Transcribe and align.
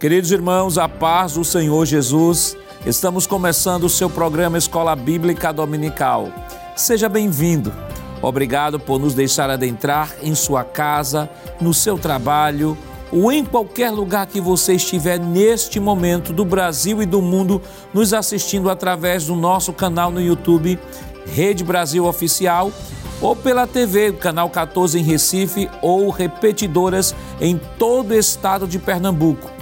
Queridos 0.00 0.32
irmãos, 0.32 0.78
a 0.78 0.88
paz 0.88 1.34
do 1.34 1.44
Senhor 1.44 1.84
Jesus, 1.84 2.56
estamos 2.86 3.26
começando 3.26 3.84
o 3.84 3.88
seu 3.90 4.08
programa 4.08 4.56
Escola 4.56 4.96
Bíblica 4.96 5.52
Dominical. 5.52 6.32
Seja 6.74 7.06
bem-vindo. 7.06 7.70
Obrigado 8.22 8.80
por 8.80 8.98
nos 8.98 9.12
deixar 9.12 9.50
adentrar 9.50 10.16
em 10.22 10.34
sua 10.34 10.64
casa, 10.64 11.28
no 11.60 11.74
seu 11.74 11.98
trabalho 11.98 12.78
ou 13.12 13.30
em 13.30 13.44
qualquer 13.44 13.90
lugar 13.90 14.26
que 14.26 14.40
você 14.40 14.72
estiver 14.72 15.20
neste 15.20 15.78
momento 15.78 16.32
do 16.32 16.46
Brasil 16.46 17.02
e 17.02 17.06
do 17.06 17.20
mundo, 17.20 17.60
nos 17.92 18.14
assistindo 18.14 18.70
através 18.70 19.26
do 19.26 19.36
nosso 19.36 19.70
canal 19.70 20.10
no 20.10 20.22
YouTube, 20.22 20.78
Rede 21.26 21.62
Brasil 21.62 22.06
Oficial, 22.06 22.72
ou 23.20 23.36
pela 23.36 23.66
TV, 23.66 24.12
canal 24.12 24.48
14 24.48 24.98
em 24.98 25.02
Recife, 25.02 25.68
ou 25.82 26.08
repetidoras 26.08 27.14
em 27.38 27.60
todo 27.78 28.12
o 28.12 28.14
estado 28.14 28.66
de 28.66 28.78
Pernambuco. 28.78 29.59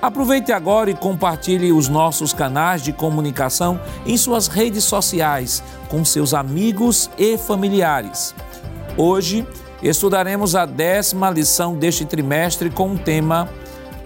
Aproveite 0.00 0.52
agora 0.52 0.90
e 0.90 0.94
compartilhe 0.94 1.72
os 1.72 1.88
nossos 1.88 2.32
canais 2.32 2.82
de 2.82 2.92
comunicação 2.92 3.80
em 4.06 4.16
suas 4.16 4.46
redes 4.46 4.84
sociais 4.84 5.62
com 5.88 6.04
seus 6.04 6.32
amigos 6.32 7.10
e 7.18 7.36
familiares. 7.36 8.32
Hoje 8.96 9.44
estudaremos 9.82 10.54
a 10.54 10.64
décima 10.66 11.30
lição 11.30 11.74
deste 11.74 12.04
trimestre 12.04 12.70
com 12.70 12.92
o 12.92 12.98
tema 12.98 13.48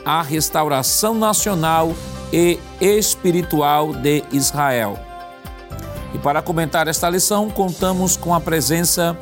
A 0.03 0.23
Restauração 0.23 1.15
Nacional 1.15 1.93
e 2.33 2.59
Espiritual 2.81 3.93
de 3.93 4.25
Israel. 4.33 4.99
E 6.15 6.19
para 6.19 6.41
comentar 6.41 6.89
esta 6.89 7.09
lição, 7.11 7.51
contamos 7.51 8.17
com 8.17 8.35
a 8.35 8.41
presença 8.41 9.17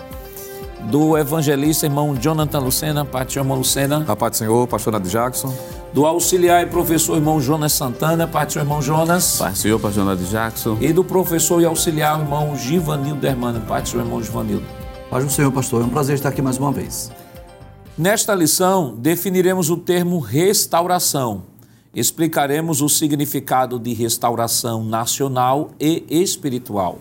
do 0.82 1.18
evangelista 1.18 1.86
irmão 1.86 2.14
Jonathan 2.14 2.60
Lucena, 2.60 3.06
irmão 3.36 3.58
Lucena. 3.58 4.04
A 4.06 4.14
paz 4.14 4.32
do 4.32 4.36
Senhor, 4.38 4.66
pastor 4.68 4.92
Nado 4.92 5.08
Jackson 5.08 5.79
do 5.92 6.06
auxiliar 6.06 6.62
e 6.62 6.66
professor 6.66 7.16
irmão 7.16 7.40
Jonas 7.40 7.72
Santana, 7.72 8.26
parte 8.26 8.54
do 8.54 8.60
irmão 8.60 8.80
Jonas. 8.80 9.38
Pai 9.38 9.54
Senhor, 9.54 9.78
pastor 9.78 10.04
Nado 10.04 10.22
Jackson. 10.24 10.78
E 10.80 10.92
do 10.92 11.02
professor 11.02 11.60
e 11.60 11.64
auxiliar 11.64 12.20
irmão 12.20 12.56
Givanildo 12.56 13.26
Hermano, 13.26 13.60
parte 13.62 13.92
do 13.92 14.00
irmão 14.00 14.22
Givanildo. 14.22 14.66
Paz 15.10 15.24
do 15.24 15.30
Senhor, 15.30 15.50
pastor. 15.50 15.82
É 15.82 15.84
um 15.84 15.88
prazer 15.88 16.14
estar 16.14 16.28
aqui 16.28 16.40
mais 16.40 16.58
uma 16.58 16.70
vez. 16.70 17.10
Nesta 17.98 18.34
lição, 18.34 18.94
definiremos 18.96 19.68
o 19.68 19.76
termo 19.76 20.20
restauração. 20.20 21.42
Explicaremos 21.92 22.80
o 22.80 22.88
significado 22.88 23.76
de 23.76 23.92
restauração 23.92 24.84
nacional 24.84 25.72
e 25.80 26.04
espiritual. 26.08 27.00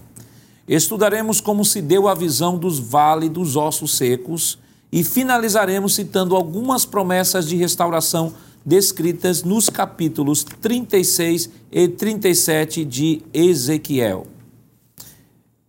Estudaremos 0.68 1.40
como 1.40 1.64
se 1.64 1.82
deu 1.82 2.08
a 2.08 2.16
visão 2.16 2.58
dos 2.58 2.80
vales 2.80 3.30
dos 3.30 3.56
ossos 3.56 3.96
secos 3.96 4.58
e 4.92 5.04
finalizaremos 5.04 5.94
citando 5.94 6.36
algumas 6.36 6.86
promessas 6.86 7.48
de 7.48 7.56
restauração 7.56 8.34
descritas 8.66 9.44
nos 9.44 9.70
capítulos 9.70 10.44
36 10.44 11.50
e 11.72 11.88
37 11.88 12.86
de 12.86 13.22
Ezequiel. 13.34 14.28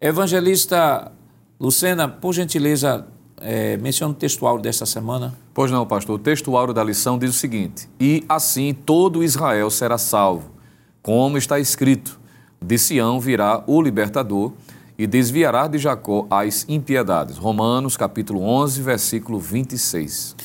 Evangelista 0.01 1.13
Lucena, 1.59 2.09
por 2.09 2.33
gentileza, 2.33 3.07
é, 3.41 3.77
menciona 3.77 4.13
o 4.13 4.17
textual 4.17 4.59
desta 4.59 4.87
semana. 4.87 5.35
Pois 5.53 5.71
não, 5.71 5.87
pastor. 5.87 6.17
O 6.17 6.19
textual 6.19 6.73
da 6.73 6.83
lição 6.83 7.19
diz 7.19 7.31
o 7.31 7.39
seguinte: 7.39 7.89
E 8.01 8.25
assim 8.29 8.73
todo 8.73 9.23
Israel 9.23 9.71
será 9.71 9.99
salvo, 9.99 10.51
como 11.03 11.37
está 11.37 11.59
escrito: 11.59 12.19
De 12.63 12.79
Sião 12.79 13.21
virá 13.21 13.63
o 13.67 13.81
libertador 13.83 14.53
e 14.99 15.07
desviará 15.07 15.67
de 15.67 15.79
Jacó 15.79 16.27
as 16.31 16.67
impiedades. 16.69 17.37
Romanos 17.37 17.97
capítulo 17.97 18.43
11, 18.43 18.83
versículo 18.83 19.39
26. 19.39 20.37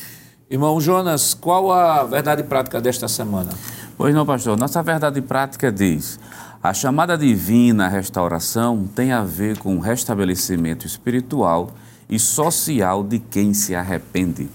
Irmão 0.47 0.79
Jonas, 0.79 1.33
qual 1.33 1.72
a 1.72 2.03
verdade 2.03 2.44
prática 2.44 2.79
desta 2.79 3.07
semana? 3.07 3.50
Pois 3.97 4.13
não, 4.13 4.25
pastor. 4.28 4.56
Nossa 4.56 4.83
verdade 4.83 5.19
prática 5.19 5.72
diz: 5.72 6.19
a 6.61 6.72
chamada 6.72 7.17
divina 7.17 7.88
restauração 7.88 8.88
tem 8.95 9.11
a 9.11 9.23
ver 9.23 9.57
com 9.57 9.75
o 9.75 9.79
restabelecimento 9.79 10.85
espiritual 10.85 11.72
e 12.07 12.19
social 12.19 13.03
de 13.03 13.17
quem 13.17 13.56
se 13.56 13.73
arrepende. 13.73 14.47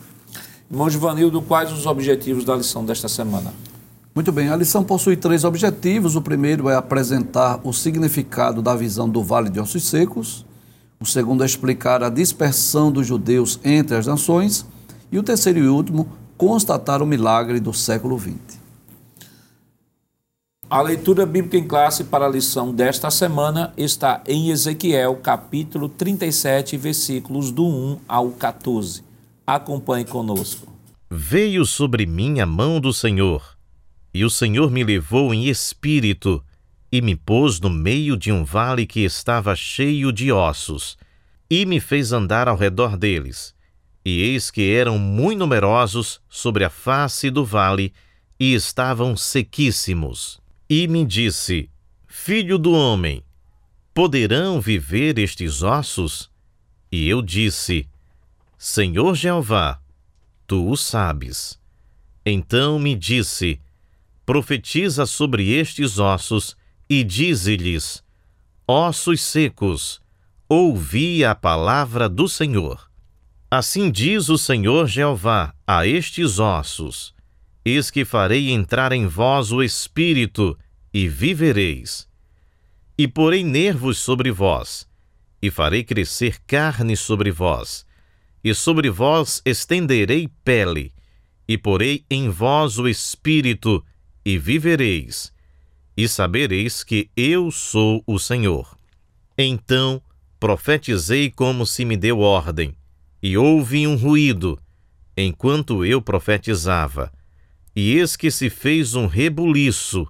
Irmão 0.70 0.88
Givanildo, 0.88 1.42
quais 1.42 1.72
os 1.72 1.84
objetivos 1.86 2.44
da 2.44 2.54
lição 2.54 2.84
desta 2.84 3.08
semana? 3.08 3.52
Muito 4.14 4.30
bem, 4.30 4.48
a 4.48 4.54
lição 4.54 4.84
possui 4.84 5.16
três 5.16 5.42
objetivos. 5.42 6.14
O 6.14 6.22
primeiro 6.22 6.68
é 6.68 6.76
apresentar 6.76 7.58
o 7.64 7.72
significado 7.72 8.62
da 8.62 8.76
visão 8.76 9.08
do 9.08 9.24
Vale 9.24 9.50
de 9.50 9.58
Ossos 9.58 9.82
Secos. 9.88 10.46
O 11.00 11.06
segundo 11.06 11.42
é 11.42 11.46
explicar 11.46 12.04
a 12.04 12.08
dispersão 12.08 12.92
dos 12.92 13.08
judeus 13.08 13.58
entre 13.64 13.96
as 13.96 14.06
nações. 14.06 14.64
E 15.12 15.18
o 15.18 15.22
terceiro 15.22 15.58
e 15.58 15.66
último, 15.66 16.08
constatar 16.36 17.02
o 17.02 17.06
milagre 17.06 17.58
do 17.58 17.72
século 17.74 18.18
XX. 18.18 18.60
A 20.68 20.80
leitura 20.80 21.26
bíblica 21.26 21.56
em 21.56 21.66
classe 21.66 22.04
para 22.04 22.26
a 22.26 22.28
lição 22.28 22.72
desta 22.72 23.10
semana 23.10 23.74
está 23.76 24.22
em 24.24 24.50
Ezequiel, 24.50 25.16
capítulo 25.16 25.88
37, 25.88 26.76
versículos 26.76 27.50
do 27.50 27.66
1 27.66 27.98
ao 28.06 28.30
14. 28.30 29.02
Acompanhe 29.44 30.04
conosco. 30.04 30.68
Veio 31.10 31.66
sobre 31.66 32.06
mim 32.06 32.38
a 32.38 32.46
mão 32.46 32.80
do 32.80 32.92
Senhor, 32.92 33.58
e 34.14 34.24
o 34.24 34.30
Senhor 34.30 34.70
me 34.70 34.84
levou 34.84 35.34
em 35.34 35.48
espírito 35.48 36.40
e 36.92 37.02
me 37.02 37.16
pôs 37.16 37.58
no 37.58 37.68
meio 37.68 38.16
de 38.16 38.30
um 38.30 38.44
vale 38.44 38.86
que 38.86 39.00
estava 39.00 39.56
cheio 39.56 40.12
de 40.12 40.30
ossos, 40.30 40.96
e 41.50 41.66
me 41.66 41.80
fez 41.80 42.12
andar 42.12 42.46
ao 42.46 42.56
redor 42.56 42.96
deles 42.96 43.58
e 44.04 44.22
eis 44.22 44.50
que 44.50 44.72
eram 44.72 44.98
muito 44.98 45.38
numerosos 45.38 46.20
sobre 46.28 46.64
a 46.64 46.70
face 46.70 47.30
do 47.30 47.44
vale, 47.44 47.92
e 48.38 48.54
estavam 48.54 49.16
sequíssimos. 49.16 50.40
E 50.68 50.88
me 50.88 51.04
disse: 51.04 51.68
Filho 52.06 52.58
do 52.58 52.72
homem, 52.72 53.22
poderão 53.92 54.60
viver 54.60 55.18
estes 55.18 55.62
ossos? 55.62 56.30
E 56.90 57.08
eu 57.08 57.20
disse: 57.20 57.88
Senhor 58.56 59.14
Jeová, 59.14 59.80
tu 60.46 60.70
o 60.70 60.76
sabes. 60.76 61.58
Então 62.24 62.78
me 62.78 62.94
disse: 62.94 63.60
Profetiza 64.24 65.06
sobre 65.06 65.50
estes 65.52 65.98
ossos 65.98 66.56
e 66.88 67.04
dize-lhes: 67.04 68.02
Ossos 68.66 69.20
secos, 69.20 70.00
ouvi 70.48 71.24
a 71.24 71.34
palavra 71.34 72.08
do 72.08 72.28
Senhor. 72.28 72.89
Assim 73.52 73.90
diz 73.90 74.28
o 74.28 74.38
Senhor 74.38 74.86
Jeová 74.86 75.52
a 75.66 75.84
estes 75.84 76.38
ossos: 76.38 77.12
Eis 77.64 77.90
que 77.90 78.04
farei 78.04 78.52
entrar 78.52 78.92
em 78.92 79.08
vós 79.08 79.50
o 79.50 79.60
espírito, 79.60 80.56
e 80.94 81.08
vivereis. 81.08 82.08
E 82.96 83.08
porei 83.08 83.42
nervos 83.42 83.98
sobre 83.98 84.30
vós, 84.30 84.88
e 85.42 85.50
farei 85.50 85.82
crescer 85.82 86.38
carne 86.46 86.96
sobre 86.96 87.32
vós, 87.32 87.84
e 88.44 88.54
sobre 88.54 88.88
vós 88.88 89.42
estenderei 89.44 90.28
pele, 90.44 90.94
e 91.48 91.58
porei 91.58 92.04
em 92.08 92.28
vós 92.28 92.78
o 92.78 92.86
espírito, 92.86 93.84
e 94.24 94.38
vivereis, 94.38 95.32
e 95.96 96.06
sabereis 96.06 96.84
que 96.84 97.10
eu 97.16 97.50
sou 97.50 98.00
o 98.06 98.16
Senhor. 98.16 98.78
Então 99.36 100.00
profetizei 100.38 101.32
como 101.32 101.66
se 101.66 101.84
me 101.84 101.96
deu 101.96 102.20
ordem 102.20 102.76
e 103.22 103.36
houve 103.36 103.86
um 103.86 103.96
ruído, 103.96 104.58
enquanto 105.16 105.84
eu 105.84 106.00
profetizava. 106.00 107.12
E 107.74 107.96
eis 107.96 108.16
que 108.16 108.30
se 108.30 108.50
fez 108.50 108.94
um 108.94 109.06
rebuliço, 109.06 110.06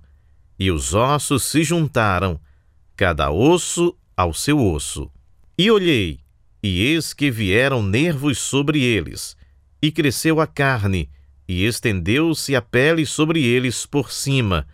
e 0.59 0.71
os 0.71 0.95
ossos 0.95 1.45
se 1.45 1.63
juntaram, 1.65 2.41
cada 2.97 3.31
osso 3.31 3.97
ao 4.17 4.33
seu 4.33 4.59
osso. 4.65 5.11
E 5.57 5.71
olhei, 5.71 6.21
e 6.63 6.81
eis 6.81 7.13
que 7.13 7.31
vieram 7.31 7.83
nervos 7.83 8.39
sobre 8.39 8.83
eles, 8.83 9.37
e 9.83 9.91
cresceu 9.91 10.41
a 10.41 10.47
carne, 10.47 11.11
e 11.49 11.65
estendeu-se 11.65 12.55
a 12.55 12.63
pele 12.63 13.05
sobre 13.05 13.43
eles 13.43 13.85
por 13.85 14.13
cima, 14.13 14.67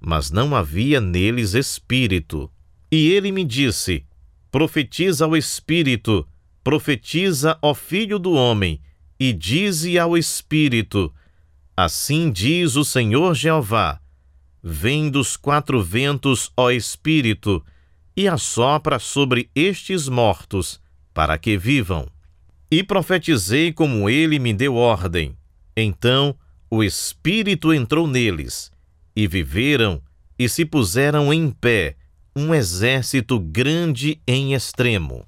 mas 0.00 0.30
não 0.30 0.54
havia 0.54 1.00
neles 1.00 1.54
espírito. 1.54 2.50
E 2.90 3.08
ele 3.10 3.32
me 3.32 3.44
disse: 3.44 4.04
Profetiza 4.50 5.24
ao 5.24 5.36
espírito, 5.36 6.26
Profetiza, 6.68 7.58
ó 7.62 7.72
filho 7.72 8.18
do 8.18 8.34
homem, 8.34 8.78
e 9.18 9.32
dize 9.32 9.98
ao 9.98 10.18
espírito: 10.18 11.10
Assim 11.74 12.30
diz 12.30 12.76
o 12.76 12.84
Senhor 12.84 13.34
Jeová: 13.34 13.98
Vem 14.62 15.08
dos 15.08 15.34
quatro 15.34 15.82
ventos, 15.82 16.52
ó 16.54 16.70
espírito, 16.70 17.64
e 18.14 18.28
assopra 18.28 18.98
sobre 18.98 19.48
estes 19.54 20.08
mortos, 20.10 20.78
para 21.14 21.38
que 21.38 21.56
vivam. 21.56 22.06
E 22.70 22.82
profetizei 22.82 23.72
como 23.72 24.10
ele 24.10 24.38
me 24.38 24.52
deu 24.52 24.74
ordem. 24.74 25.38
Então 25.74 26.36
o 26.70 26.84
espírito 26.84 27.72
entrou 27.72 28.06
neles, 28.06 28.70
e 29.16 29.26
viveram, 29.26 30.02
e 30.38 30.46
se 30.50 30.66
puseram 30.66 31.32
em 31.32 31.50
pé, 31.50 31.96
um 32.36 32.54
exército 32.54 33.40
grande 33.40 34.20
em 34.26 34.52
extremo. 34.52 35.26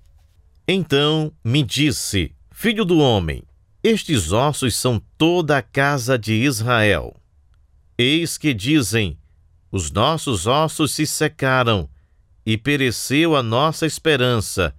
Então 0.72 1.32
me 1.42 1.64
disse: 1.64 2.32
Filho 2.52 2.84
do 2.84 3.00
homem, 3.00 3.42
estes 3.82 4.30
ossos 4.30 4.76
são 4.76 5.02
toda 5.18 5.58
a 5.58 5.62
casa 5.62 6.16
de 6.16 6.32
Israel. 6.32 7.20
Eis 7.98 8.38
que 8.38 8.54
dizem: 8.54 9.18
os 9.72 9.90
nossos 9.90 10.46
ossos 10.46 10.92
se 10.92 11.08
secaram 11.08 11.90
e 12.46 12.56
pereceu 12.56 13.34
a 13.34 13.42
nossa 13.42 13.84
esperança, 13.84 14.72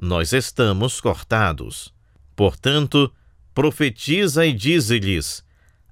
nós 0.00 0.32
estamos 0.32 1.00
cortados. 1.00 1.92
Portanto, 2.36 3.12
profetiza 3.52 4.46
e 4.46 4.52
dize-lhes: 4.52 5.44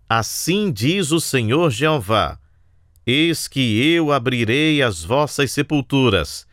Assim 0.09 0.71
diz 0.71 1.11
o 1.11 1.19
Senhor 1.19 1.73
Jeová: 1.73 2.39
Eis 3.05 3.49
que 3.49 3.83
eu 3.85 4.13
abrirei 4.13 4.81
as 4.81 5.03
vossas 5.03 5.51
sepulturas, 5.51 6.47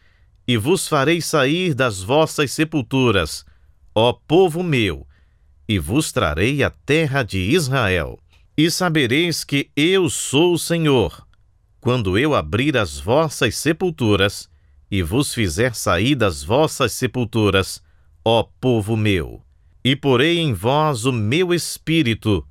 e 0.47 0.55
vos 0.55 0.87
farei 0.87 1.19
sair 1.19 1.73
das 1.73 2.01
vossas 2.01 2.51
sepulturas, 2.51 3.45
ó 3.93 4.13
povo 4.13 4.63
meu, 4.63 5.05
e 5.67 5.77
vos 5.77 6.11
trarei 6.13 6.63
a 6.63 6.69
terra 6.69 7.21
de 7.21 7.39
Israel. 7.39 8.17
E 8.55 8.71
sabereis 8.71 9.43
que 9.43 9.69
eu 9.75 10.09
sou 10.09 10.53
o 10.53 10.57
Senhor, 10.57 11.27
quando 11.81 12.17
eu 12.17 12.33
abrir 12.33 12.77
as 12.77 12.97
vossas 12.97 13.55
sepulturas, 13.57 14.49
e 14.89 15.03
vos 15.03 15.33
fizer 15.33 15.75
sair 15.75 16.15
das 16.15 16.43
vossas 16.43 16.93
sepulturas, 16.93 17.83
ó 18.23 18.43
povo 18.43 18.95
meu, 18.95 19.43
e 19.83 19.95
porei 19.95 20.39
em 20.39 20.53
vós 20.53 21.03
o 21.03 21.11
meu 21.11 21.53
espírito, 21.53 22.47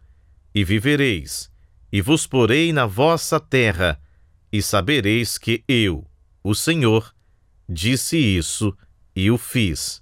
e 0.54 0.62
vivereis, 0.62 1.50
e 1.90 2.02
vos 2.02 2.26
porei 2.26 2.72
na 2.72 2.84
vossa 2.84 3.40
terra, 3.40 3.98
e 4.52 4.60
sabereis 4.60 5.38
que 5.38 5.64
eu, 5.66 6.06
o 6.44 6.54
Senhor, 6.54 7.15
disse 7.68 8.16
isso 8.16 8.72
e 9.14 9.30
o 9.30 9.38
fiz, 9.38 10.00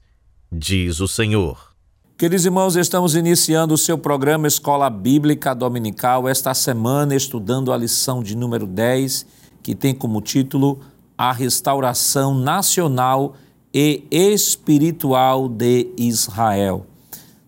diz 0.51 1.01
o 1.01 1.09
Senhor. 1.09 1.75
Queridos 2.17 2.45
irmãos, 2.45 2.77
estamos 2.77 3.17
iniciando 3.17 3.75
o 3.75 3.79
seu 3.79 3.99
programa 3.99 4.47
Escola 4.47 4.89
Bíblica 4.89 5.55
Dominical, 5.55 6.29
esta 6.29 6.55
semana 6.55 7.15
estudando 7.15 7.73
a 7.73 7.77
lição 7.77 8.23
de 8.23 8.37
número 8.37 8.67
10, 8.67 9.27
que 9.63 9.75
tem 9.75 9.95
como 9.95 10.21
título 10.21 10.81
a 11.19 11.33
restauração 11.33 12.35
nacional 12.35 13.35
e 13.73 14.05
espiritual 14.11 15.49
de 15.49 15.89
Israel. 15.99 16.87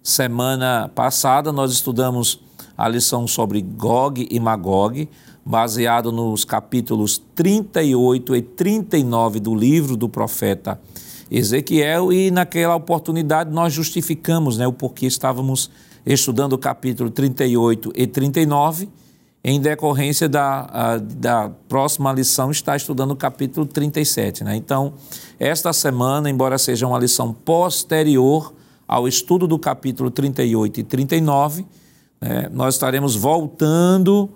Semana 0.03 0.91
passada 0.95 1.53
nós 1.53 1.73
estudamos 1.73 2.41
a 2.77 2.89
lição 2.89 3.27
sobre 3.27 3.63
Gog 3.63 4.27
e 4.31 4.41
Magog, 4.41 5.09
baseado 5.47 6.11
nos 6.11 6.45
capítulos 6.45 7.23
38 7.37 8.35
e 8.35 8.43
39 8.43 9.39
do 9.39 9.55
livro 9.55 9.97
do 9.97 10.09
profeta 10.09 10.81
Ezequiel, 11.31 12.13
e 12.13 12.33
naquela 12.33 12.75
oportunidade 12.75 13.53
nós 13.53 13.73
justificamos 13.73 14.59
né, 14.59 14.67
o 14.67 14.73
porquê 14.73 15.07
estávamos 15.07 15.71
estudando 16.05 16.55
o 16.55 16.59
capítulo 16.59 17.11
38 17.11 17.93
e 17.95 18.09
39 18.09 18.89
em 19.45 19.61
decorrência 19.61 20.29
da, 20.29 20.99
da 20.99 21.49
próxima 21.69 22.13
lição, 22.13 22.51
está 22.51 22.75
estudando 22.75 23.13
o 23.13 23.17
capítulo 23.17 23.65
37. 23.65 24.43
Né? 24.43 24.57
Então, 24.57 24.95
esta 25.39 25.73
semana, 25.73 26.29
embora 26.29 26.59
seja 26.59 26.89
uma 26.89 26.99
lição 26.99 27.33
posterior 27.33 28.53
ao 28.89 29.07
estudo 29.07 29.47
do 29.47 29.57
capítulo 29.57 30.11
38 30.11 30.81
e 30.81 30.83
39, 30.83 31.65
né, 32.21 32.49
nós 32.53 32.75
estaremos 32.75 33.15
voltando 33.15 34.29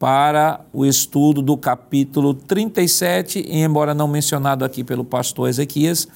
para 0.00 0.64
o 0.72 0.86
estudo 0.86 1.42
do 1.42 1.58
capítulo 1.58 2.32
37, 2.32 3.44
e 3.46 3.58
embora 3.58 3.92
não 3.92 4.08
mencionado 4.08 4.64
aqui 4.64 4.82
pelo 4.82 5.04
pastor 5.04 5.50
Ezequias, 5.50 6.08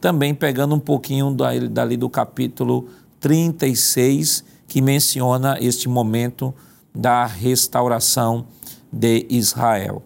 também 0.00 0.34
pegando 0.34 0.74
um 0.74 0.80
pouquinho 0.80 1.32
dali 1.70 1.96
do 1.96 2.10
capítulo 2.10 2.88
36, 3.20 4.42
que 4.66 4.82
menciona 4.82 5.56
este 5.60 5.88
momento 5.88 6.52
da 6.92 7.26
restauração 7.26 8.46
de 8.92 9.24
Israel. 9.30 10.02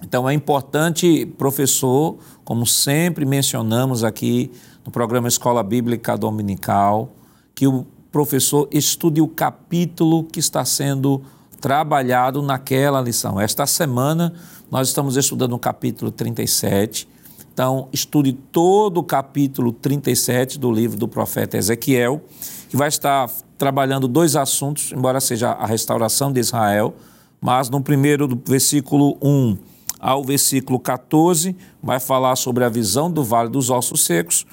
Então 0.00 0.30
é 0.30 0.32
importante, 0.32 1.26
professor, 1.36 2.16
como 2.44 2.64
sempre 2.64 3.24
mencionamos 3.24 4.04
aqui 4.04 4.52
no 4.86 4.92
programa 4.92 5.26
Escola 5.26 5.64
Bíblica 5.64 6.16
Dominical, 6.16 7.12
que 7.56 7.66
o 7.66 7.84
professor 8.12 8.68
estude 8.70 9.20
o 9.20 9.26
capítulo 9.26 10.22
que 10.22 10.38
está 10.38 10.64
sendo 10.64 11.22
trabalhado 11.62 12.42
naquela 12.42 13.00
lição. 13.00 13.40
Esta 13.40 13.66
semana 13.66 14.34
nós 14.68 14.88
estamos 14.88 15.16
estudando 15.16 15.52
o 15.52 15.58
capítulo 15.60 16.10
37. 16.10 17.08
Então, 17.54 17.88
estude 17.92 18.32
todo 18.32 18.98
o 18.98 19.04
capítulo 19.04 19.70
37 19.72 20.58
do 20.58 20.72
livro 20.72 20.98
do 20.98 21.06
profeta 21.06 21.56
Ezequiel, 21.56 22.20
que 22.68 22.76
vai 22.76 22.88
estar 22.88 23.30
trabalhando 23.56 24.08
dois 24.08 24.34
assuntos, 24.34 24.90
embora 24.90 25.20
seja 25.20 25.50
a 25.50 25.64
restauração 25.64 26.32
de 26.32 26.40
Israel, 26.40 26.96
mas 27.40 27.70
no 27.70 27.80
primeiro, 27.80 28.26
do 28.26 28.42
versículo 28.44 29.16
1 29.22 29.56
ao 30.00 30.24
versículo 30.24 30.80
14, 30.80 31.54
vai 31.80 32.00
falar 32.00 32.34
sobre 32.34 32.64
a 32.64 32.68
visão 32.68 33.08
do 33.08 33.22
Vale 33.22 33.48
dos 33.48 33.70
Ossos 33.70 34.04
Secos, 34.04 34.44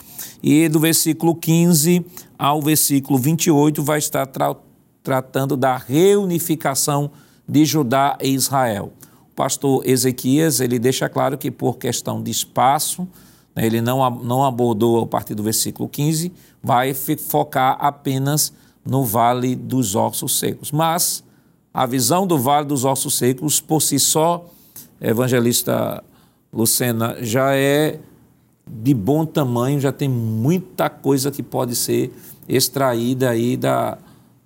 e 0.43 0.69
do 0.69 0.79
versículo 0.79 1.33
15 1.33 2.05
ao 2.37 2.61
versículo 2.61 3.17
28 3.17 3.81
vai 3.81 3.97
estar 3.97 4.27
tra 4.27 4.55
tratando 5.09 5.57
da 5.57 5.75
reunificação 5.75 7.09
de 7.47 7.65
Judá 7.65 8.15
e 8.21 8.29
Israel. 8.29 8.93
O 9.31 9.35
pastor 9.35 9.81
Ezequias, 9.83 10.59
ele 10.59 10.77
deixa 10.77 11.09
claro 11.09 11.35
que 11.35 11.49
por 11.49 11.79
questão 11.79 12.21
de 12.21 12.29
espaço, 12.29 13.07
né, 13.55 13.65
ele 13.65 13.81
não, 13.81 14.07
não 14.23 14.43
abordou 14.43 15.01
a 15.01 15.07
partir 15.07 15.33
do 15.33 15.41
versículo 15.41 15.89
15, 15.89 16.31
vai 16.61 16.93
focar 16.93 17.75
apenas 17.79 18.53
no 18.85 19.03
Vale 19.03 19.55
dos 19.55 19.95
Ossos 19.95 20.37
Secos. 20.37 20.71
Mas 20.71 21.23
a 21.73 21.87
visão 21.87 22.27
do 22.27 22.37
Vale 22.37 22.67
dos 22.67 22.85
Ossos 22.85 23.17
Secos, 23.17 23.59
por 23.59 23.81
si 23.81 23.97
só, 23.97 24.45
evangelista 25.01 26.03
Lucena, 26.53 27.17
já 27.19 27.55
é 27.55 27.97
de 28.67 28.93
bom 28.93 29.25
tamanho, 29.25 29.79
já 29.79 29.91
tem 29.91 30.07
muita 30.07 30.87
coisa 30.87 31.31
que 31.31 31.41
pode 31.41 31.75
ser 31.75 32.13
extraída 32.47 33.31
aí 33.31 33.57
da, 33.57 33.97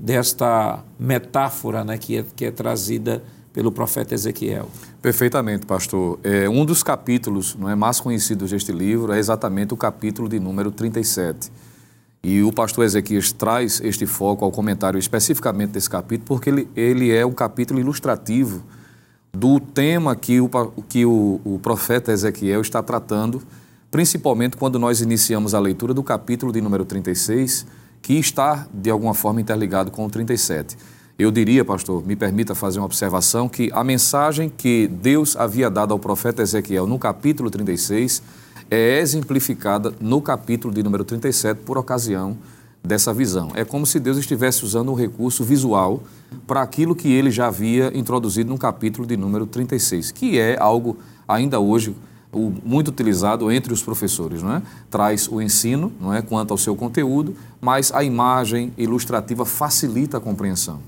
desta 0.03 0.83
metáfora 0.99 1.85
né, 1.85 1.97
que, 1.97 2.17
é, 2.17 2.25
que 2.35 2.43
é 2.43 2.51
trazida 2.51 3.23
pelo 3.53 3.71
profeta 3.71 4.13
Ezequiel. 4.13 4.67
Perfeitamente, 5.01 5.65
pastor. 5.65 6.19
É, 6.21 6.49
um 6.49 6.65
dos 6.65 6.83
capítulos 6.83 7.55
não 7.55 7.69
é, 7.69 7.75
mais 7.75 8.01
conhecidos 8.01 8.51
deste 8.51 8.73
livro 8.73 9.13
é 9.13 9.19
exatamente 9.19 9.73
o 9.73 9.77
capítulo 9.77 10.27
de 10.27 10.41
número 10.41 10.71
37 10.71 11.49
e 12.21 12.43
o 12.43 12.51
pastor 12.51 12.83
Ezequias 12.83 13.31
traz 13.31 13.79
este 13.81 14.05
foco 14.05 14.43
ao 14.43 14.51
comentário 14.51 14.97
especificamente 14.97 15.71
desse 15.71 15.89
capítulo, 15.89 16.27
porque 16.27 16.49
ele, 16.49 16.67
ele 16.75 17.09
é 17.09 17.25
um 17.25 17.31
capítulo 17.31 17.79
ilustrativo 17.79 18.61
do 19.31 19.57
tema 19.57 20.17
que, 20.17 20.41
o, 20.41 20.49
que 20.89 21.05
o, 21.05 21.39
o 21.45 21.59
profeta 21.59 22.11
Ezequiel 22.11 22.59
está 22.59 22.83
tratando, 22.83 23.41
principalmente 23.89 24.57
quando 24.57 24.77
nós 24.77 24.99
iniciamos 24.99 25.53
a 25.53 25.59
leitura 25.59 25.93
do 25.93 26.03
capítulo 26.03 26.51
de 26.51 26.59
número 26.59 26.83
36, 26.83 27.65
que 28.03 28.19
está, 28.19 28.67
de 28.71 28.91
alguma 28.91 29.13
forma, 29.13 29.39
interligado 29.39 29.89
com 29.89 30.05
o 30.05 30.09
37. 30.09 30.77
Eu 31.17 31.31
diria, 31.31 31.63
pastor, 31.63 32.05
me 32.05 32.17
permita 32.17 32.53
fazer 32.53 32.79
uma 32.79 32.85
observação, 32.85 33.47
que 33.47 33.71
a 33.73 33.81
mensagem 33.81 34.49
que 34.49 34.87
Deus 34.87 35.37
havia 35.37 35.69
dado 35.69 35.93
ao 35.93 35.99
profeta 35.99 36.41
Ezequiel 36.41 36.85
no 36.85 36.99
capítulo 36.99 37.49
36 37.49 38.21
é 38.69 38.99
exemplificada 38.99 39.93
no 40.01 40.21
capítulo 40.21 40.73
de 40.73 40.83
número 40.83 41.05
37 41.05 41.61
por 41.61 41.77
ocasião 41.77 42.37
dessa 42.83 43.13
visão. 43.13 43.51
É 43.55 43.63
como 43.63 43.85
se 43.85 44.01
Deus 44.01 44.17
estivesse 44.17 44.65
usando 44.65 44.91
um 44.91 44.95
recurso 44.95 45.41
visual 45.43 46.03
para 46.45 46.61
aquilo 46.61 46.93
que 46.93 47.09
ele 47.09 47.31
já 47.31 47.47
havia 47.47 47.97
introduzido 47.97 48.49
no 48.49 48.57
capítulo 48.57 49.07
de 49.07 49.15
número 49.15 49.45
36, 49.45 50.11
que 50.11 50.37
é 50.37 50.57
algo 50.59 50.97
ainda 51.25 51.57
hoje 51.57 51.95
muito 52.33 52.89
utilizado 52.89 53.51
entre 53.51 53.73
os 53.73 53.81
professores, 53.83 54.41
não 54.41 54.55
é? 54.55 54.61
Traz 54.89 55.27
o 55.27 55.41
ensino, 55.41 55.91
não 55.99 56.13
é, 56.13 56.21
quanto 56.21 56.51
ao 56.51 56.57
seu 56.57 56.75
conteúdo, 56.75 57.35
mas 57.61 57.91
a 57.93 58.03
imagem 58.03 58.73
ilustrativa 58.77 59.45
facilita 59.45 60.17
a 60.17 60.21
compreensão. 60.21 60.79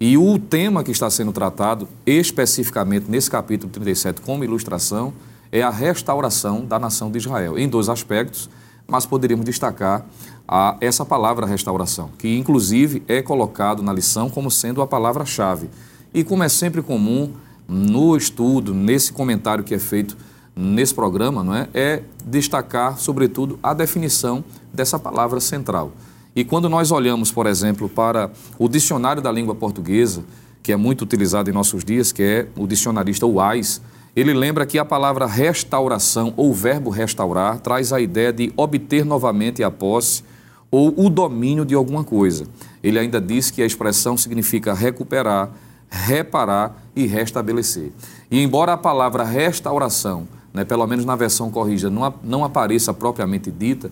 E 0.00 0.16
o 0.16 0.38
tema 0.38 0.82
que 0.82 0.90
está 0.90 1.10
sendo 1.10 1.32
tratado 1.32 1.86
especificamente 2.06 3.10
nesse 3.10 3.30
capítulo 3.30 3.70
37 3.70 4.20
como 4.22 4.42
ilustração 4.42 5.12
é 5.52 5.62
a 5.62 5.70
restauração 5.70 6.64
da 6.64 6.78
nação 6.78 7.10
de 7.10 7.18
Israel, 7.18 7.58
em 7.58 7.68
dois 7.68 7.88
aspectos, 7.88 8.48
mas 8.86 9.04
poderíamos 9.04 9.44
destacar 9.44 10.06
a, 10.48 10.76
essa 10.80 11.04
palavra 11.04 11.46
restauração, 11.46 12.10
que 12.18 12.36
inclusive 12.36 13.02
é 13.06 13.22
colocado 13.22 13.82
na 13.82 13.92
lição 13.92 14.30
como 14.30 14.50
sendo 14.50 14.82
a 14.82 14.86
palavra-chave. 14.86 15.68
E 16.12 16.24
como 16.24 16.42
é 16.42 16.48
sempre 16.48 16.82
comum 16.82 17.32
no 17.68 18.16
estudo, 18.16 18.74
nesse 18.74 19.12
comentário 19.12 19.62
que 19.62 19.74
é 19.74 19.78
feito 19.78 20.16
nesse 20.60 20.94
programa, 20.94 21.42
não 21.42 21.54
é, 21.54 21.68
é 21.72 22.02
destacar, 22.24 22.98
sobretudo, 22.98 23.58
a 23.62 23.72
definição 23.72 24.44
dessa 24.72 24.98
palavra 24.98 25.40
central. 25.40 25.92
E 26.34 26.44
quando 26.44 26.68
nós 26.68 26.92
olhamos, 26.92 27.32
por 27.32 27.46
exemplo, 27.46 27.88
para 27.88 28.30
o 28.58 28.68
dicionário 28.68 29.22
da 29.22 29.32
língua 29.32 29.54
portuguesa, 29.54 30.22
que 30.62 30.72
é 30.72 30.76
muito 30.76 31.02
utilizado 31.02 31.50
em 31.50 31.52
nossos 31.52 31.84
dias, 31.84 32.12
que 32.12 32.22
é 32.22 32.46
o 32.56 32.66
dicionarista 32.66 33.26
Wise, 33.26 33.80
ele 34.14 34.34
lembra 34.34 34.66
que 34.66 34.78
a 34.78 34.84
palavra 34.84 35.26
restauração 35.26 36.34
ou 36.36 36.52
verbo 36.52 36.90
restaurar 36.90 37.60
traz 37.60 37.92
a 37.92 38.00
ideia 38.00 38.32
de 38.32 38.52
obter 38.56 39.04
novamente 39.04 39.62
a 39.62 39.70
posse 39.70 40.22
ou 40.70 40.92
o 40.96 41.08
domínio 41.08 41.64
de 41.64 41.74
alguma 41.74 42.04
coisa. 42.04 42.44
Ele 42.82 42.98
ainda 42.98 43.20
diz 43.20 43.50
que 43.50 43.62
a 43.62 43.66
expressão 43.66 44.16
significa 44.16 44.74
recuperar, 44.74 45.50
reparar 45.88 46.76
e 46.94 47.06
restabelecer. 47.06 47.90
E 48.30 48.40
embora 48.40 48.72
a 48.72 48.76
palavra 48.76 49.24
restauração, 49.24 50.28
né, 50.52 50.64
pelo 50.64 50.86
menos 50.86 51.04
na 51.04 51.16
versão 51.16 51.50
corrigida, 51.50 51.90
não, 51.90 52.14
não 52.22 52.44
apareça 52.44 52.92
propriamente 52.92 53.50
dita, 53.50 53.90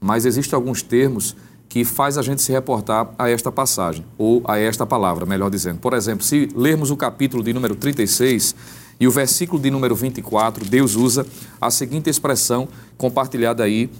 mas 0.00 0.24
existem 0.24 0.56
alguns 0.56 0.82
termos 0.82 1.36
que 1.68 1.84
faz 1.84 2.16
a 2.16 2.22
gente 2.22 2.40
se 2.40 2.50
reportar 2.50 3.10
a 3.18 3.28
esta 3.28 3.52
passagem, 3.52 4.04
ou 4.16 4.42
a 4.46 4.58
esta 4.58 4.86
palavra, 4.86 5.26
melhor 5.26 5.50
dizendo. 5.50 5.78
Por 5.78 5.92
exemplo, 5.92 6.24
se 6.24 6.48
lermos 6.54 6.90
o 6.90 6.96
capítulo 6.96 7.42
de 7.42 7.52
número 7.52 7.76
36 7.76 8.54
e 8.98 9.06
o 9.06 9.10
versículo 9.10 9.60
de 9.60 9.70
número 9.70 9.94
24, 9.94 10.64
Deus 10.64 10.96
usa 10.96 11.26
a 11.60 11.70
seguinte 11.70 12.08
expressão 12.08 12.68
compartilhada 12.96 13.62
aí 13.62 13.90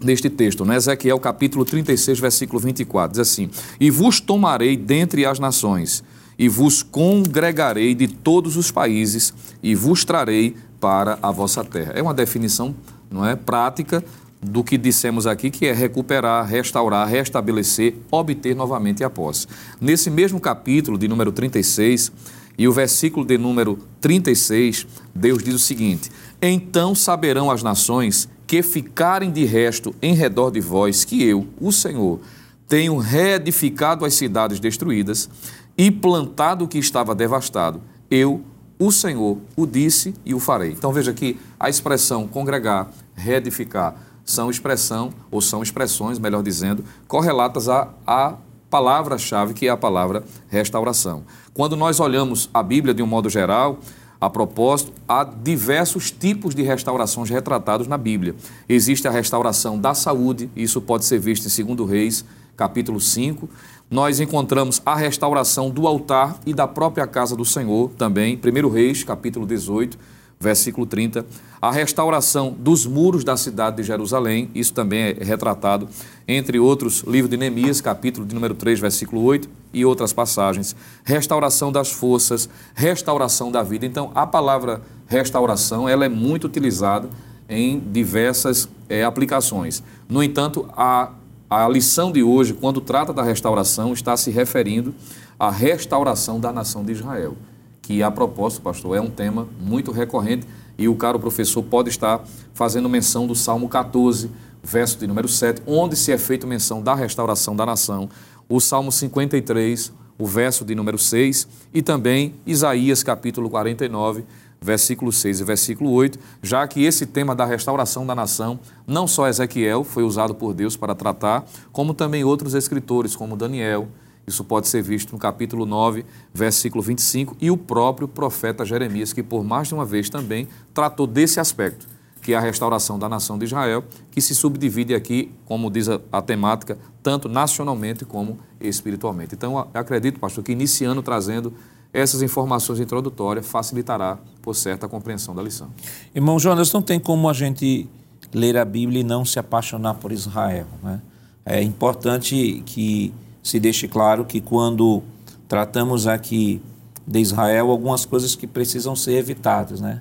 neste 0.00 0.30
texto, 0.30 0.64
né? 0.64 0.76
Ezequiel 0.76 1.18
capítulo 1.20 1.64
36, 1.64 2.18
versículo 2.18 2.58
24, 2.58 3.12
diz 3.12 3.20
assim: 3.20 3.50
E 3.78 3.90
vos 3.90 4.18
tomarei 4.18 4.76
dentre 4.76 5.26
as 5.26 5.38
nações, 5.38 6.02
e 6.38 6.48
vos 6.48 6.82
congregarei 6.82 7.94
de 7.94 8.08
todos 8.08 8.56
os 8.56 8.70
países, 8.70 9.32
e 9.62 9.74
vos 9.74 10.04
trarei 10.04 10.56
para 10.82 11.16
a 11.22 11.30
vossa 11.30 11.62
terra. 11.62 11.92
É 11.94 12.02
uma 12.02 12.12
definição, 12.12 12.74
não 13.08 13.24
é, 13.24 13.36
prática 13.36 14.04
do 14.40 14.64
que 14.64 14.76
dissemos 14.76 15.28
aqui, 15.28 15.48
que 15.48 15.64
é 15.64 15.72
recuperar, 15.72 16.44
restaurar, 16.44 17.06
restabelecer, 17.06 17.94
obter 18.10 18.56
novamente 18.56 19.04
a 19.04 19.08
posse. 19.08 19.46
Nesse 19.80 20.10
mesmo 20.10 20.40
capítulo 20.40 20.98
de 20.98 21.06
número 21.06 21.30
36 21.30 22.10
e 22.58 22.66
o 22.66 22.72
versículo 22.72 23.24
de 23.24 23.38
número 23.38 23.78
36, 24.00 24.84
Deus 25.14 25.40
diz 25.44 25.54
o 25.54 25.58
seguinte: 25.60 26.10
Então 26.42 26.96
saberão 26.96 27.48
as 27.48 27.62
nações 27.62 28.28
que 28.44 28.60
ficarem 28.60 29.30
de 29.30 29.44
resto 29.44 29.94
em 30.02 30.14
redor 30.14 30.50
de 30.50 30.60
vós 30.60 31.04
que 31.04 31.22
eu, 31.22 31.46
o 31.60 31.70
Senhor, 31.70 32.18
tenho 32.66 32.96
reedificado 32.96 34.04
as 34.04 34.14
cidades 34.14 34.58
destruídas 34.58 35.30
e 35.78 35.92
plantado 35.92 36.64
o 36.64 36.68
que 36.68 36.78
estava 36.78 37.14
devastado. 37.14 37.80
Eu, 38.10 38.42
o 38.86 38.90
Senhor, 38.90 39.38
o 39.56 39.64
disse 39.64 40.12
e 40.24 40.34
o 40.34 40.40
farei. 40.40 40.72
Então 40.72 40.92
veja 40.92 41.12
que 41.12 41.38
a 41.58 41.68
expressão 41.68 42.26
congregar, 42.26 42.90
reedificar, 43.14 43.94
são 44.24 44.50
expressão, 44.50 45.12
ou 45.30 45.40
são 45.40 45.62
expressões, 45.62 46.18
melhor 46.18 46.42
dizendo, 46.42 46.84
correlatas 47.06 47.68
à, 47.68 47.88
à 48.04 48.34
palavra-chave, 48.68 49.54
que 49.54 49.68
é 49.68 49.70
a 49.70 49.76
palavra 49.76 50.24
restauração. 50.48 51.22
Quando 51.54 51.76
nós 51.76 52.00
olhamos 52.00 52.50
a 52.52 52.62
Bíblia 52.62 52.92
de 52.92 53.02
um 53.02 53.06
modo 53.06 53.28
geral, 53.28 53.78
a 54.20 54.30
propósito, 54.30 54.92
há 55.08 55.22
diversos 55.24 56.10
tipos 56.10 56.54
de 56.54 56.62
restaurações 56.62 57.30
retratados 57.30 57.86
na 57.86 57.98
Bíblia. 57.98 58.34
Existe 58.68 59.06
a 59.06 59.10
restauração 59.10 59.78
da 59.78 59.94
saúde, 59.94 60.50
isso 60.56 60.80
pode 60.80 61.04
ser 61.04 61.18
visto 61.18 61.48
em 61.60 61.74
2 61.74 61.88
Reis, 61.88 62.24
capítulo 62.56 63.00
5. 63.00 63.48
Nós 63.92 64.20
encontramos 64.20 64.80
a 64.86 64.96
restauração 64.96 65.68
do 65.68 65.86
altar 65.86 66.40
e 66.46 66.54
da 66.54 66.66
própria 66.66 67.06
casa 67.06 67.36
do 67.36 67.44
Senhor, 67.44 67.90
também, 67.90 68.40
1 68.42 68.68
Reis, 68.70 69.04
capítulo 69.04 69.46
18 69.46 69.98
versículo 70.40 70.86
30, 70.86 71.24
a 71.60 71.70
restauração 71.70 72.56
dos 72.58 72.84
muros 72.84 73.22
da 73.22 73.36
cidade 73.36 73.76
de 73.76 73.82
Jerusalém, 73.84 74.50
isso 74.54 74.74
também 74.74 75.14
é 75.18 75.24
retratado, 75.24 75.88
entre 76.26 76.58
outros, 76.58 77.04
livro 77.06 77.30
de 77.30 77.36
Neemias, 77.36 77.80
capítulo 77.80 78.26
de 78.26 78.34
número 78.34 78.54
3, 78.54 78.80
versículo 78.80 79.22
8, 79.22 79.48
e 79.72 79.84
outras 79.84 80.12
passagens, 80.12 80.74
restauração 81.04 81.70
das 81.70 81.92
forças, 81.92 82.48
restauração 82.74 83.52
da 83.52 83.62
vida. 83.62 83.86
Então, 83.86 84.10
a 84.14 84.26
palavra 84.26 84.82
restauração, 85.06 85.88
ela 85.88 86.04
é 86.04 86.08
muito 86.08 86.48
utilizada 86.48 87.08
em 87.48 87.78
diversas 87.78 88.68
é, 88.88 89.04
aplicações. 89.04 89.82
No 90.08 90.22
entanto, 90.22 90.68
a, 90.76 91.12
a 91.54 91.68
lição 91.68 92.10
de 92.10 92.22
hoje, 92.22 92.54
quando 92.54 92.80
trata 92.80 93.12
da 93.12 93.22
restauração, 93.22 93.92
está 93.92 94.16
se 94.16 94.30
referindo 94.30 94.94
à 95.38 95.50
restauração 95.50 96.40
da 96.40 96.52
nação 96.52 96.84
de 96.84 96.92
Israel 96.92 97.36
que 97.82 98.02
a 98.02 98.10
propósito, 98.10 98.62
pastor, 98.62 98.96
é 98.96 99.00
um 99.00 99.10
tema 99.10 99.46
muito 99.60 99.90
recorrente 99.90 100.46
e 100.78 100.88
o 100.88 100.94
caro 100.94 101.18
professor 101.18 101.62
pode 101.62 101.90
estar 101.90 102.24
fazendo 102.54 102.88
menção 102.88 103.26
do 103.26 103.34
Salmo 103.34 103.68
14, 103.68 104.30
verso 104.62 104.98
de 104.98 105.06
número 105.06 105.28
7, 105.28 105.62
onde 105.66 105.96
se 105.96 106.12
é 106.12 106.16
feito 106.16 106.46
menção 106.46 106.80
da 106.80 106.94
restauração 106.94 107.56
da 107.56 107.66
nação, 107.66 108.08
o 108.48 108.60
Salmo 108.60 108.92
53, 108.92 109.92
o 110.16 110.26
verso 110.26 110.64
de 110.64 110.74
número 110.74 110.96
6 110.96 111.48
e 111.74 111.82
também 111.82 112.34
Isaías 112.46 113.02
capítulo 113.02 113.50
49, 113.50 114.24
versículo 114.62 115.12
6 115.12 115.40
e 115.40 115.44
versículo 115.44 115.90
8, 115.90 116.18
já 116.40 116.66
que 116.66 116.84
esse 116.84 117.04
tema 117.04 117.34
da 117.34 117.44
restauração 117.44 118.06
da 118.06 118.14
nação, 118.14 118.60
não 118.86 119.06
só 119.06 119.28
Ezequiel 119.28 119.82
foi 119.82 120.04
usado 120.04 120.34
por 120.34 120.54
Deus 120.54 120.76
para 120.76 120.94
tratar, 120.94 121.44
como 121.72 121.92
também 121.92 122.22
outros 122.22 122.54
escritores, 122.54 123.16
como 123.16 123.36
Daniel, 123.36 123.88
isso 124.24 124.44
pode 124.44 124.68
ser 124.68 124.82
visto 124.82 125.12
no 125.12 125.18
capítulo 125.18 125.66
9, 125.66 126.04
versículo 126.32 126.80
25, 126.80 127.36
e 127.40 127.50
o 127.50 127.56
próprio 127.56 128.06
profeta 128.06 128.64
Jeremias, 128.64 129.12
que 129.12 129.22
por 129.22 129.42
mais 129.42 129.66
de 129.66 129.74
uma 129.74 129.84
vez 129.84 130.08
também 130.08 130.46
tratou 130.72 131.08
desse 131.08 131.40
aspecto, 131.40 131.88
que 132.22 132.32
é 132.32 132.36
a 132.36 132.40
restauração 132.40 133.00
da 133.00 133.08
nação 133.08 133.36
de 133.36 133.46
Israel, 133.46 133.84
que 134.12 134.20
se 134.20 134.32
subdivide 134.32 134.94
aqui, 134.94 135.32
como 135.44 135.68
diz 135.68 135.88
a, 135.88 136.00
a 136.12 136.22
temática, 136.22 136.78
tanto 137.02 137.28
nacionalmente 137.28 138.04
como 138.04 138.38
espiritualmente. 138.60 139.34
Então, 139.34 139.68
acredito, 139.74 140.20
pastor, 140.20 140.44
que 140.44 140.52
iniciando 140.52 141.02
trazendo 141.02 141.52
essas 141.92 142.22
informações 142.22 142.80
introdutórias 142.80 143.46
facilitará, 143.46 144.18
por 144.40 144.54
certo, 144.54 144.86
a 144.86 144.88
compreensão 144.88 145.34
da 145.34 145.42
lição. 145.42 145.68
Irmão 146.14 146.38
Jonas, 146.38 146.72
não 146.72 146.80
tem 146.80 146.98
como 146.98 147.28
a 147.28 147.32
gente 147.32 147.88
ler 148.32 148.56
a 148.56 148.64
Bíblia 148.64 149.00
e 149.00 149.04
não 149.04 149.24
se 149.24 149.38
apaixonar 149.38 149.94
por 149.94 150.10
Israel. 150.10 150.66
Né? 150.82 151.00
É 151.44 151.62
importante 151.62 152.62
que 152.64 153.12
se 153.42 153.60
deixe 153.60 153.86
claro 153.86 154.24
que 154.24 154.40
quando 154.40 155.02
tratamos 155.46 156.06
aqui 156.06 156.62
de 157.06 157.20
Israel, 157.20 157.70
algumas 157.70 158.06
coisas 158.06 158.34
que 158.34 158.46
precisam 158.46 158.96
ser 158.96 159.14
evitadas. 159.14 159.80
Né? 159.80 160.00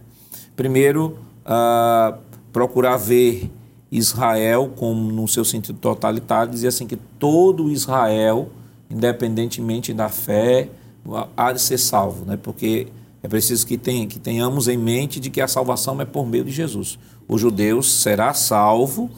Primeiro, 0.55 1.17
uh, 1.45 2.17
procurar 2.53 2.95
ver 2.95 3.51
Israel 3.91 4.71
como 4.77 5.11
no 5.11 5.27
seu 5.27 5.43
sentido 5.43 5.77
totalitário, 5.77 6.51
dizer 6.51 6.67
assim 6.69 6.87
que 6.87 6.95
todo 6.95 7.69
Israel, 7.69 8.49
independentemente 8.89 9.93
da 9.93 10.07
fé, 10.07 10.69
há 11.35 11.51
de 11.51 11.61
ser 11.61 11.77
salvo, 11.77 12.25
né? 12.25 12.37
porque 12.41 12.87
é 13.23 13.27
preciso 13.27 13.65
que, 13.65 13.77
tenha, 13.77 14.07
que 14.07 14.19
tenhamos 14.19 14.67
em 14.67 14.77
mente 14.77 15.19
de 15.19 15.29
que 15.29 15.41
a 15.41 15.47
salvação 15.47 15.99
é 16.01 16.05
por 16.05 16.25
meio 16.25 16.43
de 16.43 16.51
Jesus. 16.51 16.97
O 17.27 17.37
judeu 17.37 17.81
será 17.81 18.33
salvo 18.33 19.09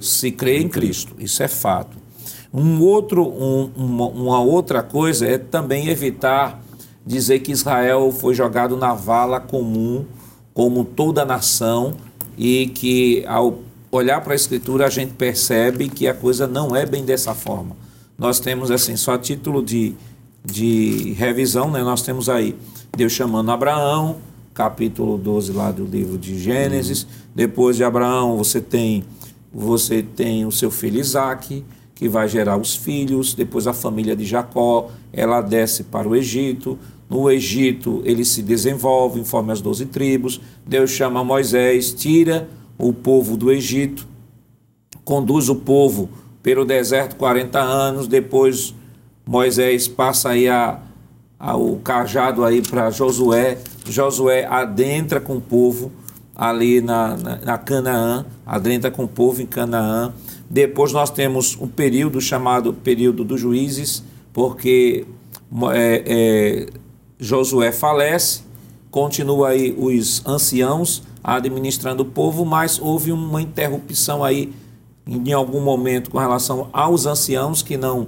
se 0.00 0.30
crê 0.30 0.60
em 0.60 0.68
Cristo. 0.68 1.14
Isso 1.18 1.42
é 1.42 1.48
fato. 1.48 1.96
Um 2.52 2.80
outro, 2.80 3.26
um, 3.26 3.70
uma, 3.76 4.06
uma 4.06 4.40
outra 4.40 4.82
coisa 4.82 5.26
é 5.26 5.38
também 5.38 5.88
evitar 5.88 6.62
dizer 7.04 7.40
que 7.40 7.52
Israel 7.52 8.12
foi 8.12 8.34
jogado 8.34 8.76
na 8.76 8.92
vala 8.94 9.38
comum, 9.38 10.04
como 10.52 10.84
toda 10.84 11.24
nação, 11.24 11.94
e 12.36 12.66
que 12.68 13.24
ao 13.26 13.60
olhar 13.92 14.20
para 14.20 14.32
a 14.32 14.36
Escritura 14.36 14.86
a 14.86 14.90
gente 14.90 15.12
percebe 15.12 15.88
que 15.88 16.08
a 16.08 16.14
coisa 16.14 16.46
não 16.46 16.74
é 16.74 16.84
bem 16.84 17.04
dessa 17.04 17.34
forma. 17.34 17.76
Nós 18.18 18.40
temos, 18.40 18.70
assim, 18.70 18.96
só 18.96 19.14
a 19.14 19.18
título 19.18 19.62
de, 19.62 19.94
de 20.46 21.12
revisão, 21.14 21.70
né? 21.70 21.82
nós 21.82 22.02
temos 22.02 22.28
aí 22.28 22.56
Deus 22.96 23.12
chamando 23.12 23.50
Abraão, 23.50 24.16
capítulo 24.54 25.18
12 25.18 25.52
lá 25.52 25.70
do 25.70 25.84
livro 25.84 26.16
de 26.16 26.38
Gênesis. 26.38 27.02
Uhum. 27.02 27.08
Depois 27.34 27.76
de 27.76 27.84
Abraão, 27.84 28.36
você 28.36 28.60
tem, 28.60 29.04
você 29.52 30.02
tem 30.02 30.46
o 30.46 30.52
seu 30.52 30.70
filho 30.70 31.00
Isaque 31.00 31.64
que 31.94 32.08
vai 32.08 32.28
gerar 32.28 32.58
os 32.58 32.76
filhos, 32.76 33.32
depois 33.34 33.66
a 33.66 33.72
família 33.72 34.14
de 34.14 34.24
Jacó, 34.24 34.90
ela 35.12 35.40
desce 35.40 35.82
para 35.82 36.06
o 36.06 36.14
Egito, 36.14 36.78
no 37.08 37.30
Egito 37.30 38.02
ele 38.04 38.22
se 38.22 38.42
desenvolve, 38.42 39.24
forma 39.24 39.52
as 39.52 39.62
doze 39.62 39.86
tribos, 39.86 40.38
Deus 40.66 40.90
chama 40.90 41.24
Moisés, 41.24 41.94
tira 41.94 42.48
o 42.76 42.92
povo 42.92 43.34
do 43.34 43.50
Egito, 43.50 44.06
conduz 45.04 45.48
o 45.48 45.54
povo 45.54 46.10
pelo 46.42 46.66
deserto 46.66 47.16
40 47.16 47.58
anos, 47.58 48.06
depois 48.06 48.74
Moisés 49.28 49.88
passa 49.88 50.30
aí 50.30 50.48
a, 50.48 50.78
a 51.38 51.56
o 51.56 51.76
cajado 51.78 52.44
aí 52.44 52.62
para 52.62 52.90
Josué, 52.90 53.58
Josué 53.84 54.46
adentra 54.46 55.20
com 55.20 55.36
o 55.36 55.40
povo 55.40 55.90
ali 56.34 56.80
na, 56.80 57.16
na, 57.16 57.36
na 57.36 57.58
Canaã, 57.58 58.24
adentra 58.46 58.90
com 58.90 59.02
o 59.04 59.08
povo 59.08 59.42
em 59.42 59.46
Canaã, 59.46 60.12
depois 60.48 60.92
nós 60.92 61.10
temos 61.10 61.58
um 61.60 61.66
período 61.66 62.20
chamado 62.20 62.72
período 62.72 63.24
dos 63.24 63.40
juízes, 63.40 64.04
porque 64.32 65.04
é, 65.72 66.02
é, 66.06 66.66
Josué 67.18 67.72
falece, 67.72 68.42
continua 68.92 69.48
aí 69.48 69.74
os 69.76 70.24
anciãos 70.24 71.02
administrando 71.24 72.04
o 72.04 72.06
povo, 72.06 72.44
mas 72.44 72.78
houve 72.80 73.10
uma 73.10 73.42
interrupção 73.42 74.22
aí 74.22 74.52
em 75.04 75.32
algum 75.32 75.60
momento 75.60 76.10
com 76.10 76.18
relação 76.18 76.68
aos 76.72 77.06
anciãos 77.06 77.60
que 77.60 77.76
não 77.76 78.06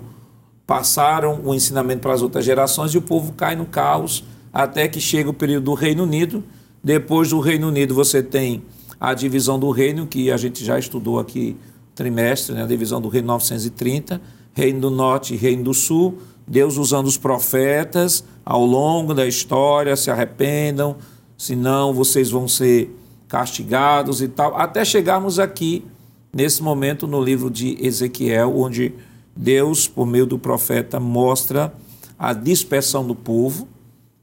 passaram 0.69 1.41
o 1.45 1.55
ensinamento 1.55 2.03
para 2.03 2.13
as 2.13 2.21
outras 2.21 2.45
gerações 2.45 2.93
e 2.93 2.99
o 2.99 3.01
povo 3.01 3.33
cai 3.33 3.57
no 3.57 3.65
caos 3.65 4.23
até 4.53 4.87
que 4.87 5.01
chega 5.01 5.31
o 5.31 5.33
período 5.33 5.65
do 5.65 5.73
Reino 5.73 6.03
Unido. 6.03 6.45
Depois 6.85 7.31
do 7.31 7.41
Reino 7.41 7.69
Unido 7.69 7.95
você 7.95 8.23
tem 8.23 8.63
a 9.01 9.15
divisão 9.15 9.59
do 9.59 9.71
reino 9.71 10.07
que 10.07 10.31
a 10.31 10.37
gente 10.37 10.63
já 10.63 10.79
estudou 10.79 11.19
aqui 11.19 11.57
trimestre, 11.95 12.55
né, 12.55 12.65
a 12.65 12.67
divisão 12.67 13.01
do 13.01 13.09
Reino 13.09 13.29
930, 13.29 14.21
Reino 14.53 14.81
do 14.81 14.91
Norte 14.91 15.33
e 15.33 15.39
Reino 15.39 15.65
do 15.65 15.73
Sul. 15.73 16.19
Deus 16.47 16.77
usando 16.77 17.07
os 17.07 17.17
profetas 17.17 18.23
ao 18.45 18.63
longo 18.67 19.15
da 19.15 19.27
história, 19.27 19.97
se 19.97 20.11
arrependam, 20.11 20.97
senão 21.39 21.95
vocês 21.95 22.31
vão 22.31 22.47
ser 22.47 22.95
castigados 23.27 24.21
e 24.21 24.29
tal, 24.29 24.55
até 24.55 24.85
chegarmos 24.85 25.39
aqui 25.39 25.83
nesse 26.31 26.63
momento 26.63 27.07
no 27.07 27.23
livro 27.23 27.51
de 27.51 27.79
Ezequiel, 27.81 28.55
onde 28.55 28.93
Deus, 29.39 29.87
por 29.87 30.05
meio 30.05 30.27
do 30.27 30.37
profeta, 30.37 30.99
mostra 30.99 31.73
a 32.19 32.33
dispersão 32.33 33.07
do 33.07 33.15
povo, 33.15 33.69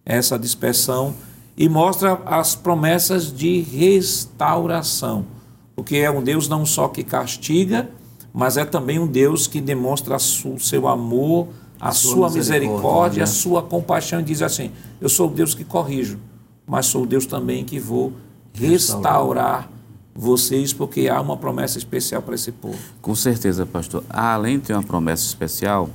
essa 0.05 0.38
dispersão, 0.38 1.15
e 1.55 1.69
mostra 1.69 2.22
as 2.25 2.53
promessas 2.53 3.31
de 3.31 3.62
restauração, 3.62 5.25
porque 5.74 5.95
é 5.95 6.12
um 6.12 6.22
Deus 6.22 6.50
não 6.50 6.65
só 6.65 6.89
que 6.89 7.01
castiga, 7.01 7.89
mas 8.34 8.57
é 8.57 8.65
também 8.65 9.00
um 9.00 9.07
Deus 9.07 9.48
que 9.48 9.62
demonstra 9.62 10.17
o 10.17 10.60
seu 10.60 10.86
amor, 10.86 11.48
a, 11.79 11.89
a 11.89 11.91
sua, 11.93 12.12
sua 12.12 12.29
misericórdia, 12.31 12.74
misericórdia, 12.74 13.24
a 13.24 13.27
sua 13.27 13.63
compaixão, 13.63 14.19
e 14.19 14.24
diz 14.24 14.41
assim: 14.41 14.69
Eu 15.00 15.07
sou 15.07 15.29
o 15.29 15.34
Deus 15.34 15.55
que 15.55 15.63
corrijo, 15.63 16.19
mas 16.67 16.88
sou 16.88 17.03
o 17.03 17.07
Deus 17.07 17.25
também 17.25 17.63
que 17.63 17.79
vou 17.79 18.12
restaurar 18.53 19.69
vocês, 20.15 20.72
porque 20.72 21.10
há 21.10 21.19
uma 21.19 21.36
promessa 21.36 21.77
especial 21.77 22.22
para 22.22 22.36
esse 22.36 22.50
povo. 22.53 22.77
Com 23.01 23.13
certeza, 23.13 23.65
pastor. 23.65 24.01
Além 24.10 24.57
de 24.57 24.67
ter 24.67 24.74
uma 24.74 24.81
promessa 24.81 25.25
especial, 25.25 25.89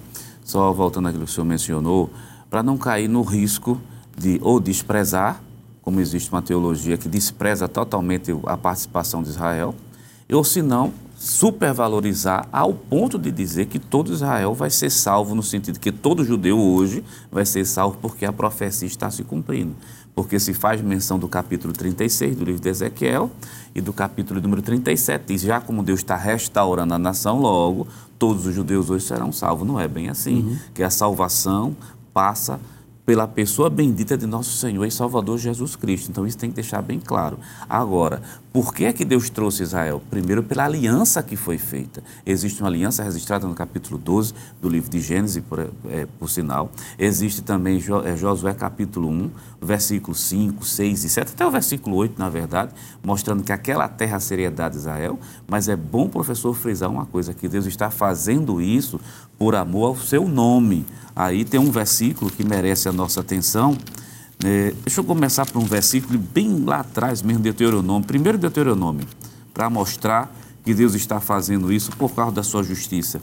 só 0.45 0.71
voltando 0.73 1.09
àquilo 1.09 1.25
que 1.25 1.31
o 1.31 1.35
senhor 1.35 1.47
mencionou, 1.47 2.11
para 2.51 2.63
não 2.63 2.77
cair 2.77 3.09
no 3.09 3.23
risco 3.23 3.81
de 4.19 4.39
ou 4.43 4.61
desprezar, 4.61 5.43
como 5.81 6.01
existe 6.01 6.31
uma 6.31 6.43
teologia 6.43 6.99
que 6.99 7.09
despreza 7.09 7.67
totalmente 7.67 8.31
a 8.45 8.57
participação 8.59 9.23
de 9.23 9.31
Israel, 9.31 9.75
ou 10.31 10.45
se 10.45 10.61
não, 10.61 10.93
supervalorizar 11.17 12.47
ao 12.53 12.75
ponto 12.75 13.19
de 13.19 13.31
dizer 13.31 13.67
que 13.67 13.79
todo 13.79 14.13
Israel 14.13 14.55
vai 14.55 14.71
ser 14.71 14.91
salvo, 14.91 15.35
no 15.35 15.43
sentido 15.43 15.79
que 15.79 15.93
todo 15.93 16.25
judeu 16.25 16.59
hoje 16.59 17.03
vai 17.31 17.45
ser 17.47 17.65
salvo 17.65 17.99
porque 18.01 18.25
a 18.25 18.33
profecia 18.33 18.87
está 18.87 19.11
se 19.11 19.23
cumprindo 19.25 19.75
porque 20.15 20.39
se 20.39 20.53
faz 20.53 20.81
menção 20.81 21.19
do 21.19 21.29
capítulo 21.29 21.73
36 21.73 22.37
do 22.37 22.45
livro 22.45 22.61
de 22.61 22.69
Ezequiel 22.69 23.31
e 23.75 23.81
do 23.81 23.93
capítulo 23.93 24.41
número 24.41 24.63
37, 24.63 25.25
diz, 25.27 25.43
já 25.43 25.61
como 25.61 25.83
Deus 25.83 26.01
está 26.01 26.17
restaurando 26.17 26.95
a 26.95 26.99
nação, 26.99 27.39
logo 27.41 27.87
todos 28.19 28.47
os 28.47 28.55
judeus 28.55 28.91
hoje 28.91 29.07
serão 29.07 29.33
salvos. 29.33 29.67
Não 29.67 29.81
é 29.81 29.89
bem 29.89 30.09
assim, 30.09 30.43
uhum. 30.43 30.59
que 30.75 30.83
a 30.83 30.91
salvação 30.91 31.75
passa 32.13 32.61
pela 33.11 33.27
pessoa 33.27 33.69
bendita 33.69 34.17
de 34.17 34.25
nosso 34.25 34.57
Senhor 34.57 34.85
e 34.85 34.91
Salvador 34.93 35.37
Jesus 35.37 35.75
Cristo. 35.75 36.13
Então 36.13 36.25
isso 36.29 36.39
tem 36.39 36.49
que 36.49 36.55
deixar 36.55 36.81
bem 36.81 37.01
claro. 37.01 37.41
Agora, 37.69 38.23
por 38.53 38.73
que 38.73 38.85
é 38.85 38.93
que 38.93 39.05
Deus 39.05 39.29
trouxe 39.29 39.65
Israel? 39.65 40.01
Primeiro, 40.09 40.45
pela 40.45 40.65
aliança 40.65 41.21
que 41.21 41.35
foi 41.35 41.59
feita. 41.59 42.05
Existe 42.25 42.63
uma 42.63 42.69
aliança 42.69 43.03
registrada 43.03 43.49
no 43.49 43.55
capítulo 43.55 43.99
12 43.99 44.33
do 44.63 44.69
livro 44.69 44.89
de 44.89 45.01
Gênesis, 45.01 45.43
por, 45.43 45.59
é, 45.89 46.07
por 46.21 46.31
sinal. 46.31 46.71
Existe 46.97 47.43
também 47.43 47.83
é, 48.05 48.17
Josué 48.17 48.55
capítulo 48.55 49.09
1, 49.09 49.31
versículo 49.61 50.17
5, 50.17 50.65
6 50.65 51.05
e 51.05 51.09
7, 51.09 51.33
até 51.33 51.45
o 51.45 51.51
versículo 51.51 51.97
8, 51.97 52.17
na 52.17 52.29
verdade, 52.29 52.73
mostrando 53.03 53.43
que 53.43 53.51
aquela 53.51 53.89
terra 53.89 54.21
seria 54.21 54.53
dada 54.53 54.77
a 54.77 54.79
Israel. 54.79 55.19
Mas 55.49 55.69
é 55.69 55.75
bom, 55.75 56.09
professor, 56.09 56.55
frisar 56.55 56.89
uma 56.89 57.07
coisa, 57.07 57.35
que 57.35 57.49
Deus 57.49 57.67
está 57.67 57.91
fazendo 57.91 58.61
isso 58.61 59.01
por 59.37 59.57
amor 59.57 59.87
ao 59.87 59.97
seu 59.97 60.29
nome. 60.29 60.85
Aí 61.15 61.45
tem 61.45 61.59
um 61.61 61.71
versículo 61.71 62.31
que 62.31 62.45
merece 62.45 62.89
a 62.89 62.93
nossa 62.93 63.21
atenção. 63.21 63.77
É, 64.45 64.73
deixa 64.85 65.01
eu 65.01 65.05
começar 65.05 65.45
por 65.47 65.61
um 65.61 65.67
versículo 65.67 66.19
bem 66.19 66.65
lá 66.65 66.81
atrás 66.81 67.23
mesmo, 67.23 67.43
Deuteronômio, 67.43 68.07
primeiro 68.07 68.39
Deuteronômio, 68.39 69.07
para 69.53 69.69
mostrar 69.69 70.35
que 70.65 70.73
Deus 70.73 70.95
está 70.95 71.21
fazendo 71.21 71.73
isso 71.73 71.91
por 71.93 72.13
causa 72.15 72.33
da 72.33 72.43
sua 72.43 72.63
justiça. 72.63 73.21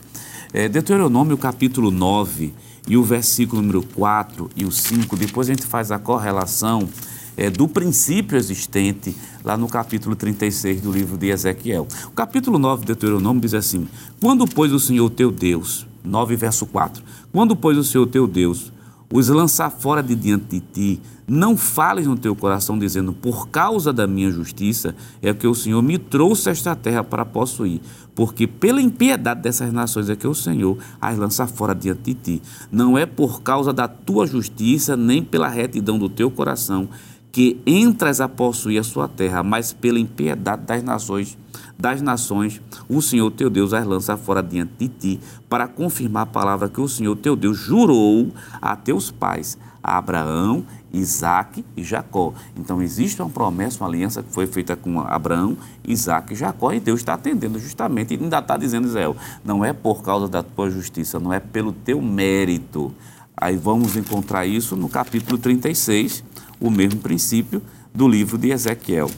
É, 0.54 0.70
Deuteronômio 0.70 1.38
capítulo 1.38 1.92
9 1.92 2.54
e 2.88 2.96
o 2.96 3.04
versículo 3.04 3.62
número 3.62 3.84
4 3.84 4.50
e 4.56 4.64
o 4.64 4.72
5, 4.72 5.16
depois 5.18 5.50
a 5.50 5.54
gente 5.54 5.66
faz 5.66 5.92
a 5.92 6.00
correlação 6.00 6.88
é, 7.36 7.50
do 7.50 7.68
princípio 7.68 8.38
existente 8.38 9.16
lá 9.44 9.56
no 9.56 9.68
capítulo 9.68 10.16
36 10.16 10.82
do 10.82 10.92
livro 10.92 11.18
de 11.18 11.28
Ezequiel. 11.28 11.88
O 12.08 12.12
capítulo 12.12 12.58
9 12.58 12.82
de 12.82 12.88
Deuteronômio 12.88 13.42
diz 13.42 13.54
assim: 13.54 13.88
Quando, 14.20 14.48
pois, 14.48 14.72
o 14.72 14.80
Senhor 14.80 15.10
teu 15.10 15.32
Deus 15.32 15.86
9, 16.04 16.36
verso 16.36 16.66
4. 16.66 17.04
Quando, 17.32 17.56
pois, 17.56 17.78
o 17.78 17.84
Senhor 17.84 18.08
teu 18.08 18.28
Deus 18.28 18.72
os 19.12 19.30
lançar 19.30 19.70
fora 19.70 20.04
de 20.04 20.16
diante 20.16 20.60
de 20.60 20.60
ti, 20.60 21.02
não 21.26 21.56
fales 21.56 22.08
no 22.08 22.18
teu 22.18 22.36
coração, 22.36 22.78
dizendo, 22.78 23.14
por 23.14 23.48
causa 23.50 23.94
da 23.94 24.06
minha 24.06 24.30
justiça, 24.30 24.96
é 25.22 25.34
que 25.34 25.48
o 25.48 25.56
Senhor 25.56 25.82
me 25.82 25.98
trouxe 25.98 26.50
esta 26.50 26.76
terra 26.76 27.04
para 27.04 27.24
possuir, 27.24 27.80
porque 28.14 28.46
pela 28.46 28.82
impiedade 28.82 29.42
dessas 29.42 29.72
nações 29.72 30.10
é 30.10 30.16
que 30.16 30.28
o 30.28 30.36
Senhor 30.36 30.78
as 31.00 31.18
lança 31.18 31.48
fora 31.48 31.74
diante 31.74 32.02
de 32.02 32.14
ti. 32.14 32.42
Não 32.72 32.98
é 32.98 33.06
por 33.06 33.42
causa 33.42 33.72
da 33.72 33.88
tua 33.88 34.26
justiça, 34.26 34.98
nem 34.98 35.24
pela 35.24 35.48
retidão 35.48 35.98
do 35.98 36.10
teu 36.10 36.30
coração, 36.30 36.90
que 37.32 37.62
entras 37.66 38.20
a 38.20 38.28
possuir 38.28 38.80
a 38.80 38.84
sua 38.84 39.08
terra, 39.08 39.44
mas 39.44 39.72
pela 39.72 40.00
impiedade 40.00 40.64
das 40.64 40.84
nações 40.84 41.38
das 41.78 42.02
nações, 42.02 42.62
o 42.90 43.02
Senhor 43.02 43.30
teu 43.32 43.50
Deus 43.50 43.74
as 43.74 43.86
lança 43.86 44.18
fora 44.18 44.42
diante 44.42 44.72
de 44.80 44.88
ti, 44.88 45.20
para 45.48 45.68
confirmar 45.68 46.24
a 46.24 46.26
palavra 46.26 46.68
que 46.68 46.82
o 46.82 46.88
Senhor 46.88 47.16
teu 47.16 47.36
Deus 47.36 47.58
jurou 47.58 48.32
a 48.62 48.76
teus 48.76 49.12
pais, 49.12 49.58
a 49.84 49.98
Abraão, 49.98 50.66
Isaac 50.92 51.64
e 51.76 51.84
Jacó. 51.84 52.34
Então 52.56 52.82
existe 52.82 53.22
uma 53.22 53.30
promessa, 53.30 53.84
uma 53.84 53.90
aliança 53.90 54.24
que 54.24 54.34
foi 54.34 54.48
feita 54.48 54.76
com 54.76 55.00
Abraão, 55.00 55.56
Isaac 55.88 56.34
e 56.34 56.36
Jacó, 56.36 56.74
e 56.74 56.80
Deus 56.80 57.00
está 57.00 57.14
atendendo 57.14 57.60
justamente, 57.60 58.14
e 58.14 58.18
ainda 58.22 58.40
está 58.40 58.58
dizendo 58.58 58.88
Israel, 58.88 59.16
não 59.46 59.64
é 59.64 59.72
por 59.72 60.02
causa 60.02 60.28
da 60.28 60.42
tua 60.42 60.72
justiça, 60.72 61.20
não 61.20 61.32
é 61.32 61.40
pelo 61.40 61.72
teu 61.72 62.02
mérito. 62.02 62.94
Aí 63.36 63.56
vamos 63.56 63.96
encontrar 63.96 64.48
isso 64.48 64.76
no 64.76 64.90
capítulo 64.90 65.38
36, 65.38 66.24
o 66.60 66.72
mesmo 66.72 67.00
princípio 67.00 67.62
do 67.94 68.08
livro 68.08 68.38
de 68.38 68.50
Ezequiel 68.50 69.12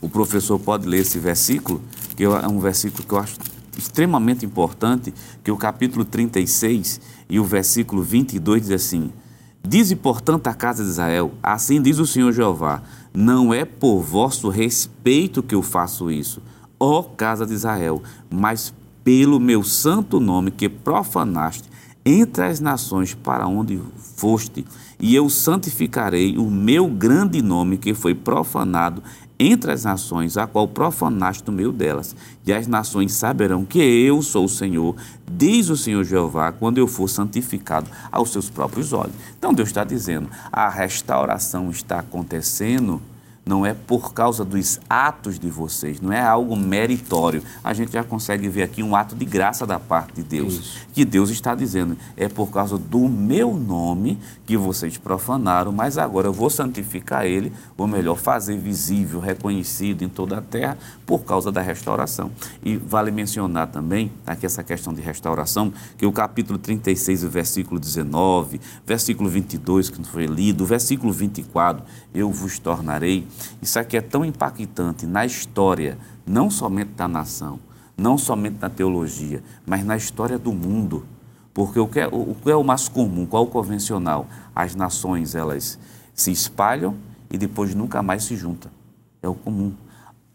o 0.00 0.08
professor 0.08 0.58
pode 0.58 0.88
ler 0.88 1.00
esse 1.00 1.18
versículo, 1.18 1.82
que 2.16 2.24
é 2.24 2.48
um 2.48 2.58
versículo 2.58 3.04
que 3.04 3.12
eu 3.12 3.18
acho 3.18 3.36
extremamente 3.76 4.44
importante, 4.44 5.12
que 5.42 5.50
é 5.50 5.52
o 5.52 5.56
capítulo 5.56 6.04
36 6.04 7.00
e 7.28 7.38
o 7.38 7.44
versículo 7.44 8.02
22 8.02 8.62
diz 8.62 8.70
assim: 8.70 9.12
Dize, 9.66 9.94
portanto, 9.94 10.46
a 10.46 10.54
casa 10.54 10.82
de 10.82 10.90
Israel: 10.90 11.32
Assim 11.42 11.80
diz 11.80 11.98
o 11.98 12.06
Senhor 12.06 12.32
Jeová: 12.32 12.82
Não 13.12 13.52
é 13.52 13.64
por 13.64 14.00
vosso 14.00 14.48
respeito 14.48 15.42
que 15.42 15.54
eu 15.54 15.62
faço 15.62 16.10
isso, 16.10 16.42
ó 16.78 17.02
casa 17.02 17.46
de 17.46 17.54
Israel, 17.54 18.02
mas 18.30 18.72
pelo 19.04 19.40
meu 19.40 19.62
santo 19.62 20.20
nome 20.20 20.50
que 20.50 20.68
profanaste 20.68 21.68
entre 22.04 22.44
as 22.44 22.60
nações 22.60 23.14
para 23.14 23.46
onde 23.46 23.80
foste, 23.96 24.64
e 24.98 25.14
eu 25.14 25.28
santificarei 25.28 26.36
o 26.36 26.50
meu 26.50 26.88
grande 26.88 27.42
nome 27.42 27.78
que 27.78 27.94
foi 27.94 28.14
profanado 28.14 29.02
entre 29.40 29.72
as 29.72 29.84
nações, 29.84 30.36
a 30.36 30.46
qual 30.46 30.68
profanaste 30.68 31.42
no 31.46 31.52
meio 31.52 31.72
delas. 31.72 32.14
E 32.46 32.52
as 32.52 32.66
nações 32.66 33.14
saberão 33.14 33.64
que 33.64 33.78
eu 33.78 34.20
sou 34.20 34.44
o 34.44 34.48
Senhor, 34.48 34.94
diz 35.26 35.70
o 35.70 35.76
Senhor 35.78 36.04
Jeová, 36.04 36.52
quando 36.52 36.76
eu 36.76 36.86
for 36.86 37.08
santificado 37.08 37.90
aos 38.12 38.30
seus 38.30 38.50
próprios 38.50 38.92
olhos. 38.92 39.14
Então 39.38 39.54
Deus 39.54 39.70
está 39.70 39.82
dizendo: 39.82 40.28
a 40.52 40.68
restauração 40.68 41.70
está 41.70 42.00
acontecendo 42.00 43.00
não 43.50 43.66
é 43.66 43.74
por 43.74 44.14
causa 44.14 44.44
dos 44.44 44.78
atos 44.88 45.36
de 45.36 45.50
vocês, 45.50 46.00
não 46.00 46.12
é 46.12 46.20
algo 46.20 46.54
meritório. 46.54 47.42
A 47.64 47.74
gente 47.74 47.90
já 47.90 48.04
consegue 48.04 48.48
ver 48.48 48.62
aqui 48.62 48.80
um 48.80 48.94
ato 48.94 49.16
de 49.16 49.24
graça 49.24 49.66
da 49.66 49.80
parte 49.80 50.14
de 50.14 50.22
Deus, 50.22 50.54
Isso. 50.54 50.86
que 50.92 51.04
Deus 51.04 51.30
está 51.30 51.52
dizendo, 51.52 51.98
é 52.16 52.28
por 52.28 52.48
causa 52.52 52.78
do 52.78 53.08
meu 53.08 53.52
nome 53.56 54.16
que 54.46 54.56
vocês 54.56 54.96
profanaram, 54.96 55.72
mas 55.72 55.98
agora 55.98 56.28
eu 56.28 56.32
vou 56.32 56.48
santificar 56.48 57.26
ele, 57.26 57.52
ou 57.76 57.88
melhor, 57.88 58.16
fazer 58.16 58.56
visível, 58.56 59.18
reconhecido 59.18 60.02
em 60.02 60.08
toda 60.08 60.38
a 60.38 60.40
terra, 60.40 60.78
por 61.04 61.24
causa 61.24 61.50
da 61.50 61.60
restauração. 61.60 62.30
E 62.62 62.76
vale 62.76 63.10
mencionar 63.10 63.66
também, 63.66 64.12
aqui 64.24 64.46
essa 64.46 64.62
questão 64.62 64.94
de 64.94 65.00
restauração, 65.00 65.72
que 65.98 66.06
o 66.06 66.12
capítulo 66.12 66.56
36, 66.56 67.24
versículo 67.24 67.80
19, 67.80 68.60
versículo 68.86 69.28
22, 69.28 69.90
que 69.90 69.98
não 69.98 70.04
foi 70.04 70.26
lido, 70.26 70.64
versículo 70.64 71.12
24, 71.12 71.82
eu 72.14 72.30
vos 72.30 72.58
tornarei 72.58 73.26
isso 73.62 73.78
aqui 73.78 73.96
é 73.96 74.00
tão 74.00 74.24
impactante 74.24 75.06
na 75.06 75.24
história, 75.24 75.98
não 76.26 76.50
somente 76.50 76.90
da 76.92 77.06
nação, 77.06 77.60
não 77.96 78.16
somente 78.16 78.56
na 78.60 78.70
teologia, 78.70 79.42
mas 79.66 79.84
na 79.84 79.96
história 79.96 80.38
do 80.38 80.52
mundo. 80.52 81.04
Porque 81.52 81.78
o 81.78 81.86
que 81.86 82.00
é 82.00 82.06
o, 82.06 82.34
que 82.34 82.50
é 82.50 82.56
o 82.56 82.64
mais 82.64 82.88
comum, 82.88 83.26
qual 83.26 83.44
é 83.44 83.46
o 83.46 83.50
convencional? 83.50 84.26
As 84.54 84.74
nações, 84.74 85.34
elas 85.34 85.78
se 86.14 86.30
espalham 86.30 86.96
e 87.30 87.36
depois 87.36 87.74
nunca 87.74 88.02
mais 88.02 88.24
se 88.24 88.36
juntam. 88.36 88.70
É 89.22 89.28
o 89.28 89.34
comum. 89.34 89.72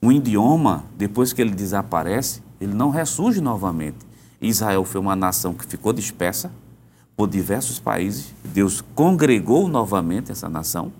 O 0.01 0.11
idioma, 0.11 0.83
depois 0.97 1.33
que 1.33 1.41
ele 1.41 1.51
desaparece, 1.51 2.43
ele 2.61 2.73
não 2.73 2.89
ressurge 2.89 3.41
novamente. 3.41 3.97
Israel 4.39 4.83
foi 4.83 5.01
uma 5.01 5.15
nação 5.15 5.53
que 5.53 5.65
ficou 5.65 5.91
dispersa 5.91 6.51
por 7.15 7.27
diversos 7.27 7.79
países. 7.79 8.33
Deus 8.43 8.83
congregou 8.93 9.67
novamente 9.67 10.31
essa 10.31 10.47
nação 10.47 10.91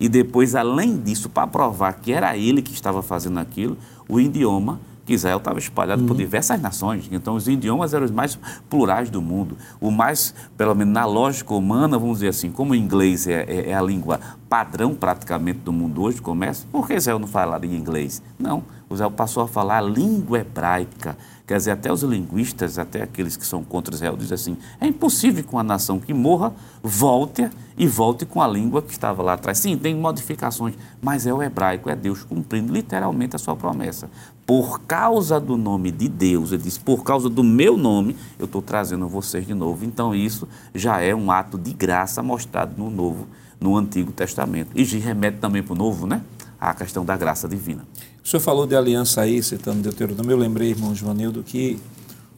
e 0.00 0.08
depois, 0.08 0.54
além 0.54 0.96
disso, 0.96 1.28
para 1.28 1.46
provar 1.46 1.94
que 1.94 2.12
era 2.12 2.36
ele 2.36 2.62
que 2.62 2.72
estava 2.72 3.02
fazendo 3.02 3.38
aquilo, 3.38 3.76
o 4.08 4.20
idioma, 4.20 4.80
que 5.08 5.14
Israel 5.14 5.38
estava 5.38 5.58
espalhado 5.58 6.04
por 6.04 6.14
diversas 6.14 6.60
nações. 6.60 7.08
Então, 7.10 7.34
os 7.34 7.48
idiomas 7.48 7.94
eram 7.94 8.04
os 8.04 8.10
mais 8.10 8.38
plurais 8.68 9.08
do 9.08 9.22
mundo. 9.22 9.56
O 9.80 9.90
mais, 9.90 10.34
pelo 10.54 10.74
menos 10.74 10.92
na 10.92 11.06
lógica 11.06 11.54
humana, 11.54 11.98
vamos 11.98 12.18
dizer 12.18 12.28
assim, 12.28 12.50
como 12.50 12.72
o 12.72 12.76
inglês 12.76 13.26
é, 13.26 13.42
é, 13.48 13.70
é 13.70 13.74
a 13.74 13.80
língua 13.80 14.20
padrão 14.50 14.94
praticamente 14.94 15.60
do 15.60 15.72
mundo 15.72 16.02
hoje, 16.02 16.20
comércio, 16.20 16.66
por 16.70 16.86
que 16.86 16.92
Israel 16.92 17.18
não 17.18 17.26
falaria 17.26 17.74
inglês? 17.74 18.20
Não, 18.38 18.62
Israel 18.90 19.10
passou 19.10 19.42
a 19.42 19.48
falar 19.48 19.78
a 19.78 19.80
língua 19.80 20.40
hebraica. 20.40 21.16
Quer 21.46 21.56
dizer, 21.56 21.70
até 21.70 21.90
os 21.90 22.02
linguistas, 22.02 22.78
até 22.78 23.02
aqueles 23.02 23.34
que 23.34 23.46
são 23.46 23.64
contra 23.64 23.94
Israel, 23.94 24.14
dizem 24.14 24.34
assim: 24.34 24.56
é 24.78 24.86
impossível 24.86 25.42
que 25.42 25.50
uma 25.50 25.62
nação 25.62 25.98
que 25.98 26.12
morra 26.12 26.52
volte 26.82 27.48
e 27.78 27.86
volte 27.86 28.26
com 28.26 28.42
a 28.42 28.46
língua 28.46 28.82
que 28.82 28.92
estava 28.92 29.22
lá 29.22 29.32
atrás. 29.32 29.56
Sim, 29.56 29.78
tem 29.78 29.94
modificações, 29.94 30.74
mas 31.00 31.26
é 31.26 31.32
o 31.32 31.42
hebraico, 31.42 31.88
é 31.88 31.96
Deus 31.96 32.22
cumprindo 32.22 32.70
literalmente 32.70 33.34
a 33.34 33.38
sua 33.38 33.56
promessa. 33.56 34.10
Por 34.48 34.80
causa 34.80 35.38
do 35.38 35.58
nome 35.58 35.90
de 35.90 36.08
Deus, 36.08 36.52
ele 36.52 36.62
diz: 36.62 36.78
por 36.78 37.04
causa 37.04 37.28
do 37.28 37.44
meu 37.44 37.76
nome, 37.76 38.16
eu 38.38 38.46
estou 38.46 38.62
trazendo 38.62 39.06
vocês 39.06 39.46
de 39.46 39.52
novo. 39.52 39.84
Então, 39.84 40.14
isso 40.14 40.48
já 40.74 41.02
é 41.02 41.14
um 41.14 41.30
ato 41.30 41.58
de 41.58 41.74
graça 41.74 42.22
mostrado 42.22 42.72
no 42.82 42.88
Novo, 42.88 43.26
no 43.60 43.76
Antigo 43.76 44.10
Testamento. 44.10 44.70
E 44.74 44.84
remete 44.84 45.36
também 45.36 45.62
para 45.62 45.74
o 45.74 45.76
Novo, 45.76 46.06
né? 46.06 46.22
A 46.58 46.72
questão 46.72 47.04
da 47.04 47.14
graça 47.14 47.46
divina. 47.46 47.86
O 48.24 48.26
senhor 48.26 48.40
falou 48.40 48.66
de 48.66 48.74
aliança 48.74 49.20
aí, 49.20 49.42
citando 49.42 49.82
Deuteronômio. 49.82 50.30
Eu 50.30 50.38
lembrei, 50.38 50.70
irmão 50.70 50.94
Joanildo, 50.94 51.42
que 51.42 51.78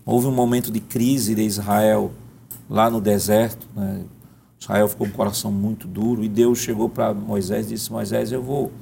houve 0.04 0.26
um 0.26 0.34
momento 0.34 0.72
de 0.72 0.80
crise 0.80 1.32
de 1.36 1.42
Israel 1.42 2.10
lá 2.68 2.90
no 2.90 3.00
deserto. 3.00 3.68
Né? 3.72 4.02
Israel 4.58 4.88
ficou 4.88 5.06
com 5.06 5.12
o 5.12 5.16
coração 5.16 5.52
muito 5.52 5.86
duro 5.86 6.24
e 6.24 6.28
Deus 6.28 6.58
chegou 6.58 6.88
para 6.88 7.14
Moisés 7.14 7.66
e 7.66 7.74
disse: 7.74 7.92
Moisés, 7.92 8.32
eu 8.32 8.42
vou 8.42 8.72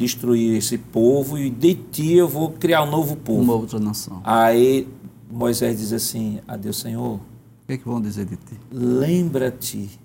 destruir 0.00 0.56
esse 0.56 0.78
povo 0.78 1.36
e 1.36 1.50
de 1.50 1.74
ti 1.74 2.14
eu 2.14 2.26
vou 2.26 2.50
criar 2.52 2.82
um 2.84 2.90
novo 2.90 3.16
povo. 3.16 3.42
Uma 3.42 3.52
outra 3.52 3.78
nação. 3.78 4.22
Aí 4.24 4.88
Moisés 5.30 5.78
diz 5.78 5.92
assim: 5.92 6.40
a 6.48 6.56
Deus, 6.56 6.78
Senhor. 6.80 7.16
O 7.16 7.66
que, 7.66 7.74
é 7.74 7.76
que 7.76 7.84
vão 7.84 8.00
dizer 8.00 8.24
de 8.24 8.36
ti? 8.36 8.58
Lembra-te 8.72 10.00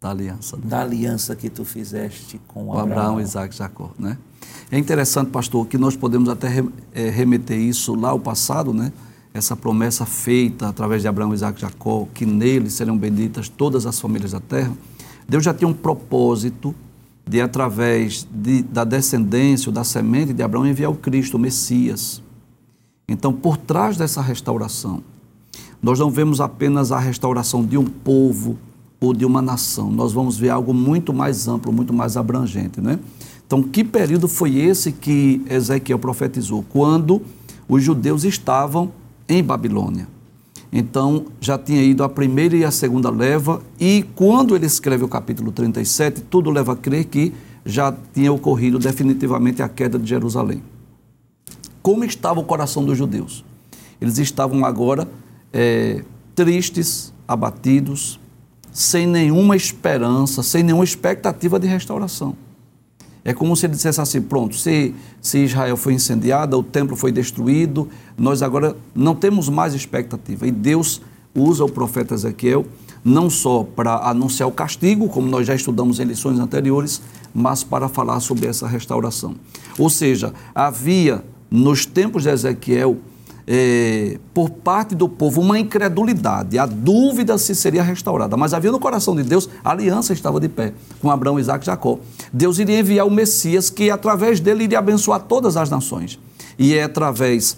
da 0.00 0.10
aliança. 0.10 0.56
Né? 0.56 0.62
Da 0.66 0.82
aliança 0.82 1.34
que 1.34 1.50
tu 1.50 1.64
fizeste 1.64 2.40
com, 2.46 2.66
com 2.66 2.78
Abraão. 2.78 2.82
Abraão, 2.84 3.20
Isaac 3.20 3.52
e 3.52 3.58
Jacó, 3.58 3.90
né? 3.98 4.16
É 4.70 4.78
interessante, 4.78 5.30
pastor, 5.30 5.66
que 5.66 5.76
nós 5.76 5.96
podemos 5.96 6.28
até 6.28 6.48
é, 6.94 7.10
remeter 7.10 7.58
isso 7.58 7.94
lá 7.94 8.10
ao 8.10 8.20
passado, 8.20 8.72
né? 8.72 8.92
Essa 9.34 9.56
promessa 9.56 10.06
feita 10.06 10.68
através 10.68 11.02
de 11.02 11.08
Abraão, 11.08 11.34
Isaac 11.34 11.58
e 11.58 11.60
Jacó, 11.60 12.06
que 12.14 12.24
nele 12.24 12.70
serão 12.70 12.96
benditas 12.96 13.48
todas 13.48 13.84
as 13.84 13.98
famílias 13.98 14.30
da 14.30 14.40
terra. 14.40 14.72
Deus 15.28 15.42
já 15.42 15.52
tinha 15.52 15.66
um 15.66 15.74
propósito 15.74 16.72
de, 17.26 17.40
através 17.40 18.26
de, 18.30 18.62
da 18.62 18.84
descendência, 18.84 19.72
da 19.72 19.84
semente 19.84 20.32
de 20.32 20.42
Abraão, 20.42 20.66
enviar 20.66 20.90
o 20.90 20.96
Cristo, 20.96 21.36
o 21.36 21.40
Messias. 21.40 22.22
Então, 23.08 23.32
por 23.32 23.56
trás 23.56 23.96
dessa 23.96 24.20
restauração, 24.20 25.02
nós 25.82 25.98
não 25.98 26.10
vemos 26.10 26.40
apenas 26.40 26.92
a 26.92 26.98
restauração 26.98 27.64
de 27.64 27.76
um 27.76 27.84
povo 27.84 28.58
ou 29.00 29.12
de 29.12 29.24
uma 29.24 29.42
nação, 29.42 29.90
nós 29.90 30.12
vamos 30.12 30.38
ver 30.38 30.48
algo 30.48 30.72
muito 30.72 31.12
mais 31.12 31.46
amplo, 31.46 31.70
muito 31.70 31.92
mais 31.92 32.16
abrangente, 32.16 32.80
né? 32.80 32.98
Então, 33.46 33.62
que 33.62 33.84
período 33.84 34.26
foi 34.26 34.56
esse 34.56 34.90
que 34.90 35.42
Ezequiel 35.48 35.98
profetizou? 35.98 36.64
Quando 36.70 37.20
os 37.68 37.82
judeus 37.82 38.24
estavam 38.24 38.90
em 39.28 39.42
Babilônia. 39.42 40.08
Então, 40.76 41.26
já 41.40 41.56
tinha 41.56 41.80
ido 41.80 42.02
a 42.02 42.08
primeira 42.08 42.56
e 42.56 42.64
a 42.64 42.70
segunda 42.72 43.08
leva, 43.08 43.62
e 43.78 44.04
quando 44.16 44.56
ele 44.56 44.66
escreve 44.66 45.04
o 45.04 45.08
capítulo 45.08 45.52
37, 45.52 46.22
tudo 46.22 46.50
leva 46.50 46.72
a 46.72 46.76
crer 46.76 47.04
que 47.04 47.32
já 47.64 47.94
tinha 48.12 48.32
ocorrido 48.32 48.76
definitivamente 48.76 49.62
a 49.62 49.68
queda 49.68 49.96
de 50.00 50.08
Jerusalém. 50.08 50.60
Como 51.80 52.02
estava 52.04 52.40
o 52.40 52.44
coração 52.44 52.84
dos 52.84 52.98
judeus? 52.98 53.44
Eles 54.00 54.18
estavam 54.18 54.64
agora 54.64 55.06
é, 55.52 56.02
tristes, 56.34 57.14
abatidos, 57.28 58.18
sem 58.72 59.06
nenhuma 59.06 59.54
esperança, 59.54 60.42
sem 60.42 60.64
nenhuma 60.64 60.82
expectativa 60.82 61.60
de 61.60 61.68
restauração. 61.68 62.34
É 63.24 63.32
como 63.32 63.56
se 63.56 63.66
ele 63.66 63.74
dissesse 63.74 64.00
assim: 64.00 64.20
pronto, 64.20 64.56
se, 64.56 64.94
se 65.20 65.38
Israel 65.38 65.76
foi 65.76 65.94
incendiada, 65.94 66.58
o 66.58 66.62
templo 66.62 66.94
foi 66.94 67.10
destruído, 67.10 67.88
nós 68.18 68.42
agora 68.42 68.76
não 68.94 69.14
temos 69.14 69.48
mais 69.48 69.74
expectativa. 69.74 70.46
E 70.46 70.50
Deus 70.50 71.00
usa 71.34 71.64
o 71.64 71.68
profeta 71.68 72.14
Ezequiel 72.14 72.66
não 73.04 73.28
só 73.28 73.62
para 73.62 74.08
anunciar 74.08 74.48
o 74.48 74.52
castigo, 74.52 75.08
como 75.08 75.28
nós 75.28 75.46
já 75.46 75.54
estudamos 75.54 76.00
em 76.00 76.04
lições 76.04 76.38
anteriores, 76.38 77.02
mas 77.34 77.62
para 77.62 77.86
falar 77.86 78.18
sobre 78.20 78.46
essa 78.46 78.66
restauração. 78.66 79.34
Ou 79.78 79.90
seja, 79.90 80.32
havia 80.54 81.22
nos 81.50 81.84
tempos 81.84 82.22
de 82.22 82.30
Ezequiel 82.30 82.96
é, 83.46 84.18
por 84.32 84.50
parte 84.50 84.94
do 84.94 85.08
povo 85.08 85.40
uma 85.40 85.58
incredulidade, 85.58 86.58
a 86.58 86.66
dúvida 86.66 87.36
se 87.36 87.54
seria 87.54 87.82
restaurada. 87.82 88.36
Mas 88.36 88.54
havia 88.54 88.72
no 88.72 88.80
coração 88.80 89.14
de 89.14 89.22
Deus, 89.22 89.48
a 89.62 89.70
aliança 89.70 90.12
estava 90.12 90.40
de 90.40 90.48
pé 90.48 90.72
com 91.00 91.10
Abraão, 91.10 91.38
Isaac 91.38 91.64
e 91.64 91.66
Jacó. 91.66 91.98
Deus 92.32 92.58
iria 92.58 92.80
enviar 92.80 93.06
o 93.06 93.10
Messias 93.10 93.68
que, 93.70 93.90
através 93.90 94.40
dele, 94.40 94.64
iria 94.64 94.78
abençoar 94.78 95.20
todas 95.20 95.56
as 95.56 95.68
nações. 95.68 96.18
E 96.58 96.74
é 96.74 96.84
através 96.84 97.56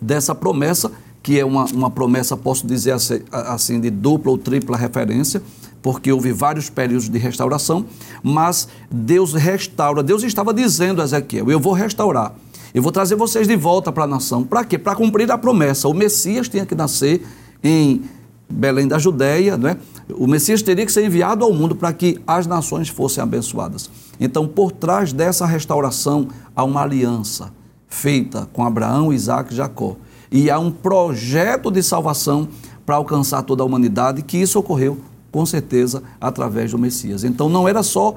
dessa 0.00 0.34
promessa, 0.34 0.92
que 1.22 1.38
é 1.38 1.44
uma, 1.44 1.64
uma 1.66 1.90
promessa, 1.90 2.36
posso 2.36 2.66
dizer 2.66 2.94
assim, 3.32 3.80
de 3.80 3.90
dupla 3.90 4.30
ou 4.30 4.38
tripla 4.38 4.76
referência, 4.76 5.42
porque 5.82 6.12
houve 6.12 6.32
vários 6.32 6.68
períodos 6.68 7.08
de 7.08 7.18
restauração, 7.18 7.86
mas 8.22 8.68
Deus 8.90 9.32
restaura. 9.34 10.02
Deus 10.02 10.22
estava 10.22 10.52
dizendo 10.52 11.00
a 11.00 11.04
Ezequiel: 11.04 11.50
Eu 11.50 11.60
vou 11.60 11.72
restaurar 11.72 12.34
eu 12.74 12.82
vou 12.82 12.92
trazer 12.92 13.16
vocês 13.16 13.46
de 13.46 13.56
volta 13.56 13.90
para 13.90 14.04
a 14.04 14.06
nação. 14.06 14.44
Para 14.44 14.64
quê? 14.64 14.78
Para 14.78 14.94
cumprir 14.94 15.30
a 15.30 15.38
promessa. 15.38 15.88
O 15.88 15.94
Messias 15.94 16.48
tinha 16.48 16.66
que 16.66 16.74
nascer 16.74 17.26
em 17.62 18.02
Belém 18.50 18.88
da 18.88 18.98
Judéia, 18.98 19.56
não 19.56 19.68
é? 19.68 19.76
O 20.10 20.26
Messias 20.26 20.62
teria 20.62 20.86
que 20.86 20.92
ser 20.92 21.04
enviado 21.04 21.44
ao 21.44 21.52
mundo 21.52 21.74
para 21.74 21.92
que 21.92 22.18
as 22.26 22.46
nações 22.46 22.88
fossem 22.88 23.22
abençoadas. 23.22 23.90
Então, 24.18 24.48
por 24.48 24.72
trás 24.72 25.12
dessa 25.12 25.44
restauração, 25.44 26.28
há 26.56 26.64
uma 26.64 26.82
aliança 26.82 27.52
feita 27.86 28.48
com 28.52 28.64
Abraão, 28.64 29.12
Isaac 29.12 29.52
e 29.52 29.56
Jacó. 29.56 29.96
E 30.30 30.50
há 30.50 30.58
um 30.58 30.70
projeto 30.70 31.70
de 31.70 31.82
salvação 31.82 32.48
para 32.84 32.96
alcançar 32.96 33.42
toda 33.42 33.62
a 33.62 33.66
humanidade, 33.66 34.22
que 34.22 34.38
isso 34.38 34.58
ocorreu, 34.58 34.98
com 35.30 35.44
certeza, 35.44 36.02
através 36.20 36.70
do 36.70 36.78
Messias. 36.78 37.24
Então, 37.24 37.48
não 37.48 37.68
era 37.68 37.82
só 37.82 38.14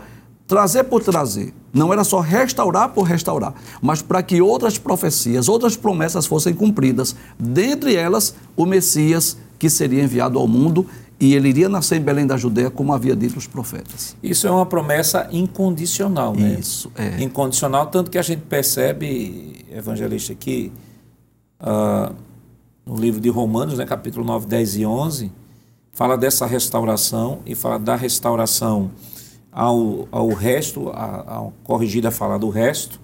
trazer 0.52 0.84
por 0.84 1.02
trazer. 1.02 1.54
Não 1.74 1.94
era 1.94 2.04
só 2.04 2.20
restaurar 2.20 2.90
por 2.90 3.04
restaurar, 3.04 3.54
mas 3.82 4.02
para 4.02 4.22
que 4.22 4.42
outras 4.42 4.78
profecias, 4.78 5.48
outras 5.48 5.78
promessas 5.78 6.26
fossem 6.26 6.54
cumpridas. 6.54 7.16
Dentre 7.40 7.96
elas, 7.96 8.36
o 8.58 8.66
Messias 8.66 9.38
que 9.58 9.70
seria 9.70 10.04
enviado 10.04 10.38
ao 10.38 10.50
mundo 10.50 10.86
e 11.18 11.36
ele 11.36 11.48
iria 11.48 11.70
nascer 11.70 11.96
em 11.96 12.02
Belém 12.02 12.28
da 12.28 12.36
Judéia, 12.36 12.70
como 12.70 12.92
havia 12.92 13.16
dito 13.16 13.38
os 13.38 13.48
profetas. 13.48 14.18
Isso 14.22 14.46
é 14.46 14.52
uma 14.52 14.66
promessa 14.66 15.30
incondicional, 15.32 16.36
né? 16.36 16.58
Isso, 16.60 16.92
é. 16.96 17.24
Incondicional, 17.24 17.88
tanto 17.88 18.12
que 18.12 18.18
a 18.18 18.22
gente 18.22 18.42
percebe, 18.42 19.66
evangelista, 19.72 20.34
aqui, 20.34 20.70
uh, 21.62 22.14
no 22.86 22.98
livro 22.98 23.22
de 23.22 23.30
Romanos, 23.30 23.78
né, 23.78 23.86
capítulo 23.86 24.26
9, 24.26 24.48
10 24.48 24.78
e 24.78 24.86
11, 24.86 25.32
fala 25.94 26.18
dessa 26.18 26.46
restauração 26.46 27.40
e 27.46 27.56
fala 27.56 27.80
da 27.80 27.96
restauração 27.96 28.92
ao, 29.52 30.08
ao 30.12 30.30
resto, 30.30 30.90
a, 30.90 31.40
a 31.40 31.50
corrigida 31.64 32.10
fala 32.10 32.40
do 32.40 32.50
resto, 32.50 33.00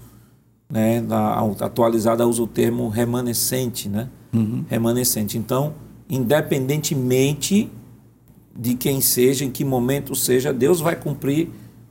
né, 0.70 1.02
na, 1.02 1.40
atualizada 1.62 2.28
usa 2.28 2.42
o 2.42 2.48
termo 2.48 2.90
remanescente, 2.90 3.88
né? 3.88 4.10
Uhum. 4.34 4.66
Remanescente. 4.68 5.38
Então, 5.38 5.74
independentemente 6.10 7.70
de 8.58 8.74
quem 8.74 9.00
seja, 9.00 9.46
em 9.46 9.52
que 9.52 9.64
momento 9.64 10.16
seja, 10.16 10.52
Deus 10.52 10.80
vai 10.82 10.96
cumprir 10.96 11.50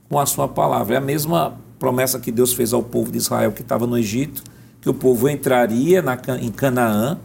com 0.09 0.19
a 0.19 0.25
sua 0.25 0.47
palavra. 0.47 0.95
É 0.95 0.97
a 0.97 1.01
mesma 1.01 1.57
promessa 1.79 2.19
que 2.19 2.31
Deus 2.31 2.53
fez 2.53 2.73
ao 2.73 2.83
povo 2.83 3.11
de 3.11 3.17
Israel 3.17 3.51
que 3.51 3.61
estava 3.61 3.87
no 3.87 3.97
Egito, 3.97 4.43
que 4.81 4.89
o 4.89 4.93
povo 4.93 5.29
entraria 5.29 6.01
na, 6.01 6.17
em 6.41 6.51
Canaã, 6.51 7.17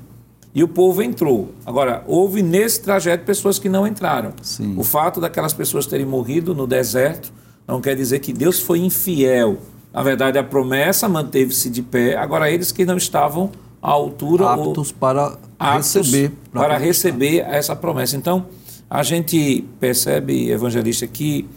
e 0.55 0.63
o 0.63 0.69
povo 0.69 1.03
entrou. 1.03 1.55
Agora, 1.65 2.05
houve 2.07 2.43
nesse 2.43 2.83
trajeto 2.83 3.25
pessoas 3.25 3.59
que 3.59 3.69
não 3.69 3.87
entraram. 3.87 4.33
Sim. 4.43 4.75
O 4.77 4.85
fato 4.85 5.21
daquelas 5.21 5.53
pessoas 5.53 5.87
terem 5.87 6.05
morrido 6.05 6.55
no 6.55 6.67
deserto 6.67 7.33
não 7.67 7.81
quer 7.81 7.97
dizer 7.97 8.19
que 8.19 8.33
Deus 8.33 8.61
foi 8.61 8.81
infiel. 8.81 9.59
Na 9.93 10.03
verdade, 10.03 10.39
a 10.39 10.45
promessa 10.45 11.09
manteve-se 11.09 11.71
de 11.71 11.83
pé. 11.83 12.17
Agora, 12.17 12.51
eles 12.51 12.71
que 12.73 12.85
não 12.85 12.97
estavam 12.97 13.51
à 13.81 13.91
altura 13.91 14.51
aptos 14.51 14.91
ou, 14.91 14.97
para 14.99 15.39
aptos 15.59 15.95
receber 15.95 16.33
para, 16.51 16.61
para 16.63 16.79
receber 16.79 17.39
essa 17.41 17.75
promessa. 17.75 18.17
Então, 18.17 18.47
a 18.89 19.03
gente 19.03 19.65
percebe, 19.81 20.51
evangelista, 20.51 21.07
que 21.07 21.49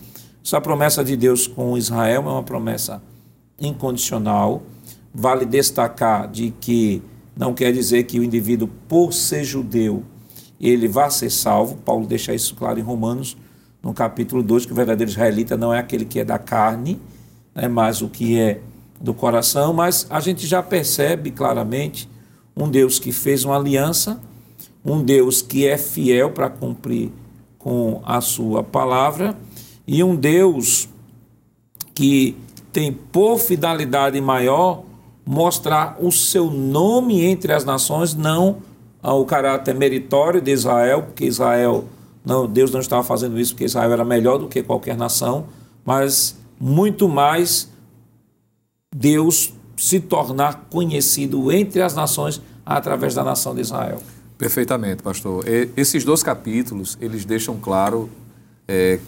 essa 0.43 0.61
promessa 0.61 1.03
de 1.03 1.17
Deus 1.17 1.47
com 1.47 1.77
Israel 1.77 2.23
é 2.25 2.29
uma 2.29 2.43
promessa 2.43 3.01
incondicional. 3.59 4.63
Vale 5.13 5.45
destacar 5.45 6.29
de 6.29 6.53
que 6.61 7.01
não 7.37 7.53
quer 7.53 7.73
dizer 7.73 8.03
que 8.03 8.19
o 8.19 8.23
indivíduo, 8.23 8.69
por 8.87 9.13
ser 9.13 9.43
judeu, 9.43 10.03
ele 10.59 10.87
vá 10.87 11.09
ser 11.09 11.29
salvo. 11.29 11.75
Paulo 11.77 12.07
deixa 12.07 12.33
isso 12.33 12.55
claro 12.55 12.79
em 12.79 12.83
Romanos, 12.83 13.35
no 13.83 13.93
capítulo 13.93 14.41
2, 14.41 14.65
que 14.65 14.71
o 14.71 14.75
verdadeiro 14.75 15.11
israelita 15.11 15.57
não 15.57 15.73
é 15.73 15.79
aquele 15.79 16.05
que 16.05 16.19
é 16.19 16.23
da 16.23 16.39
carne, 16.39 16.99
né, 17.53 17.67
mas 17.67 18.01
o 18.01 18.07
que 18.07 18.39
é 18.39 18.61
do 18.99 19.13
coração. 19.13 19.73
Mas 19.73 20.07
a 20.09 20.19
gente 20.19 20.47
já 20.47 20.63
percebe 20.63 21.29
claramente 21.31 22.09
um 22.55 22.69
Deus 22.69 22.99
que 22.99 23.11
fez 23.11 23.43
uma 23.43 23.57
aliança, 23.57 24.19
um 24.83 25.03
Deus 25.03 25.41
que 25.41 25.67
é 25.67 25.77
fiel 25.77 26.31
para 26.31 26.49
cumprir 26.49 27.11
com 27.59 28.01
a 28.05 28.21
sua 28.21 28.63
palavra 28.63 29.35
e 29.87 30.03
um 30.03 30.15
Deus 30.15 30.87
que 31.93 32.37
tem 32.71 32.91
por 32.91 33.39
finalidade 33.39 34.19
maior 34.21 34.83
mostrar 35.25 35.97
o 35.99 36.11
seu 36.11 36.51
nome 36.51 37.23
entre 37.25 37.51
as 37.51 37.65
nações, 37.65 38.13
não 38.13 38.57
o 39.01 39.25
caráter 39.25 39.75
meritório 39.75 40.41
de 40.41 40.51
Israel, 40.51 41.03
porque 41.03 41.25
Israel, 41.25 41.85
não, 42.23 42.47
Deus 42.47 42.71
não 42.71 42.79
estava 42.79 43.03
fazendo 43.03 43.39
isso 43.39 43.53
porque 43.53 43.65
Israel 43.65 43.91
era 43.91 44.05
melhor 44.05 44.37
do 44.37 44.47
que 44.47 44.63
qualquer 44.63 44.97
nação, 44.97 45.45
mas 45.83 46.35
muito 46.59 47.07
mais 47.07 47.69
Deus 48.95 49.53
se 49.77 49.99
tornar 49.99 50.67
conhecido 50.69 51.51
entre 51.51 51.81
as 51.81 51.93
nações 51.93 52.41
através 52.65 53.13
da 53.13 53.23
nação 53.23 53.53
de 53.53 53.61
Israel. 53.61 54.01
Perfeitamente, 54.37 55.03
pastor. 55.03 55.47
E, 55.47 55.69
esses 55.77 56.03
dois 56.03 56.23
capítulos, 56.23 56.97
eles 56.99 57.25
deixam 57.25 57.57
claro 57.57 58.09
é, 58.67 58.99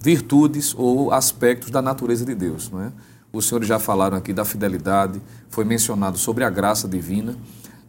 virtudes 0.00 0.74
ou 0.76 1.12
aspectos 1.12 1.70
da 1.70 1.80
natureza 1.80 2.24
de 2.24 2.34
Deus. 2.34 2.70
Não 2.70 2.82
é? 2.82 2.92
Os 3.34 3.46
senhores 3.46 3.66
já 3.66 3.80
falaram 3.80 4.16
aqui 4.16 4.32
da 4.32 4.44
fidelidade, 4.44 5.20
foi 5.50 5.64
mencionado 5.64 6.16
sobre 6.16 6.44
a 6.44 6.50
graça 6.50 6.86
divina 6.86 7.36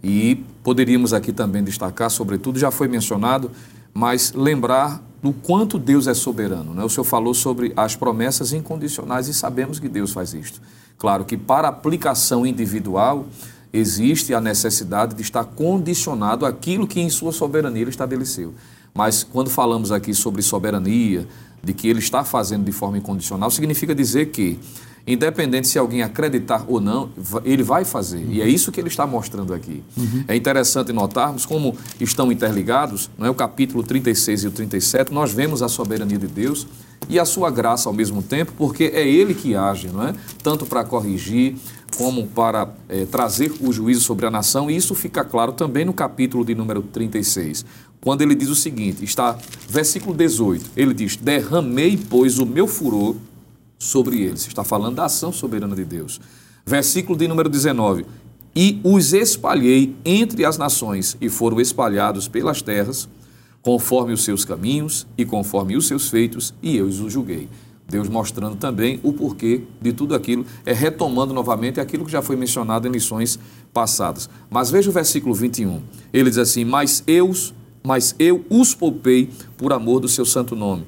e 0.04 0.44
poderíamos 0.64 1.14
aqui 1.14 1.32
também 1.32 1.64
destacar, 1.64 2.10
sobretudo, 2.10 2.58
já 2.58 2.72
foi 2.72 2.88
mencionado, 2.88 3.52
mas 3.94 4.34
lembrar 4.34 5.02
do 5.22 5.32
quanto 5.32 5.78
Deus 5.78 6.08
é 6.08 6.16
soberano. 6.16 6.74
Né? 6.74 6.84
O 6.84 6.90
senhor 6.90 7.04
falou 7.04 7.34
sobre 7.36 7.72
as 7.78 7.96
promessas 7.96 8.54
incondicionais 8.54 9.28
e 9.28 9.34
sabemos 9.36 9.80
que 9.80 9.88
Deus 9.88 10.12
faz 10.12 10.34
isto. 10.34 10.60
Claro 10.98 11.24
que 11.26 11.38
para 11.38 11.68
aplicação 11.68 12.44
individual 12.44 13.28
existe 13.72 14.34
a 14.34 14.42
necessidade 14.42 15.14
de 15.14 15.22
estar 15.22 15.44
condicionado 15.44 16.46
àquilo 16.46 16.88
que 16.88 17.00
em 17.00 17.10
sua 17.10 17.32
soberania 17.32 17.84
ele 17.84 17.92
estabeleceu. 17.92 18.54
Mas 18.96 19.24
quando 19.24 19.50
falamos 19.50 19.92
aqui 19.92 20.14
sobre 20.14 20.42
soberania, 20.42 21.28
de 21.66 21.74
que 21.74 21.88
ele 21.88 22.00
está 22.00 22.24
fazendo 22.24 22.64
de 22.64 22.72
forma 22.72 22.98
incondicional, 22.98 23.50
significa 23.50 23.94
dizer 23.94 24.28
que, 24.28 24.60
independente 25.08 25.68
se 25.68 25.78
alguém 25.78 26.02
acreditar 26.02 26.66
ou 26.68 26.82
não, 26.82 27.10
ele 27.44 27.64
vai 27.64 27.86
fazer. 27.86 28.26
Uhum. 28.26 28.32
E 28.32 28.42
é 28.42 28.48
isso 28.48 28.72
que 28.72 28.80
ele 28.80 28.88
está 28.88 29.06
mostrando 29.06 29.54
aqui. 29.54 29.84
Uhum. 29.96 30.24
É 30.28 30.36
interessante 30.36 30.92
notarmos 30.92 31.46
como 31.46 31.76
estão 32.00 32.32
interligados, 32.32 33.10
não 33.18 33.28
é? 33.28 33.30
o 33.30 33.36
capítulo 33.36 33.84
36 33.84 34.44
e 34.44 34.48
o 34.48 34.52
37, 34.52 35.14
nós 35.14 35.32
vemos 35.32 35.62
a 35.62 35.68
soberania 35.68 36.18
de 36.18 36.28
Deus 36.28 36.66
e 37.08 37.20
a 37.20 37.26
sua 37.26 37.52
graça 37.52 37.88
ao 37.88 37.94
mesmo 37.94 38.24
tempo, 38.24 38.54
porque 38.58 38.86
é 38.86 39.08
ele 39.08 39.36
que 39.36 39.56
age, 39.56 39.90
não 39.90 40.08
é? 40.08 40.16
Tanto 40.42 40.66
para 40.66 40.84
corrigir 40.84 41.56
como 41.98 42.26
para 42.28 42.70
é, 42.90 43.06
trazer 43.06 43.54
o 43.62 43.72
juízo 43.72 44.02
sobre 44.02 44.26
a 44.26 44.32
nação, 44.32 44.70
e 44.72 44.76
isso 44.76 44.96
fica 44.96 45.24
claro 45.24 45.54
também 45.54 45.86
no 45.86 45.94
capítulo 45.94 46.44
de 46.44 46.56
número 46.56 46.82
36, 46.82 47.64
quando 48.02 48.22
ele 48.22 48.36
diz 48.36 48.50
o 48.50 48.56
seguinte: 48.56 49.04
está, 49.04 49.38
versículo 49.70 50.16
18, 50.16 50.72
ele 50.76 50.94
diz: 50.94 51.16
Derramei, 51.16 52.00
pois, 52.10 52.40
o 52.40 52.46
meu 52.46 52.68
furor 52.68 53.16
sobre 53.78 54.22
eles. 54.22 54.48
Está 54.48 54.64
falando 54.64 54.96
da 54.96 55.06
ação 55.06 55.32
soberana 55.32 55.76
de 55.76 55.86
Deus. 55.86 56.20
Versículo 56.66 57.18
de 57.18 57.28
número 57.28 57.50
19: 57.50 58.06
E 58.56 58.80
os 58.84 59.14
espalhei 59.14 59.96
entre 60.04 60.46
as 60.46 60.58
nações, 60.58 61.18
e 61.20 61.30
foram 61.30 61.60
espalhados 61.60 62.28
pelas 62.28 62.62
terras 62.62 63.08
conforme 63.66 64.14
os 64.14 64.24
seus 64.24 64.46
caminhos 64.46 65.08
e 65.18 65.26
conforme 65.26 65.76
os 65.76 65.88
seus 65.88 66.08
feitos, 66.08 66.54
e 66.62 66.78
eu 66.78 66.86
os 66.86 67.12
julguei. 67.12 67.50
Deus 67.90 68.08
mostrando 68.08 68.56
também 68.56 69.00
o 69.02 69.12
porquê 69.12 69.64
de 69.82 69.92
tudo 69.92 70.14
aquilo, 70.14 70.46
é 70.64 70.72
retomando 70.72 71.34
novamente 71.34 71.80
aquilo 71.80 72.06
que 72.06 72.12
já 72.12 72.22
foi 72.22 72.36
mencionado 72.36 72.88
em 72.88 72.92
lições 72.92 73.40
passadas. 73.74 74.30
Mas 74.52 74.70
veja 74.70 74.92
o 74.92 74.94
versículo 74.94 75.34
21. 75.34 75.82
Ele 76.14 76.30
diz 76.30 76.38
assim: 76.38 76.64
"Mas 76.64 77.04
eu, 77.08 77.32
mas 77.84 78.16
eu 78.20 78.46
os 78.52 78.76
poupei 78.76 79.30
por 79.58 79.74
amor 79.74 80.00
do 80.00 80.08
seu 80.08 80.26
santo 80.26 80.56
nome." 80.56 80.86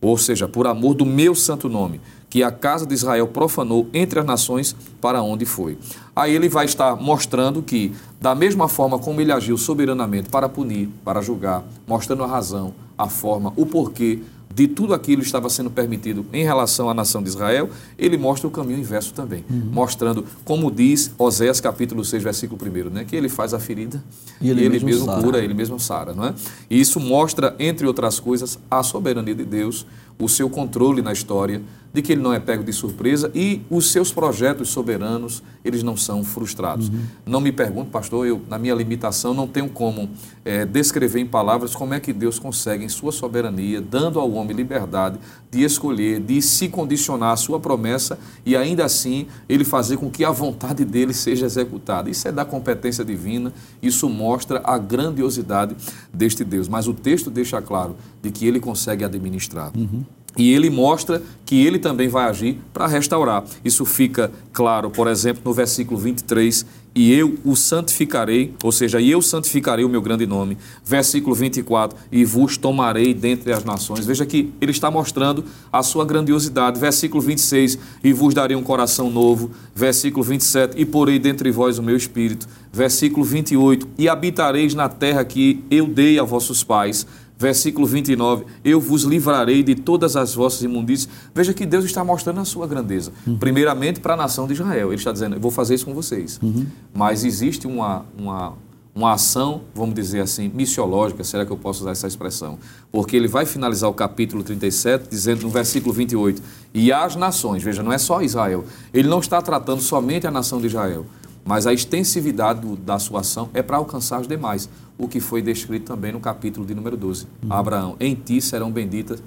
Ou 0.00 0.16
seja, 0.16 0.48
por 0.48 0.66
amor 0.66 0.94
do 0.94 1.04
meu 1.04 1.34
santo 1.34 1.68
nome, 1.68 2.00
que 2.34 2.42
a 2.42 2.50
casa 2.50 2.84
de 2.84 2.92
Israel 2.92 3.28
profanou 3.28 3.88
entre 3.94 4.18
as 4.18 4.26
nações 4.26 4.74
para 5.00 5.22
onde 5.22 5.44
foi. 5.44 5.78
Aí 6.16 6.34
ele 6.34 6.48
vai 6.48 6.64
estar 6.64 6.96
mostrando 6.96 7.62
que, 7.62 7.92
da 8.20 8.34
mesma 8.34 8.66
forma 8.66 8.98
como 8.98 9.20
ele 9.20 9.30
agiu 9.30 9.56
soberanamente 9.56 10.28
para 10.28 10.48
punir, 10.48 10.88
para 11.04 11.22
julgar, 11.22 11.62
mostrando 11.86 12.24
a 12.24 12.26
razão, 12.26 12.74
a 12.98 13.08
forma, 13.08 13.52
o 13.54 13.64
porquê 13.64 14.18
de 14.52 14.68
tudo 14.68 14.94
aquilo 14.94 15.20
que 15.20 15.26
estava 15.26 15.48
sendo 15.48 15.70
permitido 15.70 16.26
em 16.32 16.44
relação 16.44 16.88
à 16.88 16.94
nação 16.94 17.22
de 17.22 17.28
Israel, 17.28 17.70
ele 17.96 18.16
mostra 18.16 18.46
o 18.46 18.50
caminho 18.50 18.78
inverso 18.78 19.12
também, 19.12 19.44
uhum. 19.50 19.68
mostrando, 19.72 20.24
como 20.44 20.70
diz 20.70 21.12
Oséias 21.18 21.60
capítulo 21.60 22.04
6, 22.04 22.22
versículo 22.22 22.60
1, 22.60 22.90
né, 22.90 23.04
que 23.04 23.16
ele 23.16 23.28
faz 23.28 23.52
a 23.52 23.58
ferida 23.58 24.02
e 24.40 24.50
ele, 24.50 24.60
e 24.60 24.64
ele 24.64 24.80
mesmo, 24.80 25.06
mesmo 25.06 25.22
cura, 25.22 25.38
ele 25.38 25.54
mesmo 25.54 25.78
sara. 25.80 26.12
Não 26.12 26.26
é? 26.26 26.34
E 26.70 26.80
isso 26.80 27.00
mostra, 27.00 27.54
entre 27.58 27.86
outras 27.86 28.20
coisas, 28.20 28.58
a 28.70 28.82
soberania 28.82 29.34
de 29.34 29.44
Deus, 29.44 29.86
o 30.18 30.28
seu 30.28 30.48
controle 30.48 31.02
na 31.02 31.12
história, 31.12 31.62
de 31.94 32.02
que 32.02 32.10
ele 32.10 32.20
não 32.20 32.32
é 32.32 32.40
pego 32.40 32.64
de 32.64 32.72
surpresa 32.72 33.30
e 33.32 33.62
os 33.70 33.92
seus 33.92 34.12
projetos 34.12 34.68
soberanos, 34.70 35.44
eles 35.64 35.84
não 35.84 35.96
são 35.96 36.24
frustrados. 36.24 36.88
Uhum. 36.88 37.00
Não 37.24 37.40
me 37.40 37.52
pergunto, 37.52 37.88
pastor, 37.88 38.26
eu, 38.26 38.42
na 38.48 38.58
minha 38.58 38.74
limitação, 38.74 39.32
não 39.32 39.46
tenho 39.46 39.68
como 39.68 40.10
é, 40.44 40.66
descrever 40.66 41.20
em 41.20 41.26
palavras 41.26 41.72
como 41.72 41.94
é 41.94 42.00
que 42.00 42.12
Deus 42.12 42.36
consegue, 42.36 42.84
em 42.84 42.88
sua 42.88 43.12
soberania, 43.12 43.80
dando 43.80 44.18
ao 44.18 44.32
homem 44.32 44.56
liberdade 44.56 45.20
de 45.52 45.62
escolher, 45.62 46.18
de 46.18 46.42
se 46.42 46.68
condicionar 46.68 47.30
à 47.30 47.36
sua 47.36 47.60
promessa 47.60 48.18
e 48.44 48.56
ainda 48.56 48.84
assim 48.84 49.28
ele 49.48 49.64
fazer 49.64 49.96
com 49.96 50.10
que 50.10 50.24
a 50.24 50.32
vontade 50.32 50.84
dele 50.84 51.14
seja 51.14 51.46
executada. 51.46 52.10
Isso 52.10 52.26
é 52.26 52.32
da 52.32 52.44
competência 52.44 53.04
divina, 53.04 53.52
isso 53.80 54.08
mostra 54.08 54.60
a 54.64 54.76
grandiosidade 54.76 55.76
deste 56.12 56.42
Deus. 56.42 56.68
Mas 56.68 56.88
o 56.88 56.92
texto 56.92 57.30
deixa 57.30 57.62
claro 57.62 57.94
de 58.20 58.32
que 58.32 58.44
ele 58.48 58.58
consegue 58.58 59.04
administrar. 59.04 59.70
Uhum. 59.76 60.03
E 60.36 60.52
ele 60.52 60.68
mostra 60.68 61.22
que 61.46 61.64
ele 61.64 61.78
também 61.78 62.08
vai 62.08 62.28
agir 62.28 62.58
para 62.72 62.86
restaurar. 62.86 63.44
Isso 63.64 63.84
fica 63.84 64.32
claro, 64.52 64.90
por 64.90 65.06
exemplo, 65.06 65.42
no 65.44 65.52
versículo 65.52 65.98
23, 65.98 66.66
e 66.96 67.12
eu 67.12 67.36
o 67.44 67.56
santificarei, 67.56 68.54
ou 68.62 68.70
seja, 68.70 69.00
e 69.00 69.10
eu 69.10 69.20
santificarei 69.20 69.84
o 69.84 69.88
meu 69.88 70.00
grande 70.00 70.26
nome. 70.26 70.56
Versículo 70.84 71.34
24, 71.34 71.98
e 72.10 72.24
vos 72.24 72.56
tomarei 72.56 73.12
dentre 73.12 73.52
as 73.52 73.64
nações. 73.64 74.06
Veja 74.06 74.24
que 74.24 74.52
ele 74.60 74.70
está 74.70 74.90
mostrando 74.90 75.44
a 75.72 75.82
sua 75.82 76.04
grandiosidade. 76.04 76.78
Versículo 76.78 77.20
26, 77.20 77.78
e 78.02 78.12
vos 78.12 78.32
darei 78.32 78.56
um 78.56 78.62
coração 78.62 79.10
novo. 79.10 79.50
Versículo 79.74 80.22
27, 80.22 80.80
e 80.80 80.84
porei 80.84 81.18
dentre 81.18 81.50
vós 81.50 81.78
o 81.78 81.82
meu 81.82 81.96
espírito. 81.96 82.46
Versículo 82.72 83.24
28, 83.24 83.88
e 83.98 84.08
habitareis 84.08 84.72
na 84.72 84.88
terra 84.88 85.24
que 85.24 85.64
eu 85.70 85.88
dei 85.88 86.18
a 86.18 86.22
vossos 86.22 86.62
pais 86.62 87.06
versículo 87.36 87.86
29, 87.86 88.44
eu 88.64 88.80
vos 88.80 89.02
livrarei 89.02 89.62
de 89.62 89.74
todas 89.74 90.16
as 90.16 90.34
vossas 90.34 90.62
imundícias. 90.62 91.12
Veja 91.34 91.52
que 91.52 91.66
Deus 91.66 91.84
está 91.84 92.04
mostrando 92.04 92.40
a 92.40 92.44
sua 92.44 92.66
grandeza. 92.66 93.12
Uhum. 93.26 93.38
Primeiramente 93.38 94.00
para 94.00 94.14
a 94.14 94.16
nação 94.16 94.46
de 94.46 94.54
Israel. 94.54 94.88
Ele 94.88 94.96
está 94.96 95.12
dizendo, 95.12 95.36
eu 95.36 95.40
vou 95.40 95.50
fazer 95.50 95.74
isso 95.74 95.84
com 95.84 95.94
vocês. 95.94 96.38
Uhum. 96.42 96.66
Mas 96.92 97.24
existe 97.24 97.66
uma, 97.66 98.04
uma, 98.16 98.54
uma 98.94 99.12
ação, 99.12 99.62
vamos 99.74 99.94
dizer 99.94 100.20
assim, 100.20 100.48
missiológica, 100.54 101.24
será 101.24 101.44
que 101.44 101.50
eu 101.50 101.56
posso 101.56 101.80
usar 101.80 101.90
essa 101.90 102.06
expressão? 102.06 102.58
Porque 102.92 103.16
ele 103.16 103.26
vai 103.26 103.44
finalizar 103.44 103.90
o 103.90 103.94
capítulo 103.94 104.44
37, 104.44 105.08
dizendo 105.10 105.42
no 105.42 105.50
versículo 105.50 105.92
28, 105.92 106.40
e 106.72 106.92
as 106.92 107.16
nações, 107.16 107.62
veja, 107.62 107.82
não 107.82 107.92
é 107.92 107.98
só 107.98 108.22
Israel. 108.22 108.64
Ele 108.92 109.08
não 109.08 109.18
está 109.18 109.42
tratando 109.42 109.82
somente 109.82 110.26
a 110.26 110.30
nação 110.30 110.60
de 110.60 110.68
Israel, 110.68 111.04
mas 111.44 111.66
a 111.66 111.72
extensividade 111.72 112.60
do, 112.60 112.76
da 112.76 112.98
sua 112.98 113.20
ação 113.20 113.50
é 113.52 113.62
para 113.62 113.76
alcançar 113.76 114.20
os 114.20 114.26
demais 114.26 114.68
o 114.96 115.08
que 115.08 115.20
foi 115.20 115.42
descrito 115.42 115.86
também 115.86 116.12
no 116.12 116.20
capítulo 116.20 116.64
de 116.64 116.74
número 116.74 116.96
12. 116.96 117.26
Uhum. 117.42 117.52
Abraão, 117.52 117.96
em 118.00 118.14
ti 118.14 118.40
serão 118.40 118.70
benditas 118.70 119.22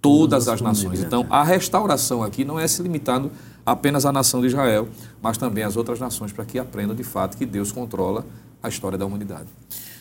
todas 0.00 0.48
as 0.48 0.60
nações. 0.60 1.00
Então, 1.00 1.26
a 1.28 1.44
restauração 1.44 2.22
aqui 2.22 2.44
não 2.44 2.58
é 2.58 2.66
se 2.66 2.82
limitando 2.82 3.30
apenas 3.64 4.06
à 4.06 4.12
nação 4.12 4.40
de 4.40 4.46
Israel, 4.46 4.88
mas 5.22 5.36
também 5.36 5.62
às 5.62 5.76
outras 5.76 6.00
nações, 6.00 6.32
para 6.32 6.44
que 6.44 6.58
aprendam 6.58 6.96
de 6.96 7.04
fato 7.04 7.36
que 7.36 7.44
Deus 7.44 7.70
controla 7.70 8.24
a 8.62 8.68
história 8.68 8.96
da 8.96 9.04
humanidade. 9.04 9.46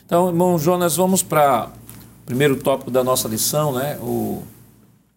Então, 0.05 0.29
irmão 0.29 0.57
Jonas, 0.57 0.95
vamos 0.95 1.21
para 1.21 1.69
o 2.23 2.25
primeiro 2.25 2.55
tópico 2.55 2.89
da 2.89 3.03
nossa 3.03 3.27
lição, 3.27 3.73
né? 3.73 3.97
O, 3.97 4.41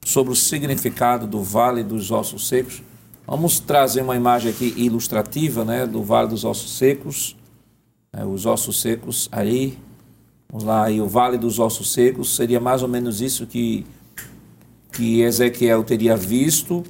sobre 0.04 0.32
o 0.32 0.36
significado 0.36 1.26
do 1.26 1.42
Vale 1.42 1.82
dos 1.82 2.10
Ossos 2.10 2.48
Secos. 2.48 2.82
Vamos 3.32 3.58
trazer 3.58 4.02
uma 4.02 4.14
imagem 4.14 4.50
aqui 4.50 4.74
ilustrativa 4.76 5.64
né, 5.64 5.86
do 5.86 6.02
Vale 6.02 6.28
dos 6.28 6.44
Ossos 6.44 6.76
Secos. 6.76 7.34
É, 8.12 8.26
os 8.26 8.44
ossos 8.44 8.78
secos 8.78 9.26
aí 9.32 9.78
Vamos 10.50 10.64
lá, 10.64 10.90
e 10.90 11.00
o 11.00 11.08
Vale 11.08 11.38
dos 11.38 11.58
Ossos 11.58 11.94
Secos 11.94 12.36
seria 12.36 12.60
mais 12.60 12.82
ou 12.82 12.88
menos 12.90 13.22
isso 13.22 13.46
que, 13.46 13.86
que 14.92 15.22
Ezequiel 15.22 15.82
teria 15.82 16.14
visto 16.14 16.82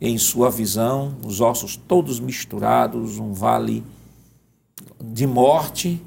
em 0.00 0.18
sua 0.18 0.50
visão, 0.50 1.14
os 1.24 1.40
ossos 1.40 1.76
todos 1.76 2.18
misturados, 2.18 3.20
um 3.20 3.32
vale 3.32 3.84
de 5.00 5.28
morte, 5.28 6.02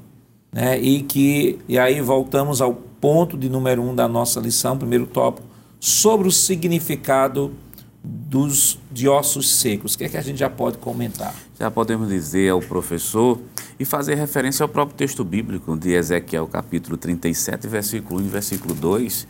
né? 0.52 0.78
E 0.78 1.02
que 1.02 1.58
e 1.66 1.78
aí 1.78 2.02
voltamos 2.02 2.60
ao 2.60 2.74
ponto 2.74 3.38
de 3.38 3.48
número 3.48 3.80
um 3.80 3.94
da 3.94 4.06
nossa 4.06 4.38
lição, 4.38 4.76
primeiro 4.76 5.06
tópico, 5.06 5.48
sobre 5.80 6.28
o 6.28 6.30
significado 6.30 7.54
dos, 8.02 8.78
de 8.90 9.08
ossos 9.08 9.50
secos. 9.50 9.94
O 9.94 9.98
que 9.98 10.04
é 10.04 10.08
que 10.08 10.16
a 10.16 10.22
gente 10.22 10.38
já 10.38 10.50
pode 10.50 10.78
comentar? 10.78 11.34
Já 11.58 11.70
podemos 11.70 12.08
dizer 12.08 12.50
ao 12.50 12.60
professor 12.60 13.40
e 13.78 13.84
fazer 13.84 14.14
referência 14.14 14.62
ao 14.62 14.68
próprio 14.68 14.96
texto 14.96 15.24
bíblico 15.24 15.76
de 15.76 15.92
Ezequiel, 15.92 16.46
capítulo 16.46 16.96
37, 16.96 17.66
versículo 17.68 18.20
1 18.20 18.24
e 18.24 18.28
versículo 18.28 18.74
2, 18.74 19.26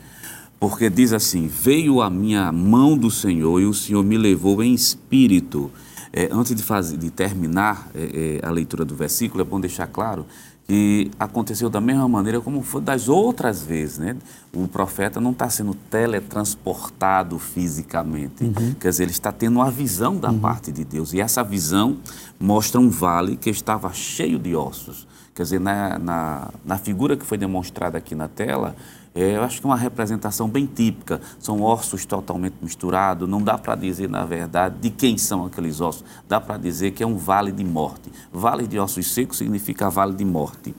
porque 0.61 0.91
diz 0.91 1.13
assim: 1.13 1.47
Veio 1.49 2.01
a 2.01 2.11
minha 2.11 2.53
mão 2.53 2.97
do 2.97 3.11
Senhor 3.11 3.61
e 3.61 3.65
o 3.65 3.75
Senhor 3.75 4.03
me 4.03 4.19
levou 4.19 4.63
em 4.63 4.75
espírito. 4.75 5.71
É, 6.11 6.29
antes 6.33 6.55
de, 6.55 6.63
fazer, 6.63 6.97
de 6.97 7.11
terminar 7.11 7.91
é, 7.95 8.39
é, 8.43 8.47
a 8.47 8.51
leitura 8.51 8.83
do 8.83 8.95
versículo, 8.95 9.43
é 9.43 9.45
bom 9.45 9.61
deixar 9.61 9.87
claro 9.87 10.25
que 10.69 11.11
aconteceu 11.19 11.71
da 11.71 11.81
mesma 11.81 12.07
maneira 12.07 12.43
como 12.43 12.61
foi 12.61 12.83
das 12.83 13.09
outras 13.09 13.63
vezes, 13.63 13.99
né? 13.99 14.17
O 14.55 14.69
profeta 14.69 15.19
não 15.19 15.31
está 15.31 15.49
sendo 15.49 15.73
teletransportado 15.73 17.39
fisicamente, 17.39 18.45
uhum. 18.45 18.75
quer 18.79 18.91
dizer, 18.91 19.05
ele 19.05 19.13
está 19.13 19.33
tendo 19.33 19.57
uma 19.57 19.71
visão 19.71 20.17
da 20.17 20.31
uhum. 20.31 20.39
parte 20.39 20.71
de 20.71 20.85
Deus 20.85 21.15
e 21.15 21.23
essa 21.23 21.43
visão 21.43 21.97
mostra 22.39 22.79
um 22.79 22.91
vale 22.91 23.37
que 23.37 23.49
estava 23.49 23.91
cheio 23.95 24.39
de 24.39 24.55
ossos. 24.55 25.09
Quer 25.35 25.45
dizer, 25.45 25.61
na, 25.61 25.99
na, 25.99 26.51
na 26.65 26.77
figura 26.77 27.17
que 27.17 27.25
foi 27.25 27.39
demonstrada 27.39 27.97
aqui 27.97 28.15
na 28.15 28.29
tela, 28.29 28.77
é, 29.21 29.37
eu 29.37 29.43
acho 29.43 29.61
que 29.61 29.67
é 29.67 29.69
uma 29.69 29.77
representação 29.77 30.49
bem 30.49 30.65
típica. 30.65 31.21
São 31.41 31.61
ossos 31.61 32.05
totalmente 32.05 32.55
misturados. 32.63 33.29
Não 33.29 33.43
dá 33.43 33.59
para 33.59 33.75
dizer, 33.75 34.09
na 34.09 34.25
verdade, 34.25 34.77
de 34.81 34.91
quem 34.91 35.19
são 35.19 35.45
aqueles 35.45 35.81
ossos. 35.81 36.05
Dá 36.29 36.41
para 36.41 36.57
dizer 36.57 36.93
que 36.93 37.03
é 37.03 37.07
um 37.07 37.17
vale 37.17 37.51
de 37.51 37.65
morte. 37.65 38.13
Vale 38.33 38.65
de 38.65 38.79
ossos 38.79 39.13
secos 39.13 39.39
significa 39.39 39.91
vale 39.91 40.15
de 40.15 40.25
morte. 40.25 40.73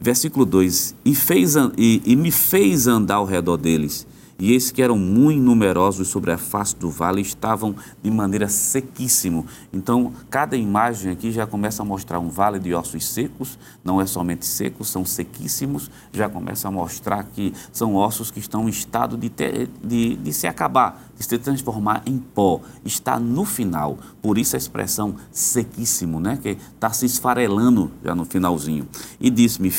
Versículo 0.00 0.46
2: 0.46 0.94
e, 1.04 1.14
fez, 1.14 1.54
e, 1.76 2.00
e 2.02 2.16
me 2.16 2.30
fez 2.30 2.86
andar 2.86 3.16
ao 3.16 3.26
redor 3.26 3.58
deles 3.58 4.06
e 4.38 4.52
eis 4.52 4.70
que 4.70 4.82
eram 4.82 4.98
muito 4.98 5.40
numerosos 5.42 6.08
sobre 6.08 6.30
a 6.30 6.36
face 6.36 6.76
do 6.76 6.90
vale, 6.90 7.22
estavam 7.22 7.74
de 8.02 8.10
maneira 8.10 8.48
sequíssimo. 8.48 9.46
Então, 9.72 10.12
cada 10.28 10.56
imagem 10.56 11.10
aqui 11.10 11.32
já 11.32 11.46
começa 11.46 11.82
a 11.82 11.86
mostrar 11.86 12.20
um 12.20 12.28
vale 12.28 12.58
de 12.58 12.74
ossos 12.74 13.06
secos, 13.06 13.58
não 13.82 14.00
é 14.00 14.04
somente 14.04 14.44
secos, 14.44 14.88
são 14.88 15.04
sequíssimos, 15.04 15.90
já 16.12 16.28
começa 16.28 16.68
a 16.68 16.70
mostrar 16.70 17.24
que 17.24 17.54
são 17.72 17.94
ossos 17.94 18.30
que 18.30 18.38
estão 18.38 18.66
em 18.66 18.70
estado 18.70 19.16
de, 19.16 19.30
ter, 19.30 19.70
de, 19.82 20.16
de 20.16 20.32
se 20.32 20.46
acabar, 20.46 21.10
de 21.16 21.24
se 21.24 21.38
transformar 21.38 22.02
em 22.04 22.18
pó. 22.18 22.60
Está 22.84 23.18
no 23.18 23.44
final, 23.46 23.98
por 24.20 24.36
isso 24.36 24.54
a 24.54 24.58
expressão 24.58 25.16
sequíssimo, 25.30 26.20
né? 26.20 26.38
que 26.42 26.58
está 26.74 26.90
se 26.90 27.06
esfarelando 27.06 27.90
já 28.04 28.14
no 28.14 28.26
finalzinho. 28.26 28.86
E 29.18 29.30
disse-me, 29.30 29.72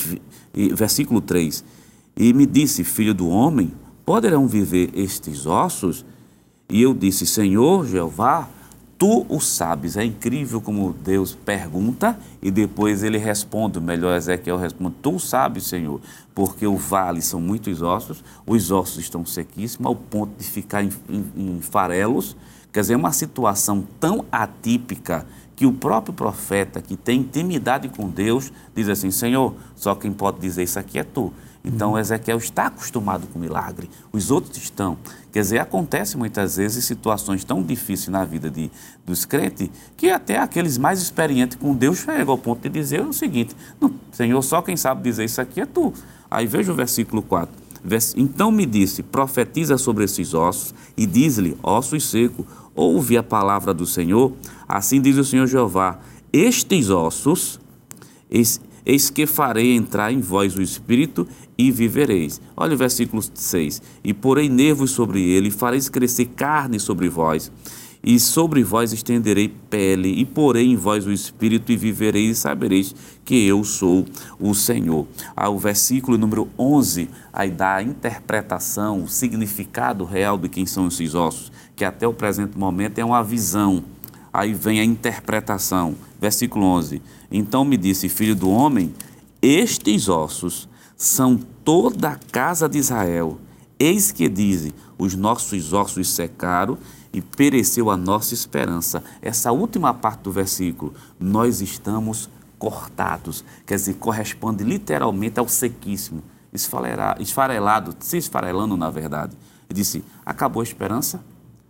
versículo 0.74 1.22
3, 1.22 1.64
e 2.16 2.34
me 2.34 2.48
disse, 2.48 2.84
filho 2.84 3.14
do 3.14 3.30
homem, 3.30 3.72
poderão 4.08 4.48
viver 4.48 4.90
estes 4.94 5.46
ossos? 5.46 6.06
E 6.70 6.82
eu 6.82 6.94
disse, 6.94 7.26
Senhor 7.28 7.86
Jeová, 7.86 8.48
tu 8.98 9.26
o 9.28 9.42
sabes. 9.42 9.98
É 9.98 10.06
incrível 10.06 10.62
como 10.62 10.94
Deus 10.94 11.36
pergunta 11.36 12.18
e 12.42 12.50
depois 12.50 13.04
ele 13.04 13.18
responde, 13.18 13.82
melhor 13.82 14.16
Ezequiel 14.16 14.56
responde, 14.56 14.96
tu 15.02 15.20
sabes, 15.20 15.66
Senhor, 15.66 16.00
porque 16.34 16.66
o 16.66 16.78
vale 16.78 17.22
são 17.22 17.42
muitos 17.42 17.82
ossos, 17.82 18.24
os 18.46 18.72
ossos 18.72 19.00
estão 19.00 19.26
sequíssimos 19.26 19.86
ao 19.86 19.96
ponto 19.96 20.32
de 20.38 20.46
ficar 20.46 20.82
em, 20.82 20.90
em, 21.10 21.26
em 21.36 21.62
farelos. 21.62 22.34
Quer 22.72 22.80
dizer, 22.80 22.94
é 22.94 22.98
uma 22.98 23.12
situação 23.12 23.86
tão 24.00 24.24
atípica 24.32 25.26
que 25.54 25.66
o 25.66 25.74
próprio 25.74 26.14
profeta, 26.14 26.82
que 26.82 26.96
tem 26.96 27.20
intimidade 27.20 27.90
com 27.90 28.08
Deus, 28.10 28.54
diz 28.74 28.88
assim: 28.88 29.12
Senhor, 29.12 29.54
só 29.76 29.96
quem 29.96 30.14
pode 30.14 30.40
dizer 30.40 30.64
isso 30.64 30.80
aqui 30.80 30.98
é 30.98 31.04
tu. 31.04 31.34
Então 31.68 31.98
Ezequiel 32.00 32.38
está 32.38 32.68
acostumado 32.68 33.28
com 33.28 33.38
milagre, 33.38 33.90
os 34.12 34.32
outros 34.32 34.58
estão. 34.58 34.98
Quer 35.32 35.42
dizer, 35.42 35.60
acontece 35.60 36.18
muitas 36.18 36.56
vezes 36.56 36.86
situações 36.86 37.44
tão 37.44 37.62
difíceis 37.62 38.08
na 38.08 38.24
vida 38.24 38.50
de, 38.50 38.72
dos 39.06 39.26
crentes 39.26 39.70
que 39.98 40.10
até 40.10 40.38
aqueles 40.40 40.78
mais 40.78 41.02
experientes 41.02 41.58
com 41.58 41.76
Deus 41.76 42.00
chegam 42.00 42.32
ao 42.32 42.38
ponto 42.38 42.62
de 42.62 42.70
dizer 42.70 43.02
o 43.02 43.12
seguinte: 43.12 43.56
Senhor, 44.12 44.42
só 44.42 44.62
quem 44.62 44.78
sabe 44.78 45.04
dizer 45.04 45.26
isso 45.26 45.42
aqui 45.42 45.62
é 45.62 45.66
tu. 45.66 45.94
Aí 46.32 46.48
veja 46.48 46.72
o 46.72 46.76
versículo 46.76 47.22
4. 47.22 47.68
Então 48.16 48.52
me 48.52 48.66
disse: 48.66 49.04
profetiza 49.04 49.78
sobre 49.78 50.06
esses 50.06 50.34
ossos 50.34 50.74
e 50.96 51.06
diz-lhe, 51.06 51.58
ossos 51.62 52.10
secos, 52.10 52.46
ouve 52.76 53.18
a 53.18 53.24
palavra 53.24 53.74
do 53.74 53.86
Senhor. 53.86 54.34
Assim 54.68 55.02
diz 55.02 55.18
o 55.18 55.24
Senhor 55.24 55.48
Jeová: 55.48 56.00
estes 56.32 56.90
ossos, 56.90 57.60
eis 58.30 59.10
que 59.10 59.26
farei 59.26 59.76
entrar 59.76 60.12
em 60.12 60.20
vós 60.20 60.56
o 60.56 60.62
espírito 60.62 61.28
e 61.58 61.72
vivereis. 61.72 62.40
Olha 62.56 62.76
o 62.76 62.78
versículo 62.78 63.22
6. 63.22 63.82
E 64.04 64.14
porei 64.14 64.48
nervos 64.48 64.92
sobre 64.92 65.22
ele, 65.22 65.48
e 65.48 65.52
fareis 65.52 65.90
crescer 65.90 66.26
carne 66.26 66.80
sobre 66.80 67.10
vós, 67.10 67.52
e 68.04 68.20
sobre 68.20 68.64
vós 68.64 68.94
estenderei 68.94 69.52
pele, 69.70 70.10
e 70.10 70.24
porei 70.24 70.68
em 70.68 70.76
vós 70.76 71.06
o 71.06 71.12
espírito, 71.12 71.72
e 71.72 71.76
vivereis, 71.76 72.38
e 72.38 72.40
sabereis 72.40 72.96
que 73.26 73.46
eu 73.46 73.64
sou 73.64 74.06
o 74.40 74.54
Senhor. 74.54 75.08
O 75.36 75.58
versículo 75.58 76.18
número 76.18 76.48
11, 76.58 77.10
aí 77.34 77.50
dá 77.50 77.76
a 77.76 77.84
interpretação, 77.84 79.04
o 79.04 79.08
significado 79.08 80.06
real 80.06 80.38
de 80.38 80.48
quem 80.48 80.66
são 80.66 80.88
esses 80.88 81.16
ossos, 81.16 81.52
que 81.76 81.84
até 81.84 82.08
o 82.08 82.14
presente 82.14 82.58
momento 82.58 83.00
é 83.00 83.06
uma 83.06 83.24
visão. 83.24 83.84
Aí 84.32 84.54
vem 84.54 84.80
a 84.80 84.84
interpretação. 84.84 85.96
Versículo 86.22 86.66
11. 86.66 87.02
Então 87.32 87.66
me 87.66 87.76
disse, 87.76 88.08
filho 88.08 88.36
do 88.36 88.50
homem, 88.50 88.94
estes 89.42 90.08
ossos 90.08 90.70
são 90.98 91.38
toda 91.38 92.10
a 92.10 92.16
casa 92.16 92.68
de 92.68 92.80
Israel. 92.80 93.38
Eis 93.80 94.12
que 94.12 94.28
dizem: 94.28 94.74
os 94.98 95.14
nossos 95.14 95.72
ossos 95.72 96.10
secaram 96.10 96.78
e 97.14 97.22
pereceu 97.22 97.92
a 97.92 97.96
nossa 97.96 98.34
esperança. 98.34 99.04
Essa 99.22 99.52
última 99.52 99.94
parte 99.94 100.22
do 100.22 100.32
versículo, 100.32 100.94
nós 101.20 101.62
estamos 101.62 102.28
cortados, 102.58 103.46
quer 103.68 103.76
dizer, 103.76 103.94
corresponde 103.94 104.64
literalmente 104.64 105.40
ao 105.40 105.48
sequíssimo, 105.48 106.24
esfarelado, 106.52 107.96
se 108.00 108.18
esfarelando 108.18 108.76
na 108.76 108.90
verdade. 108.90 109.38
E 109.70 109.74
disse: 109.74 110.04
acabou 110.26 110.62
a 110.62 110.64
esperança, 110.64 111.24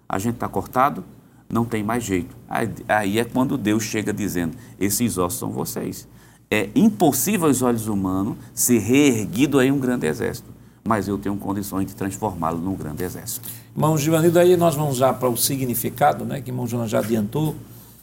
a 0.07 0.17
gente 0.17 0.35
está 0.35 0.47
cortado, 0.47 1.03
não 1.49 1.65
tem 1.65 1.83
mais 1.83 2.03
jeito. 2.03 2.33
Aí, 2.47 2.73
aí 2.87 3.19
é 3.19 3.25
quando 3.25 3.57
Deus 3.57 3.83
chega 3.83 4.13
dizendo: 4.13 4.55
esses 4.79 5.17
ossos 5.17 5.39
são 5.39 5.51
vocês 5.51 6.07
é 6.49 6.69
impossível 6.75 7.47
aos 7.47 7.62
olhos 7.62 7.88
humanos 7.88 8.38
ser 8.53 8.79
reerguido 8.79 9.60
aí 9.60 9.71
um 9.71 9.79
grande 9.79 10.07
exército, 10.07 10.49
mas 10.83 11.07
eu 11.07 11.17
tenho 11.17 11.36
condições 11.36 11.86
de 11.86 11.95
transformá-lo 11.95 12.57
num 12.57 12.75
grande 12.75 13.03
exército. 13.03 13.49
Irmão 13.75 13.97
Givanildo, 13.97 14.39
aí 14.39 14.57
nós 14.57 14.75
vamos 14.75 14.97
já 14.97 15.13
para 15.13 15.29
o 15.29 15.38
significado, 15.38 16.25
né, 16.25 16.41
que 16.41 16.49
o 16.49 16.51
irmão 16.51 16.65
Jonas 16.65 16.89
já 16.89 16.99
adiantou. 16.99 17.55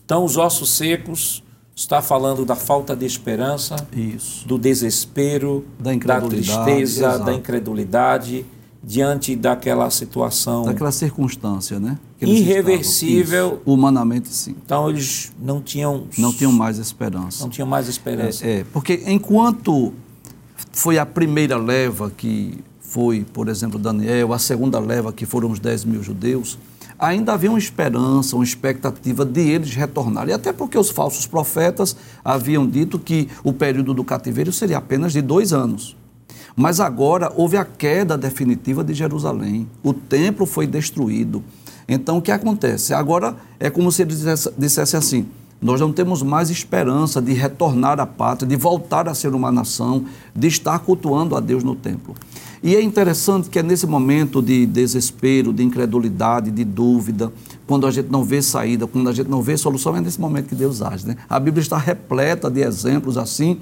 Então, 0.05 0.25
os 0.25 0.37
ossos 0.37 0.71
secos 0.71 1.43
está 1.75 2.01
falando 2.01 2.45
da 2.45 2.55
falta 2.55 2.95
de 2.95 3.05
esperança, 3.05 3.75
Isso. 3.93 4.47
do 4.47 4.59
desespero, 4.59 5.65
da, 5.79 5.93
da 5.95 6.21
tristeza, 6.21 7.07
exato. 7.07 7.25
da 7.25 7.33
incredulidade 7.33 8.47
diante 8.83 9.35
daquela 9.35 9.91
situação. 9.91 10.65
Daquela 10.65 10.93
circunstância, 10.93 11.81
né? 11.81 11.99
Irreversível. 12.31 13.61
Humanamente, 13.65 14.29
sim. 14.29 14.55
Então 14.65 14.89
eles 14.89 15.33
não 15.41 15.61
tinham. 15.61 16.05
Não 16.19 16.33
tinham 16.33 16.53
mais 16.53 16.79
esperança. 16.79 17.43
Não 17.43 17.51
tinham 17.51 17.67
mais 17.69 17.89
esperança. 17.89 18.47
É, 18.47 18.61
é, 18.61 18.65
porque 18.73 19.03
enquanto 19.07 19.93
foi 20.73 20.99
a 20.99 21.07
primeira 21.07 21.57
leva 21.57 22.11
que 22.11 22.59
foi, 22.81 23.25
por 23.33 23.49
exemplo, 23.49 23.79
Daniel, 23.79 24.33
a 24.33 24.39
segunda 24.39 24.79
leva 24.79 25.13
que 25.13 25.27
foram 25.27 25.51
os 25.51 25.59
10 25.59 25.85
mil 25.85 26.03
judeus, 26.03 26.59
ainda 26.99 27.33
havia 27.33 27.51
uma 27.51 27.59
esperança, 27.59 28.37
uma 28.37 28.45
expectativa 28.45 29.25
de 29.25 29.41
eles 29.41 29.75
retornarem. 29.75 30.35
Até 30.35 30.53
porque 30.53 30.79
os 30.79 30.91
falsos 30.91 31.27
profetas 31.27 31.97
haviam 32.25 32.67
dito 32.67 32.99
que 32.99 33.29
o 33.43 33.53
período 33.53 33.95
do 33.95 34.05
cativeiro 34.05 34.53
seria 34.53 34.79
apenas 34.79 35.13
de 35.13 35.21
dois 35.21 35.53
anos. 35.53 35.97
Mas 36.57 36.79
agora 36.79 37.33
houve 37.35 37.57
a 37.57 37.65
queda 37.65 38.17
definitiva 38.17 38.85
de 38.85 38.95
Jerusalém. 38.95 39.69
O 39.83 39.93
templo 39.93 40.47
foi 40.47 40.67
destruído. 40.67 41.43
Então 41.89 42.19
o 42.19 42.23
que 42.23 42.33
acontece? 42.33 42.95
Agora 42.95 43.37
é 43.61 43.71
como 43.71 43.91
se 43.93 44.03
ele 44.03 44.15
dissesse, 44.57 44.97
assim: 44.97 45.27
nós 45.61 45.81
não 45.81 45.93
temos 45.93 46.23
mais 46.23 46.51
esperança 46.51 47.21
de 47.21 47.33
retornar 47.33 48.01
à 48.01 48.07
pátria, 48.07 48.49
de 48.49 48.57
voltar 48.57 49.09
a 49.09 49.15
ser 49.15 49.35
uma 49.35 49.51
nação, 49.51 50.05
de 50.35 50.49
estar 50.49 50.79
cultuando 50.81 51.37
a 51.37 51.41
Deus 51.41 51.63
no 51.63 51.75
templo. 51.75 52.15
E 52.63 52.75
é 52.75 52.83
interessante 52.83 53.51
que 53.51 53.59
é 53.59 53.63
nesse 53.63 53.87
momento 53.87 54.41
de 54.41 54.65
desespero, 54.65 55.53
de 55.53 55.63
incredulidade, 55.63 56.51
de 56.51 56.65
dúvida, 56.65 57.31
quando 57.67 57.87
a 57.87 57.91
gente 57.91 58.11
não 58.11 58.25
vê 58.25 58.41
saída, 58.41 58.87
quando 58.87 59.09
a 59.11 59.13
gente 59.13 59.29
não 59.29 59.43
vê 59.43 59.55
solução, 59.57 59.95
é 59.95 60.01
nesse 60.01 60.19
momento 60.19 60.49
que 60.49 60.55
Deus 60.55 60.81
age. 60.81 61.07
Né? 61.07 61.17
A 61.29 61.39
Bíblia 61.39 61.61
está 61.61 61.77
repleta 61.77 62.51
de 62.51 62.63
exemplos 62.63 63.19
assim, 63.19 63.59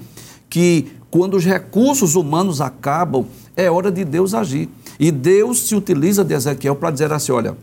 que 0.49 0.87
quando 1.11 1.35
os 1.35 1.43
recursos 1.43 2.15
humanos 2.15 2.61
acabam, 2.61 3.25
é 3.57 3.69
hora 3.69 3.91
de 3.91 4.05
Deus 4.05 4.33
agir. 4.33 4.69
E 4.99 5.11
Deus 5.11 5.67
se 5.67 5.75
utiliza 5.75 6.23
de 6.23 6.33
Ezequiel 6.33 6.75
para 6.75 6.89
dizer 6.89 7.11
assim: 7.11 7.31
olha, 7.31 7.57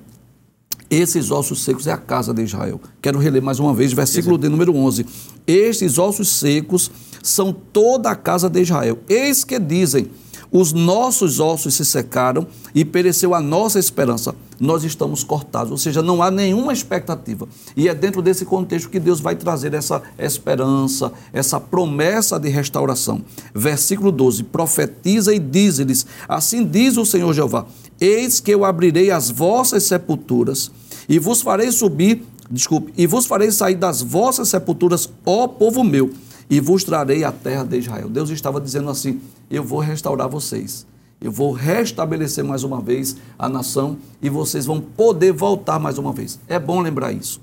esses 0.90 1.30
ossos 1.30 1.62
secos 1.62 1.86
é 1.86 1.92
a 1.92 1.96
casa 1.96 2.34
de 2.34 2.42
Israel. 2.42 2.80
Quero 3.00 3.18
reler 3.20 3.40
mais 3.40 3.60
uma 3.60 3.72
vez, 3.72 3.92
versículo 3.92 4.36
de 4.36 4.48
número 4.48 4.74
11. 4.74 5.06
Estes 5.46 5.98
ossos 5.98 6.28
secos 6.28 6.90
são 7.22 7.52
toda 7.52 8.10
a 8.10 8.16
casa 8.16 8.50
de 8.50 8.60
Israel. 8.60 8.98
Eis 9.08 9.44
que 9.44 9.58
dizem: 9.60 10.10
os 10.52 10.72
nossos 10.72 11.38
ossos 11.38 11.74
se 11.74 11.84
secaram 11.84 12.44
e 12.74 12.84
pereceu 12.84 13.34
a 13.34 13.40
nossa 13.40 13.78
esperança. 13.78 14.34
Nós 14.58 14.82
estamos 14.82 15.22
cortados, 15.22 15.70
ou 15.70 15.78
seja, 15.78 16.02
não 16.02 16.20
há 16.20 16.30
nenhuma 16.30 16.72
expectativa. 16.72 17.48
E 17.76 17.88
é 17.88 17.94
dentro 17.94 18.20
desse 18.20 18.44
contexto 18.44 18.90
que 18.90 18.98
Deus 18.98 19.20
vai 19.20 19.36
trazer 19.36 19.72
essa 19.74 20.02
esperança, 20.18 21.12
essa 21.32 21.60
promessa 21.60 22.38
de 22.38 22.48
restauração. 22.48 23.22
Versículo 23.54 24.10
12: 24.10 24.42
profetiza 24.42 25.32
e 25.32 25.38
diz-lhes: 25.38 26.04
Assim 26.28 26.66
diz 26.66 26.96
o 26.96 27.06
Senhor 27.06 27.32
Jeová: 27.32 27.66
Eis 28.00 28.40
que 28.40 28.50
eu 28.50 28.64
abrirei 28.64 29.12
as 29.12 29.30
vossas 29.30 29.84
sepulturas 29.84 30.72
e 31.10 31.18
vos 31.18 31.42
farei 31.42 31.72
subir, 31.72 32.24
desculpe, 32.48 32.94
e 32.96 33.04
vos 33.04 33.26
farei 33.26 33.50
sair 33.50 33.74
das 33.74 34.00
vossas 34.00 34.48
sepulturas, 34.48 35.10
ó 35.26 35.48
povo 35.48 35.82
meu 35.82 36.10
e 36.48 36.60
vos 36.60 36.84
trarei 36.84 37.24
a 37.24 37.32
terra 37.32 37.64
de 37.64 37.78
Israel. 37.78 38.08
Deus 38.08 38.30
estava 38.30 38.60
dizendo 38.60 38.88
assim: 38.88 39.20
eu 39.50 39.64
vou 39.64 39.80
restaurar 39.80 40.28
vocês. 40.28 40.86
Eu 41.20 41.30
vou 41.30 41.52
restabelecer 41.52 42.42
mais 42.42 42.62
uma 42.62 42.80
vez 42.80 43.16
a 43.38 43.48
nação 43.48 43.98
e 44.22 44.30
vocês 44.30 44.64
vão 44.64 44.80
poder 44.80 45.32
voltar 45.32 45.78
mais 45.78 45.98
uma 45.98 46.12
vez. 46.12 46.40
É 46.48 46.58
bom 46.58 46.80
lembrar 46.80 47.12
isso. 47.12 47.40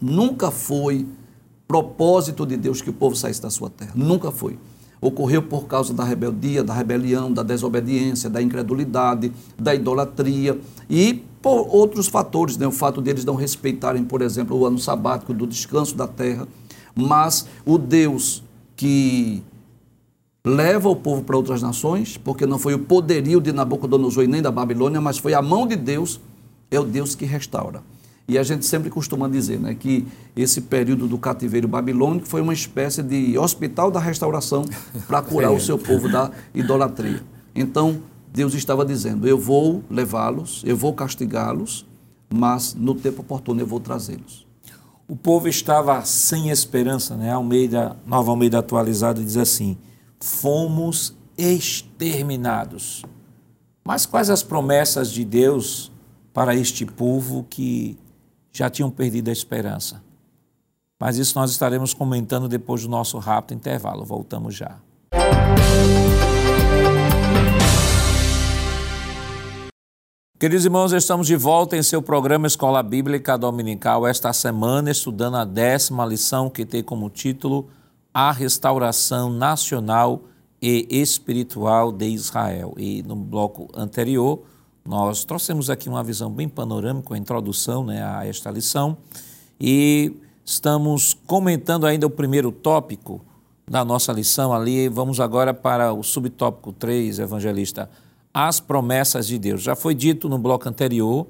Nunca 0.00 0.50
foi 0.50 1.06
propósito 1.68 2.44
de 2.44 2.56
Deus 2.56 2.82
que 2.82 2.90
o 2.90 2.92
povo 2.92 3.14
saísse 3.14 3.40
da 3.40 3.50
sua 3.50 3.70
terra. 3.70 3.92
Nunca 3.94 4.32
foi. 4.32 4.58
Ocorreu 5.00 5.42
por 5.42 5.66
causa 5.66 5.94
da 5.94 6.02
rebeldia, 6.02 6.64
da 6.64 6.74
rebelião, 6.74 7.32
da 7.32 7.42
desobediência, 7.42 8.28
da 8.28 8.42
incredulidade, 8.42 9.32
da 9.56 9.74
idolatria 9.74 10.58
e 10.90 11.22
por 11.42 11.66
outros 11.74 12.06
fatores, 12.06 12.56
né? 12.56 12.66
o 12.66 12.72
fato 12.72 13.02
deles 13.02 13.24
não 13.24 13.34
respeitarem, 13.34 14.04
por 14.04 14.22
exemplo, 14.22 14.56
o 14.56 14.64
ano 14.64 14.78
sabático 14.78 15.34
do 15.34 15.46
descanso 15.46 15.96
da 15.96 16.06
terra 16.06 16.46
mas 16.94 17.46
o 17.64 17.78
Deus 17.78 18.42
que 18.76 19.42
leva 20.44 20.88
o 20.88 20.96
povo 20.96 21.22
para 21.22 21.36
outras 21.36 21.62
nações, 21.62 22.16
porque 22.16 22.46
não 22.46 22.58
foi 22.58 22.74
o 22.74 22.78
poderio 22.78 23.40
de 23.40 23.52
Nabucodonosor 23.52 24.24
e 24.24 24.26
nem 24.26 24.42
da 24.42 24.50
Babilônia, 24.50 25.00
mas 25.00 25.18
foi 25.18 25.34
a 25.34 25.42
mão 25.42 25.66
de 25.66 25.76
Deus, 25.76 26.20
é 26.70 26.80
o 26.80 26.84
Deus 26.84 27.14
que 27.14 27.24
restaura. 27.24 27.82
E 28.26 28.38
a 28.38 28.42
gente 28.42 28.64
sempre 28.64 28.88
costuma 28.88 29.28
dizer 29.28 29.58
né, 29.58 29.74
que 29.74 30.06
esse 30.34 30.62
período 30.62 31.06
do 31.06 31.18
cativeiro 31.18 31.66
babilônico 31.66 32.26
foi 32.26 32.40
uma 32.40 32.52
espécie 32.52 33.02
de 33.02 33.36
hospital 33.36 33.90
da 33.90 34.00
restauração 34.00 34.64
para 35.06 35.20
curar 35.22 35.52
o 35.52 35.60
seu 35.60 35.76
povo 35.76 36.08
da 36.08 36.30
idolatria. 36.54 37.22
Então, 37.54 38.00
Deus 38.32 38.54
estava 38.54 38.84
dizendo: 38.84 39.28
Eu 39.28 39.38
vou 39.38 39.84
levá-los, 39.90 40.62
eu 40.64 40.76
vou 40.76 40.92
castigá-los, 40.92 41.86
mas 42.32 42.74
no 42.74 42.94
tempo 42.94 43.20
oportuno 43.20 43.60
eu 43.60 43.66
vou 43.66 43.78
trazê-los 43.78 44.46
o 45.12 45.16
povo 45.16 45.46
estava 45.46 46.02
sem 46.06 46.48
esperança, 46.48 47.14
né? 47.14 47.30
Almeida, 47.30 47.96
Nova 48.06 48.30
Almeida 48.30 48.58
atualizada 48.58 49.22
diz 49.22 49.36
assim: 49.36 49.76
fomos 50.18 51.14
exterminados. 51.36 53.04
Mas 53.84 54.06
quais 54.06 54.30
as 54.30 54.42
promessas 54.42 55.10
de 55.10 55.22
Deus 55.22 55.92
para 56.32 56.54
este 56.54 56.86
povo 56.86 57.44
que 57.50 57.98
já 58.50 58.70
tinham 58.70 58.90
perdido 58.90 59.28
a 59.28 59.32
esperança? 59.32 60.02
Mas 60.98 61.18
isso 61.18 61.38
nós 61.38 61.50
estaremos 61.50 61.92
comentando 61.92 62.48
depois 62.48 62.82
do 62.82 62.88
nosso 62.88 63.18
rápido 63.18 63.58
intervalo. 63.58 64.06
Voltamos 64.06 64.54
já. 64.54 64.78
Queridos 70.42 70.64
irmãos, 70.64 70.92
estamos 70.92 71.28
de 71.28 71.36
volta 71.36 71.76
em 71.76 71.84
seu 71.84 72.02
programa 72.02 72.48
Escola 72.48 72.82
Bíblica 72.82 73.38
Dominical, 73.38 74.04
esta 74.04 74.32
semana 74.32 74.90
estudando 74.90 75.36
a 75.36 75.44
décima 75.44 76.04
lição 76.04 76.50
que 76.50 76.66
tem 76.66 76.82
como 76.82 77.08
título 77.08 77.68
A 78.12 78.32
Restauração 78.32 79.30
Nacional 79.30 80.24
e 80.60 80.84
Espiritual 80.90 81.92
de 81.92 82.08
Israel. 82.08 82.74
E 82.76 83.04
no 83.04 83.14
bloco 83.14 83.68
anterior, 83.72 84.42
nós 84.84 85.24
trouxemos 85.24 85.70
aqui 85.70 85.88
uma 85.88 86.02
visão 86.02 86.28
bem 86.28 86.48
panorâmica, 86.48 87.14
a 87.14 87.18
introdução 87.18 87.84
né, 87.86 88.04
a 88.04 88.26
esta 88.26 88.50
lição, 88.50 88.96
e 89.60 90.12
estamos 90.44 91.14
comentando 91.24 91.86
ainda 91.86 92.04
o 92.04 92.10
primeiro 92.10 92.50
tópico 92.50 93.24
da 93.64 93.84
nossa 93.84 94.12
lição 94.12 94.52
ali. 94.52 94.88
Vamos 94.88 95.20
agora 95.20 95.54
para 95.54 95.92
o 95.92 96.02
subtópico 96.02 96.72
3, 96.72 97.20
evangelista 97.20 97.88
as 98.32 98.60
promessas 98.60 99.26
de 99.26 99.38
Deus. 99.38 99.62
Já 99.62 99.76
foi 99.76 99.94
dito 99.94 100.28
no 100.28 100.38
bloco 100.38 100.68
anterior 100.68 101.26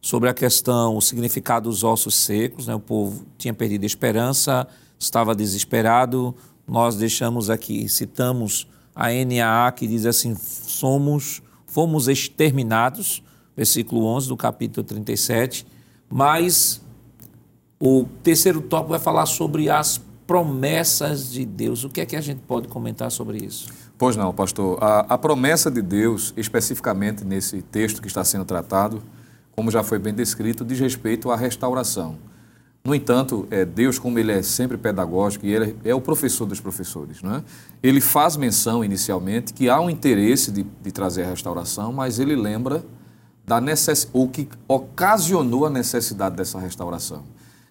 sobre 0.00 0.28
a 0.28 0.34
questão, 0.34 0.96
o 0.96 1.00
significado 1.00 1.68
dos 1.68 1.82
ossos 1.82 2.14
secos, 2.14 2.66
né? 2.66 2.74
o 2.74 2.80
povo 2.80 3.26
tinha 3.36 3.52
perdido 3.52 3.84
esperança, 3.84 4.66
estava 4.98 5.34
desesperado. 5.34 6.34
Nós 6.66 6.96
deixamos 6.96 7.50
aqui, 7.50 7.88
citamos 7.88 8.68
a 8.94 9.08
NAA 9.08 9.72
que 9.72 9.86
diz 9.86 10.06
assim: 10.06 10.36
somos, 10.36 11.42
fomos 11.66 12.08
exterminados, 12.08 13.22
versículo 13.56 14.04
11 14.04 14.28
do 14.28 14.36
capítulo 14.36 14.86
37. 14.86 15.66
Mas 16.08 16.80
o 17.80 18.04
terceiro 18.22 18.60
tópico 18.60 18.90
vai 18.90 18.98
falar 18.98 19.26
sobre 19.26 19.68
as 19.68 20.00
promessas 20.26 21.30
de 21.30 21.44
Deus. 21.44 21.84
O 21.84 21.88
que 21.88 22.00
é 22.00 22.06
que 22.06 22.16
a 22.16 22.20
gente 22.20 22.40
pode 22.46 22.68
comentar 22.68 23.10
sobre 23.10 23.38
isso? 23.38 23.68
Pois 23.98 24.14
não, 24.14 24.32
pastor. 24.32 24.78
A, 24.80 25.00
a, 25.00 25.18
promessa 25.18 25.68
de 25.68 25.82
Deus, 25.82 26.32
especificamente 26.36 27.24
nesse 27.24 27.60
texto 27.60 28.00
que 28.00 28.06
está 28.06 28.22
sendo 28.22 28.44
tratado, 28.44 29.02
como 29.56 29.72
já 29.72 29.82
foi 29.82 29.98
bem 29.98 30.14
descrito, 30.14 30.64
diz 30.64 30.78
respeito 30.78 31.32
à 31.32 31.36
restauração. 31.36 32.16
No 32.84 32.94
entanto, 32.94 33.48
é, 33.50 33.64
Deus, 33.64 33.98
como 33.98 34.16
ele 34.16 34.30
é 34.30 34.40
sempre 34.40 34.78
pedagógico 34.78 35.44
e 35.44 35.52
ele 35.52 35.76
é 35.84 35.92
o 35.92 36.00
professor 36.00 36.46
dos 36.46 36.60
professores, 36.60 37.20
não 37.22 37.34
é? 37.34 37.44
ele 37.82 38.00
faz 38.00 38.36
menção 38.36 38.84
inicialmente 38.84 39.52
que 39.52 39.68
há 39.68 39.80
um 39.80 39.90
interesse 39.90 40.52
de, 40.52 40.62
de 40.62 40.92
trazer 40.92 41.24
a 41.24 41.30
restauração, 41.30 41.92
mas 41.92 42.20
ele 42.20 42.36
lembra 42.36 42.84
da 43.44 43.60
necess... 43.60 44.08
o 44.12 44.28
que 44.28 44.48
ocasionou 44.68 45.66
a 45.66 45.70
necessidade 45.70 46.36
dessa 46.36 46.58
restauração. 46.58 47.24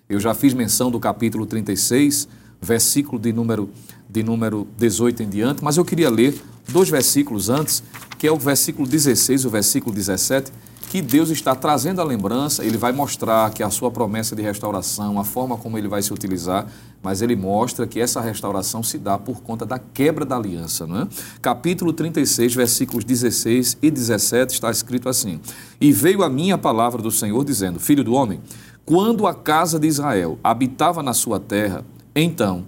Eu 0.09 0.19
já 0.19 0.33
fiz 0.33 0.53
menção 0.53 0.91
do 0.91 0.99
capítulo 0.99 1.45
36, 1.45 2.27
versículo 2.61 3.19
de 3.19 3.31
número, 3.31 3.69
de 4.09 4.23
número 4.23 4.67
18 4.77 5.23
em 5.23 5.29
diante, 5.29 5.63
mas 5.63 5.77
eu 5.77 5.85
queria 5.85 6.09
ler 6.09 6.39
dois 6.69 6.89
versículos 6.89 7.49
antes, 7.49 7.83
que 8.17 8.27
é 8.27 8.31
o 8.31 8.37
versículo 8.37 8.87
16 8.87 9.43
e 9.43 9.47
o 9.47 9.49
versículo 9.49 9.95
17, 9.95 10.51
que 10.89 11.01
Deus 11.01 11.29
está 11.29 11.53
trazendo 11.53 11.99
a 11.99 12.03
lembrança, 12.03 12.63
ele 12.63 12.77
vai 12.77 12.93
mostrar 12.93 13.51
que 13.51 13.61
a 13.61 13.69
sua 13.69 13.91
promessa 13.91 14.35
de 14.35 14.41
restauração, 14.41 15.19
a 15.19 15.23
forma 15.23 15.57
como 15.57 15.77
ele 15.77 15.87
vai 15.87 16.01
se 16.01 16.13
utilizar, 16.13 16.65
mas 17.03 17.21
ele 17.21 17.35
mostra 17.35 17.85
que 17.85 17.99
essa 17.99 18.21
restauração 18.21 18.81
se 18.81 18.97
dá 18.97 19.17
por 19.17 19.41
conta 19.41 19.65
da 19.65 19.77
quebra 19.77 20.25
da 20.25 20.37
aliança. 20.37 20.87
Não 20.87 21.01
é? 21.01 21.07
Capítulo 21.41 21.91
36, 21.91 22.55
versículos 22.55 23.03
16 23.03 23.77
e 23.81 23.91
17 23.91 24.53
está 24.53 24.71
escrito 24.71 25.09
assim: 25.09 25.41
E 25.79 25.91
veio 25.91 26.23
a 26.23 26.29
minha 26.29 26.57
palavra 26.57 27.01
do 27.01 27.11
Senhor 27.11 27.43
dizendo: 27.43 27.79
Filho 27.79 28.03
do 28.03 28.13
homem, 28.13 28.39
quando 28.85 29.27
a 29.27 29.33
casa 29.33 29.77
de 29.77 29.87
Israel 29.87 30.39
habitava 30.41 31.03
na 31.03 31.13
sua 31.13 31.39
terra, 31.39 31.83
então, 32.15 32.65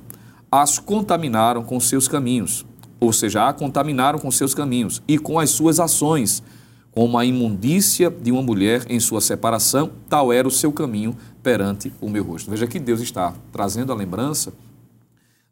as 0.52 0.80
contaminaram 0.80 1.64
com 1.64 1.80
seus 1.80 2.08
caminhos, 2.08 2.66
ou 3.00 3.14
seja, 3.14 3.47
a 3.47 3.54
contaminaram 3.54 4.20
com 4.20 4.32
seus 4.32 4.54
caminhos 4.54 5.02
e 5.08 5.18
com 5.18 5.39
as 5.39 5.52
suas 5.52 5.80
ações, 5.80 6.43
como 6.91 7.18
a 7.18 7.26
imundícia 7.26 8.10
de 8.10 8.32
uma 8.32 8.41
mulher 8.41 8.86
em 8.89 9.00
sua 9.00 9.22
separação, 9.22 9.91
tal 10.10 10.34
era 10.34 10.47
o 10.47 10.52
seu 10.52 10.72
caminho 10.72 11.16
perante 11.43 11.93
o 12.02 12.10
meu 12.10 12.24
rosto. 12.24 12.50
Veja 12.50 12.68
que 12.68 12.80
Deus 12.80 13.00
está 13.00 13.34
trazendo 13.52 13.91
a 13.91 13.95
lembrança 13.95 14.52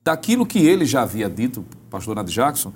daquilo 0.04 0.46
que 0.46 0.60
ele 0.60 0.86
já 0.86 1.04
havia 1.04 1.30
dito, 1.30 1.64
pastor 1.90 2.16
Nad 2.16 2.30
Jackson, 2.30 2.74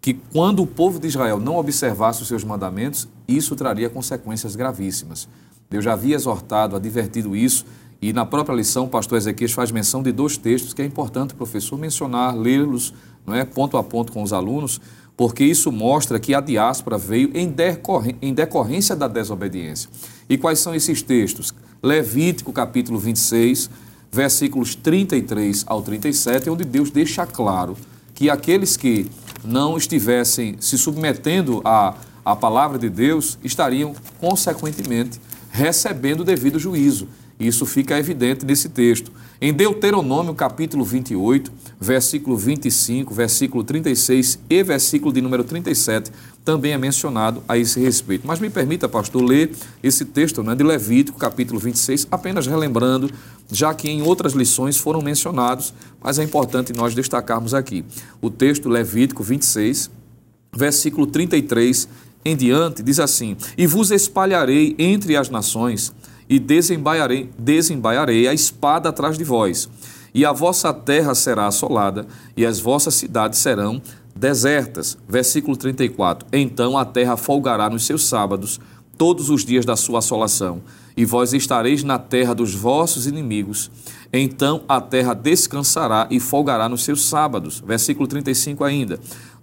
que 0.00 0.14
quando 0.14 0.62
o 0.62 0.66
povo 0.66 1.00
de 1.00 1.06
Israel 1.08 1.40
não 1.40 1.56
observasse 1.56 2.22
os 2.22 2.28
seus 2.28 2.44
mandamentos, 2.44 3.08
isso 3.26 3.56
traria 3.56 3.88
consequências 3.88 4.54
gravíssimas. 4.54 5.26
Deus 5.68 5.82
já 5.82 5.94
havia 5.94 6.14
exortado, 6.14 6.76
advertido 6.76 7.34
isso 7.34 7.64
e 8.08 8.12
na 8.12 8.26
própria 8.26 8.54
lição, 8.54 8.84
o 8.84 8.88
pastor 8.88 9.16
Ezequias 9.16 9.52
faz 9.52 9.70
menção 9.70 10.02
de 10.02 10.12
dois 10.12 10.36
textos 10.36 10.74
que 10.74 10.82
é 10.82 10.84
importante 10.84 11.32
o 11.32 11.36
professor 11.36 11.78
mencionar, 11.78 12.36
lê-los 12.36 12.92
não 13.26 13.34
é, 13.34 13.46
ponto 13.46 13.78
a 13.78 13.82
ponto 13.82 14.12
com 14.12 14.22
os 14.22 14.30
alunos, 14.30 14.78
porque 15.16 15.42
isso 15.42 15.72
mostra 15.72 16.20
que 16.20 16.34
a 16.34 16.40
diáspora 16.42 16.98
veio 16.98 17.30
em, 17.34 17.48
decorrência, 17.48 18.18
em 18.20 18.34
decorrência 18.34 18.94
da 18.94 19.08
desobediência. 19.08 19.88
E 20.28 20.36
quais 20.36 20.58
são 20.58 20.74
esses 20.74 21.00
textos? 21.00 21.54
Levítico 21.82 22.52
capítulo 22.52 22.98
26, 22.98 23.70
versículos 24.12 24.74
33 24.74 25.64
ao 25.66 25.80
37, 25.80 26.50
onde 26.50 26.64
Deus 26.64 26.90
deixa 26.90 27.24
claro 27.24 27.74
que 28.14 28.28
aqueles 28.28 28.76
que 28.76 29.10
não 29.42 29.78
estivessem 29.78 30.56
se 30.60 30.76
submetendo 30.76 31.62
à, 31.64 31.94
à 32.22 32.36
palavra 32.36 32.78
de 32.78 32.90
Deus 32.90 33.38
estariam, 33.42 33.94
consequentemente, 34.20 35.18
recebendo 35.50 36.20
o 36.20 36.24
devido 36.24 36.58
juízo. 36.58 37.08
Isso 37.38 37.66
fica 37.66 37.98
evidente 37.98 38.46
nesse 38.46 38.68
texto. 38.68 39.10
Em 39.40 39.52
Deuteronômio, 39.52 40.34
capítulo 40.34 40.84
28, 40.84 41.52
versículo 41.80 42.36
25, 42.36 43.12
versículo 43.12 43.64
36 43.64 44.38
e 44.48 44.62
versículo 44.62 45.12
de 45.12 45.20
número 45.20 45.42
37, 45.42 46.12
também 46.44 46.72
é 46.72 46.78
mencionado 46.78 47.42
a 47.48 47.58
esse 47.58 47.80
respeito. 47.80 48.26
Mas 48.26 48.38
me 48.38 48.48
permita, 48.48 48.88
pastor, 48.88 49.22
ler 49.22 49.50
esse 49.82 50.04
texto 50.04 50.42
né, 50.42 50.54
de 50.54 50.62
Levítico, 50.62 51.18
capítulo 51.18 51.58
26, 51.58 52.06
apenas 52.10 52.46
relembrando, 52.46 53.10
já 53.50 53.74
que 53.74 53.90
em 53.90 54.02
outras 54.02 54.32
lições 54.32 54.76
foram 54.76 55.02
mencionados, 55.02 55.74
mas 56.00 56.18
é 56.18 56.22
importante 56.22 56.72
nós 56.72 56.94
destacarmos 56.94 57.52
aqui. 57.52 57.84
O 58.20 58.30
texto 58.30 58.68
Levítico 58.68 59.22
26, 59.22 59.90
versículo 60.56 61.06
33 61.06 61.88
em 62.24 62.36
diante, 62.36 62.82
diz 62.82 63.00
assim: 63.00 63.36
E 63.58 63.66
vos 63.66 63.90
espalharei 63.90 64.74
entre 64.78 65.16
as 65.16 65.28
nações, 65.28 65.92
e 66.28 66.38
desembaiarei, 66.38 67.30
desembaiarei 67.38 68.28
a 68.28 68.34
espada 68.34 68.88
atrás 68.88 69.18
de 69.18 69.24
vós, 69.24 69.68
e 70.14 70.24
a 70.24 70.32
vossa 70.32 70.72
terra 70.72 71.14
será 71.14 71.46
assolada, 71.46 72.06
e 72.36 72.46
as 72.46 72.60
vossas 72.60 72.94
cidades 72.94 73.38
serão 73.38 73.82
desertas. 74.14 74.96
Versículo 75.08 75.56
34: 75.56 76.26
Então 76.32 76.78
a 76.78 76.84
terra 76.84 77.16
folgará 77.16 77.68
nos 77.68 77.84
seus 77.84 78.04
sábados, 78.04 78.60
todos 78.96 79.28
os 79.28 79.44
dias 79.44 79.64
da 79.64 79.74
sua 79.74 79.98
assolação, 79.98 80.62
e 80.96 81.04
vós 81.04 81.32
estareis 81.32 81.82
na 81.82 81.98
terra 81.98 82.34
dos 82.34 82.54
vossos 82.54 83.06
inimigos. 83.06 83.70
Então 84.12 84.62
a 84.68 84.80
terra 84.80 85.14
descansará 85.14 86.06
e 86.10 86.20
folgará 86.20 86.68
nos 86.68 86.84
seus 86.84 87.04
sábados. 87.04 87.62
Versículo 87.66 88.06
35 88.06 88.62
ainda. 88.62 89.00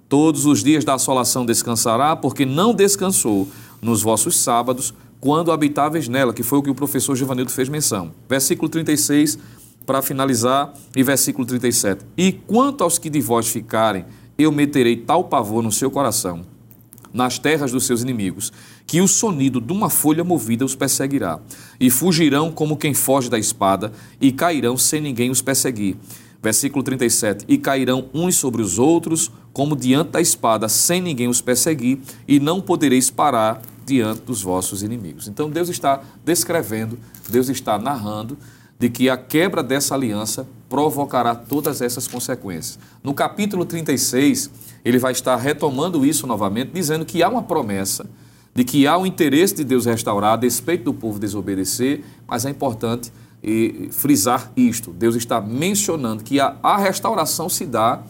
Todos 0.07 0.45
os 0.45 0.63
dias 0.63 0.83
da 0.83 0.95
assolação 0.95 1.45
descansará, 1.45 2.15
porque 2.15 2.45
não 2.45 2.73
descansou 2.73 3.47
nos 3.81 4.01
vossos 4.01 4.37
sábados, 4.37 4.93
quando 5.21 5.51
habitáveis 5.51 6.07
nela, 6.07 6.33
que 6.33 6.41
foi 6.41 6.57
o 6.57 6.63
que 6.63 6.71
o 6.71 6.75
professor 6.75 7.15
Givanildo 7.15 7.51
fez 7.51 7.69
menção. 7.69 8.11
Versículo 8.27 8.67
36, 8.67 9.37
para 9.85 10.01
finalizar, 10.01 10.73
e 10.95 11.03
versículo 11.03 11.45
37. 11.45 12.03
E 12.17 12.31
quanto 12.31 12.83
aos 12.83 12.97
que 12.97 13.09
de 13.09 13.21
vós 13.21 13.47
ficarem, 13.47 14.03
eu 14.35 14.51
meterei 14.51 14.97
tal 14.97 15.25
pavor 15.25 15.61
no 15.61 15.71
seu 15.71 15.91
coração, 15.91 16.41
nas 17.13 17.37
terras 17.37 17.71
dos 17.71 17.85
seus 17.85 18.01
inimigos, 18.01 18.51
que 18.87 18.99
o 18.99 19.07
sonido 19.07 19.61
de 19.61 19.71
uma 19.71 19.91
folha 19.91 20.23
movida 20.23 20.65
os 20.65 20.73
perseguirá, 20.73 21.39
e 21.79 21.91
fugirão 21.91 22.51
como 22.51 22.75
quem 22.75 22.95
foge 22.95 23.29
da 23.29 23.37
espada, 23.37 23.93
e 24.19 24.31
cairão 24.31 24.75
sem 24.75 24.99
ninguém 24.99 25.29
os 25.29 25.41
perseguir. 25.41 25.97
Versículo 26.41 26.83
37: 26.83 27.45
E 27.47 27.59
cairão 27.59 28.09
uns 28.11 28.35
sobre 28.37 28.63
os 28.63 28.79
outros, 28.79 29.31
como 29.53 29.75
diante 29.75 30.11
da 30.11 30.21
espada, 30.21 30.67
sem 30.67 30.99
ninguém 30.99 31.27
os 31.27 31.41
perseguir, 31.41 31.99
e 32.27 32.39
não 32.39 32.59
podereis 32.59 33.11
parar 33.11 33.61
diante 33.91 34.21
dos 34.21 34.41
vossos 34.41 34.83
inimigos. 34.83 35.27
Então 35.27 35.49
Deus 35.49 35.67
está 35.67 36.01
descrevendo, 36.23 36.97
Deus 37.29 37.49
está 37.49 37.77
narrando 37.77 38.37
de 38.79 38.89
que 38.89 39.09
a 39.09 39.17
quebra 39.17 39.61
dessa 39.61 39.93
aliança 39.93 40.47
provocará 40.69 41.35
todas 41.35 41.81
essas 41.81 42.07
consequências. 42.07 42.79
No 43.03 43.13
capítulo 43.13 43.65
36, 43.65 44.49
ele 44.85 44.97
vai 44.97 45.11
estar 45.11 45.35
retomando 45.35 46.05
isso 46.05 46.25
novamente, 46.25 46.71
dizendo 46.73 47.05
que 47.05 47.21
há 47.21 47.27
uma 47.27 47.43
promessa 47.43 48.05
de 48.55 48.63
que 48.63 48.87
há 48.87 48.97
o 48.97 49.05
interesse 49.05 49.55
de 49.55 49.65
Deus 49.65 49.85
restaurar 49.85 50.33
a 50.33 50.37
despeito 50.37 50.85
do 50.85 50.93
povo 50.93 51.19
desobedecer, 51.19 52.01
mas 52.25 52.45
é 52.45 52.49
importante 52.49 53.11
eh, 53.43 53.89
frisar 53.91 54.51
isto. 54.55 54.91
Deus 54.91 55.15
está 55.15 55.41
mencionando 55.41 56.23
que 56.23 56.39
a, 56.39 56.55
a 56.63 56.77
restauração 56.77 57.49
se 57.49 57.65
dá, 57.65 58.01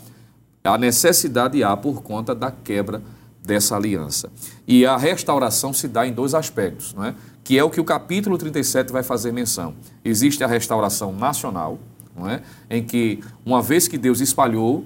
a 0.63 0.77
necessidade 0.77 1.63
há 1.63 1.75
por 1.75 2.03
conta 2.03 2.36
da 2.36 2.51
quebra 2.51 3.01
dessa 3.43 3.75
aliança. 3.75 4.31
E 4.67 4.85
a 4.85 4.95
restauração 4.97 5.73
se 5.73 5.87
dá 5.87 6.05
em 6.05 6.13
dois 6.13 6.33
aspectos, 6.33 6.93
não 6.93 7.05
é? 7.05 7.15
que 7.43 7.57
é 7.57 7.63
o 7.63 7.69
que 7.69 7.81
o 7.81 7.83
capítulo 7.83 8.37
37 8.37 8.91
vai 8.91 9.03
fazer 9.03 9.31
menção. 9.31 9.73
Existe 10.05 10.43
a 10.43 10.47
restauração 10.47 11.11
nacional, 11.11 11.79
não 12.15 12.29
é? 12.29 12.41
em 12.69 12.83
que, 12.83 13.19
uma 13.45 13.61
vez 13.61 13.87
que 13.87 13.97
Deus 13.97 14.19
espalhou 14.19 14.85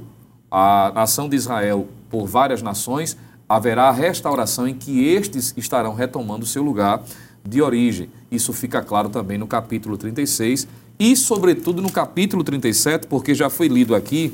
a 0.50 0.92
nação 0.96 1.28
de 1.28 1.36
Israel 1.36 1.88
por 2.10 2.26
várias 2.26 2.62
nações, 2.62 3.18
haverá 3.48 3.90
a 3.90 3.92
restauração 3.92 4.68
em 4.68 4.74
que 4.74 5.06
estes 5.06 5.54
estarão 5.58 5.94
retomando 5.94 6.46
seu 6.46 6.64
lugar 6.64 7.04
de 7.48 7.62
origem. 7.62 8.10
Isso 8.32 8.54
fica 8.54 8.82
claro 8.82 9.10
também 9.10 9.38
no 9.38 9.48
capítulo 9.48 9.98
36 9.98 10.68
e, 10.98 11.16
sobretudo, 11.16 11.82
no 11.82 11.92
capítulo 11.92 12.44
37, 12.44 13.08
porque 13.08 13.36
já 13.36 13.50
foi 13.50 13.68
lido 13.68 13.94
aqui 13.94 14.34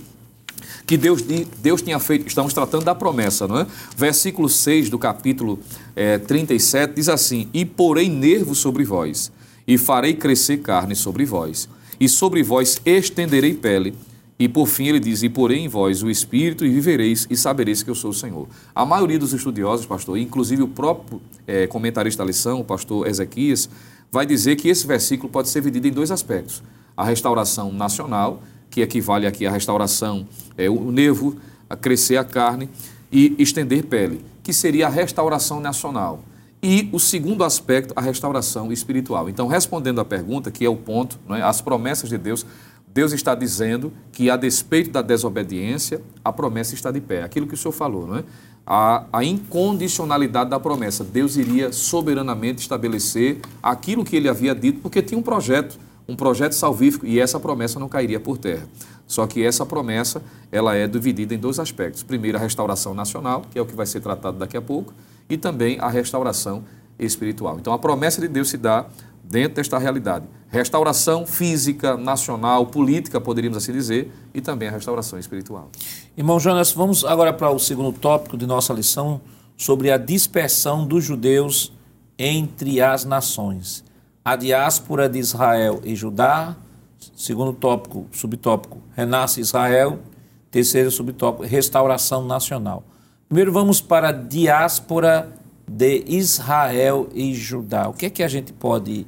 que 0.85 0.97
Deus, 0.97 1.21
Deus 1.21 1.81
tinha 1.81 1.99
feito, 1.99 2.27
estamos 2.27 2.53
tratando 2.53 2.85
da 2.85 2.95
promessa, 2.95 3.47
não 3.47 3.59
é? 3.59 3.67
Versículo 3.95 4.49
6 4.49 4.89
do 4.89 4.99
capítulo 4.99 5.59
é, 5.95 6.17
37 6.17 6.95
diz 6.95 7.09
assim: 7.09 7.47
E 7.53 7.65
porei 7.65 8.09
nervos 8.09 8.59
sobre 8.59 8.83
vós, 8.83 9.31
e 9.67 9.77
farei 9.77 10.13
crescer 10.13 10.57
carne 10.57 10.95
sobre 10.95 11.25
vós, 11.25 11.69
e 11.99 12.09
sobre 12.09 12.43
vós 12.43 12.81
estenderei 12.85 13.53
pele, 13.53 13.93
e 14.41 14.49
por 14.49 14.67
fim 14.67 14.87
ele 14.87 14.99
diz: 14.99 15.21
E 15.21 15.29
porei 15.29 15.59
em 15.59 15.67
vós 15.67 16.01
o 16.01 16.09
espírito, 16.09 16.65
e 16.65 16.69
vivereis, 16.69 17.27
e 17.29 17.37
sabereis 17.37 17.83
que 17.83 17.89
eu 17.91 17.95
sou 17.95 18.09
o 18.09 18.13
Senhor. 18.13 18.47
A 18.73 18.83
maioria 18.83 19.19
dos 19.19 19.33
estudiosos, 19.33 19.85
pastor, 19.85 20.17
inclusive 20.17 20.63
o 20.63 20.67
próprio 20.67 21.21
é, 21.45 21.67
comentarista 21.67 22.23
da 22.23 22.27
lição, 22.27 22.59
o 22.59 22.63
pastor 22.63 23.07
Ezequias, 23.07 23.69
vai 24.11 24.25
dizer 24.25 24.55
que 24.55 24.67
esse 24.67 24.87
versículo 24.87 25.29
pode 25.29 25.47
ser 25.47 25.61
dividido 25.61 25.87
em 25.87 25.91
dois 25.91 26.09
aspectos: 26.09 26.63
a 26.97 27.03
restauração 27.03 27.71
nacional 27.71 28.41
que 28.71 28.81
equivale 28.81 29.27
aqui 29.27 29.45
à 29.45 29.51
restauração, 29.51 30.25
é, 30.57 30.69
o 30.69 30.91
nervo, 30.91 31.35
a 31.69 31.75
crescer 31.75 32.17
a 32.17 32.23
carne 32.23 32.69
e 33.11 33.35
estender 33.37 33.85
pele, 33.85 34.23
que 34.41 34.53
seria 34.53 34.87
a 34.87 34.89
restauração 34.89 35.59
nacional. 35.59 36.23
E 36.63 36.89
o 36.91 36.99
segundo 36.99 37.43
aspecto, 37.43 37.93
a 37.95 38.01
restauração 38.01 38.71
espiritual. 38.71 39.27
Então, 39.27 39.47
respondendo 39.47 39.99
à 39.99 40.05
pergunta, 40.05 40.49
que 40.49 40.63
é 40.63 40.69
o 40.69 40.75
ponto, 40.75 41.19
é? 41.31 41.41
as 41.41 41.59
promessas 41.59 42.09
de 42.09 42.17
Deus, 42.17 42.45
Deus 42.93 43.11
está 43.11 43.35
dizendo 43.35 43.91
que, 44.11 44.29
a 44.29 44.37
despeito 44.37 44.91
da 44.91 45.01
desobediência, 45.01 46.01
a 46.23 46.31
promessa 46.31 46.73
está 46.73 46.91
de 46.91 47.01
pé. 47.01 47.23
Aquilo 47.23 47.47
que 47.47 47.55
o 47.55 47.57
senhor 47.57 47.71
falou, 47.71 48.07
não 48.07 48.17
é? 48.17 48.23
A, 48.65 49.05
a, 49.11 49.23
incondicionalidade 49.23 50.51
da 50.51 50.59
promessa. 50.59 51.03
Deus 51.03 51.35
iria 51.35 51.73
soberanamente 51.73 52.61
estabelecer 52.61 53.39
aquilo 53.61 54.05
que 54.05 54.15
ele 54.15 54.29
havia 54.29 54.53
dito, 54.53 54.79
porque 54.81 55.01
tinha 55.01 55.17
um 55.17 55.23
projeto 55.23 55.79
um 56.11 56.15
projeto 56.15 56.53
salvífico 56.53 57.05
e 57.05 57.19
essa 57.19 57.39
promessa 57.39 57.79
não 57.79 57.87
cairia 57.87 58.19
por 58.19 58.37
terra. 58.37 58.67
Só 59.07 59.25
que 59.25 59.43
essa 59.43 59.65
promessa 59.65 60.21
ela 60.51 60.75
é 60.75 60.87
dividida 60.87 61.33
em 61.33 61.37
dois 61.37 61.57
aspectos. 61.57 62.03
Primeiro, 62.03 62.37
a 62.37 62.41
restauração 62.41 62.93
nacional, 62.93 63.43
que 63.49 63.57
é 63.57 63.61
o 63.61 63.65
que 63.65 63.75
vai 63.75 63.85
ser 63.85 64.01
tratado 64.01 64.37
daqui 64.37 64.57
a 64.57 64.61
pouco, 64.61 64.93
e 65.29 65.37
também 65.37 65.79
a 65.79 65.89
restauração 65.89 66.63
espiritual. 66.99 67.57
Então, 67.59 67.73
a 67.73 67.79
promessa 67.79 68.19
de 68.19 68.27
Deus 68.27 68.49
se 68.49 68.57
dá 68.57 68.85
dentro 69.23 69.55
desta 69.55 69.77
realidade. 69.77 70.25
Restauração 70.49 71.25
física, 71.25 71.95
nacional, 71.95 72.65
política, 72.67 73.21
poderíamos 73.21 73.57
assim 73.57 73.71
dizer, 73.71 74.11
e 74.33 74.41
também 74.41 74.67
a 74.67 74.71
restauração 74.71 75.17
espiritual. 75.17 75.69
Irmão 76.17 76.39
Jonas, 76.39 76.73
vamos 76.73 77.05
agora 77.05 77.31
para 77.31 77.49
o 77.49 77.59
segundo 77.59 77.97
tópico 77.97 78.37
de 78.37 78.45
nossa 78.45 78.73
lição 78.73 79.21
sobre 79.55 79.89
a 79.91 79.97
dispersão 79.97 80.85
dos 80.85 81.05
judeus 81.05 81.71
entre 82.17 82.81
as 82.81 83.05
nações 83.05 83.90
a 84.23 84.35
diáspora 84.35 85.09
de 85.09 85.19
Israel 85.19 85.81
e 85.83 85.95
Judá, 85.95 86.55
segundo 87.15 87.53
tópico, 87.53 88.05
subtópico, 88.11 88.79
renasce 88.95 89.41
Israel, 89.41 89.99
terceiro 90.51 90.91
subtópico, 90.91 91.43
restauração 91.43 92.25
nacional. 92.25 92.83
Primeiro 93.27 93.51
vamos 93.51 93.81
para 93.81 94.09
a 94.09 94.11
diáspora 94.11 95.29
de 95.67 96.03
Israel 96.07 97.07
e 97.13 97.33
Judá. 97.33 97.87
O 97.87 97.93
que 97.93 98.05
é 98.05 98.09
que 98.09 98.21
a 98.21 98.27
gente 98.27 98.53
pode 98.53 99.07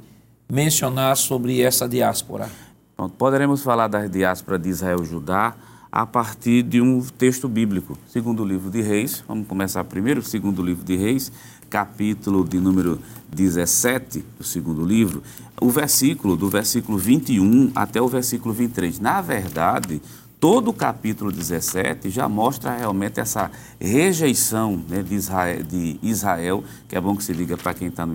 mencionar 0.50 1.16
sobre 1.18 1.62
essa 1.62 1.88
diáspora? 1.88 2.50
Pronto, 2.96 3.14
poderemos 3.16 3.62
falar 3.62 3.88
da 3.88 4.08
diáspora 4.08 4.58
de 4.58 4.70
Israel 4.70 5.00
e 5.04 5.06
Judá 5.06 5.56
a 5.92 6.08
partir 6.08 6.64
de 6.64 6.82
um 6.82 7.02
texto 7.02 7.48
bíblico, 7.48 7.96
segundo 8.08 8.42
o 8.42 8.46
livro 8.46 8.72
de 8.72 8.82
Reis. 8.82 9.24
Vamos 9.28 9.48
começar 9.48 9.84
primeiro, 9.84 10.24
segundo 10.24 10.60
o 10.60 10.66
livro 10.66 10.84
de 10.84 10.96
Reis, 10.96 11.32
capítulo 11.74 12.48
de 12.48 12.60
número 12.60 13.00
17 13.30 14.24
do 14.38 14.44
segundo 14.44 14.86
livro, 14.86 15.24
o 15.60 15.72
versículo, 15.72 16.38
do 16.38 16.48
versículo 16.48 17.00
21 17.00 17.72
até 17.74 18.00
o 18.00 18.08
versículo 18.08 18.54
23. 18.54 19.00
Na 19.00 19.22
verdade, 19.22 20.00
todo 20.40 20.68
o 20.68 20.74
capítulo 20.74 21.32
17 21.32 22.12
já 22.12 22.30
mostra 22.30 22.78
realmente 22.78 23.20
essa 23.20 23.50
rejeição 23.80 24.84
né, 24.88 25.02
de, 25.02 25.16
Israel, 25.16 25.64
de, 25.64 26.00
Israel, 26.04 26.64
que 26.88 26.96
é 26.96 27.02
bom 27.02 27.16
que 27.16 27.24
se 27.24 27.34
diga 27.34 27.58
para 27.58 27.74
quem 27.74 27.88
está 27.88 28.08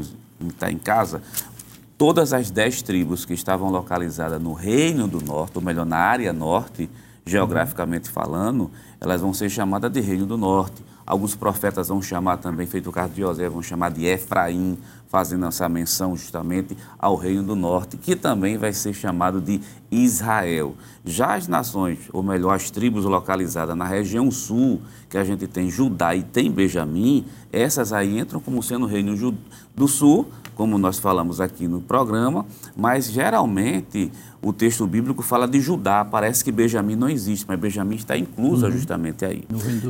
tá 0.56 0.70
em 0.70 0.78
casa, 0.78 1.20
todas 1.96 2.32
as 2.32 2.52
dez 2.52 2.80
tribos 2.80 3.24
que 3.24 3.34
estavam 3.34 3.70
localizadas 3.72 4.40
no 4.40 4.52
Reino 4.52 5.08
do 5.08 5.20
Norte, 5.20 5.54
ou 5.56 5.62
melhor, 5.62 5.84
na 5.84 5.98
área 5.98 6.32
norte, 6.32 6.88
geograficamente 7.26 8.08
falando, 8.08 8.70
elas 9.00 9.20
vão 9.20 9.34
ser 9.34 9.50
chamadas 9.50 9.90
de 9.90 10.00
Reino 10.00 10.26
do 10.26 10.38
Norte. 10.38 10.80
Alguns 11.08 11.34
profetas 11.34 11.88
vão 11.88 12.02
chamar 12.02 12.36
também, 12.36 12.66
feito 12.66 12.90
o 12.90 12.92
caso 12.92 13.14
de 13.14 13.22
José, 13.22 13.48
vão 13.48 13.62
chamar 13.62 13.90
de 13.90 14.04
Efraim, 14.04 14.76
fazendo 15.08 15.46
essa 15.46 15.66
menção 15.66 16.14
justamente 16.14 16.76
ao 16.98 17.16
Reino 17.16 17.42
do 17.42 17.56
Norte, 17.56 17.96
que 17.96 18.14
também 18.14 18.58
vai 18.58 18.74
ser 18.74 18.92
chamado 18.92 19.40
de 19.40 19.58
Israel. 19.90 20.74
Já 21.06 21.34
as 21.34 21.48
nações, 21.48 21.98
ou 22.12 22.22
melhor, 22.22 22.54
as 22.54 22.70
tribos 22.70 23.06
localizadas 23.06 23.74
na 23.74 23.86
região 23.86 24.30
sul, 24.30 24.82
que 25.08 25.16
a 25.16 25.24
gente 25.24 25.46
tem 25.46 25.70
Judá 25.70 26.14
e 26.14 26.22
tem 26.22 26.52
Benjamim, 26.52 27.24
essas 27.50 27.90
aí 27.90 28.18
entram 28.18 28.38
como 28.38 28.62
sendo 28.62 28.84
o 28.84 28.86
Reino 28.86 29.34
do 29.74 29.88
Sul, 29.88 30.28
como 30.54 30.76
nós 30.76 30.98
falamos 30.98 31.40
aqui 31.40 31.66
no 31.66 31.80
programa, 31.80 32.44
mas 32.76 33.10
geralmente 33.10 34.12
o 34.40 34.52
texto 34.52 34.86
bíblico 34.86 35.22
fala 35.22 35.48
de 35.48 35.60
Judá, 35.60 36.04
parece 36.04 36.44
que 36.44 36.52
Benjamim 36.52 36.94
não 36.94 37.08
existe, 37.08 37.44
mas 37.48 37.58
Benjamim 37.58 37.96
está 37.96 38.16
inclusa 38.16 38.66
uhum. 38.66 38.72
justamente 38.72 39.24
aí. 39.24 39.44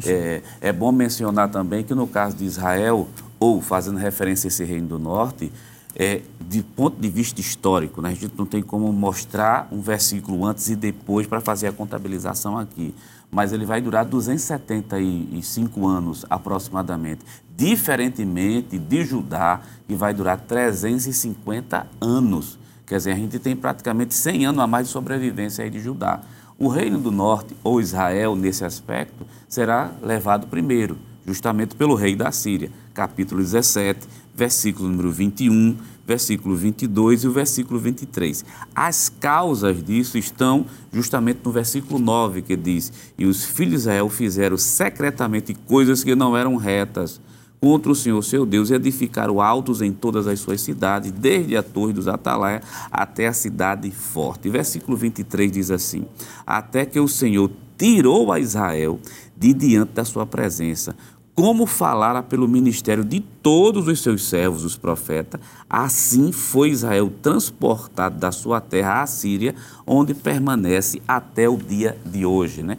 É, 0.07 0.43
é 0.61 0.73
bom 0.73 0.91
mencionar 0.91 1.51
também 1.51 1.85
que 1.85 1.95
no 1.95 2.07
caso 2.07 2.37
de 2.37 2.45
Israel, 2.45 3.09
ou 3.39 3.61
fazendo 3.61 3.99
referência 3.99 4.47
a 4.47 4.49
esse 4.49 4.65
reino 4.65 4.89
do 4.89 4.99
norte, 4.99 5.53
é, 5.95 6.23
de 6.41 6.63
ponto 6.63 7.01
de 7.01 7.09
vista 7.09 7.41
histórico, 7.41 8.01
né? 8.01 8.11
a 8.11 8.15
gente 8.15 8.33
não 8.39 8.47
tem 8.47 8.63
como 8.63 8.93
mostrar 8.93 9.69
um 9.71 9.81
versículo 9.81 10.47
antes 10.47 10.69
e 10.69 10.77
depois 10.77 11.27
para 11.27 11.41
fazer 11.41 11.67
a 11.67 11.73
contabilização 11.73 12.57
aqui, 12.57 12.95
mas 13.31 13.53
ele 13.53 13.67
vai 13.67 13.81
durar 13.81 14.05
275 14.05 15.87
anos 15.87 16.25
aproximadamente, 16.31 17.21
diferentemente 17.57 18.79
de 18.79 19.05
Judá, 19.05 19.61
que 19.87 19.95
vai 19.95 20.15
durar 20.15 20.39
350 20.41 21.87
anos. 22.01 22.58
Quer 22.89 22.97
dizer, 22.97 23.13
a 23.13 23.17
gente 23.17 23.39
tem 23.39 23.55
praticamente 23.55 24.15
100 24.15 24.47
anos 24.47 24.63
a 24.63 24.67
mais 24.67 24.87
de 24.87 24.93
sobrevivência 24.93 25.63
aí 25.63 25.69
de 25.69 25.79
Judá. 25.79 26.23
O 26.59 26.69
Reino 26.69 26.99
do 26.99 27.11
Norte, 27.11 27.55
ou 27.63 27.81
Israel, 27.81 28.35
nesse 28.35 28.65
aspecto, 28.65 29.27
será 29.47 29.93
levado 30.03 30.47
primeiro, 30.47 30.97
justamente 31.27 31.77
pelo 31.77 31.95
rei 31.95 32.17
da 32.17 32.33
Síria. 32.33 32.71
Capítulo 32.95 33.43
17, 33.43 34.09
versículo 34.35 34.89
número 34.89 35.13
21, 35.13 35.77
versículo 36.07 36.57
22 36.57 37.25
e 37.25 37.29
o 37.29 37.31
versículo 37.31 37.79
23. 37.79 38.43
As 38.75 39.11
causas 39.11 39.85
disso 39.85 40.17
estão 40.17 40.65
justamente 40.91 41.41
no 41.45 41.53
versículo 41.53 41.99
9, 41.99 42.41
que 42.41 42.57
diz: 42.57 42.91
E 43.19 43.27
os 43.27 43.45
filhos 43.45 43.83
de 43.83 43.89
Israel 43.91 44.09
fizeram 44.09 44.57
secretamente 44.57 45.53
coisas 45.53 46.03
que 46.03 46.17
não 46.17 46.35
eram 46.35 46.57
retas 46.57 47.21
contra 47.61 47.91
o 47.91 47.95
Senhor 47.95 48.23
seu 48.23 48.47
Deus 48.47 48.71
e 48.71 48.75
edificaram 48.75 49.41
altos 49.41 49.83
em 49.83 49.93
todas 49.93 50.27
as 50.27 50.41
suas 50.41 50.61
cidades, 50.61 51.11
desde 51.11 51.57
a 51.57 51.63
torre 51.63 51.93
dos 51.93 52.09
Atalaia 52.09 52.63
até 52.91 53.27
a 53.27 53.33
cidade 53.33 53.91
forte. 53.91 54.49
Versículo 54.49 54.97
23 54.97 55.51
diz 55.51 55.71
assim: 55.71 56.05
Até 56.47 56.85
que 56.85 57.01
o 57.01 57.09
Senhor 57.09 57.51
tirou 57.77 58.33
a 58.33 58.41
Israel 58.41 58.99
de 59.37 59.53
diante 59.55 59.93
da 59.93 60.05
sua 60.05 60.27
presença, 60.27 60.97
como 61.39 61.67
falara 61.67 62.21
pelo 62.21 62.49
ministério 62.49 63.05
de 63.05 63.21
todos 63.21 63.87
os 63.87 64.03
seus 64.03 64.27
servos, 64.27 64.65
os 64.65 64.77
profetas, 64.77 65.41
assim 65.71 66.33
foi 66.33 66.71
Israel 66.71 67.13
transportado 67.23 68.19
da 68.19 68.33
sua 68.33 68.61
terra 68.61 69.03
à 69.03 69.07
Síria, 69.07 69.55
onde 69.87 70.15
permanece 70.15 71.01
até 71.07 71.49
o 71.49 71.57
dia 71.57 71.97
de 72.05 72.27
hoje. 72.27 72.65
Né? 72.65 72.77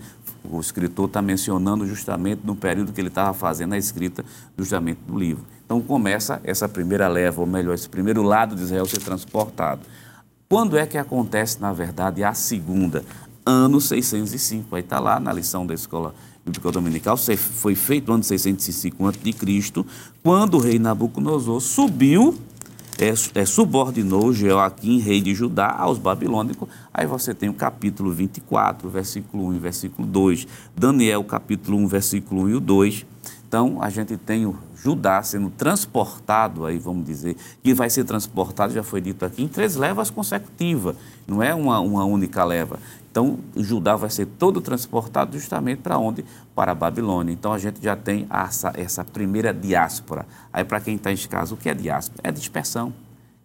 O 0.50 0.60
escritor 0.60 1.08
está 1.08 1.22
mencionando 1.22 1.86
justamente 1.86 2.42
no 2.44 2.56
período 2.56 2.92
que 2.92 3.00
ele 3.00 3.10
estava 3.10 3.34
fazendo 3.34 3.74
a 3.74 3.78
escrita 3.78 4.26
justamente 4.58 5.00
do 5.08 5.18
livro. 5.18 5.44
Então 5.66 5.80
começa 5.80 6.42
essa 6.44 6.68
primeira 6.68 7.08
leva, 7.08 7.40
ou 7.40 7.48
melhor, 7.48 7.76
esse 7.76 7.88
primeiro 7.88 8.24
lado 8.24 8.56
de 8.56 8.64
Israel 8.64 8.86
ser 8.86 9.00
transportado. 9.00 9.82
Quando 10.50 10.78
é 10.78 10.88
que 10.88 10.98
acontece, 10.98 11.62
na 11.62 11.72
verdade, 11.72 12.24
a 12.24 12.34
segunda? 12.34 13.06
Ano 13.46 13.80
605. 13.80 14.76
Aí 14.76 14.82
está 14.82 15.00
lá 15.00 15.20
na 15.20 15.32
lição 15.32 15.66
da 15.66 15.76
escola 15.76 16.16
bíblica 16.44 16.72
dominical, 16.72 17.16
foi 17.18 17.76
feito 17.76 18.08
no 18.08 18.16
ano 18.16 18.24
605 18.24 19.08
a.C., 19.08 19.86
quando 20.24 20.56
o 20.56 20.60
rei 20.60 20.80
Nabucodonosor 20.80 21.62
subiu, 21.62 22.36
é, 23.00 23.14
é, 23.40 23.46
subordinou 23.46 24.34
Joaquim, 24.34 25.00
rei 25.00 25.22
de 25.22 25.34
Judá, 25.34 25.74
aos 25.78 25.98
babilônicos. 25.98 26.68
Aí 26.94 27.08
você 27.08 27.34
tem 27.34 27.48
o 27.48 27.54
capítulo 27.54 28.12
24, 28.12 28.90
versículo 28.90 29.48
1 29.48 29.54
e 29.54 29.60
versículo 29.60 30.08
2, 30.08 30.46
Daniel, 30.76 31.24
capítulo 31.24 31.78
1, 31.78 31.88
versículo 31.88 32.42
1 32.44 32.50
e 32.50 32.56
o 32.56 32.60
2. 32.60 33.06
Então, 33.48 33.82
a 33.82 33.90
gente 33.90 34.16
tem 34.16 34.46
o 34.46 34.56
Judá 34.76 35.24
sendo 35.24 35.50
transportado, 35.50 36.66
aí 36.66 36.78
vamos 36.78 37.04
dizer, 37.06 37.36
que 37.64 37.74
vai 37.74 37.90
ser 37.90 38.04
transportado, 38.04 38.74
já 38.74 38.84
foi 38.84 39.02
dito 39.02 39.26
aqui, 39.26 39.44
em 39.44 39.48
três 39.48 39.76
levas 39.76 40.12
consecutivas, 40.12 40.96
não 41.28 41.42
é 41.42 41.56
uma, 41.56 41.80
uma 41.80 42.06
única 42.06 42.44
leva. 42.44 42.80
Então, 43.12 43.40
Judá 43.56 43.96
vai 43.96 44.10
ser 44.10 44.26
todo 44.26 44.62
transportado 44.62 45.38
justamente 45.38 45.80
para 45.80 45.98
onde? 45.98 46.24
Para 46.56 46.74
a 46.74 46.76
Babilônia. 46.76 47.34
Então, 47.34 47.52
a 47.52 47.58
gente 47.58 47.82
já 47.82 47.96
tem 47.96 48.28
essa, 48.30 48.72
essa 48.76 49.04
primeira 49.04 49.54
diáspora. 49.54 50.26
Aí, 50.54 50.64
para 50.64 50.80
quem 50.80 50.96
está 50.96 51.12
em 51.12 51.18
casa, 51.18 51.54
o 51.54 51.58
que 51.58 51.70
é 51.70 51.74
diáspora? 51.74 52.22
É 52.24 52.32
dispersão, 52.32 52.94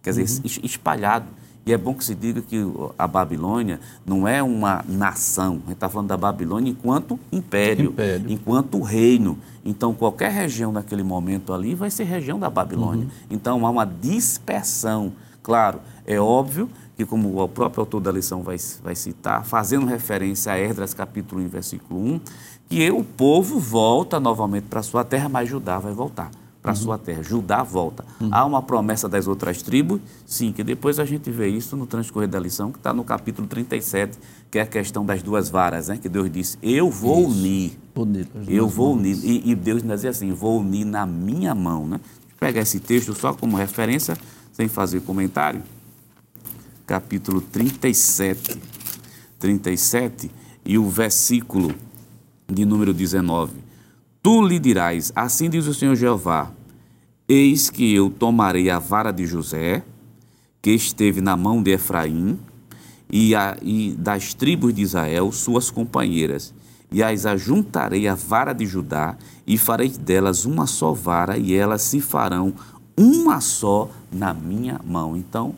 quer 0.03 0.11
dizer, 0.11 0.41
uhum. 0.43 0.61
espalhado. 0.63 1.25
E 1.65 1.73
é 1.73 1.77
bom 1.77 1.95
que 1.95 2.05
se 2.05 2.13
diga 2.13 2.43
que 2.43 2.57
a 2.97 3.07
Babilônia 3.07 3.79
não 4.05 4.27
é 4.27 4.43
uma 4.43 4.85
nação, 4.87 5.53
a 5.53 5.69
gente 5.69 5.71
está 5.71 5.89
falando 5.89 6.09
da 6.09 6.17
Babilônia 6.17 6.69
enquanto 6.69 7.19
império, 7.31 7.89
império, 7.89 8.25
enquanto 8.29 8.79
reino. 8.83 9.39
Então, 9.65 9.91
qualquer 9.91 10.29
região 10.29 10.71
naquele 10.71 11.01
momento 11.01 11.51
ali 11.51 11.73
vai 11.73 11.89
ser 11.89 12.03
região 12.03 12.37
da 12.37 12.51
Babilônia. 12.51 13.05
Uhum. 13.05 13.11
Então, 13.31 13.65
há 13.65 13.69
uma 13.71 13.83
dispersão. 13.83 15.11
Claro, 15.41 15.79
é 16.05 16.19
óbvio 16.19 16.69
que 16.95 17.05
como 17.05 17.41
o 17.41 17.47
próprio 17.47 17.81
autor 17.81 17.99
da 17.99 18.11
lição 18.11 18.41
vai, 18.41 18.57
vai 18.83 18.95
citar, 18.95 19.43
fazendo 19.43 19.85
referência 19.85 20.53
a 20.53 20.59
Esdras 20.59 20.93
capítulo 20.93 21.41
1, 21.41 21.47
versículo 21.47 21.99
1, 21.99 22.21
que 22.69 22.89
o 22.91 23.03
povo 23.03 23.59
volta 23.59 24.19
novamente 24.19 24.65
para 24.69 24.81
sua 24.81 25.03
terra, 25.03 25.27
mas 25.27 25.49
Judá 25.49 25.77
vai 25.77 25.93
voltar 25.93 26.31
para 26.61 26.71
uhum. 26.71 26.75
sua 26.77 26.97
terra. 26.97 27.21
Judá 27.21 27.61
volta. 27.61 28.03
Uhum. 28.19 28.29
Há 28.31 28.43
uma 28.43 28.61
promessa 28.61 29.07
das 29.07 29.27
outras 29.27 29.61
tribos? 29.61 30.01
Sim, 30.25 30.51
que 30.51 30.63
depois 30.63 30.97
a 30.97 31.05
gente 31.05 31.29
vê 31.29 31.47
isso 31.47 31.77
no 31.77 31.85
transcorrer 31.85 32.27
da 32.27 32.39
lição, 32.39 32.71
que 32.71 32.79
está 32.79 32.91
no 32.91 33.03
capítulo 33.03 33.47
37, 33.47 34.17
que 34.49 34.57
é 34.57 34.63
a 34.63 34.65
questão 34.65 35.05
das 35.05 35.21
duas 35.21 35.47
varas, 35.47 35.89
né? 35.89 35.99
que 36.01 36.09
Deus 36.09 36.31
disse, 36.31 36.57
eu 36.63 36.89
vou 36.89 37.29
isso. 37.29 37.39
unir. 37.39 37.71
eu 38.47 38.67
vou 38.67 38.95
unir. 38.95 39.17
E, 39.23 39.51
e 39.51 39.53
Deus 39.53 39.83
ainda 39.83 39.93
dizia 39.93 40.09
assim, 40.09 40.31
vou 40.31 40.59
unir 40.59 40.85
na 40.85 41.05
minha 41.05 41.53
mão. 41.53 41.85
Né? 41.85 41.99
Pega 42.39 42.61
esse 42.61 42.79
texto 42.79 43.13
só 43.13 43.31
como 43.31 43.55
referência, 43.55 44.17
sem 44.51 44.67
fazer 44.67 45.01
comentário 45.01 45.61
capítulo 46.85 47.41
37, 47.41 48.61
37 49.39 50.31
e 50.63 50.77
o 50.77 50.87
versículo 50.87 51.73
de 52.47 52.65
número 52.65 52.93
19. 52.93 53.53
Tu 54.21 54.47
lhe 54.47 54.59
dirás, 54.59 55.11
assim 55.15 55.49
diz 55.49 55.67
o 55.67 55.73
Senhor 55.73 55.95
Jeová: 55.95 56.51
Eis 57.27 57.69
que 57.69 57.93
eu 57.93 58.09
tomarei 58.09 58.69
a 58.69 58.79
vara 58.79 59.11
de 59.11 59.25
José, 59.25 59.83
que 60.61 60.71
esteve 60.71 61.21
na 61.21 61.35
mão 61.35 61.61
de 61.61 61.71
Efraim, 61.71 62.39
e, 63.09 63.35
a, 63.35 63.57
e 63.61 63.91
das 63.97 64.33
tribos 64.33 64.73
de 64.73 64.81
Israel, 64.81 65.31
suas 65.31 65.69
companheiras, 65.69 66.53
e 66.91 67.03
as 67.03 67.25
ajuntarei 67.25 68.07
à 68.07 68.15
vara 68.15 68.53
de 68.53 68.65
Judá, 68.65 69.17
e 69.45 69.57
farei 69.57 69.89
delas 69.89 70.45
uma 70.45 70.65
só 70.65 70.91
vara, 70.91 71.37
e 71.37 71.53
elas 71.53 71.81
se 71.81 71.99
farão 71.99 72.53
uma 72.97 73.41
só 73.41 73.89
na 74.11 74.33
minha 74.33 74.79
mão. 74.85 75.15
Então, 75.15 75.55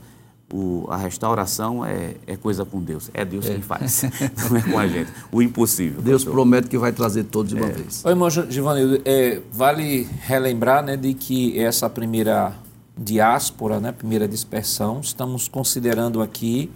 o, 0.54 0.86
a 0.90 0.96
restauração 0.96 1.86
é, 1.86 2.16
é, 2.26 2.38
coisa 2.38 2.64
com 2.64 2.82
Deus. 2.82 3.10
É 3.14 3.26
Deus 3.26 3.46
é. 3.46 3.54
quem 3.54 3.62
faz, 3.62 4.04
não 4.50 4.58
é 4.58 4.62
com 4.62 4.80
a 4.80 4.88
gente. 4.88 5.12
O 5.32 5.42
impossível. 5.42 6.02
Deus 6.02 6.24
pastor. 6.24 6.34
promete 6.34 6.68
que 6.68 6.78
vai 6.78 6.92
trazer 6.92 7.26
todos 7.26 7.54
de 7.54 7.58
uma 7.60 7.68
é. 7.68 7.72
vez. 7.72 8.04
Oi, 8.06 8.12
irmão 8.12 8.30
Givanildo, 8.30 9.02
é, 9.04 9.42
vale 9.52 10.08
relembrar 10.22 10.84
né, 10.84 10.96
de 10.96 11.14
que 11.14 11.60
essa 11.60 11.90
primeira 11.90 12.54
diáspora, 12.98 13.80
né, 13.80 13.92
primeira 13.92 14.28
dispersão, 14.28 15.02
estamos 15.02 15.48
considerando 15.48 16.22
aqui 16.22 16.72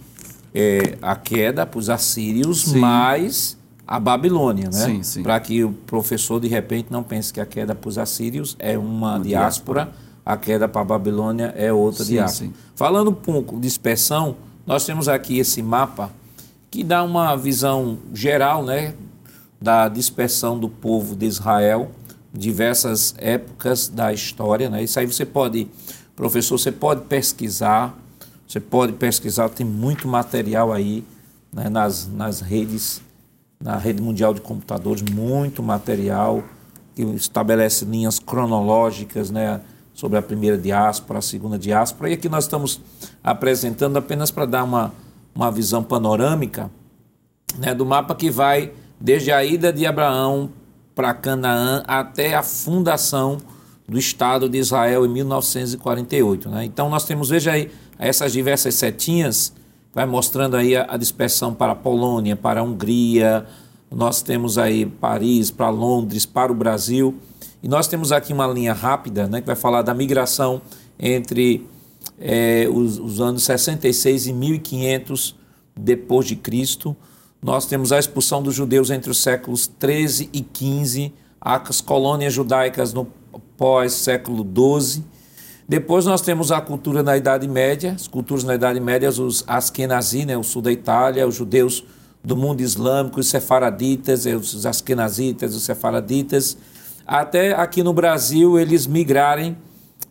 é, 0.54 0.98
a 1.00 1.16
queda 1.16 1.64
para 1.64 1.78
os 1.78 1.88
assírios, 1.88 2.64
sim. 2.64 2.78
mais 2.78 3.56
a 3.86 3.98
Babilônia, 3.98 4.70
né? 4.70 5.00
Para 5.22 5.40
que 5.40 5.64
o 5.64 5.72
professor, 5.72 6.40
de 6.40 6.46
repente, 6.46 6.86
não 6.90 7.02
pense 7.02 7.32
que 7.32 7.40
a 7.40 7.46
queda 7.46 7.74
para 7.74 7.88
os 7.88 7.98
assírios 7.98 8.56
é 8.58 8.78
uma, 8.78 9.16
uma 9.16 9.20
diáspora, 9.20 9.84
diáspora 9.84 10.11
a 10.24 10.36
queda 10.36 10.68
para 10.68 10.82
a 10.82 10.84
Babilônia 10.84 11.52
é 11.56 11.72
outra 11.72 12.04
sim, 12.04 12.12
diáspora. 12.12 12.50
Sim. 12.50 12.54
Falando 12.74 13.10
um 13.10 13.14
pouco 13.14 13.56
de 13.56 13.62
dispersão, 13.62 14.36
nós 14.66 14.84
temos 14.86 15.08
aqui 15.08 15.38
esse 15.38 15.62
mapa 15.62 16.10
que 16.70 16.82
dá 16.82 17.02
uma 17.02 17.36
visão 17.36 17.98
geral 18.14 18.64
né, 18.64 18.94
da 19.60 19.88
dispersão 19.88 20.58
do 20.58 20.68
povo 20.68 21.14
de 21.14 21.26
Israel, 21.26 21.90
diversas 22.32 23.14
épocas 23.18 23.88
da 23.88 24.12
história. 24.12 24.70
Né? 24.70 24.82
Isso 24.82 24.98
aí 24.98 25.06
você 25.06 25.26
pode, 25.26 25.68
professor, 26.16 26.58
você 26.58 26.72
pode 26.72 27.02
pesquisar, 27.02 27.94
você 28.46 28.60
pode 28.60 28.92
pesquisar, 28.94 29.48
tem 29.48 29.66
muito 29.66 30.08
material 30.08 30.72
aí 30.72 31.04
né, 31.52 31.68
nas, 31.68 32.08
nas 32.08 32.40
redes, 32.40 33.02
na 33.60 33.76
rede 33.76 34.00
mundial 34.00 34.32
de 34.32 34.40
computadores, 34.40 35.02
muito 35.02 35.62
material 35.62 36.42
que 36.94 37.02
estabelece 37.02 37.84
linhas 37.84 38.18
cronológicas, 38.18 39.30
né? 39.30 39.60
Sobre 39.94 40.18
a 40.18 40.22
primeira 40.22 40.56
diáspora, 40.56 41.18
a 41.18 41.22
segunda 41.22 41.58
diáspora. 41.58 42.10
E 42.10 42.14
aqui 42.14 42.28
nós 42.28 42.44
estamos 42.44 42.80
apresentando 43.22 43.96
apenas 43.96 44.30
para 44.30 44.46
dar 44.46 44.64
uma, 44.64 44.92
uma 45.34 45.50
visão 45.50 45.82
panorâmica 45.82 46.70
né, 47.58 47.74
do 47.74 47.84
mapa 47.84 48.14
que 48.14 48.30
vai 48.30 48.72
desde 49.00 49.30
a 49.32 49.44
ida 49.44 49.72
de 49.72 49.84
Abraão 49.84 50.50
para 50.94 51.12
Canaã 51.14 51.82
até 51.86 52.34
a 52.34 52.42
fundação 52.42 53.38
do 53.88 53.98
Estado 53.98 54.48
de 54.48 54.58
Israel 54.58 55.04
em 55.04 55.08
1948. 55.08 56.48
Né? 56.48 56.64
Então 56.64 56.88
nós 56.88 57.04
temos, 57.04 57.28
veja 57.28 57.52
aí, 57.52 57.70
essas 57.98 58.32
diversas 58.32 58.74
setinhas, 58.74 59.52
vai 59.94 60.06
mostrando 60.06 60.56
aí 60.56 60.74
a, 60.76 60.86
a 60.88 60.96
dispersão 60.96 61.52
para 61.52 61.72
a 61.72 61.76
Polônia, 61.76 62.34
para 62.34 62.60
a 62.60 62.62
Hungria, 62.62 63.46
nós 63.90 64.22
temos 64.22 64.56
aí 64.56 64.86
Paris, 64.86 65.50
para 65.50 65.68
Londres, 65.68 66.24
para 66.24 66.50
o 66.50 66.54
Brasil. 66.54 67.14
E 67.62 67.68
nós 67.68 67.86
temos 67.86 68.10
aqui 68.10 68.32
uma 68.32 68.46
linha 68.46 68.72
rápida 68.72 69.28
né, 69.28 69.40
que 69.40 69.46
vai 69.46 69.54
falar 69.54 69.82
da 69.82 69.94
migração 69.94 70.60
entre 70.98 71.66
é, 72.18 72.66
os, 72.68 72.98
os, 72.98 73.20
anos 73.20 73.44
66 73.44 74.26
e 74.26 74.32
1500 74.32 75.36
depois 75.76 76.26
de 76.26 76.34
Cristo. 76.34 76.96
Nós 77.40 77.66
temos 77.66 77.92
a 77.92 77.98
expulsão 77.98 78.42
dos 78.42 78.54
judeus 78.54 78.90
entre 78.90 79.10
os 79.10 79.22
séculos 79.22 79.66
13 79.66 80.28
e 80.32 80.40
15, 80.40 81.12
as 81.40 81.80
colônias 81.80 82.32
judaicas 82.32 82.92
no 82.92 83.06
pós-século 83.56 84.42
12. 84.42 85.04
Depois 85.68 86.04
nós 86.04 86.20
temos 86.20 86.50
a 86.50 86.60
cultura 86.60 87.02
na 87.02 87.16
Idade 87.16 87.46
Média, 87.46 87.92
as 87.92 88.08
culturas 88.08 88.44
na 88.44 88.54
Idade 88.54 88.80
Média, 88.80 89.08
os 89.08 89.44
Askenazi, 89.46 90.26
né, 90.26 90.36
o 90.36 90.42
sul 90.42 90.62
da 90.62 90.72
Itália, 90.72 91.26
os 91.26 91.36
judeus 91.36 91.84
do 92.22 92.36
mundo 92.36 92.60
islâmico, 92.60 93.20
os 93.20 93.28
sefaraditas, 93.28 94.26
os 94.26 94.66
askenazitas, 94.66 95.54
os 95.54 95.62
sefaraditas, 95.62 96.56
até 97.06 97.52
aqui 97.52 97.82
no 97.82 97.92
Brasil 97.92 98.58
eles 98.58 98.86
migrarem, 98.86 99.54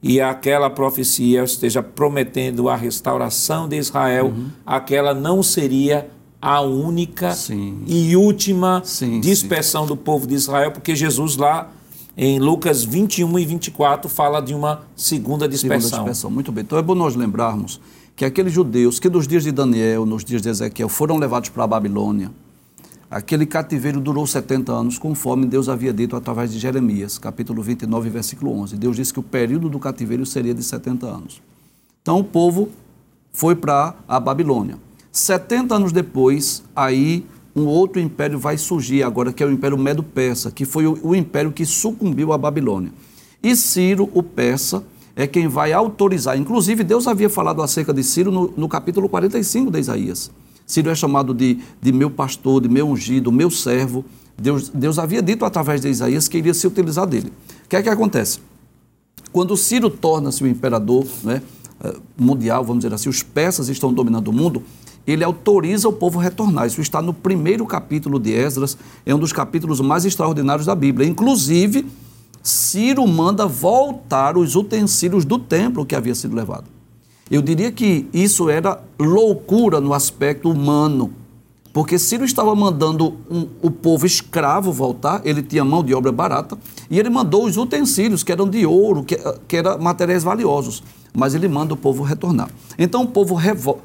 e 0.00 0.20
aquela 0.20 0.70
profecia 0.70 1.42
esteja 1.42 1.82
prometendo 1.82 2.68
a 2.68 2.76
restauração 2.76 3.66
de 3.66 3.76
Israel, 3.76 4.26
uhum. 4.26 4.50
aquela 4.64 5.14
não 5.14 5.42
seria 5.42 6.08
a 6.44 6.60
única 6.60 7.32
sim. 7.32 7.82
e 7.86 8.14
última 8.14 8.82
sim, 8.84 9.18
dispersão 9.18 9.84
sim. 9.84 9.88
do 9.88 9.96
povo 9.96 10.26
de 10.26 10.34
Israel, 10.34 10.72
porque 10.72 10.94
Jesus 10.94 11.38
lá 11.38 11.70
em 12.14 12.38
Lucas 12.38 12.84
21 12.84 13.38
e 13.38 13.46
24 13.46 14.10
fala 14.10 14.42
de 14.42 14.52
uma 14.52 14.82
segunda 14.94 15.48
dispersão. 15.48 15.88
Segunda 15.88 16.02
dispersão. 16.02 16.30
Muito 16.30 16.52
bem. 16.52 16.60
Então 16.60 16.78
é 16.78 16.82
bom 16.82 16.94
nós 16.94 17.16
lembrarmos 17.16 17.80
que 18.14 18.26
aqueles 18.26 18.52
judeus 18.52 19.00
que 19.00 19.08
nos 19.08 19.26
dias 19.26 19.42
de 19.42 19.50
Daniel, 19.50 20.04
nos 20.04 20.22
dias 20.22 20.42
de 20.42 20.50
Ezequiel, 20.50 20.86
foram 20.86 21.16
levados 21.16 21.48
para 21.48 21.64
a 21.64 21.66
Babilônia, 21.66 22.30
aquele 23.10 23.46
cativeiro 23.46 23.98
durou 23.98 24.26
70 24.26 24.70
anos, 24.70 24.98
conforme 24.98 25.46
Deus 25.46 25.70
havia 25.70 25.94
dito 25.94 26.14
através 26.14 26.52
de 26.52 26.58
Jeremias, 26.58 27.16
capítulo 27.16 27.62
29, 27.62 28.10
versículo 28.10 28.52
11. 28.60 28.76
Deus 28.76 28.96
disse 28.96 29.14
que 29.14 29.20
o 29.20 29.22
período 29.22 29.70
do 29.70 29.78
cativeiro 29.78 30.26
seria 30.26 30.52
de 30.52 30.62
70 30.62 31.06
anos. 31.06 31.40
Então 32.02 32.18
o 32.18 32.24
povo 32.24 32.68
foi 33.32 33.56
para 33.56 33.94
a 34.06 34.20
Babilônia. 34.20 34.83
70 35.14 35.76
anos 35.76 35.92
depois, 35.92 36.64
aí 36.74 37.24
um 37.54 37.66
outro 37.66 38.00
império 38.00 38.36
vai 38.36 38.58
surgir 38.58 39.04
agora, 39.04 39.32
que 39.32 39.44
é 39.44 39.46
o 39.46 39.52
Império 39.52 39.78
Medo-Persa, 39.78 40.50
que 40.50 40.64
foi 40.64 40.88
o, 40.88 40.98
o 41.04 41.14
império 41.14 41.52
que 41.52 41.64
sucumbiu 41.64 42.32
à 42.32 42.36
Babilônia. 42.36 42.90
E 43.40 43.54
Ciro, 43.54 44.10
o 44.12 44.24
persa, 44.24 44.82
é 45.14 45.24
quem 45.24 45.46
vai 45.46 45.72
autorizar. 45.72 46.36
Inclusive, 46.36 46.82
Deus 46.82 47.06
havia 47.06 47.30
falado 47.30 47.62
acerca 47.62 47.94
de 47.94 48.02
Ciro 48.02 48.32
no, 48.32 48.52
no 48.56 48.68
capítulo 48.68 49.08
45 49.08 49.70
de 49.70 49.78
Isaías. 49.78 50.32
Ciro 50.66 50.90
é 50.90 50.96
chamado 50.96 51.32
de, 51.32 51.60
de 51.80 51.92
meu 51.92 52.10
pastor, 52.10 52.60
de 52.60 52.68
meu 52.68 52.88
ungido, 52.88 53.30
meu 53.30 53.52
servo. 53.52 54.04
Deus, 54.36 54.68
Deus 54.68 54.98
havia 54.98 55.22
dito 55.22 55.44
através 55.44 55.80
de 55.80 55.88
Isaías 55.88 56.26
que 56.26 56.38
iria 56.38 56.52
se 56.54 56.66
utilizar 56.66 57.06
dele. 57.06 57.32
O 57.64 57.68
que 57.68 57.76
é 57.76 57.82
que 57.84 57.88
acontece? 57.88 58.40
Quando 59.30 59.56
Ciro 59.56 59.88
torna-se 59.88 60.42
o 60.42 60.46
imperador 60.48 61.06
né, 61.22 61.40
eh, 61.84 61.94
mundial, 62.18 62.64
vamos 62.64 62.82
dizer 62.82 62.92
assim, 62.92 63.08
os 63.08 63.22
persas 63.22 63.68
estão 63.68 63.92
dominando 63.92 64.26
o 64.26 64.32
mundo, 64.32 64.60
ele 65.06 65.24
autoriza 65.24 65.88
o 65.88 65.92
povo 65.92 66.18
a 66.18 66.22
retornar. 66.22 66.66
Isso 66.66 66.80
está 66.80 67.02
no 67.02 67.12
primeiro 67.12 67.66
capítulo 67.66 68.18
de 68.18 68.32
Esdras, 68.32 68.76
é 69.04 69.14
um 69.14 69.18
dos 69.18 69.32
capítulos 69.32 69.80
mais 69.80 70.04
extraordinários 70.04 70.66
da 70.66 70.74
Bíblia. 70.74 71.08
Inclusive, 71.08 71.86
Ciro 72.42 73.06
manda 73.06 73.46
voltar 73.46 74.36
os 74.36 74.54
utensílios 74.54 75.24
do 75.24 75.38
templo 75.38 75.86
que 75.86 75.94
havia 75.94 76.14
sido 76.14 76.36
levado. 76.36 76.64
Eu 77.30 77.40
diria 77.40 77.72
que 77.72 78.06
isso 78.12 78.50
era 78.50 78.82
loucura 78.98 79.80
no 79.80 79.94
aspecto 79.94 80.50
humano, 80.50 81.10
porque 81.72 81.98
Ciro 81.98 82.24
estava 82.24 82.54
mandando 82.54 83.14
um, 83.30 83.48
o 83.62 83.70
povo 83.70 84.04
escravo 84.04 84.70
voltar, 84.70 85.22
ele 85.24 85.42
tinha 85.42 85.64
mão 85.64 85.82
de 85.82 85.94
obra 85.94 86.12
barata, 86.12 86.58
e 86.90 86.98
ele 86.98 87.08
mandou 87.08 87.46
os 87.46 87.56
utensílios, 87.56 88.22
que 88.22 88.30
eram 88.30 88.48
de 88.48 88.66
ouro, 88.66 89.02
que, 89.02 89.16
que 89.48 89.56
eram 89.56 89.78
materiais 89.78 90.22
valiosos, 90.22 90.82
mas 91.16 91.34
ele 91.34 91.48
manda 91.48 91.72
o 91.72 91.76
povo 91.76 92.02
retornar. 92.02 92.50
Então 92.78 93.02
o 93.02 93.08
povo 93.08 93.36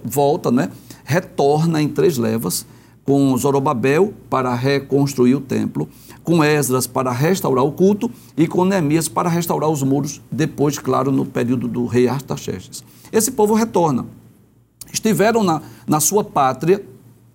volta, 0.03 0.51
né? 0.51 0.70
Retorna 1.10 1.82
em 1.82 1.89
três 1.89 2.20
levas, 2.20 2.68
com 3.03 3.36
Zorobabel 3.36 4.14
para 4.30 4.53
reconstruir 4.53 5.34
o 5.34 5.41
templo, 5.41 5.89
com 6.24 6.43
Esdras 6.43 6.86
para 6.86 7.12
restaurar 7.12 7.66
o 7.66 7.72
culto 7.72 8.12
e 8.38 8.47
com 8.47 8.64
Neemias 8.64 9.07
para 9.07 9.28
restaurar 9.28 9.72
os 9.72 9.82
muros, 9.82 10.22
depois, 10.32 10.78
claro, 10.78 11.12
no 11.12 11.26
período 11.26 11.68
do 11.68 11.88
rei 11.88 12.07
Artaxerxes. 12.07 12.84
Esse 13.12 13.32
povo 13.32 13.55
retorna. 13.55 14.05
Estiveram 14.93 15.43
na, 15.43 15.64
na 15.88 15.99
sua 15.99 16.24
pátria 16.24 16.86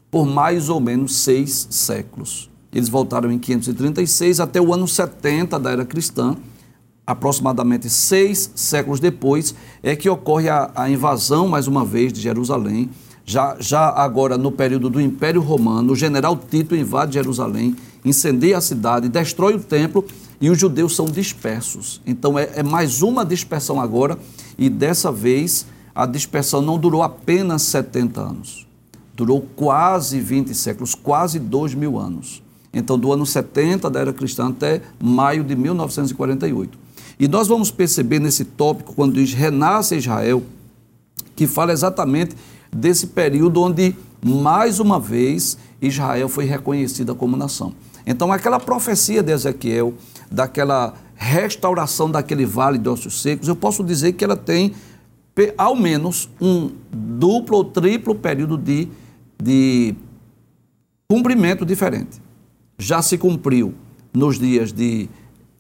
por 0.08 0.24
mais 0.24 0.68
ou 0.68 0.78
menos 0.78 1.16
seis 1.16 1.66
séculos. 1.68 2.48
Eles 2.72 2.88
voltaram 2.88 3.32
em 3.32 3.40
536 3.40 4.38
até 4.38 4.60
o 4.60 4.72
ano 4.72 4.86
70 4.86 5.58
da 5.58 5.72
era 5.72 5.84
cristã, 5.84 6.36
aproximadamente 7.04 7.90
seis 7.90 8.52
séculos 8.54 9.00
depois, 9.00 9.52
é 9.82 9.96
que 9.96 10.08
ocorre 10.08 10.48
a, 10.48 10.70
a 10.76 10.88
invasão, 10.88 11.48
mais 11.48 11.66
uma 11.66 11.84
vez, 11.84 12.12
de 12.12 12.20
Jerusalém. 12.20 12.88
Já, 13.26 13.56
já 13.58 13.88
agora, 13.88 14.36
no 14.36 14.52
período 14.52 14.90
do 14.90 15.00
Império 15.00 15.40
Romano, 15.40 15.92
o 15.92 15.96
general 15.96 16.36
Tito 16.36 16.76
invade 16.76 17.14
Jerusalém 17.14 17.74
incendeia 18.04 18.58
a 18.58 18.60
cidade, 18.60 19.08
destrói 19.08 19.54
o 19.54 19.60
templo 19.60 20.04
e 20.40 20.50
os 20.50 20.58
judeus 20.58 20.94
são 20.94 21.06
dispersos. 21.06 22.02
Então 22.06 22.38
é, 22.38 22.50
é 22.56 22.62
mais 22.62 23.00
uma 23.00 23.24
dispersão 23.24 23.80
agora, 23.80 24.18
e 24.58 24.68
dessa 24.68 25.10
vez 25.10 25.66
a 25.94 26.04
dispersão 26.04 26.60
não 26.60 26.78
durou 26.78 27.02
apenas 27.02 27.62
70 27.62 28.20
anos, 28.20 28.66
durou 29.14 29.46
quase 29.56 30.20
20 30.20 30.54
séculos, 30.54 30.94
quase 30.94 31.38
2 31.38 31.74
mil 31.74 31.98
anos. 31.98 32.42
Então, 32.74 32.98
do 32.98 33.12
ano 33.12 33.24
70 33.24 33.88
da 33.88 34.00
era 34.00 34.12
cristã 34.12 34.48
até 34.48 34.82
maio 35.00 35.44
de 35.44 35.54
1948. 35.54 36.76
E 37.20 37.28
nós 37.28 37.46
vamos 37.46 37.70
perceber 37.70 38.18
nesse 38.18 38.44
tópico, 38.44 38.94
quando 38.94 39.14
diz 39.14 39.32
renasce 39.32 39.94
Israel, 39.94 40.42
que 41.36 41.46
fala 41.46 41.72
exatamente 41.72 42.34
desse 42.74 43.06
período 43.08 43.62
onde, 43.62 43.94
mais 44.22 44.80
uma 44.80 44.98
vez, 44.98 45.56
Israel 45.80 46.28
foi 46.28 46.44
reconhecida 46.44 47.14
como 47.14 47.36
nação. 47.36 47.72
Então, 48.06 48.32
aquela 48.32 48.60
profecia 48.60 49.22
de 49.22 49.32
Ezequiel, 49.32 49.94
daquela 50.30 50.94
restauração 51.14 52.10
daquele 52.10 52.44
vale 52.44 52.76
de 52.76 52.88
ossos 52.88 53.22
secos, 53.22 53.48
eu 53.48 53.56
posso 53.56 53.84
dizer 53.84 54.12
que 54.12 54.24
ela 54.24 54.36
tem 54.36 54.74
ao 55.56 55.74
menos 55.74 56.28
um 56.40 56.70
duplo 56.92 57.58
ou 57.58 57.64
triplo 57.64 58.14
período 58.14 58.56
de, 58.56 58.88
de 59.42 59.94
cumprimento 61.08 61.64
diferente. 61.64 62.20
Já 62.78 63.00
se 63.02 63.16
cumpriu 63.16 63.74
nos 64.12 64.38
dias 64.38 64.72
de 64.72 65.08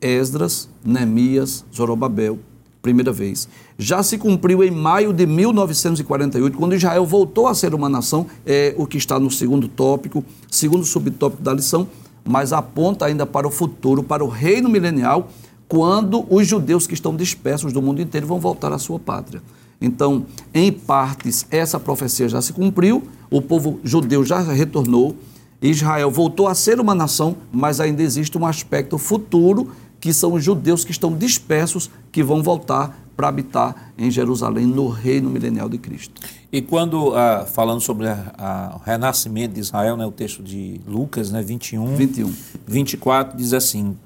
Esdras, 0.00 0.68
Neemias, 0.84 1.64
Zorobabel, 1.74 2.38
primeira 2.84 3.10
vez. 3.10 3.48
Já 3.78 4.02
se 4.02 4.18
cumpriu 4.18 4.62
em 4.62 4.70
maio 4.70 5.10
de 5.10 5.26
1948, 5.26 6.58
quando 6.58 6.74
Israel 6.74 7.06
voltou 7.06 7.48
a 7.48 7.54
ser 7.54 7.74
uma 7.74 7.88
nação, 7.88 8.26
é 8.44 8.74
o 8.76 8.86
que 8.86 8.98
está 8.98 9.18
no 9.18 9.30
segundo 9.30 9.66
tópico, 9.66 10.22
segundo 10.50 10.84
subtópico 10.84 11.42
da 11.42 11.54
lição, 11.54 11.88
mas 12.22 12.52
aponta 12.52 13.06
ainda 13.06 13.24
para 13.24 13.48
o 13.48 13.50
futuro, 13.50 14.02
para 14.02 14.22
o 14.22 14.28
reino 14.28 14.68
milenial, 14.68 15.30
quando 15.66 16.26
os 16.28 16.46
judeus 16.46 16.86
que 16.86 16.92
estão 16.92 17.16
dispersos 17.16 17.72
do 17.72 17.80
mundo 17.80 18.02
inteiro 18.02 18.26
vão 18.26 18.38
voltar 18.38 18.70
à 18.70 18.78
sua 18.78 18.98
pátria. 18.98 19.42
Então, 19.80 20.26
em 20.52 20.70
partes, 20.70 21.46
essa 21.50 21.80
profecia 21.80 22.28
já 22.28 22.42
se 22.42 22.52
cumpriu, 22.52 23.02
o 23.30 23.40
povo 23.40 23.80
judeu 23.82 24.22
já 24.22 24.40
retornou, 24.40 25.16
Israel 25.62 26.10
voltou 26.10 26.46
a 26.46 26.54
ser 26.54 26.78
uma 26.78 26.94
nação, 26.94 27.34
mas 27.50 27.80
ainda 27.80 28.02
existe 28.02 28.36
um 28.36 28.44
aspecto 28.44 28.98
futuro, 28.98 29.70
que 30.04 30.12
são 30.12 30.34
os 30.34 30.44
judeus 30.44 30.84
que 30.84 30.90
estão 30.90 31.16
dispersos, 31.16 31.90
que 32.12 32.22
vão 32.22 32.42
voltar 32.42 32.94
para 33.16 33.26
habitar 33.26 33.94
em 33.96 34.10
Jerusalém, 34.10 34.66
no 34.66 34.86
reino 34.86 35.30
milenial 35.30 35.66
de 35.66 35.78
Cristo. 35.78 36.20
E 36.52 36.60
quando, 36.60 37.16
ah, 37.16 37.46
falando 37.50 37.80
sobre 37.80 38.06
o 38.06 38.78
renascimento 38.84 39.54
de 39.54 39.60
Israel, 39.60 39.96
né, 39.96 40.04
o 40.04 40.12
texto 40.12 40.42
de 40.42 40.78
Lucas, 40.86 41.30
né, 41.30 41.40
21, 41.40 41.96
21, 41.96 42.34
24, 42.66 43.34
diz 43.34 43.54
assim, 43.54 43.96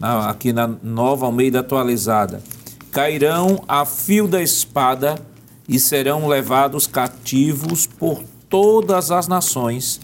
aqui 0.00 0.52
na 0.52 0.66
nova 0.66 1.26
Almeida 1.26 1.60
atualizada, 1.60 2.42
cairão 2.90 3.62
a 3.68 3.84
fio 3.84 4.26
da 4.26 4.42
espada 4.42 5.14
e 5.68 5.78
serão 5.78 6.26
levados 6.26 6.88
cativos 6.88 7.86
por 7.86 8.20
todas 8.48 9.12
as 9.12 9.28
nações, 9.28 10.00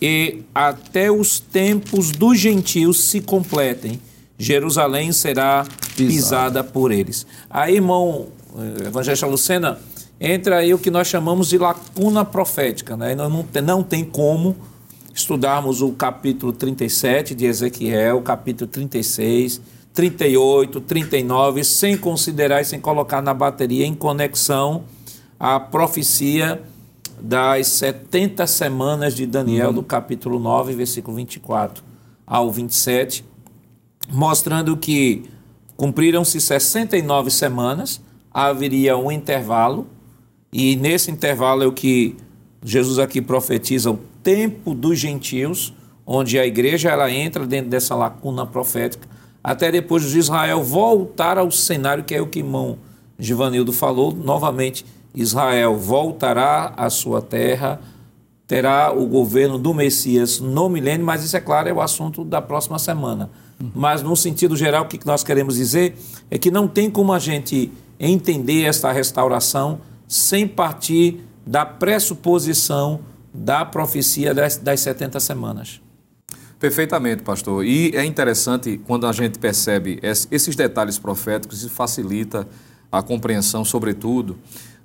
e 0.00 0.40
até 0.54 1.10
os 1.10 1.38
tempos 1.38 2.10
dos 2.10 2.38
gentios 2.38 3.04
se 3.04 3.20
completem, 3.20 4.00
Jerusalém 4.38 5.12
será 5.12 5.66
pisada 5.96 6.64
por 6.64 6.90
eles. 6.90 7.26
Aí, 7.48 7.76
irmão 7.76 8.28
eh, 8.56 8.86
evangelista 8.88 9.26
Lucena, 9.26 9.78
entra 10.20 10.56
aí 10.58 10.74
o 10.74 10.78
que 10.78 10.90
nós 10.90 11.06
chamamos 11.06 11.48
de 11.48 11.58
lacuna 11.58 12.24
profética. 12.24 12.96
Né? 12.96 13.14
Não, 13.14 13.28
não, 13.28 13.46
não 13.62 13.82
tem 13.82 14.04
como 14.04 14.56
estudarmos 15.14 15.80
o 15.80 15.92
capítulo 15.92 16.52
37 16.52 17.34
de 17.34 17.46
Ezequiel, 17.46 18.18
o 18.18 18.22
capítulo 18.22 18.68
36, 18.68 19.60
38, 19.92 20.80
39, 20.80 21.62
sem 21.62 21.96
considerar 21.96 22.60
e 22.60 22.64
sem 22.64 22.80
colocar 22.80 23.22
na 23.22 23.32
bateria 23.32 23.86
em 23.86 23.94
conexão 23.94 24.82
a 25.38 25.60
profecia 25.60 26.60
das 27.20 27.68
70 27.68 28.46
semanas 28.46 29.14
de 29.14 29.24
Daniel, 29.24 29.68
uhum. 29.68 29.74
do 29.74 29.82
capítulo 29.84 30.38
9, 30.40 30.74
versículo 30.74 31.16
24 31.16 31.84
ao 32.26 32.50
27, 32.50 33.24
mostrando 34.10 34.76
que 34.76 35.24
cumpriram-se 35.76 36.40
69 36.40 37.30
semanas, 37.30 38.00
haveria 38.32 38.96
um 38.96 39.10
intervalo, 39.10 39.86
e 40.52 40.76
nesse 40.76 41.10
intervalo 41.10 41.62
é 41.62 41.66
o 41.66 41.72
que 41.72 42.16
Jesus 42.62 42.98
aqui 42.98 43.20
profetiza 43.20 43.90
o 43.90 43.98
tempo 44.22 44.74
dos 44.74 44.98
gentios, 44.98 45.74
onde 46.06 46.38
a 46.38 46.46
igreja 46.46 46.90
ela 46.90 47.10
entra 47.10 47.46
dentro 47.46 47.70
dessa 47.70 47.94
lacuna 47.94 48.46
profética, 48.46 49.08
até 49.42 49.70
depois 49.70 50.10
de 50.10 50.18
Israel 50.18 50.62
voltar 50.62 51.38
ao 51.38 51.50
cenário 51.50 52.04
que 52.04 52.14
é 52.14 52.20
o 52.20 52.26
que 52.26 52.38
irmão 52.38 52.78
Givanildo 53.18 53.72
falou, 53.72 54.12
novamente 54.12 54.84
Israel 55.14 55.76
voltará 55.76 56.72
à 56.76 56.90
sua 56.90 57.22
terra, 57.22 57.80
terá 58.46 58.92
o 58.92 59.06
governo 59.06 59.58
do 59.58 59.72
Messias 59.72 60.40
no 60.40 60.68
milênio, 60.68 61.06
mas 61.06 61.22
isso 61.22 61.36
é 61.36 61.40
claro, 61.40 61.68
é 61.68 61.72
o 61.72 61.80
assunto 61.80 62.24
da 62.24 62.42
próxima 62.42 62.78
semana. 62.78 63.30
Mas 63.74 64.02
no 64.02 64.16
sentido 64.16 64.56
geral, 64.56 64.84
o 64.84 64.88
que 64.88 65.04
nós 65.06 65.22
queremos 65.22 65.56
dizer 65.56 65.96
é 66.30 66.38
que 66.38 66.50
não 66.50 66.66
tem 66.66 66.90
como 66.90 67.12
a 67.12 67.18
gente 67.18 67.70
entender 67.98 68.64
esta 68.64 68.90
restauração 68.92 69.80
sem 70.08 70.46
partir 70.46 71.20
da 71.46 71.64
pressuposição 71.64 73.00
da 73.32 73.64
profecia 73.64 74.32
das, 74.32 74.56
das 74.56 74.80
70 74.80 75.18
semanas. 75.20 75.80
Perfeitamente, 76.58 77.22
pastor. 77.22 77.64
E 77.64 77.90
é 77.94 78.04
interessante 78.04 78.80
quando 78.86 79.06
a 79.06 79.12
gente 79.12 79.38
percebe 79.38 79.98
esses 80.02 80.54
detalhes 80.56 80.98
proféticos, 80.98 81.58
isso 81.58 81.70
facilita 81.70 82.46
a 82.90 83.02
compreensão, 83.02 83.64
sobretudo, 83.64 84.38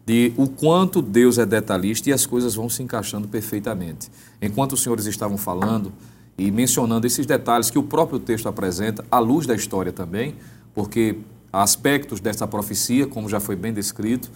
de 0.05 0.33
o 0.35 0.49
quanto 0.49 1.01
Deus 1.01 1.37
é 1.37 1.45
detalhista 1.45 2.09
e 2.09 2.13
as 2.13 2.25
coisas 2.25 2.55
vão 2.55 2.67
se 2.67 2.81
encaixando 2.81 3.27
perfeitamente. 3.27 4.09
Enquanto 4.41 4.73
os 4.73 4.81
senhores 4.81 5.05
estavam 5.05 5.37
falando 5.37 5.93
e 6.39 6.49
mencionando 6.51 7.05
esses 7.05 7.25
detalhes 7.25 7.69
que 7.69 7.77
o 7.77 7.83
próprio 7.83 8.17
texto 8.17 8.47
apresenta, 8.47 9.03
à 9.11 9.19
luz 9.19 9.45
da 9.45 9.53
história 9.53 9.91
também, 9.91 10.35
porque 10.73 11.17
aspectos 11.51 12.21
dessa 12.21 12.47
profecia, 12.47 13.05
como 13.05 13.27
já 13.27 13.41
foi 13.41 13.57
bem 13.57 13.73
descrito, 13.73 14.31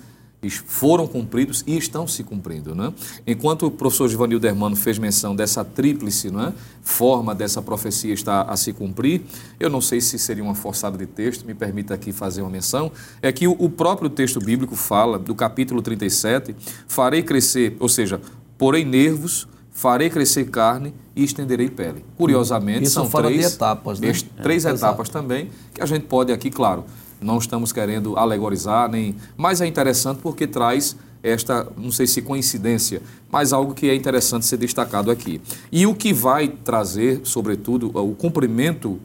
foram 0.49 1.07
cumpridos 1.07 1.63
e 1.65 1.77
estão 1.77 2.05
se 2.05 2.21
cumprindo. 2.21 2.75
Né? 2.75 2.93
Enquanto 3.25 3.67
o 3.67 3.71
professor 3.71 4.09
Givanildo 4.09 4.45
Hermano 4.45 4.75
fez 4.75 4.99
menção 4.99 5.33
dessa 5.33 5.63
tríplice 5.63 6.29
né, 6.29 6.53
forma 6.81 7.33
dessa 7.33 7.61
profecia 7.61 8.13
estar 8.13 8.41
a 8.41 8.57
se 8.57 8.73
cumprir, 8.73 9.21
eu 9.57 9.69
não 9.69 9.79
sei 9.79 10.01
se 10.01 10.19
seria 10.19 10.43
uma 10.43 10.55
forçada 10.55 10.97
de 10.97 11.05
texto, 11.05 11.45
me 11.45 11.53
permita 11.53 11.93
aqui 11.93 12.11
fazer 12.11 12.41
uma 12.41 12.49
menção, 12.49 12.91
é 13.21 13.31
que 13.31 13.47
o 13.47 13.69
próprio 13.69 14.09
texto 14.09 14.41
bíblico 14.41 14.75
fala, 14.75 15.17
do 15.17 15.33
capítulo 15.33 15.81
37, 15.81 16.53
farei 16.85 17.23
crescer, 17.23 17.77
ou 17.79 17.87
seja, 17.87 18.19
porei 18.57 18.83
nervos, 18.83 19.47
farei 19.73 20.09
crescer 20.09 20.45
carne 20.45 20.93
e 21.15 21.23
estenderei 21.23 21.69
pele. 21.69 22.05
Curiosamente, 22.15 22.83
Isso 22.83 22.93
são 22.93 23.09
três 23.09 23.53
etapas, 23.53 23.99
né? 23.99 24.13
três 24.41 24.65
é, 24.65 24.71
etapas 24.71 25.09
também, 25.09 25.49
que 25.73 25.81
a 25.81 25.85
gente 25.85 26.05
pode 26.05 26.31
aqui, 26.31 26.49
claro, 26.49 26.85
não 27.19 27.39
estamos 27.39 27.71
querendo 27.71 28.15
alegorizar, 28.17 28.89
nem. 28.89 29.15
Mas 29.35 29.59
é 29.59 29.65
interessante 29.65 30.19
porque 30.21 30.45
traz 30.45 30.95
esta, 31.23 31.67
não 31.77 31.91
sei 31.91 32.05
se 32.05 32.21
coincidência, 32.21 33.01
mas 33.31 33.53
algo 33.53 33.73
que 33.73 33.89
é 33.89 33.95
interessante 33.95 34.45
ser 34.45 34.57
destacado 34.57 35.09
aqui. 35.09 35.41
E 35.71 35.87
o 35.87 35.95
que 35.95 36.13
vai 36.13 36.49
trazer, 36.49 37.21
sobretudo, 37.23 37.91
o 37.97 38.13
cumprimento 38.13 38.99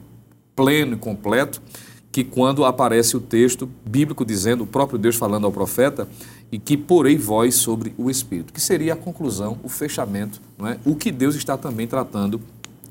pleno 0.55 0.95
e 0.95 0.99
completo, 0.99 1.62
que 2.11 2.25
quando 2.25 2.64
aparece 2.64 3.16
o 3.16 3.21
texto 3.21 3.69
bíblico 3.87 4.25
dizendo, 4.25 4.64
o 4.64 4.66
próprio 4.66 4.99
Deus 4.99 5.14
falando 5.14 5.45
ao 5.45 5.53
profeta, 5.53 6.09
e 6.51 6.59
que 6.59 6.77
porei 6.77 7.17
voz 7.17 7.57
sobre 7.57 7.95
o 7.99 8.11
Espírito, 8.11 8.53
que 8.53 8.61
seria 8.61 8.95
a 8.95 8.97
conclusão, 8.97 9.59
o 9.63 9.69
fechamento, 9.69 10.41
não 10.57 10.67
é? 10.67 10.79
o 10.85 10.95
que 10.95 11.11
Deus 11.11 11.35
está 11.35 11.57
também 11.57 11.87
tratando 11.87 12.41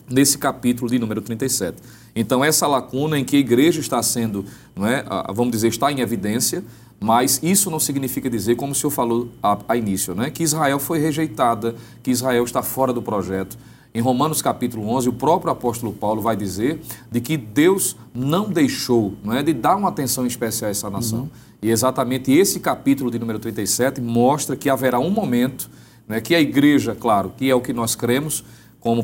nesse 0.10 0.38
capítulo 0.38 0.90
de 0.90 1.00
número 1.00 1.22
37. 1.22 1.78
Então, 2.16 2.44
essa 2.44 2.66
lacuna 2.66 3.20
em 3.20 3.26
que 3.26 3.36
a 3.36 3.40
igreja 3.40 3.80
está 3.80 4.02
sendo, 4.02 4.46
não 4.76 4.88
é, 4.88 5.04
vamos 5.34 5.52
dizer, 5.52 5.68
está 5.68 5.92
em 5.92 6.00
evidência, 6.00 6.64
mas 7.00 7.40
isso 7.44 7.70
não 7.70 7.80
significa 7.80 8.30
dizer, 8.30 8.56
como 8.56 8.72
o 8.72 8.76
senhor 8.76 8.92
falou 8.92 9.30
a, 9.42 9.58
a 9.68 9.78
início, 9.78 10.16
né, 10.16 10.30
que 10.30 10.44
Israel 10.44 10.80
foi 10.80 11.00
rejeitada, 11.00 11.76
que 12.02 12.10
Israel 12.10 12.44
está 12.44 12.64
fora 12.64 12.92
do 12.92 13.02
projeto. 13.02 13.58
Em 13.94 14.02
Romanos 14.02 14.42
capítulo 14.42 14.88
11, 14.90 15.10
o 15.10 15.14
próprio 15.14 15.52
apóstolo 15.52 15.94
Paulo 15.94 16.22
vai 16.22 16.36
dizer 16.36 16.80
de 17.12 17.20
que 17.22 17.38
Deus 17.38 17.96
não 18.14 18.50
deixou 18.50 19.14
não 19.24 19.34
é, 19.34 19.42
de 19.42 19.54
dar 19.54 19.76
uma 19.76 19.90
atenção 19.90 20.26
especial 20.26 20.68
a 20.68 20.72
essa 20.72 20.90
nação. 20.90 21.22
Uhum. 21.22 21.30
E 21.62 21.72
exatamente 21.72 22.32
esse 22.32 22.60
capítulo 22.60 23.10
de 23.10 23.18
número 23.18 23.40
37 23.40 24.00
mostra 24.00 24.56
que 24.56 24.70
haverá 24.70 25.00
um 25.00 25.10
momento 25.10 25.70
né, 26.08 26.22
que 26.22 26.36
a 26.36 26.40
igreja, 26.40 26.96
claro, 26.96 27.34
que 27.36 27.50
é 27.50 27.56
o 27.56 27.62
que 27.62 27.74
nós 27.74 27.96
cremos, 27.96 28.44
como 28.80 29.04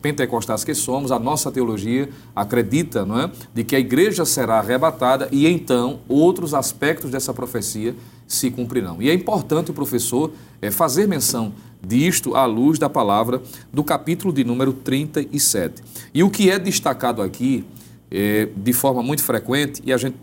pentecostais 0.00 0.64
que 0.64 0.74
somos, 0.74 1.10
a 1.10 1.18
nossa 1.18 1.50
teologia 1.50 2.08
acredita 2.34 3.04
não 3.04 3.20
é, 3.20 3.30
de 3.52 3.64
que 3.64 3.76
a 3.76 3.80
igreja 3.80 4.24
será 4.24 4.58
arrebatada 4.58 5.28
e 5.32 5.46
então 5.46 6.00
outros 6.08 6.54
aspectos 6.54 7.10
dessa 7.10 7.34
profecia 7.34 7.94
se 8.26 8.50
cumprirão. 8.50 9.02
E 9.02 9.10
é 9.10 9.14
importante 9.14 9.70
o 9.70 9.74
professor 9.74 10.30
é, 10.62 10.70
fazer 10.70 11.06
menção 11.06 11.52
disto 11.86 12.34
à 12.34 12.46
luz 12.46 12.78
da 12.78 12.88
palavra 12.88 13.42
do 13.72 13.84
capítulo 13.84 14.32
de 14.32 14.44
número 14.44 14.72
37. 14.72 15.82
E 16.14 16.22
o 16.22 16.30
que 16.30 16.50
é 16.50 16.58
destacado 16.58 17.22
aqui, 17.22 17.64
é, 18.10 18.48
de 18.56 18.72
forma 18.72 19.02
muito 19.02 19.22
frequente, 19.22 19.82
e 19.84 19.92
a 19.92 19.96
gente 19.96 20.16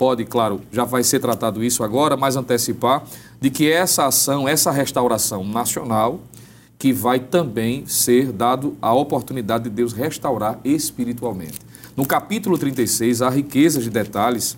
pode, 0.00 0.24
claro, 0.24 0.62
já 0.72 0.84
vai 0.84 1.04
ser 1.04 1.20
tratado 1.20 1.62
isso 1.62 1.84
agora, 1.84 2.16
mas 2.16 2.34
antecipar, 2.34 3.04
de 3.38 3.50
que 3.50 3.70
essa 3.70 4.06
ação, 4.06 4.48
essa 4.48 4.70
restauração 4.70 5.44
nacional, 5.44 6.20
que 6.78 6.90
vai 6.90 7.20
também 7.20 7.84
ser 7.84 8.32
dado 8.32 8.74
a 8.80 8.94
oportunidade 8.94 9.64
de 9.64 9.70
Deus 9.70 9.92
restaurar 9.92 10.58
espiritualmente. 10.64 11.58
No 11.94 12.06
capítulo 12.06 12.56
36, 12.56 13.20
há 13.20 13.28
riquezas 13.28 13.84
de 13.84 13.90
detalhes 13.90 14.56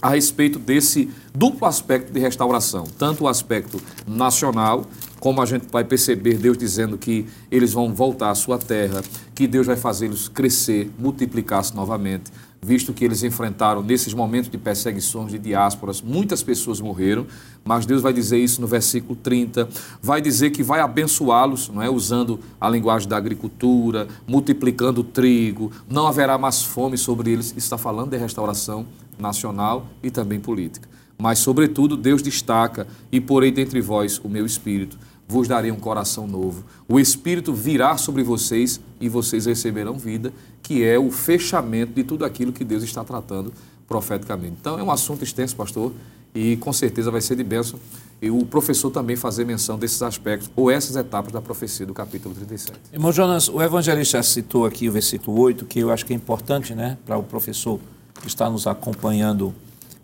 a 0.00 0.08
respeito 0.08 0.58
desse 0.58 1.10
duplo 1.34 1.66
aspecto 1.66 2.10
de 2.10 2.18
restauração, 2.18 2.84
tanto 2.98 3.24
o 3.24 3.28
aspecto 3.28 3.78
nacional, 4.08 4.86
como 5.18 5.42
a 5.42 5.44
gente 5.44 5.66
vai 5.70 5.84
perceber 5.84 6.38
Deus 6.38 6.56
dizendo 6.56 6.96
que 6.96 7.26
eles 7.50 7.74
vão 7.74 7.92
voltar 7.92 8.30
à 8.30 8.34
sua 8.34 8.56
terra, 8.56 9.02
que 9.34 9.46
Deus 9.46 9.66
vai 9.66 9.76
fazê-los 9.76 10.26
crescer, 10.26 10.90
multiplicar-se 10.98 11.76
novamente, 11.76 12.32
visto 12.62 12.92
que 12.92 13.04
eles 13.04 13.22
enfrentaram 13.22 13.82
nesses 13.82 14.12
momentos 14.12 14.50
de 14.50 14.58
perseguições 14.58 15.32
de 15.32 15.38
diásporas, 15.38 16.02
muitas 16.02 16.42
pessoas 16.42 16.80
morreram, 16.80 17.26
mas 17.64 17.86
Deus 17.86 18.02
vai 18.02 18.12
dizer 18.12 18.38
isso 18.38 18.60
no 18.60 18.66
versículo 18.66 19.16
30, 19.16 19.68
vai 20.02 20.20
dizer 20.20 20.50
que 20.50 20.62
vai 20.62 20.80
abençoá-los, 20.80 21.68
não 21.68 21.82
é, 21.82 21.88
usando 21.88 22.38
a 22.60 22.68
linguagem 22.68 23.08
da 23.08 23.16
agricultura, 23.16 24.06
multiplicando 24.26 25.00
o 25.00 25.04
trigo, 25.04 25.72
não 25.88 26.06
haverá 26.06 26.36
mais 26.36 26.62
fome 26.62 26.98
sobre 26.98 27.30
eles, 27.30 27.54
está 27.56 27.78
falando 27.78 28.10
de 28.10 28.18
restauração 28.18 28.86
nacional 29.18 29.86
e 30.02 30.10
também 30.10 30.38
política. 30.38 30.88
Mas 31.16 31.38
sobretudo 31.38 31.96
Deus 31.96 32.22
destaca 32.22 32.86
e 33.12 33.20
porei 33.20 33.50
dentre 33.50 33.80
vós 33.80 34.18
o 34.24 34.28
meu 34.28 34.46
espírito 34.46 34.98
vos 35.30 35.46
darei 35.46 35.70
um 35.70 35.76
coração 35.76 36.26
novo. 36.26 36.64
O 36.88 36.98
Espírito 36.98 37.54
virá 37.54 37.96
sobre 37.96 38.24
vocês 38.24 38.80
e 39.00 39.08
vocês 39.08 39.46
receberão 39.46 39.96
vida, 39.96 40.32
que 40.60 40.82
é 40.84 40.98
o 40.98 41.10
fechamento 41.10 41.92
de 41.92 42.02
tudo 42.02 42.24
aquilo 42.24 42.52
que 42.52 42.64
Deus 42.64 42.82
está 42.82 43.04
tratando 43.04 43.52
profeticamente. 43.88 44.56
Então 44.60 44.76
é 44.76 44.82
um 44.82 44.90
assunto 44.90 45.22
extenso, 45.22 45.54
pastor, 45.54 45.92
e 46.34 46.56
com 46.56 46.72
certeza 46.72 47.12
vai 47.12 47.20
ser 47.20 47.36
de 47.36 47.44
bênção. 47.44 47.78
E 48.20 48.28
o 48.28 48.44
professor 48.44 48.90
também 48.90 49.14
fazer 49.14 49.44
menção 49.44 49.78
desses 49.78 50.02
aspectos 50.02 50.50
ou 50.56 50.68
essas 50.68 50.96
etapas 50.96 51.32
da 51.32 51.40
profecia 51.40 51.86
do 51.86 51.94
capítulo 51.94 52.34
37. 52.34 52.72
Irmão 52.92 53.12
Jonas, 53.12 53.48
o 53.48 53.62
evangelista 53.62 54.20
citou 54.24 54.66
aqui 54.66 54.88
o 54.88 54.92
versículo 54.92 55.40
8, 55.40 55.64
que 55.64 55.78
eu 55.78 55.92
acho 55.92 56.04
que 56.04 56.12
é 56.12 56.16
importante 56.16 56.74
né, 56.74 56.98
para 57.06 57.16
o 57.16 57.22
professor 57.22 57.78
que 58.20 58.26
está 58.26 58.50
nos 58.50 58.66
acompanhando 58.66 59.54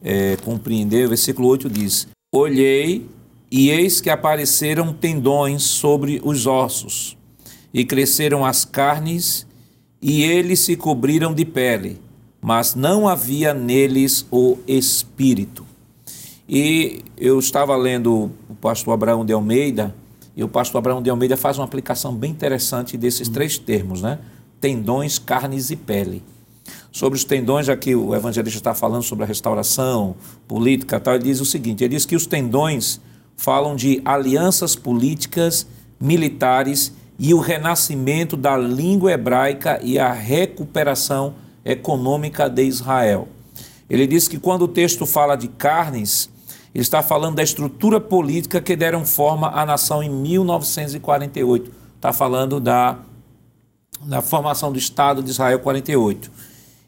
é, 0.03 0.37
compreender. 0.37 1.07
O 1.07 1.09
versículo 1.09 1.49
8 1.49 1.68
diz: 1.68 2.07
Olhei 2.33 3.07
e 3.51 3.70
eis 3.70 4.01
que 4.01 4.11
apareceram 4.11 4.92
tendões 4.92 5.62
sobre 5.62 6.20
os 6.24 6.47
ossos, 6.47 7.16
e 7.72 7.84
cresceram 7.84 8.44
as 8.44 8.64
carnes, 8.64 9.47
e 10.01 10.22
eles 10.22 10.61
se 10.61 10.76
cobriram 10.76 11.34
de 11.34 11.44
pele, 11.44 12.01
mas 12.40 12.74
não 12.74 13.09
havia 13.09 13.53
neles 13.53 14.26
o 14.30 14.59
espírito. 14.66 15.66
E 16.49 17.03
eu 17.16 17.38
estava 17.38 17.76
lendo 17.76 18.30
o 18.49 18.55
pastor 18.55 18.94
Abraão 18.94 19.24
de 19.24 19.32
Almeida, 19.32 19.94
e 20.36 20.44
o 20.44 20.49
pastor 20.49 20.78
Abraão 20.78 21.03
de 21.03 21.11
Almeida 21.11 21.36
faz 21.36 21.59
uma 21.59 21.64
aplicação 21.64 22.14
bem 22.14 22.30
interessante 22.30 22.97
desses 22.97 23.28
três 23.28 23.59
termos, 23.59 24.03
né? 24.03 24.18
Tendões, 24.61 25.18
carnes 25.18 25.70
e 25.70 25.76
pele. 25.76 26.22
Sobre 26.92 27.16
os 27.16 27.24
tendões, 27.24 27.66
já 27.66 27.76
que 27.76 27.94
o 27.94 28.14
evangelista 28.14 28.59
está 28.59 28.74
falando 28.74 29.03
sobre 29.03 29.24
a 29.24 29.26
restauração 29.26 30.14
política, 30.47 31.01
tal, 31.01 31.14
ele 31.14 31.24
diz 31.24 31.40
o 31.40 31.44
seguinte: 31.44 31.82
ele 31.82 31.94
diz 31.94 32.07
que 32.07 32.14
os 32.14 32.26
tendões 32.26 33.01
falam 33.37 33.76
de 33.76 34.01
alianças 34.05 34.74
políticas, 34.74 35.66
militares 36.01 36.93
e 37.18 37.32
o 37.32 37.41
renascimento 37.41 38.37
da 38.37 38.57
língua 38.57 39.12
hebraica 39.12 39.78
e 39.82 39.99
a 39.99 40.12
recuperação 40.12 41.34
econômica 41.64 42.49
de 42.49 42.64
Israel. 42.64 43.28
Ele 43.89 44.07
diz 44.07 44.26
que 44.26 44.39
quando 44.39 44.62
o 44.62 44.68
texto 44.68 45.07
fala 45.07 45.37
de 45.37 45.49
carnes, 45.49 46.28
está 46.74 47.03
falando 47.03 47.37
da 47.37 47.43
estrutura 47.43 48.01
política 48.01 48.61
que 48.61 48.76
deram 48.76 49.05
forma 49.05 49.49
à 49.49 49.64
nação 49.64 50.03
em 50.03 50.11
1948. 50.11 51.72
Está 51.97 52.12
falando 52.12 52.61
da, 52.61 52.99
da 54.03 54.20
formação 54.20 54.70
do 54.70 54.78
Estado 54.78 55.22
de 55.22 55.30
Israel 55.30 55.61
48. 55.61 56.30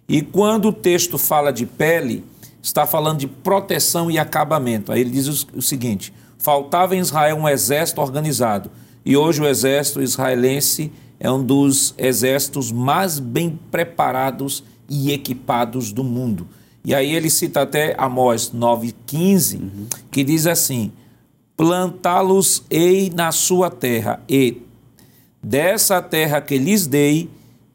E 0.09 0.22
quando 0.22 0.68
o 0.68 0.72
texto 0.72 1.18
fala 1.18 1.53
de 1.53 1.64
pele, 1.66 2.24
está 2.62 2.86
falando 2.86 3.18
de 3.18 3.26
proteção 3.26 4.11
e 4.11 4.18
acabamento. 4.18 4.92
Aí 4.92 5.01
ele 5.01 5.11
diz 5.11 5.44
o, 5.44 5.59
o 5.59 5.62
seguinte: 5.62 6.12
faltava 6.39 6.97
em 6.97 7.01
Israel 7.01 7.36
um 7.36 7.49
exército 7.49 8.01
organizado, 8.01 8.70
e 9.05 9.16
hoje 9.16 9.43
o 9.43 9.47
exército 9.47 10.01
israelense 10.01 10.93
é 11.20 11.30
um 11.30 11.43
dos 11.43 11.95
exércitos 11.99 12.70
mais 12.70 13.18
bem 13.18 13.59
preparados 13.70 14.62
e 14.89 15.12
equipados 15.12 15.93
do 15.93 16.05
mundo. 16.05 16.47
E 16.84 16.95
aí 16.95 17.14
ele 17.14 17.28
cita 17.28 17.62
até 17.62 17.95
Amós 17.99 18.53
9,15, 18.55 19.61
uhum. 19.61 19.86
que 20.11 20.22
diz 20.22 20.47
assim: 20.47 20.93
Plantá-los-ei 21.57 23.11
na 23.14 23.32
sua 23.32 23.68
terra, 23.70 24.22
e 24.28 24.62
dessa 25.43 26.01
terra 26.01 26.41
que 26.41 26.57
lhes 26.57 26.86
dei, 26.86 27.28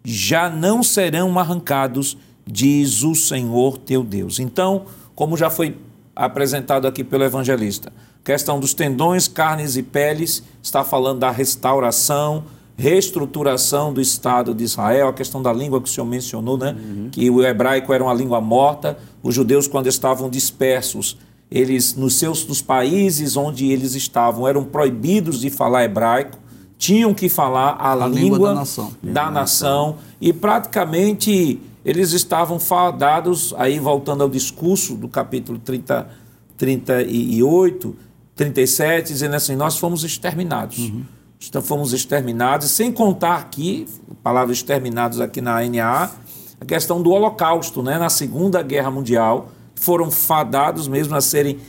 já 0.03 0.49
não 0.49 0.82
serão 0.82 1.38
arrancados, 1.38 2.18
diz 2.45 3.03
o 3.03 3.14
Senhor 3.16 3.78
teu 3.78 4.03
Deus. 4.03 4.39
Então, 4.39 4.86
como 5.16 5.38
já 5.38 5.49
foi 5.49 5.78
apresentado 6.16 6.88
aqui 6.88 7.03
pelo 7.03 7.24
evangelista, 7.24 7.91
questão 8.24 8.59
dos 8.59 8.74
tendões, 8.74 9.28
carnes 9.28 9.76
e 9.76 9.84
peles, 9.84 10.43
está 10.61 10.84
falando 10.84 11.19
da 11.19 11.32
restauração, 11.32 12.45
reestruturação 12.78 13.93
do 13.93 14.01
Estado 14.01 14.53
de 14.53 14.63
Israel, 14.63 15.09
a 15.09 15.13
questão 15.13 15.41
da 15.41 15.51
língua 15.51 15.82
que 15.82 15.89
o 15.89 15.91
senhor 15.91 16.07
mencionou, 16.07 16.57
né? 16.57 16.76
Uhum. 16.78 17.09
que 17.11 17.30
o 17.30 17.43
hebraico 17.43 17.93
era 17.93 18.03
uma 18.03 18.13
língua 18.13 18.41
morta, 18.41 18.97
os 19.21 19.36
judeus, 19.36 19.67
quando 19.67 19.88
estavam 19.88 20.30
dispersos, 20.30 21.17
eles, 21.51 21.95
nos 21.95 22.15
seus 22.15 22.47
nos 22.47 22.61
países 22.61 23.38
onde 23.38 23.71
eles 23.71 23.93
estavam, 23.93 24.47
eram 24.47 24.63
proibidos 24.63 25.39
de 25.39 25.49
falar 25.49 25.84
hebraico, 25.84 26.39
tinham 26.78 27.13
que 27.13 27.30
falar 27.30 27.78
a, 27.80 27.91
a 27.91 28.07
língua, 28.07 28.19
língua, 28.19 28.49
da 28.49 28.55
nação. 28.55 28.93
Da 29.03 29.32
nação 29.32 29.95
e 30.19 30.34
praticamente 30.34 31.61
eles 31.86 32.11
estavam 32.11 32.59
fadados, 32.59 33.53
aí 33.57 33.78
voltando 33.78 34.24
ao 34.24 34.30
discurso 34.30 34.95
do 34.95 35.07
capítulo 35.07 35.59
30, 35.59 36.09
38, 36.57 37.95
37, 38.36 39.13
dizendo 39.13 39.36
assim: 39.36 39.55
nós 39.55 39.77
fomos 39.77 40.03
exterminados. 40.03 40.77
Uhum 40.77 41.03
então, 41.47 41.61
fomos 41.61 41.93
exterminados, 41.93 42.71
sem 42.71 42.91
contar 42.91 43.36
aqui, 43.36 43.88
palavra 44.23 44.53
exterminados 44.53 45.19
aqui 45.19 45.41
na 45.41 45.59
ANA, 45.59 46.11
a 46.59 46.65
questão 46.65 47.01
do 47.01 47.11
Holocausto, 47.11 47.84
né? 47.84 47.97
na 47.97 48.09
Segunda 48.09 48.61
Guerra 48.61 48.89
Mundial, 48.89 49.49
foram 49.75 50.09
fadados 50.09 50.88
mesmo 50.88 51.15
a 51.15 51.21
serem 51.21 51.59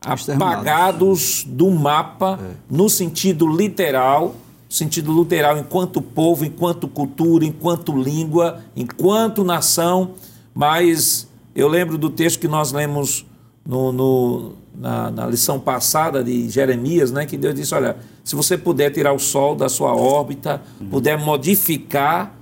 apagados 0.00 1.44
do 1.44 1.70
mapa 1.70 2.38
é. 2.40 2.54
no 2.70 2.88
sentido 2.88 3.46
literal, 3.48 4.36
sentido 4.68 5.12
literal 5.12 5.58
enquanto 5.58 6.00
povo, 6.00 6.44
enquanto 6.44 6.86
cultura, 6.86 7.44
enquanto 7.44 7.96
língua, 7.96 8.60
enquanto 8.76 9.42
nação. 9.42 10.12
Mas 10.54 11.28
eu 11.54 11.66
lembro 11.66 11.98
do 11.98 12.08
texto 12.08 12.38
que 12.38 12.48
nós 12.48 12.70
lemos 12.70 13.26
no, 13.66 13.92
no 13.92 14.52
na, 14.74 15.10
na, 15.10 15.26
lição 15.26 15.58
passada 15.58 16.22
de 16.22 16.48
Jeremias, 16.48 17.10
né, 17.10 17.26
que 17.26 17.36
Deus 17.36 17.54
disse: 17.54 17.74
olha, 17.74 17.96
se 18.22 18.36
você 18.36 18.56
puder 18.56 18.90
tirar 18.90 19.12
o 19.12 19.18
Sol 19.18 19.56
da 19.56 19.68
sua 19.68 19.94
órbita, 19.94 20.62
uhum. 20.80 20.88
puder 20.88 21.18
modificar 21.18 22.34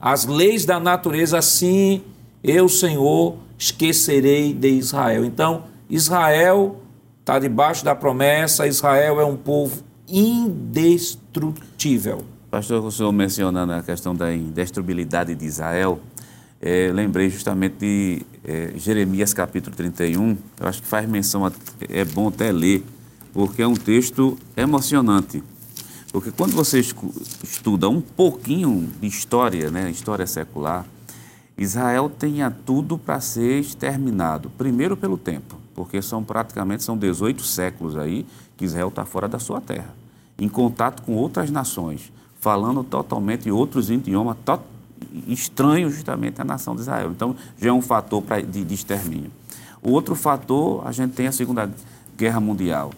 as 0.00 0.26
leis 0.26 0.64
da 0.64 0.80
natureza, 0.80 1.38
assim 1.38 2.02
eu, 2.42 2.68
Senhor, 2.68 3.36
esquecerei 3.56 4.52
de 4.52 4.68
Israel. 4.68 5.24
Então, 5.24 5.64
Israel 5.88 6.80
está 7.20 7.38
debaixo 7.38 7.84
da 7.84 7.94
promessa, 7.94 8.66
Israel 8.66 9.20
é 9.20 9.24
um 9.24 9.36
povo 9.36 9.84
indestrutível. 10.08 12.24
Pastor, 12.50 12.84
o 12.84 12.90
senhor 12.90 13.12
mencionando 13.12 13.72
a 13.72 13.82
questão 13.82 14.14
da 14.14 14.34
indestruibilidade 14.34 15.34
de 15.34 15.46
Israel, 15.46 16.00
é, 16.60 16.90
lembrei 16.92 17.30
justamente 17.30 17.76
de 17.78 18.22
é, 18.44 18.72
Jeremias 18.76 19.32
capítulo 19.32 19.74
31, 19.76 20.36
eu 20.60 20.66
acho 20.66 20.82
que 20.82 20.88
faz 20.88 21.08
menção, 21.08 21.46
a, 21.46 21.52
é 21.88 22.04
bom 22.04 22.28
até 22.28 22.50
ler, 22.50 22.84
porque 23.32 23.62
é 23.62 23.66
um 23.66 23.74
texto 23.74 24.38
emocionante. 24.56 25.42
Porque 26.12 26.30
quando 26.30 26.52
você 26.52 26.78
estuda 26.78 27.88
um 27.88 28.00
pouquinho 28.00 28.90
de 29.00 29.06
história, 29.06 29.70
né, 29.70 29.90
história 29.90 30.26
secular, 30.26 30.84
Israel 31.56 32.10
tinha 32.18 32.50
tudo 32.50 32.98
para 32.98 33.20
ser 33.20 33.60
exterminado. 33.60 34.50
Primeiro 34.50 34.96
pelo 34.96 35.16
tempo, 35.16 35.56
porque 35.74 36.02
são 36.02 36.22
praticamente 36.22 36.82
são 36.82 36.98
18 36.98 37.42
séculos 37.42 37.96
aí 37.96 38.26
que 38.56 38.64
Israel 38.64 38.88
está 38.88 39.04
fora 39.04 39.28
da 39.28 39.38
sua 39.38 39.60
terra, 39.60 39.94
em 40.38 40.48
contato 40.48 41.02
com 41.02 41.14
outras 41.14 41.50
nações, 41.50 42.12
falando 42.40 42.82
totalmente 42.82 43.50
outros 43.50 43.90
idiomas, 43.90 44.36
estranho 45.26 45.90
justamente 45.90 46.40
à 46.40 46.44
nação 46.44 46.74
de 46.74 46.82
Israel. 46.82 47.10
Então, 47.10 47.36
já 47.58 47.70
é 47.70 47.72
um 47.72 47.82
fator 47.82 48.22
pra, 48.22 48.40
de, 48.40 48.64
de 48.64 48.74
extermínio. 48.74 49.30
O 49.82 49.90
outro 49.90 50.14
fator, 50.14 50.86
a 50.86 50.92
gente 50.92 51.12
tem 51.12 51.26
a 51.26 51.32
Segunda 51.32 51.70
Guerra 52.16 52.40
Mundial. 52.40 52.92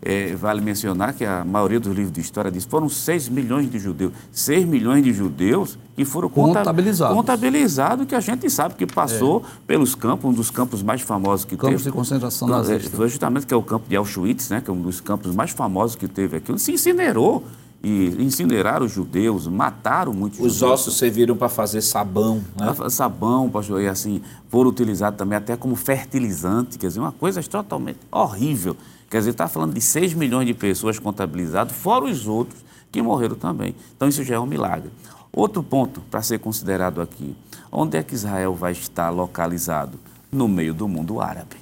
É, 0.00 0.32
vale 0.36 0.60
mencionar 0.60 1.12
que 1.12 1.24
a 1.24 1.44
maioria 1.44 1.80
dos 1.80 1.92
livros 1.92 2.12
de 2.12 2.20
história 2.20 2.52
diz 2.52 2.64
que 2.64 2.70
foram 2.70 2.88
6 2.88 3.28
milhões 3.28 3.68
de 3.68 3.80
judeus. 3.80 4.12
6 4.30 4.64
milhões 4.64 5.02
de 5.02 5.12
judeus 5.12 5.76
que 5.96 6.04
foram 6.04 6.28
contabilizados. 6.28 7.16
Contabilizados, 7.16 8.06
que 8.06 8.14
a 8.14 8.20
gente 8.20 8.48
sabe 8.48 8.74
que 8.74 8.86
passou 8.86 9.40
é. 9.40 9.42
pelos 9.66 9.96
campos, 9.96 10.30
um 10.30 10.32
dos 10.32 10.50
campos 10.50 10.84
mais 10.84 11.00
famosos 11.00 11.44
que 11.44 11.56
campos 11.56 11.68
teve. 11.68 11.72
Campos 11.72 11.84
de 11.84 11.90
concentração 11.90 12.48
é, 12.48 12.50
nazista. 12.52 12.96
Foi 12.96 13.08
justamente 13.08 13.46
que 13.46 13.52
é 13.52 13.56
o 13.56 13.62
campo 13.62 13.88
de 13.88 13.96
Auschwitz, 13.96 14.50
né, 14.50 14.60
que 14.60 14.70
é 14.70 14.72
um 14.72 14.80
dos 14.80 15.00
campos 15.00 15.34
mais 15.34 15.50
famosos 15.50 15.96
que 15.96 16.06
teve 16.06 16.36
aquilo. 16.36 16.58
Se 16.60 16.70
incinerou 16.70 17.44
e 17.82 18.08
incineraram 18.18 18.86
os 18.86 18.92
judeus, 18.92 19.46
mataram 19.46 20.12
muitos 20.12 20.40
os 20.40 20.54
judeus. 20.54 20.72
ossos 20.72 20.98
serviram 20.98 21.36
para 21.36 21.48
fazer 21.48 21.80
sabão, 21.80 22.42
né? 22.56 22.74
Sabão, 22.90 23.48
pastor, 23.48 23.80
e 23.80 23.88
assim, 23.88 24.20
foram 24.48 24.70
utilizados 24.70 25.16
também 25.16 25.36
até 25.36 25.56
como 25.56 25.76
fertilizante, 25.76 26.78
quer 26.78 26.88
dizer, 26.88 27.00
uma 27.00 27.12
coisa 27.12 27.42
totalmente 27.42 27.98
horrível. 28.10 28.76
Quer 29.08 29.18
dizer, 29.18 29.30
está 29.30 29.48
falando 29.48 29.74
de 29.74 29.80
6 29.80 30.14
milhões 30.14 30.46
de 30.46 30.54
pessoas 30.54 30.98
contabilizadas, 30.98 31.74
fora 31.74 32.04
os 32.04 32.26
outros 32.26 32.62
que 32.90 33.00
morreram 33.00 33.36
também. 33.36 33.74
Então, 33.96 34.08
isso 34.08 34.22
já 34.24 34.34
é 34.34 34.38
um 34.38 34.46
milagre. 34.46 34.90
Outro 35.32 35.62
ponto 35.62 36.00
para 36.10 36.20
ser 36.20 36.38
considerado 36.40 37.00
aqui: 37.00 37.36
onde 37.70 37.96
é 37.96 38.02
que 38.02 38.14
Israel 38.14 38.54
vai 38.54 38.72
estar 38.72 39.10
localizado? 39.10 39.98
No 40.30 40.46
meio 40.46 40.74
do 40.74 40.86
mundo 40.86 41.20
árabe. 41.20 41.56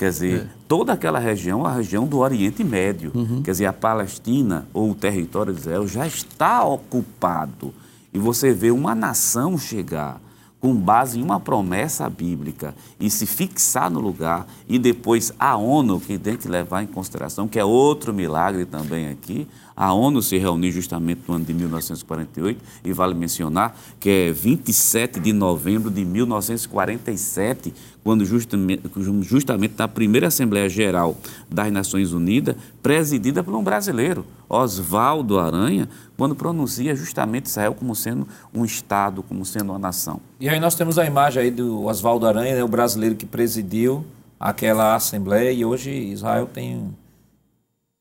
Quer 0.00 0.08
dizer, 0.08 0.38
é. 0.38 0.46
toda 0.66 0.94
aquela 0.94 1.18
região, 1.18 1.66
a 1.66 1.74
região 1.74 2.06
do 2.06 2.20
Oriente 2.20 2.64
Médio, 2.64 3.12
uhum. 3.14 3.42
quer 3.42 3.50
dizer, 3.50 3.66
a 3.66 3.72
Palestina 3.74 4.66
ou 4.72 4.92
o 4.92 4.94
território 4.94 5.52
de 5.52 5.60
Israel 5.60 5.86
já 5.86 6.06
está 6.06 6.64
ocupado. 6.64 7.74
E 8.10 8.18
você 8.18 8.50
vê 8.50 8.70
uma 8.70 8.94
nação 8.94 9.58
chegar 9.58 10.18
com 10.58 10.74
base 10.74 11.20
em 11.20 11.22
uma 11.22 11.38
promessa 11.38 12.08
bíblica 12.08 12.74
e 12.98 13.10
se 13.10 13.26
fixar 13.26 13.90
no 13.90 14.00
lugar, 14.00 14.46
e 14.66 14.78
depois 14.78 15.34
a 15.38 15.54
ONU, 15.54 16.00
que 16.00 16.18
tem 16.18 16.34
que 16.34 16.48
levar 16.48 16.82
em 16.82 16.86
consideração, 16.86 17.46
que 17.46 17.58
é 17.58 17.64
outro 17.64 18.14
milagre 18.14 18.64
também 18.64 19.08
aqui, 19.08 19.46
a 19.80 19.94
ONU 19.94 20.20
se 20.20 20.36
reuniu 20.36 20.70
justamente 20.70 21.22
no 21.26 21.36
ano 21.36 21.44
de 21.46 21.54
1948, 21.54 22.60
e 22.84 22.92
vale 22.92 23.14
mencionar 23.14 23.74
que 23.98 24.10
é 24.10 24.30
27 24.30 25.18
de 25.18 25.32
novembro 25.32 25.90
de 25.90 26.04
1947, 26.04 27.72
quando 28.04 28.26
justamente, 28.26 28.82
justamente 29.22 29.72
na 29.78 29.88
primeira 29.88 30.26
Assembleia 30.26 30.68
Geral 30.68 31.16
das 31.48 31.72
Nações 31.72 32.12
Unidas, 32.12 32.56
presidida 32.82 33.42
por 33.42 33.54
um 33.54 33.64
brasileiro, 33.64 34.26
Oswaldo 34.50 35.38
Aranha, 35.38 35.88
quando 36.14 36.34
pronuncia 36.34 36.94
justamente 36.94 37.46
Israel 37.46 37.72
como 37.72 37.94
sendo 37.94 38.28
um 38.52 38.66
Estado, 38.66 39.22
como 39.22 39.46
sendo 39.46 39.70
uma 39.70 39.78
nação. 39.78 40.20
E 40.38 40.46
aí 40.46 40.60
nós 40.60 40.74
temos 40.74 40.98
a 40.98 41.06
imagem 41.06 41.44
aí 41.44 41.50
do 41.50 41.86
Oswaldo 41.86 42.26
Aranha, 42.26 42.54
né, 42.54 42.62
o 42.62 42.68
brasileiro 42.68 43.14
que 43.14 43.24
presidiu 43.24 44.04
aquela 44.38 44.94
Assembleia, 44.94 45.50
e 45.50 45.64
hoje 45.64 45.90
Israel 45.90 46.46
tem 46.52 46.94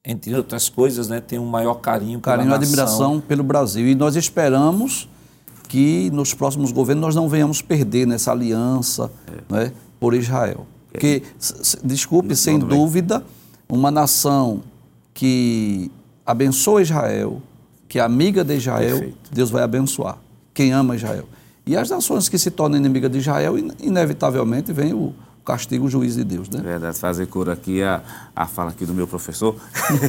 entre 0.10 0.34
outras 0.34 0.70
coisas, 0.70 1.08
né, 1.08 1.22
tem 1.22 1.38
um 1.38 1.46
maior 1.46 1.76
carinho 1.76 2.20
carinho 2.20 2.50
e 2.50 2.54
admiração 2.54 3.22
pelo 3.22 3.44
Brasil. 3.44 3.88
E 3.88 3.94
nós 3.94 4.16
esperamos 4.16 5.08
que 5.68 6.10
nos 6.10 6.34
próximos 6.34 6.72
governos 6.72 7.02
nós 7.04 7.16
não 7.16 7.30
venhamos 7.30 7.62
perder 7.62 8.08
nessa 8.08 8.32
aliança 8.32 9.12
é. 9.28 9.54
né, 9.54 9.74
por 10.00 10.16
Israel. 10.16 10.66
Porque, 10.92 11.22
desculpe, 11.84 12.36
sem 12.36 12.58
dúvida, 12.58 13.24
uma 13.70 13.92
nação 13.92 14.64
que 15.14 15.92
abençoa 16.26 16.82
Israel, 16.82 17.40
que 17.88 18.00
é 18.00 18.02
amiga 18.02 18.44
de 18.44 18.56
Israel, 18.56 18.98
Perfeito. 18.98 19.32
Deus 19.32 19.52
vai 19.52 19.62
abençoar. 19.62 20.18
Quem 20.56 20.72
ama 20.72 20.96
Israel. 20.96 21.26
E 21.68 21.78
as 21.78 21.88
nações 21.88 22.28
que 22.28 22.40
se 22.40 22.50
tornam 22.50 22.80
inimigas 22.80 23.12
de 23.12 23.20
Israel, 23.20 23.56
inevitavelmente 23.80 24.74
vem 24.74 24.92
o 24.92 25.14
castigo, 25.50 25.88
o 25.88 25.90
juiz 25.90 26.16
de 26.16 26.24
Deus. 26.24 26.48
Né? 26.48 26.62
Verdade, 26.62 27.00
fazer 27.00 27.26
cor 27.26 27.50
aqui 27.50 27.82
a, 27.82 28.04
a 28.36 28.46
fala 28.46 28.70
aqui 28.70 28.86
do 28.86 28.94
meu 28.94 29.08
professor, 29.08 29.56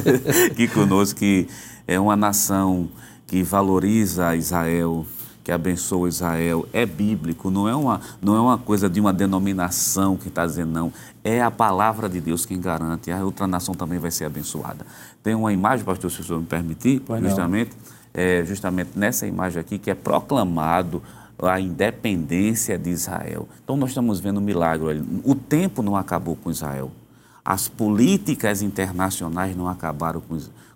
que 0.55 0.67
conosco, 0.67 1.17
que 1.17 1.47
é 1.87 1.99
uma 1.99 2.15
nação 2.15 2.87
que 3.25 3.41
valoriza 3.41 4.35
Israel, 4.35 5.03
que 5.43 5.51
abençoa 5.51 6.07
Israel, 6.07 6.67
é 6.71 6.85
bíblico, 6.85 7.49
não 7.49 7.67
é 7.67 7.75
uma, 7.75 7.99
não 8.21 8.35
é 8.35 8.39
uma 8.39 8.57
coisa 8.59 8.87
de 8.87 8.99
uma 8.99 9.11
denominação 9.11 10.15
que 10.15 10.27
está 10.27 10.45
dizendo 10.45 10.71
não, 10.71 10.93
é 11.23 11.41
a 11.41 11.49
palavra 11.49 12.07
de 12.07 12.21
Deus 12.21 12.45
quem 12.45 12.61
garante, 12.61 13.09
a 13.11 13.25
outra 13.25 13.47
nação 13.47 13.73
também 13.73 13.97
vai 13.97 14.11
ser 14.11 14.25
abençoada. 14.25 14.85
Tem 15.23 15.33
uma 15.33 15.51
imagem, 15.51 15.83
pastor, 15.83 16.11
se 16.11 16.21
o 16.21 16.23
senhor 16.23 16.39
me 16.39 16.45
permitir, 16.45 17.01
justamente, 17.19 17.71
é, 18.13 18.45
justamente 18.45 18.91
nessa 18.95 19.25
imagem 19.25 19.59
aqui, 19.59 19.79
que 19.79 19.89
é 19.89 19.95
proclamado 19.95 21.01
a 21.39 21.59
independência 21.59 22.77
de 22.77 22.89
Israel. 22.89 23.47
Então 23.63 23.75
nós 23.75 23.89
estamos 23.89 24.19
vendo 24.19 24.39
um 24.39 24.43
milagre. 24.43 25.03
O 25.23 25.35
tempo 25.35 25.81
não 25.81 25.95
acabou 25.95 26.35
com 26.35 26.51
Israel. 26.51 26.91
As 27.43 27.67
políticas 27.67 28.61
internacionais 28.61 29.55
não 29.55 29.67
acabaram 29.67 30.21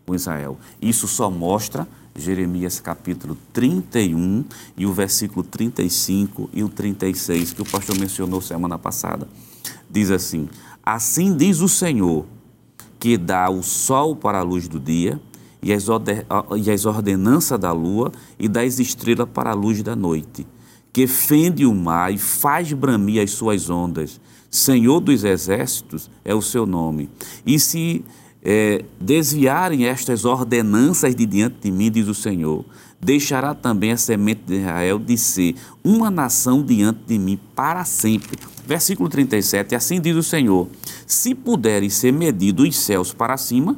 com 0.05 0.15
Israel. 0.15 0.57
Isso 0.81 1.07
só 1.07 1.29
mostra 1.29 1.87
Jeremias 2.15 2.79
capítulo 2.79 3.37
31 3.51 4.45
e 4.77 4.85
o 4.85 4.93
versículo 4.93 5.43
35 5.43 6.49
e 6.53 6.63
o 6.63 6.69
36 6.69 7.53
que 7.53 7.61
o 7.61 7.65
pastor 7.65 7.97
mencionou 7.99 8.41
semana 8.41 8.79
passada. 8.79 9.27
Diz 9.89 10.09
assim: 10.09 10.47
Assim 10.83 11.35
diz 11.35 11.59
o 11.59 11.67
Senhor, 11.67 12.25
que 12.99 13.17
dá 13.17 13.49
o 13.49 13.61
sol 13.61 14.15
para 14.15 14.39
a 14.39 14.43
luz 14.43 14.67
do 14.67 14.79
dia 14.79 15.19
e 15.66 15.74
as, 15.74 15.88
e 16.63 16.72
as 16.72 16.86
ordenanças 16.86 17.59
da 17.59 17.74
lua 17.74 18.11
e 18.39 18.47
das 18.47 18.80
estrelas 18.80 19.28
para 19.34 19.49
a 19.49 19.53
luz 19.53 19.84
da 19.84 19.95
noite 19.95 20.47
que 20.95 21.07
fende 21.07 21.66
o 21.66 21.76
mar 21.76 22.13
e 22.13 22.18
faz 22.18 22.72
bramir 22.72 23.22
as 23.22 23.32
suas 23.32 23.70
ondas. 23.70 24.18
Senhor 24.49 25.01
dos 25.01 25.26
exércitos 25.26 26.09
é 26.24 26.34
o 26.34 26.41
seu 26.41 26.66
nome. 26.66 27.09
E 27.45 27.59
se 27.59 28.05
é, 28.41 28.86
desviarem 28.97 29.88
estas 29.88 30.24
ordenanças 30.24 31.13
de 31.13 31.26
diante 31.26 31.57
de 31.63 31.70
mim, 31.70 31.91
diz 31.91 32.07
o 32.07 32.13
Senhor, 32.13 32.63
deixará 33.01 33.53
também 33.53 33.91
a 33.91 33.97
semente 33.97 34.43
de 34.47 34.61
Israel 34.61 34.97
de 34.97 35.18
ser 35.18 35.55
uma 35.84 36.09
nação 36.09 36.63
diante 36.63 37.01
de 37.05 37.20
mim 37.20 37.38
para 37.53 37.84
sempre. 37.84 38.39
Versículo 38.66 39.09
37, 39.09 39.76
assim 39.76 39.99
diz 39.99 40.16
o 40.16 40.24
Senhor: 40.24 40.70
Se 41.05 41.36
puderem 41.36 41.89
ser 41.89 42.13
medidos 42.13 42.70
os 42.70 42.78
céus 42.78 43.11
para 43.11 43.36
cima 43.36 43.78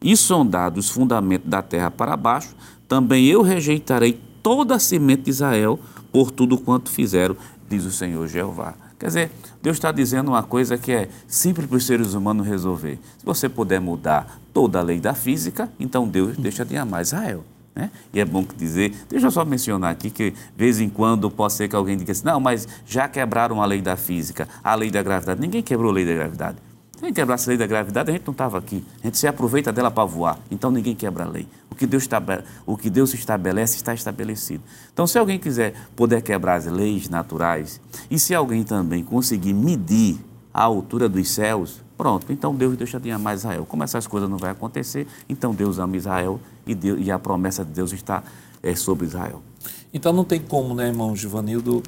e 0.00 0.16
sondados 0.16 0.86
os 0.86 0.90
fundamentos 0.90 1.48
da 1.48 1.62
terra 1.62 1.90
para 1.90 2.16
baixo, 2.16 2.54
também 2.86 3.26
eu 3.26 3.42
rejeitarei 3.42 4.20
toda 4.42 4.76
a 4.76 4.78
semente 4.78 5.22
de 5.22 5.30
Israel 5.30 5.78
por 6.12 6.30
tudo 6.30 6.56
quanto 6.56 6.90
fizeram, 6.90 7.36
diz 7.68 7.84
o 7.84 7.90
Senhor 7.90 8.26
Jeová. 8.26 8.74
Quer 8.98 9.06
dizer, 9.06 9.30
Deus 9.62 9.76
está 9.76 9.92
dizendo 9.92 10.28
uma 10.28 10.42
coisa 10.42 10.76
que 10.76 10.90
é 10.90 11.08
simples 11.26 11.66
para 11.66 11.76
os 11.76 11.86
seres 11.86 12.14
humanos 12.14 12.46
resolver. 12.46 12.98
Se 13.18 13.24
você 13.24 13.48
puder 13.48 13.80
mudar 13.80 14.40
toda 14.52 14.78
a 14.78 14.82
lei 14.82 14.98
da 14.98 15.14
física, 15.14 15.70
então 15.78 16.08
Deus 16.08 16.36
deixa 16.36 16.64
de 16.64 16.76
amar 16.76 17.02
Israel. 17.02 17.44
Né? 17.74 17.92
E 18.12 18.18
é 18.18 18.24
bom 18.24 18.44
dizer, 18.56 18.92
deixa 19.08 19.28
eu 19.28 19.30
só 19.30 19.44
mencionar 19.44 19.92
aqui 19.92 20.10
que, 20.10 20.32
de 20.32 20.36
vez 20.56 20.80
em 20.80 20.88
quando, 20.88 21.30
pode 21.30 21.52
ser 21.52 21.68
que 21.68 21.76
alguém 21.76 21.96
diga 21.96 22.10
assim, 22.10 22.24
não, 22.24 22.40
mas 22.40 22.66
já 22.84 23.06
quebraram 23.06 23.62
a 23.62 23.66
lei 23.66 23.80
da 23.80 23.96
física, 23.96 24.48
a 24.64 24.74
lei 24.74 24.90
da 24.90 25.00
gravidade. 25.00 25.40
Ninguém 25.40 25.62
quebrou 25.62 25.92
a 25.92 25.94
lei 25.94 26.04
da 26.04 26.14
gravidade. 26.14 26.56
Gente 27.00 27.14
quebrasse 27.14 27.48
a 27.48 27.50
lei 27.50 27.56
da 27.56 27.66
gravidade, 27.66 28.10
a 28.10 28.12
gente 28.12 28.26
não 28.26 28.32
estava 28.32 28.58
aqui. 28.58 28.84
A 29.02 29.06
gente 29.06 29.18
se 29.18 29.26
aproveita 29.26 29.72
dela 29.72 29.90
para 29.90 30.04
voar. 30.04 30.38
Então 30.50 30.70
ninguém 30.70 30.96
quebra 30.96 31.24
a 31.24 31.28
lei. 31.28 31.46
O 31.70 31.74
que, 31.74 31.86
Deus 31.86 32.08
o 32.66 32.76
que 32.76 32.90
Deus 32.90 33.14
estabelece 33.14 33.76
está 33.76 33.94
estabelecido. 33.94 34.64
Então, 34.92 35.06
se 35.06 35.16
alguém 35.16 35.38
quiser 35.38 35.74
poder 35.94 36.22
quebrar 36.22 36.56
as 36.56 36.66
leis 36.66 37.08
naturais, 37.08 37.80
e 38.10 38.18
se 38.18 38.34
alguém 38.34 38.64
também 38.64 39.04
conseguir 39.04 39.52
medir 39.52 40.18
a 40.52 40.64
altura 40.64 41.08
dos 41.08 41.30
céus, 41.30 41.80
pronto, 41.96 42.32
então 42.32 42.52
Deus 42.52 42.76
deixa 42.76 42.98
de 42.98 43.12
amar 43.12 43.36
Israel. 43.36 43.64
Como 43.64 43.84
essas 43.84 44.08
coisas 44.08 44.28
não 44.28 44.38
vão 44.38 44.50
acontecer, 44.50 45.06
então 45.28 45.54
Deus 45.54 45.78
ama 45.78 45.96
Israel 45.96 46.40
e, 46.66 46.74
Deus, 46.74 46.98
e 47.00 47.12
a 47.12 47.18
promessa 47.18 47.64
de 47.64 47.70
Deus 47.70 47.92
está 47.92 48.24
é, 48.60 48.74
sobre 48.74 49.06
Israel. 49.06 49.40
Então 49.94 50.12
não 50.12 50.24
tem 50.24 50.40
como, 50.40 50.74
né, 50.74 50.88
irmão 50.88 51.14
Givanildo, 51.14 51.80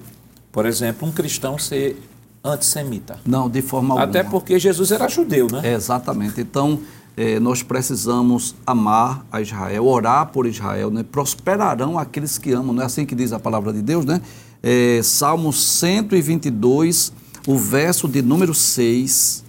por 0.53 0.67
exemplo, 0.67 1.09
um 1.09 1.11
cristão 1.11 1.59
ser 1.59 2.01
antissemita. 2.43 3.19
Não, 3.25 3.49
de 3.49 3.63
forma 3.63 3.95
alguma. 3.95 4.09
Até 4.09 4.23
porque 4.23 4.59
Jesus 4.59 4.91
era 4.91 5.09
judeu, 5.09 5.47
né? 5.51 5.61
É, 5.65 5.75
exatamente. 5.75 6.41
Então, 6.41 6.81
é, 7.17 7.39
nós 7.39 7.63
precisamos 7.63 8.55
amar 8.67 9.25
a 9.31 9.41
Israel, 9.41 9.87
orar 9.87 10.27
por 10.27 10.47
Israel, 10.47 10.91
né? 10.91 11.03
Prosperarão 11.03 11.99
aqueles 11.99 12.39
que 12.39 12.53
amam, 12.53 12.75
não 12.75 12.83
é 12.83 12.87
assim 12.87 13.05
que 13.05 13.15
diz 13.15 13.33
a 13.33 13.39
palavra 13.39 13.73
de 13.73 13.83
Deus, 13.83 14.05
né? 14.05 14.21
É, 14.63 15.01
Salmo 15.03 15.53
122, 15.53 17.13
o 17.47 17.57
verso 17.57 18.09
de 18.09 18.23
número 18.23 18.55
6, 18.55 19.45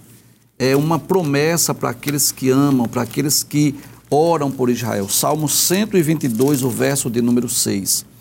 é 0.58 0.76
uma 0.76 0.98
promessa 0.98 1.74
para 1.74 1.90
aqueles 1.90 2.30
que 2.30 2.50
amam, 2.50 2.86
para 2.86 3.02
aqueles 3.02 3.42
que 3.42 3.74
oram 4.10 4.50
por 4.50 4.68
Israel. 4.68 5.08
Salmo 5.08 5.48
122, 5.48 6.62
o 6.62 6.70
verso 6.70 7.10
de 7.10 7.20
número 7.22 7.48
6 7.48 8.11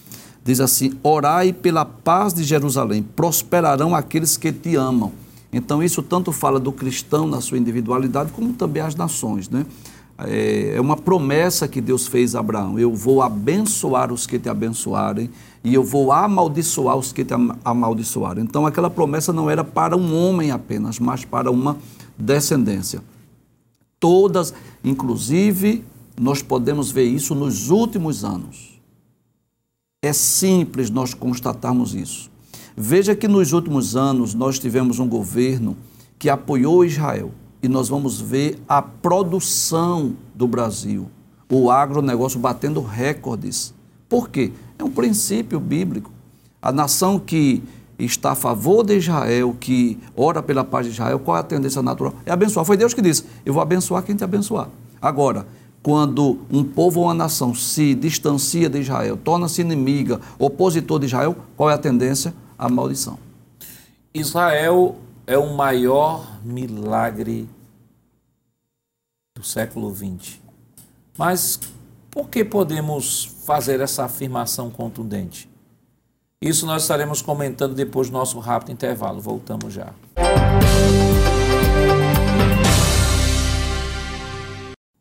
diz 0.44 0.60
assim: 0.60 0.94
Orai 1.04 1.54
pela 1.54 1.86
paz 1.86 2.34
de 2.34 2.44
Jerusalém, 2.44 3.04
prosperarão 3.04 3.96
aqueles 3.96 4.38
que 4.38 4.52
te 4.52 4.76
amam. 4.76 5.12
Então, 5.54 5.84
isso 5.84 6.02
tanto 6.02 6.32
fala 6.32 6.60
do 6.60 6.72
cristão 6.72 7.28
na 7.28 7.42
sua 7.42 7.58
individualidade, 7.58 8.32
como 8.32 8.54
também 8.54 8.82
as 8.82 8.96
nações, 8.96 9.50
né? 9.50 9.66
É, 10.18 10.76
é 10.76 10.82
uma 10.82 10.96
promessa 10.96 11.68
que 11.68 11.82
Deus 11.82 12.08
fez 12.08 12.36
a 12.36 12.40
Abraão: 12.40 12.80
eu 12.80 12.94
vou 12.94 13.22
abençoar 13.22 14.14
os 14.14 14.26
que 14.26 14.40
te 14.40 14.48
abençoarem 14.48 15.30
e 15.64 15.74
eu 15.74 15.84
vou 15.84 16.12
amaldiçoar 16.12 16.96
os 16.96 17.12
que 17.12 17.26
te 17.26 17.34
amaldiçoarem. 17.66 18.44
Então, 18.44 18.66
aquela 18.66 18.90
promessa 18.90 19.34
não 19.34 19.50
era 19.50 19.64
para 19.64 19.98
um 19.98 20.16
homem 20.16 20.52
apenas, 20.52 21.00
mas 21.00 21.26
para 21.26 21.52
uma 21.52 21.78
descendência. 22.18 23.02
Todas, 24.00 24.54
inclusive, 24.84 25.84
nós 26.20 26.42
podemos 26.42 26.92
ver 26.92 27.04
isso 27.04 27.36
nos 27.36 27.70
últimos 27.70 28.24
anos. 28.24 28.81
É 30.04 30.14
simples 30.14 30.90
nós 30.90 31.14
constatarmos 31.14 31.94
isso. 31.94 32.32
Veja 32.76 33.16
que 33.16 33.28
nos 33.28 33.54
últimos 33.54 33.96
anos 33.96 34.34
nós 34.34 34.58
tivemos 34.58 34.98
um 34.98 35.08
governo 35.08 35.78
que 36.18 36.28
apoiou 36.28 36.84
Israel 36.84 37.30
e 37.62 37.68
nós 37.68 37.88
vamos 37.88 38.20
ver 38.20 38.60
a 38.68 38.82
produção 38.82 40.16
do 40.34 40.48
Brasil, 40.48 41.08
o 41.48 41.70
agronegócio 41.70 42.40
batendo 42.40 42.82
recordes. 42.82 43.76
Por 44.10 44.28
quê? 44.30 44.52
É 44.80 44.84
um 44.84 44.90
princípio 44.90 45.60
bíblico. 45.60 46.10
A 46.60 46.72
nação 46.72 47.20
que 47.20 47.62
está 48.00 48.32
a 48.32 48.36
favor 48.36 48.84
de 48.84 48.98
Israel, 48.98 49.56
que 49.60 50.00
ora 50.18 50.42
pela 50.42 50.64
paz 50.64 50.88
de 50.88 50.94
Israel, 50.94 51.20
qual 51.20 51.38
é 51.38 51.42
a 51.42 51.44
tendência 51.44 51.84
natural? 51.84 52.16
É 52.26 52.32
abençoar. 52.32 52.66
Foi 52.66 52.76
Deus 52.76 52.96
que 52.96 53.04
disse: 53.04 53.24
Eu 53.46 53.54
vou 53.54 53.62
abençoar 53.62 54.02
quem 54.02 54.16
te 54.16 54.24
abençoar. 54.24 54.68
Agora, 55.00 55.46
quando 55.84 56.40
um 56.52 56.64
povo 56.64 57.00
ou 57.00 57.08
uma 57.08 57.14
nação 57.14 57.56
se 57.56 57.96
distancia 57.96 58.70
de 58.70 58.80
Israel, 58.80 59.18
torna-se 59.18 59.62
inimiga, 59.62 60.20
opositor 60.38 61.00
de 61.00 61.08
Israel, 61.08 61.36
qual 61.58 61.70
é 61.70 61.74
a 61.74 61.78
tendência? 61.78 62.34
A 62.58 62.70
maldição. 62.70 63.18
Israel 64.14 64.98
é 65.26 65.38
o 65.38 65.56
maior 65.56 66.40
milagre 66.44 67.50
do 69.36 69.44
século 69.44 69.94
XX. 69.94 70.40
Mas 71.18 71.60
por 72.12 72.30
que 72.30 72.44
podemos 72.44 73.26
fazer 73.46 73.80
essa 73.80 74.06
afirmação 74.06 74.70
contundente? 74.70 75.50
Isso 76.42 76.66
nós 76.66 76.82
estaremos 76.82 77.22
comentando 77.22 77.74
depois 77.74 78.10
do 78.10 78.14
nosso 78.14 78.40
rápido 78.40 78.72
intervalo. 78.72 79.22
Voltamos 79.22 79.74
já. 79.74 79.94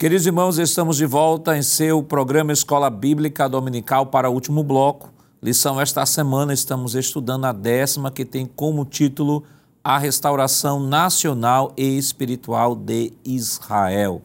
Queridos 0.01 0.24
irmãos, 0.24 0.59
estamos 0.59 0.97
de 0.97 1.05
volta 1.05 1.59
em 1.59 1.62
seu 1.62 2.02
programa 2.02 2.55
Escola 2.55 2.89
Bíblica 2.89 3.47
Dominical 3.47 4.06
para 4.06 4.31
o 4.31 4.32
último 4.32 4.64
bloco. 4.64 5.12
Lição 5.43 5.78
esta 5.78 6.06
semana 6.06 6.55
estamos 6.55 6.94
estudando 6.94 7.44
a 7.44 7.52
décima 7.52 8.10
que 8.10 8.24
tem 8.24 8.47
como 8.47 8.86
título 8.86 9.44
A 9.85 9.98
Restauração 9.98 10.81
Nacional 10.81 11.74
e 11.77 11.98
Espiritual 11.98 12.74
de 12.74 13.12
Israel. 13.22 14.22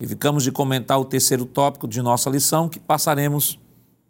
E 0.00 0.06
ficamos 0.08 0.42
de 0.42 0.50
comentar 0.50 0.98
o 0.98 1.04
terceiro 1.04 1.44
tópico 1.44 1.86
de 1.86 2.02
nossa 2.02 2.28
lição, 2.28 2.68
que 2.68 2.80
passaremos 2.80 3.56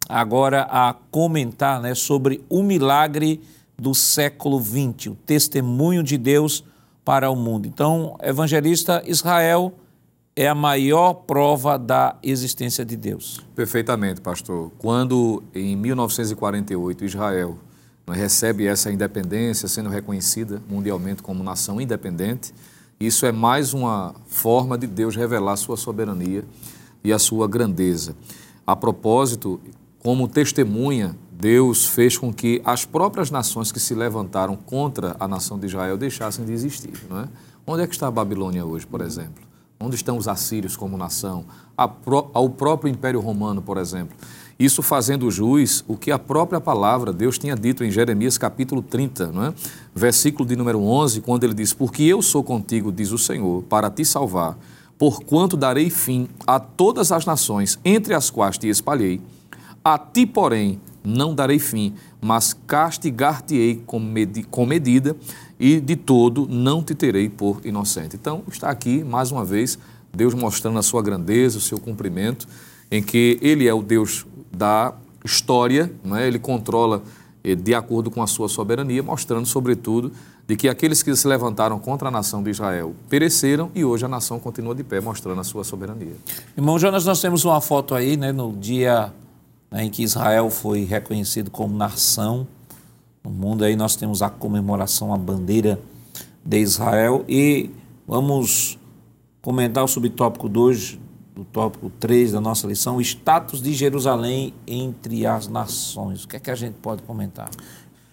agora 0.08 0.62
a 0.70 0.94
comentar 1.10 1.82
né, 1.82 1.94
sobre 1.94 2.42
o 2.48 2.62
milagre 2.62 3.42
do 3.78 3.94
século 3.94 4.58
XX, 4.58 5.08
o 5.08 5.14
testemunho 5.26 6.02
de 6.02 6.16
Deus 6.16 6.64
para 7.04 7.28
o 7.28 7.36
mundo. 7.36 7.68
Então, 7.68 8.16
evangelista 8.22 9.02
Israel 9.04 9.74
é 10.36 10.48
a 10.48 10.54
maior 10.54 11.14
prova 11.14 11.78
da 11.78 12.16
existência 12.22 12.84
de 12.84 12.96
Deus. 12.96 13.40
Perfeitamente, 13.54 14.20
pastor. 14.20 14.72
Quando 14.78 15.42
em 15.54 15.76
1948 15.76 17.04
Israel 17.04 17.56
recebe 18.08 18.66
essa 18.66 18.90
independência, 18.90 19.68
sendo 19.68 19.88
reconhecida 19.88 20.60
mundialmente 20.68 21.22
como 21.22 21.42
nação 21.44 21.80
independente, 21.80 22.52
isso 22.98 23.26
é 23.26 23.32
mais 23.32 23.72
uma 23.72 24.14
forma 24.26 24.76
de 24.76 24.86
Deus 24.86 25.14
revelar 25.14 25.56
sua 25.56 25.76
soberania 25.76 26.44
e 27.02 27.12
a 27.12 27.18
sua 27.18 27.46
grandeza. 27.46 28.16
A 28.66 28.74
propósito, 28.74 29.60
como 30.00 30.26
testemunha 30.26 31.16
Deus 31.30 31.86
fez 31.86 32.16
com 32.16 32.32
que 32.32 32.62
as 32.64 32.84
próprias 32.84 33.30
nações 33.30 33.70
que 33.70 33.78
se 33.78 33.94
levantaram 33.94 34.56
contra 34.56 35.14
a 35.20 35.28
nação 35.28 35.58
de 35.58 35.66
Israel 35.66 35.96
deixassem 35.96 36.44
de 36.44 36.52
existir. 36.52 36.92
Não 37.10 37.20
é? 37.20 37.28
Onde 37.66 37.82
é 37.82 37.86
que 37.86 37.92
está 37.92 38.06
a 38.08 38.10
Babilônia 38.10 38.64
hoje, 38.64 38.86
por 38.86 39.00
exemplo? 39.00 39.43
Onde 39.78 39.96
estão 39.96 40.16
os 40.16 40.28
assírios 40.28 40.76
como 40.76 40.96
nação? 40.96 41.44
Pró 42.04 42.30
ao 42.32 42.48
próprio 42.48 42.90
Império 42.90 43.20
Romano, 43.20 43.60
por 43.60 43.76
exemplo. 43.76 44.16
Isso 44.58 44.82
fazendo 44.82 45.30
jus 45.30 45.84
o 45.88 45.96
que 45.96 46.12
a 46.12 46.18
própria 46.18 46.60
palavra, 46.60 47.12
Deus 47.12 47.38
tinha 47.38 47.56
dito 47.56 47.82
em 47.82 47.90
Jeremias 47.90 48.38
capítulo 48.38 48.80
30, 48.82 49.26
não 49.32 49.46
é? 49.46 49.54
versículo 49.92 50.48
de 50.48 50.54
número 50.54 50.80
11, 50.80 51.20
quando 51.22 51.42
ele 51.42 51.54
diz: 51.54 51.72
Porque 51.72 52.04
eu 52.04 52.22
sou 52.22 52.44
contigo, 52.44 52.92
diz 52.92 53.10
o 53.10 53.18
Senhor, 53.18 53.64
para 53.64 53.90
te 53.90 54.04
salvar, 54.04 54.56
porquanto 54.96 55.56
darei 55.56 55.90
fim 55.90 56.28
a 56.46 56.60
todas 56.60 57.10
as 57.10 57.26
nações 57.26 57.78
entre 57.84 58.14
as 58.14 58.30
quais 58.30 58.56
te 58.56 58.68
espalhei. 58.68 59.20
A 59.82 59.98
ti, 59.98 60.24
porém, 60.24 60.80
não 61.02 61.34
darei 61.34 61.58
fim, 61.58 61.92
mas 62.20 62.56
castigar-te-ei 62.66 63.82
com, 63.84 64.00
com 64.50 64.64
medida 64.64 65.16
e 65.58 65.80
de 65.80 65.96
todo 65.96 66.46
não 66.48 66.82
te 66.82 66.94
terei 66.94 67.28
por 67.28 67.60
inocente. 67.64 68.16
Então, 68.16 68.42
está 68.50 68.70
aqui, 68.70 69.04
mais 69.04 69.30
uma 69.30 69.44
vez, 69.44 69.78
Deus 70.12 70.34
mostrando 70.34 70.78
a 70.78 70.82
sua 70.82 71.02
grandeza, 71.02 71.58
o 71.58 71.60
seu 71.60 71.78
cumprimento, 71.78 72.46
em 72.90 73.02
que 73.02 73.38
Ele 73.40 73.66
é 73.66 73.74
o 73.74 73.82
Deus 73.82 74.26
da 74.52 74.94
história, 75.24 75.90
não 76.04 76.16
é? 76.16 76.26
Ele 76.26 76.38
controla 76.38 77.02
eh, 77.42 77.54
de 77.54 77.74
acordo 77.74 78.10
com 78.10 78.22
a 78.22 78.26
sua 78.26 78.48
soberania, 78.48 79.02
mostrando, 79.02 79.46
sobretudo, 79.46 80.12
de 80.46 80.56
que 80.56 80.68
aqueles 80.68 81.02
que 81.02 81.14
se 81.16 81.26
levantaram 81.26 81.78
contra 81.78 82.08
a 82.08 82.10
nação 82.10 82.42
de 82.42 82.50
Israel 82.50 82.94
pereceram 83.08 83.70
e 83.74 83.84
hoje 83.84 84.04
a 84.04 84.08
nação 84.08 84.38
continua 84.38 84.74
de 84.74 84.84
pé, 84.84 85.00
mostrando 85.00 85.40
a 85.40 85.44
sua 85.44 85.64
soberania. 85.64 86.14
Irmão 86.56 86.78
Jonas, 86.78 87.06
nós 87.06 87.20
temos 87.20 87.44
uma 87.44 87.60
foto 87.60 87.94
aí, 87.94 88.16
né, 88.16 88.30
no 88.30 88.52
dia 88.52 89.12
né, 89.70 89.84
em 89.84 89.90
que 89.90 90.02
Israel 90.02 90.50
foi 90.50 90.84
reconhecido 90.84 91.50
como 91.50 91.74
nação. 91.74 92.46
No 93.24 93.30
mundo 93.30 93.64
aí 93.64 93.74
nós 93.74 93.96
temos 93.96 94.20
a 94.20 94.28
comemoração, 94.28 95.14
a 95.14 95.16
bandeira 95.16 95.80
de 96.44 96.58
Israel 96.58 97.24
e 97.26 97.70
vamos 98.06 98.78
comentar 99.40 99.82
o 99.82 99.88
subtópico 99.88 100.46
2 100.46 100.98
do 101.34 101.42
tópico 101.42 101.90
3 101.98 102.32
da 102.32 102.40
nossa 102.40 102.66
lição, 102.66 102.96
o 102.96 103.00
status 103.00 103.62
de 103.62 103.72
Jerusalém 103.72 104.52
entre 104.66 105.26
as 105.26 105.48
nações. 105.48 106.24
O 106.24 106.28
que 106.28 106.36
é 106.36 106.38
que 106.38 106.50
a 106.50 106.54
gente 106.54 106.74
pode 106.74 107.02
comentar? 107.02 107.48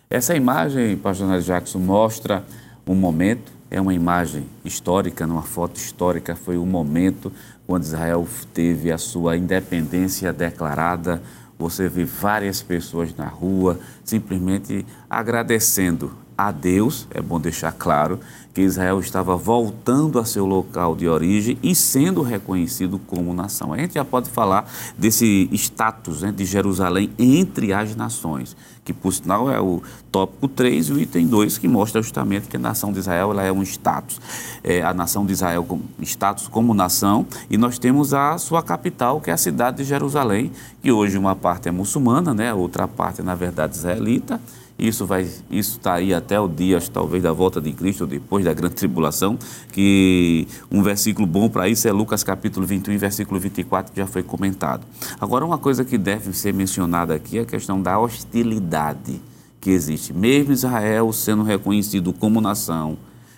Essa 0.09 0.33
imagem, 0.33 0.95
pastor 0.95 1.41
Jackson, 1.41 1.79
mostra 1.79 2.45
um 2.87 2.95
momento, 2.95 3.51
é 3.69 3.81
uma 3.81 3.93
imagem 3.93 4.45
histórica, 4.63 5.27
numa 5.27 5.43
foto 5.43 5.75
histórica, 5.75 6.37
foi 6.37 6.57
o 6.57 6.63
um 6.63 6.65
momento 6.65 7.31
quando 7.67 7.83
Israel 7.83 8.25
teve 8.53 8.91
a 8.91 8.97
sua 8.97 9.35
independência 9.35 10.31
declarada. 10.31 11.21
Você 11.61 11.87
vê 11.87 12.03
várias 12.03 12.63
pessoas 12.63 13.15
na 13.15 13.27
rua 13.27 13.79
simplesmente 14.03 14.83
agradecendo 15.07 16.11
a 16.35 16.51
Deus, 16.51 17.07
é 17.11 17.21
bom 17.21 17.39
deixar 17.39 17.71
claro, 17.71 18.19
que 18.53 18.61
Israel 18.61 18.99
estava 18.99 19.35
voltando 19.35 20.19
a 20.19 20.25
seu 20.25 20.45
local 20.45 20.95
de 20.95 21.07
origem 21.07 21.57
e 21.63 21.73
sendo 21.73 22.21
reconhecido 22.21 22.99
como 22.99 23.33
nação. 23.33 23.73
A 23.73 23.77
gente 23.77 23.93
já 23.93 24.03
pode 24.03 24.29
falar 24.29 24.69
desse 24.97 25.49
status 25.53 26.21
né, 26.21 26.31
de 26.31 26.45
Jerusalém 26.45 27.11
entre 27.17 27.71
as 27.71 27.95
nações, 27.95 28.55
que 28.83 28.91
por 28.91 29.13
sinal 29.13 29.49
é 29.49 29.59
o 29.59 29.81
tópico 30.11 30.47
3 30.47 30.89
e 30.89 30.93
o 30.93 30.99
item 30.99 31.27
2, 31.27 31.57
que 31.57 31.67
mostra 31.67 32.01
justamente 32.01 32.47
que 32.47 32.57
a 32.57 32.59
nação 32.59 32.91
de 32.91 32.99
Israel 32.99 33.31
ela 33.31 33.43
é 33.43 33.51
um 33.51 33.63
status. 33.63 34.19
É, 34.63 34.81
a 34.81 34.93
nação 34.93 35.25
de 35.25 35.31
Israel 35.31 35.63
com 35.63 35.79
status 36.01 36.47
como 36.47 36.73
nação, 36.73 37.25
e 37.49 37.57
nós 37.57 37.79
temos 37.79 38.13
a 38.13 38.37
sua 38.37 38.61
capital, 38.61 39.21
que 39.21 39.29
é 39.29 39.33
a 39.33 39.37
cidade 39.37 39.77
de 39.77 39.83
Jerusalém, 39.85 40.51
que 40.81 40.91
hoje 40.91 41.17
uma 41.17 41.35
parte 41.35 41.69
é 41.69 41.71
muçulmana, 41.71 42.33
né, 42.33 42.53
outra 42.53 42.87
parte, 42.87 43.21
na 43.21 43.35
verdade, 43.35 43.75
israelita 43.77 44.41
isso 44.81 45.05
vai, 45.05 45.27
isso 45.51 45.77
está 45.77 45.93
aí 45.93 46.11
até 46.11 46.39
o 46.39 46.47
dia, 46.47 46.81
talvez, 46.91 47.21
da 47.21 47.31
volta 47.31 47.61
de 47.61 47.71
Cristo, 47.71 48.07
depois 48.07 48.43
da 48.43 48.51
grande 48.51 48.73
tribulação, 48.73 49.37
que 49.71 50.47
um 50.71 50.81
versículo 50.81 51.27
bom 51.27 51.47
para 51.47 51.69
isso 51.69 51.87
é 51.87 51.91
Lucas 51.91 52.23
capítulo 52.23 52.65
21, 52.65 52.97
versículo 52.97 53.39
24, 53.39 53.93
que 53.93 53.99
já 53.99 54.07
foi 54.07 54.23
comentado. 54.23 54.83
Agora, 55.19 55.45
uma 55.45 55.59
coisa 55.59 55.85
que 55.85 55.99
deve 55.99 56.33
ser 56.33 56.51
mencionada 56.51 57.13
aqui 57.13 57.37
é 57.37 57.41
a 57.41 57.45
questão 57.45 57.79
da 57.79 57.99
hostilidade 57.99 59.21
que 59.61 59.69
existe. 59.69 60.13
Mesmo 60.13 60.51
Israel 60.51 61.13
sendo 61.13 61.43
reconhecido 61.43 62.11
como 62.11 62.41
nação, 62.41 62.97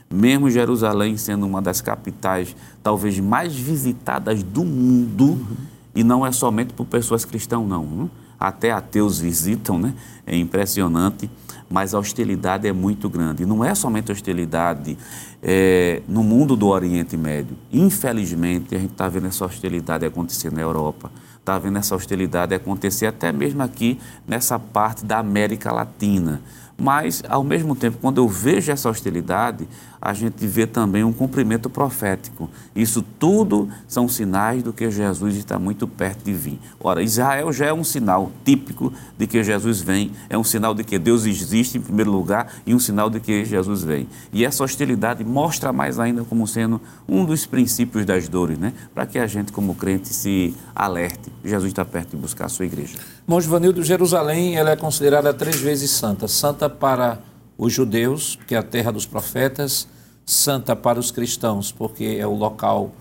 mesmo 0.09 0.49
Jerusalém 0.49 1.17
sendo 1.17 1.45
uma 1.45 1.61
das 1.61 1.81
capitais 1.81 2.55
talvez 2.81 3.19
mais 3.19 3.53
visitadas 3.53 4.41
do 4.41 4.63
mundo, 4.63 5.25
uhum. 5.25 5.57
e 5.93 6.05
não 6.05 6.25
é 6.25 6.31
somente 6.31 6.71
por 6.73 6.85
pessoas 6.85 7.25
cristãs, 7.25 7.67
não. 7.67 7.83
Hein? 7.83 8.11
Até 8.43 8.73
ateus 8.73 9.19
visitam, 9.19 9.79
né? 9.79 9.93
É 10.27 10.35
impressionante, 10.35 11.31
mas 11.69 11.93
a 11.93 11.99
hostilidade 11.99 12.67
é 12.67 12.73
muito 12.73 13.09
grande. 13.09 13.45
Não 13.45 13.63
é 13.63 13.73
somente 13.73 14.11
hostilidade 14.11 14.97
é, 15.41 16.01
no 16.09 16.21
mundo 16.21 16.53
do 16.57 16.67
Oriente 16.67 17.15
Médio. 17.15 17.55
Infelizmente, 17.71 18.75
a 18.75 18.79
gente 18.79 18.91
está 18.91 19.07
vendo 19.07 19.27
essa 19.27 19.45
hostilidade 19.45 20.05
acontecer 20.05 20.51
na 20.51 20.59
Europa, 20.59 21.09
está 21.39 21.57
vendo 21.57 21.77
essa 21.77 21.95
hostilidade 21.95 22.53
acontecer 22.53 23.05
até 23.05 23.31
mesmo 23.31 23.63
aqui 23.63 23.97
nessa 24.27 24.59
parte 24.59 25.05
da 25.05 25.19
América 25.19 25.71
Latina. 25.71 26.41
Mas, 26.77 27.23
ao 27.29 27.45
mesmo 27.45 27.77
tempo, 27.77 27.97
quando 28.01 28.17
eu 28.17 28.27
vejo 28.27 28.73
essa 28.73 28.89
hostilidade, 28.89 29.65
a 30.05 30.13
gente 30.13 30.45
vê 30.45 30.67
também 30.67 31.01
um 31.01 31.13
cumprimento 31.13 31.69
profético. 31.69 32.49
Isso 32.75 33.01
tudo 33.17 33.69
são 33.87 34.09
sinais 34.09 34.61
do 34.61 34.73
que 34.73 34.91
Jesus 34.91 35.37
está 35.37 35.57
muito 35.57 35.87
perto 35.87 36.25
de 36.25 36.33
vir. 36.33 36.59
Ora, 36.77 37.01
Israel 37.01 37.53
já 37.53 37.67
é 37.67 37.73
um 37.73 37.85
sinal 37.85 38.29
típico 38.43 38.91
de 39.17 39.25
que 39.25 39.41
Jesus 39.41 39.79
vem, 39.79 40.11
é 40.29 40.37
um 40.37 40.43
sinal 40.43 40.73
de 40.73 40.83
que 40.83 40.99
Deus 40.99 41.25
existe 41.25 41.77
em 41.77 41.81
primeiro 41.81 42.11
lugar 42.11 42.53
e 42.65 42.75
um 42.75 42.79
sinal 42.79 43.09
de 43.09 43.21
que 43.21 43.45
Jesus 43.45 43.81
vem. 43.81 44.05
E 44.33 44.43
essa 44.43 44.61
hostilidade 44.61 45.23
mostra 45.23 45.71
mais 45.71 45.97
ainda 45.97 46.25
como 46.25 46.45
sendo 46.45 46.81
um 47.07 47.23
dos 47.23 47.45
princípios 47.45 48.05
das 48.05 48.27
dores, 48.27 48.57
né? 48.57 48.73
Para 48.93 49.05
que 49.05 49.17
a 49.17 49.25
gente, 49.25 49.53
como 49.53 49.73
crente, 49.73 50.09
se 50.09 50.53
alerte. 50.75 51.31
Jesus 51.45 51.69
está 51.69 51.85
perto 51.85 52.09
de 52.09 52.17
buscar 52.17 52.47
a 52.47 52.49
sua 52.49 52.65
igreja. 52.65 52.97
Irmão 53.25 53.39
Givanildo, 53.39 53.81
Jerusalém 53.81 54.57
ela 54.57 54.71
é 54.71 54.75
considerada 54.75 55.33
três 55.33 55.61
vezes 55.61 55.91
santa. 55.91 56.27
Santa 56.27 56.69
para 56.69 57.19
os 57.57 57.71
judeus, 57.71 58.37
que 58.45 58.53
é 58.53 58.57
a 58.57 58.63
terra 58.63 58.91
dos 58.91 59.05
profetas, 59.05 59.87
santa 60.25 60.75
para 60.75 60.99
os 60.99 61.11
cristãos, 61.11 61.71
porque 61.71 62.17
é 62.19 62.25
o 62.25 62.35
local 62.35 62.91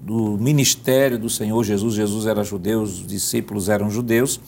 do 0.00 0.36
ministério 0.38 1.18
do 1.18 1.30
Senhor 1.30 1.62
Jesus. 1.62 1.94
Jesus 1.94 2.26
era 2.26 2.42
judeu, 2.42 2.82
os 2.82 3.06
discípulos 3.06 3.68
eram 3.68 3.90
judeus. 3.90 4.40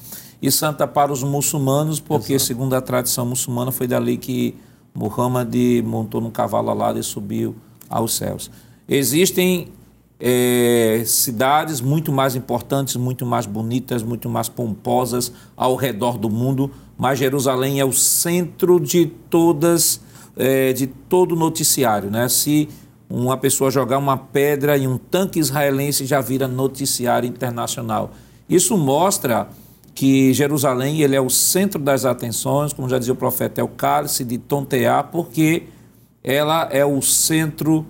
E 0.42 0.50
santa 0.50 0.86
para 0.86 1.12
os 1.12 1.22
muçulmanos, 1.22 2.00
porque, 2.00 2.34
Exato. 2.34 2.48
segundo 2.48 2.74
a 2.74 2.80
tradição 2.80 3.24
muçulmana, 3.24 3.70
foi 3.70 3.86
dali 3.86 4.16
que 4.16 4.54
Muhammad 4.94 5.54
montou 5.84 6.20
num 6.20 6.30
cavalo 6.30 6.70
alado 6.70 6.98
e 6.98 7.02
subiu 7.02 7.54
aos 7.88 8.14
céus. 8.14 8.50
Existem 8.88 9.68
é, 10.20 11.02
cidades 11.06 11.80
muito 11.80 12.12
mais 12.12 12.36
importantes, 12.36 12.96
muito 12.96 13.24
mais 13.24 13.46
bonitas, 13.46 14.02
muito 14.02 14.28
mais 14.28 14.48
pomposas 14.48 15.32
ao 15.56 15.76
redor 15.76 16.18
do 16.18 16.28
mundo, 16.28 16.70
mas 16.96 17.18
Jerusalém 17.18 17.80
é 17.80 17.84
o 17.84 17.92
centro 17.92 18.78
de 18.78 19.06
todas 19.06 20.00
é, 20.36 20.72
de 20.72 20.86
todo 20.86 21.32
o 21.32 21.36
noticiário. 21.36 22.10
Né? 22.10 22.28
Se 22.28 22.68
uma 23.08 23.36
pessoa 23.36 23.70
jogar 23.70 23.98
uma 23.98 24.16
pedra 24.16 24.76
em 24.76 24.86
um 24.86 24.98
tanque 24.98 25.38
israelense 25.38 26.06
já 26.06 26.20
vira 26.20 26.48
noticiário 26.48 27.28
internacional. 27.28 28.12
Isso 28.48 28.76
mostra 28.76 29.48
que 29.94 30.34
Jerusalém 30.34 31.00
ele 31.00 31.14
é 31.14 31.20
o 31.20 31.30
centro 31.30 31.80
das 31.80 32.04
atenções, 32.04 32.72
como 32.72 32.88
já 32.88 32.98
dizia 32.98 33.14
o 33.14 33.16
profeta, 33.16 33.60
é 33.60 33.64
o 33.64 33.68
cálice 33.68 34.24
de 34.24 34.38
tontear, 34.38 35.10
porque 35.12 35.64
ela 36.22 36.68
é 36.72 36.84
o 36.84 37.00
centro 37.00 37.86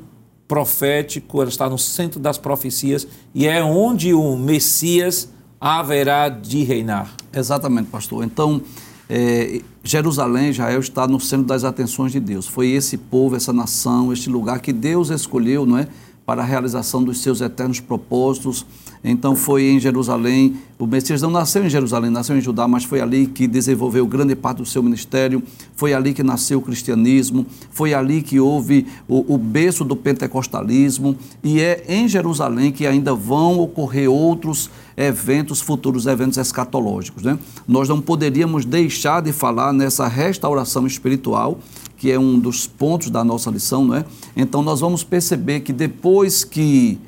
profético, 0.47 1.41
ela 1.41 1.49
está 1.49 1.69
no 1.69 1.79
centro 1.79 2.21
das 2.21 2.37
profecias 2.37 3.07
e 3.35 3.47
é 3.47 3.63
onde 3.63 4.13
o 4.13 4.37
Messias 4.37 5.33
haverá 5.59 6.29
de 6.29 6.63
reinar. 6.63 7.15
Exatamente, 7.33 7.89
pastor. 7.89 8.23
Então, 8.23 8.61
é, 9.09 9.61
Jerusalém, 9.83 10.51
Israel, 10.51 10.81
está 10.81 11.07
no 11.07 11.21
centro 11.21 11.47
das 11.47 11.65
atenções 11.65 12.13
de 12.13 12.21
Deus. 12.21 12.47
Foi 12.47 12.69
esse 12.69 12.97
povo, 12.97 13.37
essa 13.37 13.53
nação, 13.53 14.13
este 14.13 14.31
lugar 14.31 14.61
que 14.61 14.73
Deus 14.73 15.11
escolheu, 15.11 15.67
não 15.67 15.79
é? 15.79 15.89
Para 16.25 16.43
a 16.43 16.45
realização 16.45 17.03
dos 17.03 17.21
seus 17.21 17.41
eternos 17.41 17.81
propósitos. 17.81 18.65
Então 19.07 19.37
foi 19.37 19.65
em 19.65 19.79
Jerusalém, 19.79 20.57
o 20.79 20.87
Messias 20.87 21.21
não 21.21 21.31
nasceu 21.31 21.63
em 21.63 21.69
Jerusalém, 21.69 22.11
nasceu 22.11 22.39
em 22.39 22.41
Judá, 22.41 22.67
mas 22.67 22.85
foi 22.85 23.03
ali 23.03 23.27
que 23.27 23.47
desenvolveu 23.47 24.07
grande 24.07 24.35
parte 24.35 24.59
do 24.59 24.67
seu 24.67 24.83
ministério, 24.83 25.43
foi 25.77 25.93
ali 25.93 26.15
que 26.15 26.23
nasceu 26.23 26.59
o 26.59 26.63
cristianismo, 26.63 27.45
foi 27.71 27.93
ali 27.93 28.23
que 28.23 28.41
houve 28.41 28.87
o, 29.07 29.35
o 29.35 29.37
berço 29.37 29.85
do 29.85 29.95
pentecostalismo, 29.95 31.15
e 31.43 31.61
é 31.61 31.85
em 31.87 32.09
Jerusalém 32.09 32.73
que 32.73 32.87
ainda 32.87 33.15
vão 33.15 33.61
ocorrer 33.61 34.11
outros 34.11 34.71
eventos 34.97 35.61
futuros, 35.61 36.07
eventos 36.07 36.39
escatológicos. 36.39 37.23
Né? 37.23 37.39
Nós 37.69 37.91
não 37.91 38.01
poderíamos 38.01 38.65
deixar 38.65 39.21
de 39.21 39.33
falar 39.33 39.75
nessa 39.75 40.09
restauração 40.09 40.87
espiritual, 40.87 41.59
que 41.99 42.11
é 42.11 42.19
um 42.19 42.39
dos 42.39 42.67
pontos 42.67 43.11
da 43.11 43.23
nossa 43.23 43.51
lição, 43.51 43.85
não 43.85 43.97
é? 43.97 44.05
Então 44.37 44.63
nós 44.63 44.81
vamos 44.81 45.05
perceber 45.05 45.61
que 45.61 45.73
depois 45.73 46.45
que 46.45 46.99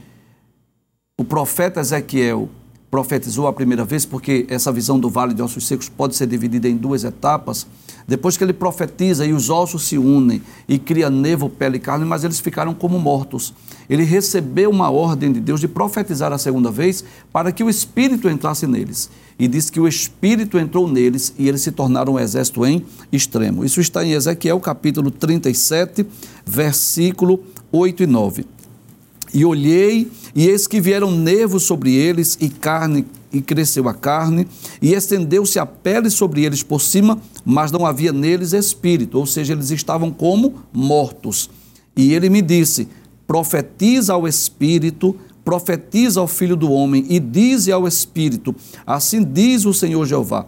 o 1.19 1.25
profeta 1.25 1.81
Ezequiel 1.81 2.47
profetizou 2.91 3.47
a 3.47 3.53
primeira 3.53 3.87
vez, 3.87 4.05
porque 4.05 4.47
essa 4.51 4.71
visão 4.71 5.01
do 5.01 5.09
vale 5.09 5.33
de 5.33 5.41
ossos 5.41 5.67
secos 5.67 5.89
pode 5.89 6.15
ser 6.15 6.27
dividida 6.27 6.69
em 6.69 6.77
duas 6.77 7.05
etapas. 7.05 7.67
Depois 8.07 8.37
que 8.37 8.45
ele 8.45 8.53
profetiza 8.53 9.25
e 9.25 9.33
os 9.33 9.49
ossos 9.49 9.89
se 9.89 9.97
unem 9.97 10.43
e 10.69 10.79
cria 10.79 11.09
nevo, 11.09 11.49
pele 11.49 11.79
e 11.79 11.81
carne, 11.81 12.05
mas 12.05 12.23
eles 12.23 12.39
ficaram 12.39 12.75
como 12.75 12.99
mortos. 12.99 13.55
Ele 13.89 14.03
recebeu 14.03 14.69
uma 14.69 14.91
ordem 14.91 15.33
de 15.33 15.41
Deus 15.41 15.59
de 15.59 15.67
profetizar 15.67 16.35
a 16.35 16.39
segunda 16.39 16.71
vez 16.71 17.03
para 17.33 17.51
que 17.51 17.65
o 17.65 17.71
Espírito 17.71 18.29
entrasse 18.29 18.67
neles. 18.67 19.09
E 19.39 19.49
diz 19.49 19.71
que 19.71 19.81
o 19.81 19.89
Espírito 19.89 20.59
entrou 20.59 20.87
neles 20.87 21.33
e 21.39 21.49
eles 21.49 21.63
se 21.63 21.73
tornaram 21.73 22.13
um 22.13 22.19
exército 22.19 22.67
em 22.67 22.85
extremo. 23.11 23.65
Isso 23.65 23.81
está 23.81 24.05
em 24.05 24.13
Ezequiel 24.13 24.61
capítulo 24.61 25.11
37, 25.11 26.07
versículo 26.45 27.41
8 27.73 28.03
e 28.03 28.07
9. 28.07 28.47
E 29.37 29.45
olhei, 29.45 30.11
e 30.37 30.47
eis 30.49 30.67
que 30.67 30.83
vieram 30.83 31.11
nervos 31.11 31.63
sobre 31.63 31.95
eles, 31.95 32.37
e 32.39 32.51
carne, 32.51 33.07
e 33.33 33.41
cresceu 33.41 33.89
a 33.89 33.95
carne, 33.95 34.47
e 34.83 34.93
estendeu-se 34.93 35.59
a 35.59 35.65
pele 35.65 36.11
sobre 36.11 36.45
eles 36.45 36.63
por 36.63 36.83
cima, 36.83 37.19
mas 37.43 37.73
não 37.73 37.87
havia 37.87 38.13
neles 38.13 38.53
espírito, 38.53 39.19
ou 39.19 39.25
seja, 39.25 39.55
eles 39.55 39.71
estavam 39.71 40.11
como 40.11 40.57
mortos. 40.71 41.49
E 41.97 42.13
ele 42.13 42.29
me 42.29 42.43
disse: 42.43 42.87
profetiza 43.27 44.13
ao 44.13 44.29
espírito, 44.29 45.17
profetiza 45.43 46.21
ao 46.21 46.29
filho 46.29 46.55
do 46.55 46.71
homem, 46.71 47.07
e 47.09 47.19
dize 47.19 47.73
ao 47.73 47.89
espírito: 47.89 48.55
assim 48.87 49.25
diz 49.25 49.65
o 49.65 49.73
Senhor 49.73 50.05
Jeová. 50.05 50.45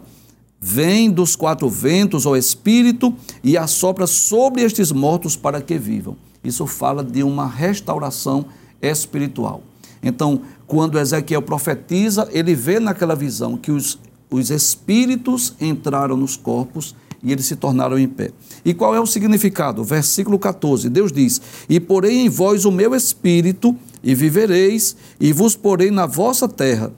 Vem 0.61 1.09
dos 1.09 1.35
quatro 1.35 1.67
ventos, 1.67 2.27
ó 2.27 2.35
Espírito, 2.35 3.11
e 3.43 3.57
assopra 3.57 4.05
sobre 4.05 4.61
estes 4.61 4.91
mortos 4.91 5.35
para 5.35 5.61
que 5.61 5.79
vivam. 5.79 6.15
Isso 6.43 6.67
fala 6.67 7.03
de 7.03 7.23
uma 7.23 7.47
restauração 7.47 8.45
espiritual. 8.81 9.63
Então, 10.01 10.41
quando 10.65 10.99
Ezequiel 10.99 11.41
profetiza, 11.41 12.27
ele 12.31 12.55
vê 12.55 12.79
naquela 12.79 13.15
visão 13.15 13.57
que 13.57 13.71
os, 13.71 13.99
os 14.29 14.49
espíritos 14.49 15.53
entraram 15.59 16.15
nos 16.15 16.37
corpos 16.37 16.95
e 17.21 17.31
eles 17.31 17.45
se 17.45 17.55
tornaram 17.55 17.99
em 17.99 18.07
pé. 18.07 18.31
E 18.63 18.73
qual 18.73 18.95
é 18.95 18.99
o 18.99 19.05
significado? 19.05 19.83
Versículo 19.83 20.39
14: 20.39 20.89
Deus 20.89 21.11
diz: 21.11 21.41
E 21.67 21.79
porei 21.79 22.19
em 22.19 22.29
vós 22.29 22.65
o 22.65 22.71
meu 22.71 22.95
espírito, 22.95 23.75
e 24.03 24.15
vivereis, 24.15 24.95
e 25.19 25.33
vos 25.33 25.55
porei 25.55 25.91
na 25.91 26.05
vossa 26.05 26.47
terra, 26.47 26.93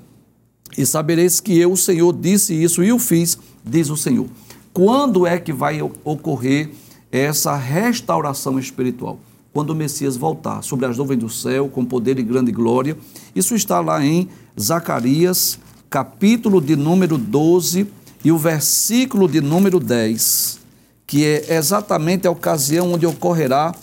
e 0.78 0.86
sabereis 0.86 1.40
que 1.40 1.58
eu, 1.58 1.72
o 1.72 1.78
Senhor, 1.78 2.14
disse 2.14 2.54
isso 2.54 2.84
e 2.84 2.94
o 2.94 3.00
fiz, 3.00 3.38
diz 3.66 3.90
o 3.90 3.98
Senhor. 3.98 4.28
Quando 4.74 5.28
é 5.28 5.38
que 5.38 5.52
vai 5.52 5.82
ocorrer 5.82 6.70
essa 7.12 7.56
restauração 7.56 8.58
espiritual? 8.58 9.20
Quando 9.54 9.72
o 9.72 9.76
Messias 9.76 10.16
voltar 10.16 10.62
sobre 10.62 10.86
as 10.86 10.98
nuvens 10.98 11.20
do 11.20 11.30
céu 11.30 11.68
com 11.68 11.84
poder 11.84 12.18
e 12.20 12.24
grande 12.24 12.52
glória. 12.52 12.98
Isso 13.36 13.56
está 13.56 13.80
lá 13.80 14.04
em 14.04 14.30
Zacarias, 14.60 15.60
capítulo 15.90 16.62
de 16.62 16.76
número 16.76 17.18
12 17.18 17.88
e 18.24 18.32
o 18.32 18.38
versículo 18.38 19.28
de 19.28 19.42
número 19.42 19.80
10, 19.80 20.60
que 21.06 21.26
é 21.26 21.56
exatamente 21.56 22.28
a 22.28 22.32
ocasião 22.32 22.94
onde 22.94 23.06
ocorrerá 23.06 23.74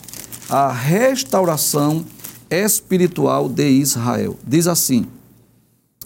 a 0.49 0.71
restauração 0.71 2.03
espiritual 2.49 3.47
de 3.47 3.69
Israel. 3.69 4.37
Diz 4.47 4.65
assim: 4.65 5.05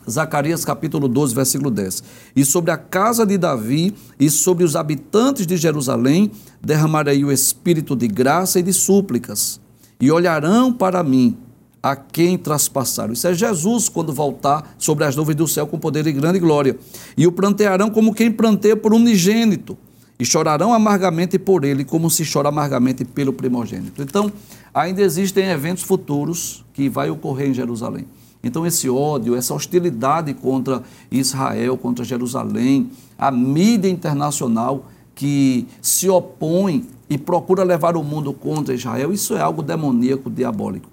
Zacarias 0.09 0.65
capítulo 0.65 1.07
12, 1.07 1.33
versículo 1.33 1.71
10. 1.71 2.03
E 2.35 2.43
sobre 2.43 2.71
a 2.71 2.77
casa 2.77 3.25
de 3.25 3.37
Davi 3.37 3.93
e 4.19 4.29
sobre 4.29 4.63
os 4.63 4.75
habitantes 4.75 5.47
de 5.47 5.55
Jerusalém 5.55 6.31
derramarei 6.63 7.23
o 7.25 7.31
espírito 7.31 7.95
de 7.95 8.07
graça 8.07 8.59
e 8.59 8.63
de 8.63 8.71
súplicas, 8.71 9.59
e 9.99 10.11
olharão 10.11 10.71
para 10.71 11.03
mim 11.03 11.37
a 11.81 11.95
quem 11.97 12.37
traspassaram. 12.37 13.11
Isso 13.11 13.27
é 13.27 13.33
Jesus 13.33 13.89
quando 13.89 14.13
voltar 14.13 14.73
sobre 14.77 15.03
as 15.03 15.15
nuvens 15.17 15.35
do 15.35 15.47
céu 15.47 15.67
com 15.67 15.77
poder 15.77 16.07
e 16.07 16.13
grande 16.13 16.39
glória. 16.39 16.77
E 17.17 17.27
o 17.27 17.31
plantearão 17.31 17.89
como 17.89 18.13
quem 18.13 18.31
planteia 18.31 18.77
por 18.77 18.93
unigênito, 18.93 19.77
e 20.17 20.25
chorarão 20.25 20.73
amargamente 20.73 21.37
por 21.37 21.65
ele, 21.65 21.83
como 21.83 22.09
se 22.09 22.23
chora 22.31 22.47
amargamente 22.47 23.03
pelo 23.03 23.33
primogênito. 23.33 24.01
Então, 24.01 24.31
ainda 24.73 25.01
existem 25.01 25.49
eventos 25.49 25.83
futuros 25.83 26.63
que 26.73 26.87
vai 26.87 27.09
ocorrer 27.09 27.49
em 27.49 27.53
Jerusalém. 27.53 28.05
Então, 28.41 28.65
esse 28.65 28.89
ódio, 28.89 29.35
essa 29.35 29.53
hostilidade 29.53 30.33
contra 30.33 30.83
Israel, 31.11 31.77
contra 31.77 32.05
Jerusalém, 32.05 32.89
a 33.17 33.31
mídia 33.31 33.89
internacional 33.89 34.85
que 35.15 35.67
se 35.81 36.09
opõe 36.09 36.87
e 37.09 37.17
procura 37.17 37.63
levar 37.63 37.95
o 37.95 38.03
mundo 38.03 38.33
contra 38.33 38.73
Israel, 38.73 39.13
isso 39.13 39.35
é 39.35 39.41
algo 39.41 39.61
demoníaco, 39.61 40.29
diabólico. 40.29 40.89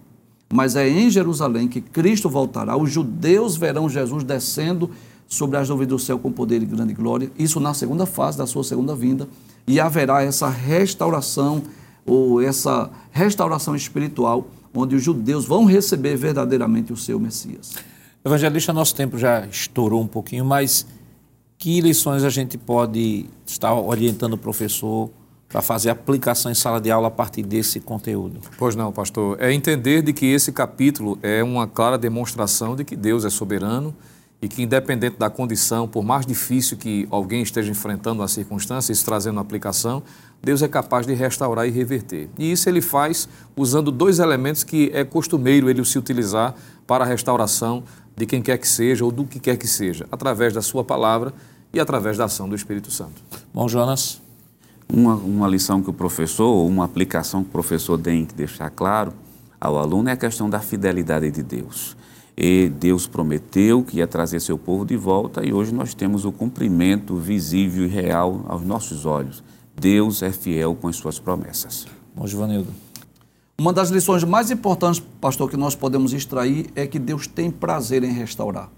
Mas 0.52 0.74
é 0.74 0.88
em 0.88 1.09
Jerusalém 1.09 1.68
que 1.68 1.80
Cristo 1.80 2.28
voltará. 2.28 2.76
Os 2.76 2.90
judeus 2.90 3.56
verão 3.56 3.88
Jesus 3.88 4.24
descendo 4.24 4.90
sobre 5.28 5.56
as 5.56 5.68
nuvens 5.68 5.86
do 5.86 5.98
céu 5.98 6.18
com 6.18 6.32
poder 6.32 6.60
e 6.60 6.66
grande 6.66 6.92
glória. 6.92 7.30
Isso 7.38 7.60
na 7.60 7.72
segunda 7.72 8.05
fase 8.05 8.36
da 8.36 8.47
sua 8.47 8.64
segunda 8.64 8.94
vinda. 8.94 9.28
E 9.66 9.78
haverá 9.78 10.22
essa 10.22 10.48
restauração, 10.48 11.62
ou 12.05 12.42
essa 12.42 12.90
restauração 13.12 13.76
espiritual 13.76 14.48
onde 14.74 14.97
os 14.97 15.02
judeus 15.02 15.44
vão 15.44 15.64
receber 15.64 16.16
verdadeiramente 16.16 16.92
o 16.92 16.97
seu 16.97 17.18
Messias. 17.18 17.74
Evangelista, 18.24 18.72
nosso 18.72 18.94
tempo 18.94 19.16
já 19.16 19.47
estourou 19.47 20.02
um 20.02 20.06
pouquinho, 20.06 20.44
mas 20.44 20.86
que 21.61 21.78
lições 21.82 22.24
a 22.24 22.31
gente 22.31 22.57
pode 22.57 23.27
estar 23.47 23.74
orientando 23.74 24.32
o 24.32 24.39
professor 24.39 25.11
para 25.47 25.61
fazer 25.61 25.91
aplicação 25.91 26.51
em 26.51 26.55
sala 26.55 26.81
de 26.81 26.91
aula 26.91 27.09
a 27.09 27.11
partir 27.11 27.43
desse 27.43 27.81
conteúdo? 27.81 28.41
Pois 28.57 28.74
não, 28.74 28.91
pastor. 28.91 29.37
É 29.39 29.53
entender 29.53 30.01
de 30.01 30.15
que 30.15 30.24
esse 30.24 30.53
capítulo 30.53 31.19
é 31.23 31.45
uma 31.45 31.69
clara 31.69 31.99
demonstração 31.99 32.74
de 32.74 32.82
que 32.82 32.97
Deus 32.97 33.27
é 33.27 33.31
soberano 33.31 33.95
e 34.41 34.49
que, 34.49 34.62
independente 34.62 35.19
da 35.19 35.28
condição, 35.28 35.87
por 35.87 36.03
mais 36.03 36.24
difícil 36.24 36.78
que 36.78 37.07
alguém 37.11 37.43
esteja 37.43 37.70
enfrentando 37.70 38.23
uma 38.23 38.28
circunstância, 38.28 38.91
isso 38.91 39.05
trazendo 39.05 39.35
uma 39.35 39.43
aplicação, 39.43 40.03
Deus 40.43 40.62
é 40.62 40.69
capaz 40.69 41.07
de 41.07 41.12
restaurar 41.12 41.69
e 41.69 41.70
reverter. 41.70 42.31
E 42.39 42.51
isso 42.51 42.70
ele 42.70 42.81
faz 42.81 43.28
usando 43.55 43.91
dois 43.91 44.19
elementos 44.19 44.65
que 44.65 44.91
é 44.95 45.05
costumeiro 45.05 45.69
ele 45.69 45.85
se 45.85 45.99
utilizar 45.99 46.55
para 46.87 47.05
a 47.05 47.07
restauração 47.07 47.85
de 48.16 48.24
quem 48.24 48.41
quer 48.41 48.57
que 48.57 48.66
seja 48.66 49.05
ou 49.05 49.12
do 49.12 49.27
que 49.27 49.39
quer 49.39 49.59
que 49.59 49.66
seja, 49.66 50.07
através 50.11 50.55
da 50.55 50.62
sua 50.62 50.82
palavra 50.82 51.35
e 51.72 51.80
através 51.80 52.16
da 52.16 52.24
ação 52.24 52.48
do 52.48 52.55
Espírito 52.55 52.90
Santo. 52.90 53.22
Bom, 53.52 53.68
Jonas. 53.68 54.20
Uma, 54.92 55.14
uma 55.14 55.48
lição 55.48 55.82
que 55.82 55.90
o 55.90 55.92
professor, 55.92 56.48
ou 56.48 56.66
uma 56.66 56.84
aplicação 56.84 57.42
que 57.42 57.48
o 57.48 57.52
professor 57.52 57.98
tem 57.98 58.24
que 58.24 58.34
deixar 58.34 58.70
claro 58.70 59.12
ao 59.60 59.78
aluno 59.78 60.09
é 60.09 60.12
a 60.12 60.16
questão 60.16 60.48
da 60.48 60.59
fidelidade 60.59 61.30
de 61.30 61.42
Deus. 61.42 61.97
E 62.36 62.68
Deus 62.70 63.06
prometeu 63.06 63.82
que 63.82 63.98
ia 63.98 64.06
trazer 64.06 64.40
seu 64.40 64.56
povo 64.56 64.84
de 64.84 64.97
volta 64.97 65.44
e 65.47 65.52
hoje 65.52 65.74
nós 65.74 65.92
temos 65.92 66.24
o 66.24 66.32
cumprimento 66.32 67.14
visível 67.16 67.84
e 67.84 67.88
real 67.88 68.44
aos 68.48 68.62
nossos 68.62 69.05
olhos. 69.05 69.44
Deus 69.78 70.22
é 70.22 70.32
fiel 70.32 70.74
com 70.74 70.88
as 70.88 70.97
suas 70.97 71.18
promessas. 71.18 71.86
Bom, 72.16 72.26
Givanildo. 72.26 72.68
Uma 73.59 73.74
das 73.74 73.90
lições 73.90 74.24
mais 74.24 74.51
importantes, 74.51 75.02
pastor, 75.20 75.51
que 75.51 75.56
nós 75.56 75.74
podemos 75.74 76.14
extrair 76.14 76.70
é 76.74 76.86
que 76.86 76.98
Deus 76.98 77.26
tem 77.26 77.51
prazer 77.51 78.02
em 78.02 78.10
restaurar. 78.10 78.70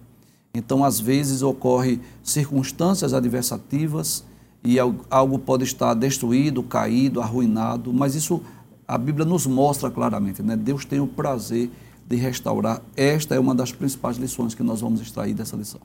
Então, 0.54 0.84
às 0.84 1.00
vezes, 1.00 1.42
ocorre 1.42 2.00
circunstâncias 2.22 3.14
adversativas 3.14 4.24
e 4.62 4.76
algo 4.78 5.38
pode 5.38 5.64
estar 5.64 5.94
destruído, 5.94 6.62
caído, 6.62 7.20
arruinado, 7.20 7.92
mas 7.92 8.14
isso 8.14 8.42
a 8.86 8.98
Bíblia 8.98 9.24
nos 9.24 9.46
mostra 9.46 9.90
claramente, 9.90 10.42
né? 10.42 10.56
Deus 10.56 10.84
tem 10.84 11.00
o 11.00 11.06
prazer 11.06 11.70
de 12.06 12.16
restaurar. 12.16 12.82
Esta 12.94 13.34
é 13.34 13.40
uma 13.40 13.54
das 13.54 13.72
principais 13.72 14.18
lições 14.18 14.54
que 14.54 14.62
nós 14.62 14.80
vamos 14.80 15.00
extrair 15.00 15.34
dessa 15.34 15.56
lição. 15.56 15.80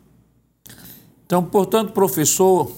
Então, 1.26 1.44
portanto, 1.44 1.94
professor, 1.94 2.72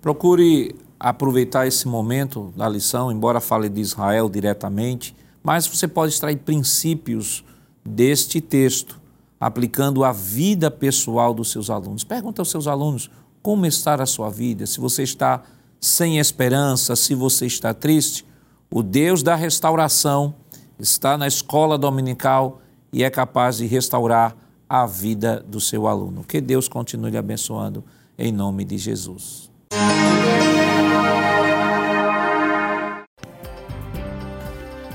procure 0.00 0.74
aproveitar 0.98 1.66
esse 1.66 1.88
momento 1.88 2.52
da 2.56 2.68
lição, 2.68 3.10
embora 3.10 3.40
fale 3.40 3.68
de 3.68 3.80
Israel 3.80 4.28
diretamente, 4.28 5.16
mas 5.42 5.66
você 5.66 5.88
pode 5.88 6.12
extrair 6.12 6.36
princípios 6.36 7.44
deste 7.84 8.40
texto, 8.40 9.00
aplicando 9.42 10.04
a 10.04 10.12
vida 10.12 10.70
pessoal 10.70 11.34
dos 11.34 11.50
seus 11.50 11.68
alunos. 11.68 12.04
Pergunta 12.04 12.40
aos 12.40 12.48
seus 12.48 12.68
alunos 12.68 13.10
como 13.42 13.66
está 13.66 14.00
a 14.00 14.06
sua 14.06 14.30
vida, 14.30 14.64
se 14.66 14.78
você 14.78 15.02
está 15.02 15.42
sem 15.80 16.20
esperança, 16.20 16.94
se 16.94 17.12
você 17.12 17.44
está 17.44 17.74
triste. 17.74 18.24
O 18.70 18.84
Deus 18.84 19.20
da 19.20 19.34
restauração 19.34 20.32
está 20.78 21.18
na 21.18 21.26
escola 21.26 21.76
dominical 21.76 22.60
e 22.92 23.02
é 23.02 23.10
capaz 23.10 23.56
de 23.56 23.66
restaurar 23.66 24.36
a 24.68 24.86
vida 24.86 25.44
do 25.48 25.60
seu 25.60 25.88
aluno. 25.88 26.22
Que 26.22 26.40
Deus 26.40 26.68
continue 26.68 27.10
lhe 27.10 27.18
abençoando 27.18 27.82
em 28.16 28.30
nome 28.30 28.64
de 28.64 28.78
Jesus. 28.78 29.50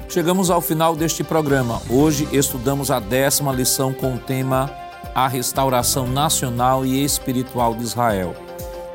Chegamos 0.10 0.50
ao 0.50 0.62
final 0.62 0.96
deste 0.96 1.24
programa. 1.24 1.82
Hoje 1.90 2.28
estudamos 2.32 2.90
a 2.90 3.00
décima 3.00 3.52
lição 3.52 3.94
com 3.94 4.16
o 4.16 4.18
tema 4.18 4.72
A 5.14 5.28
Restauração 5.28 6.08
Nacional 6.08 6.86
e 6.86 7.04
Espiritual 7.04 7.74
de 7.74 7.84
Israel. 7.84 8.36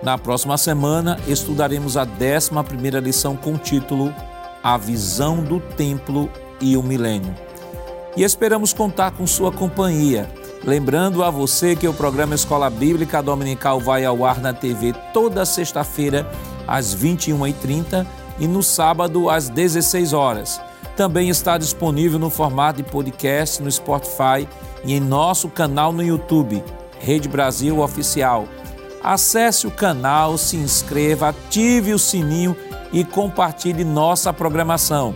Na 0.02 0.18
próxima 0.18 0.56
semana 0.58 1.18
estudaremos 1.28 1.96
a 1.96 2.04
décima 2.04 2.64
primeira 2.64 2.98
lição 2.98 3.36
com 3.36 3.54
o 3.54 3.58
título 3.58 4.14
A 4.62 4.76
Visão 4.76 5.42
do 5.42 5.60
Templo 5.60 6.30
e 6.60 6.76
o 6.76 6.82
Milênio. 6.82 7.34
E 8.16 8.22
esperamos 8.22 8.72
contar 8.72 9.12
com 9.12 9.26
sua 9.26 9.52
companhia 9.52 10.28
Lembrando 10.64 11.24
a 11.24 11.30
você 11.30 11.74
que 11.74 11.88
o 11.88 11.92
programa 11.92 12.36
Escola 12.36 12.70
Bíblica 12.70 13.20
Dominical 13.20 13.80
vai 13.80 14.04
ao 14.04 14.24
ar 14.24 14.40
na 14.40 14.52
TV 14.52 14.94
toda 15.12 15.44
sexta-feira, 15.44 16.30
às 16.68 16.94
21h30 16.94 18.06
e 18.38 18.46
no 18.46 18.62
sábado, 18.62 19.28
às 19.28 19.48
16 19.48 20.12
horas. 20.12 20.60
Também 20.96 21.28
está 21.28 21.56
disponível 21.56 22.18
no 22.18 22.28
formato 22.28 22.82
de 22.82 22.88
podcast 22.88 23.62
no 23.62 23.70
Spotify 23.70 24.46
e 24.84 24.94
em 24.94 25.00
nosso 25.00 25.48
canal 25.48 25.92
no 25.92 26.02
YouTube, 26.02 26.62
Rede 27.00 27.28
Brasil 27.28 27.80
Oficial. 27.80 28.46
Acesse 29.02 29.66
o 29.66 29.70
canal, 29.70 30.38
se 30.38 30.56
inscreva, 30.56 31.30
ative 31.30 31.92
o 31.92 31.98
sininho 31.98 32.56
e 32.92 33.04
compartilhe 33.04 33.84
nossa 33.84 34.32
programação. 34.32 35.14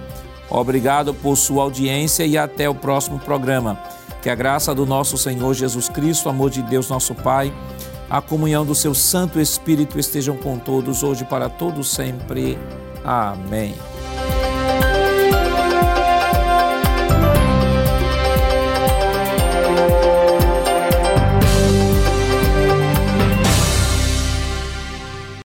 Obrigado 0.50 1.12
por 1.12 1.36
sua 1.36 1.62
audiência 1.64 2.24
e 2.24 2.38
até 2.38 2.68
o 2.68 2.74
próximo 2.74 3.18
programa. 3.18 3.78
Que 4.22 4.30
a 4.30 4.34
graça 4.34 4.74
do 4.74 4.86
nosso 4.86 5.16
Senhor 5.16 5.54
Jesus 5.54 5.88
Cristo, 5.88 6.28
amor 6.28 6.50
de 6.50 6.62
Deus, 6.62 6.88
nosso 6.88 7.14
Pai, 7.14 7.52
a 8.08 8.20
comunhão 8.20 8.64
do 8.64 8.74
seu 8.74 8.94
Santo 8.94 9.40
Espírito 9.40 9.98
estejam 9.98 10.36
com 10.36 10.58
todos 10.58 11.02
hoje 11.02 11.24
para 11.24 11.48
todos 11.48 11.92
sempre. 11.92 12.58
Amém. 13.04 13.74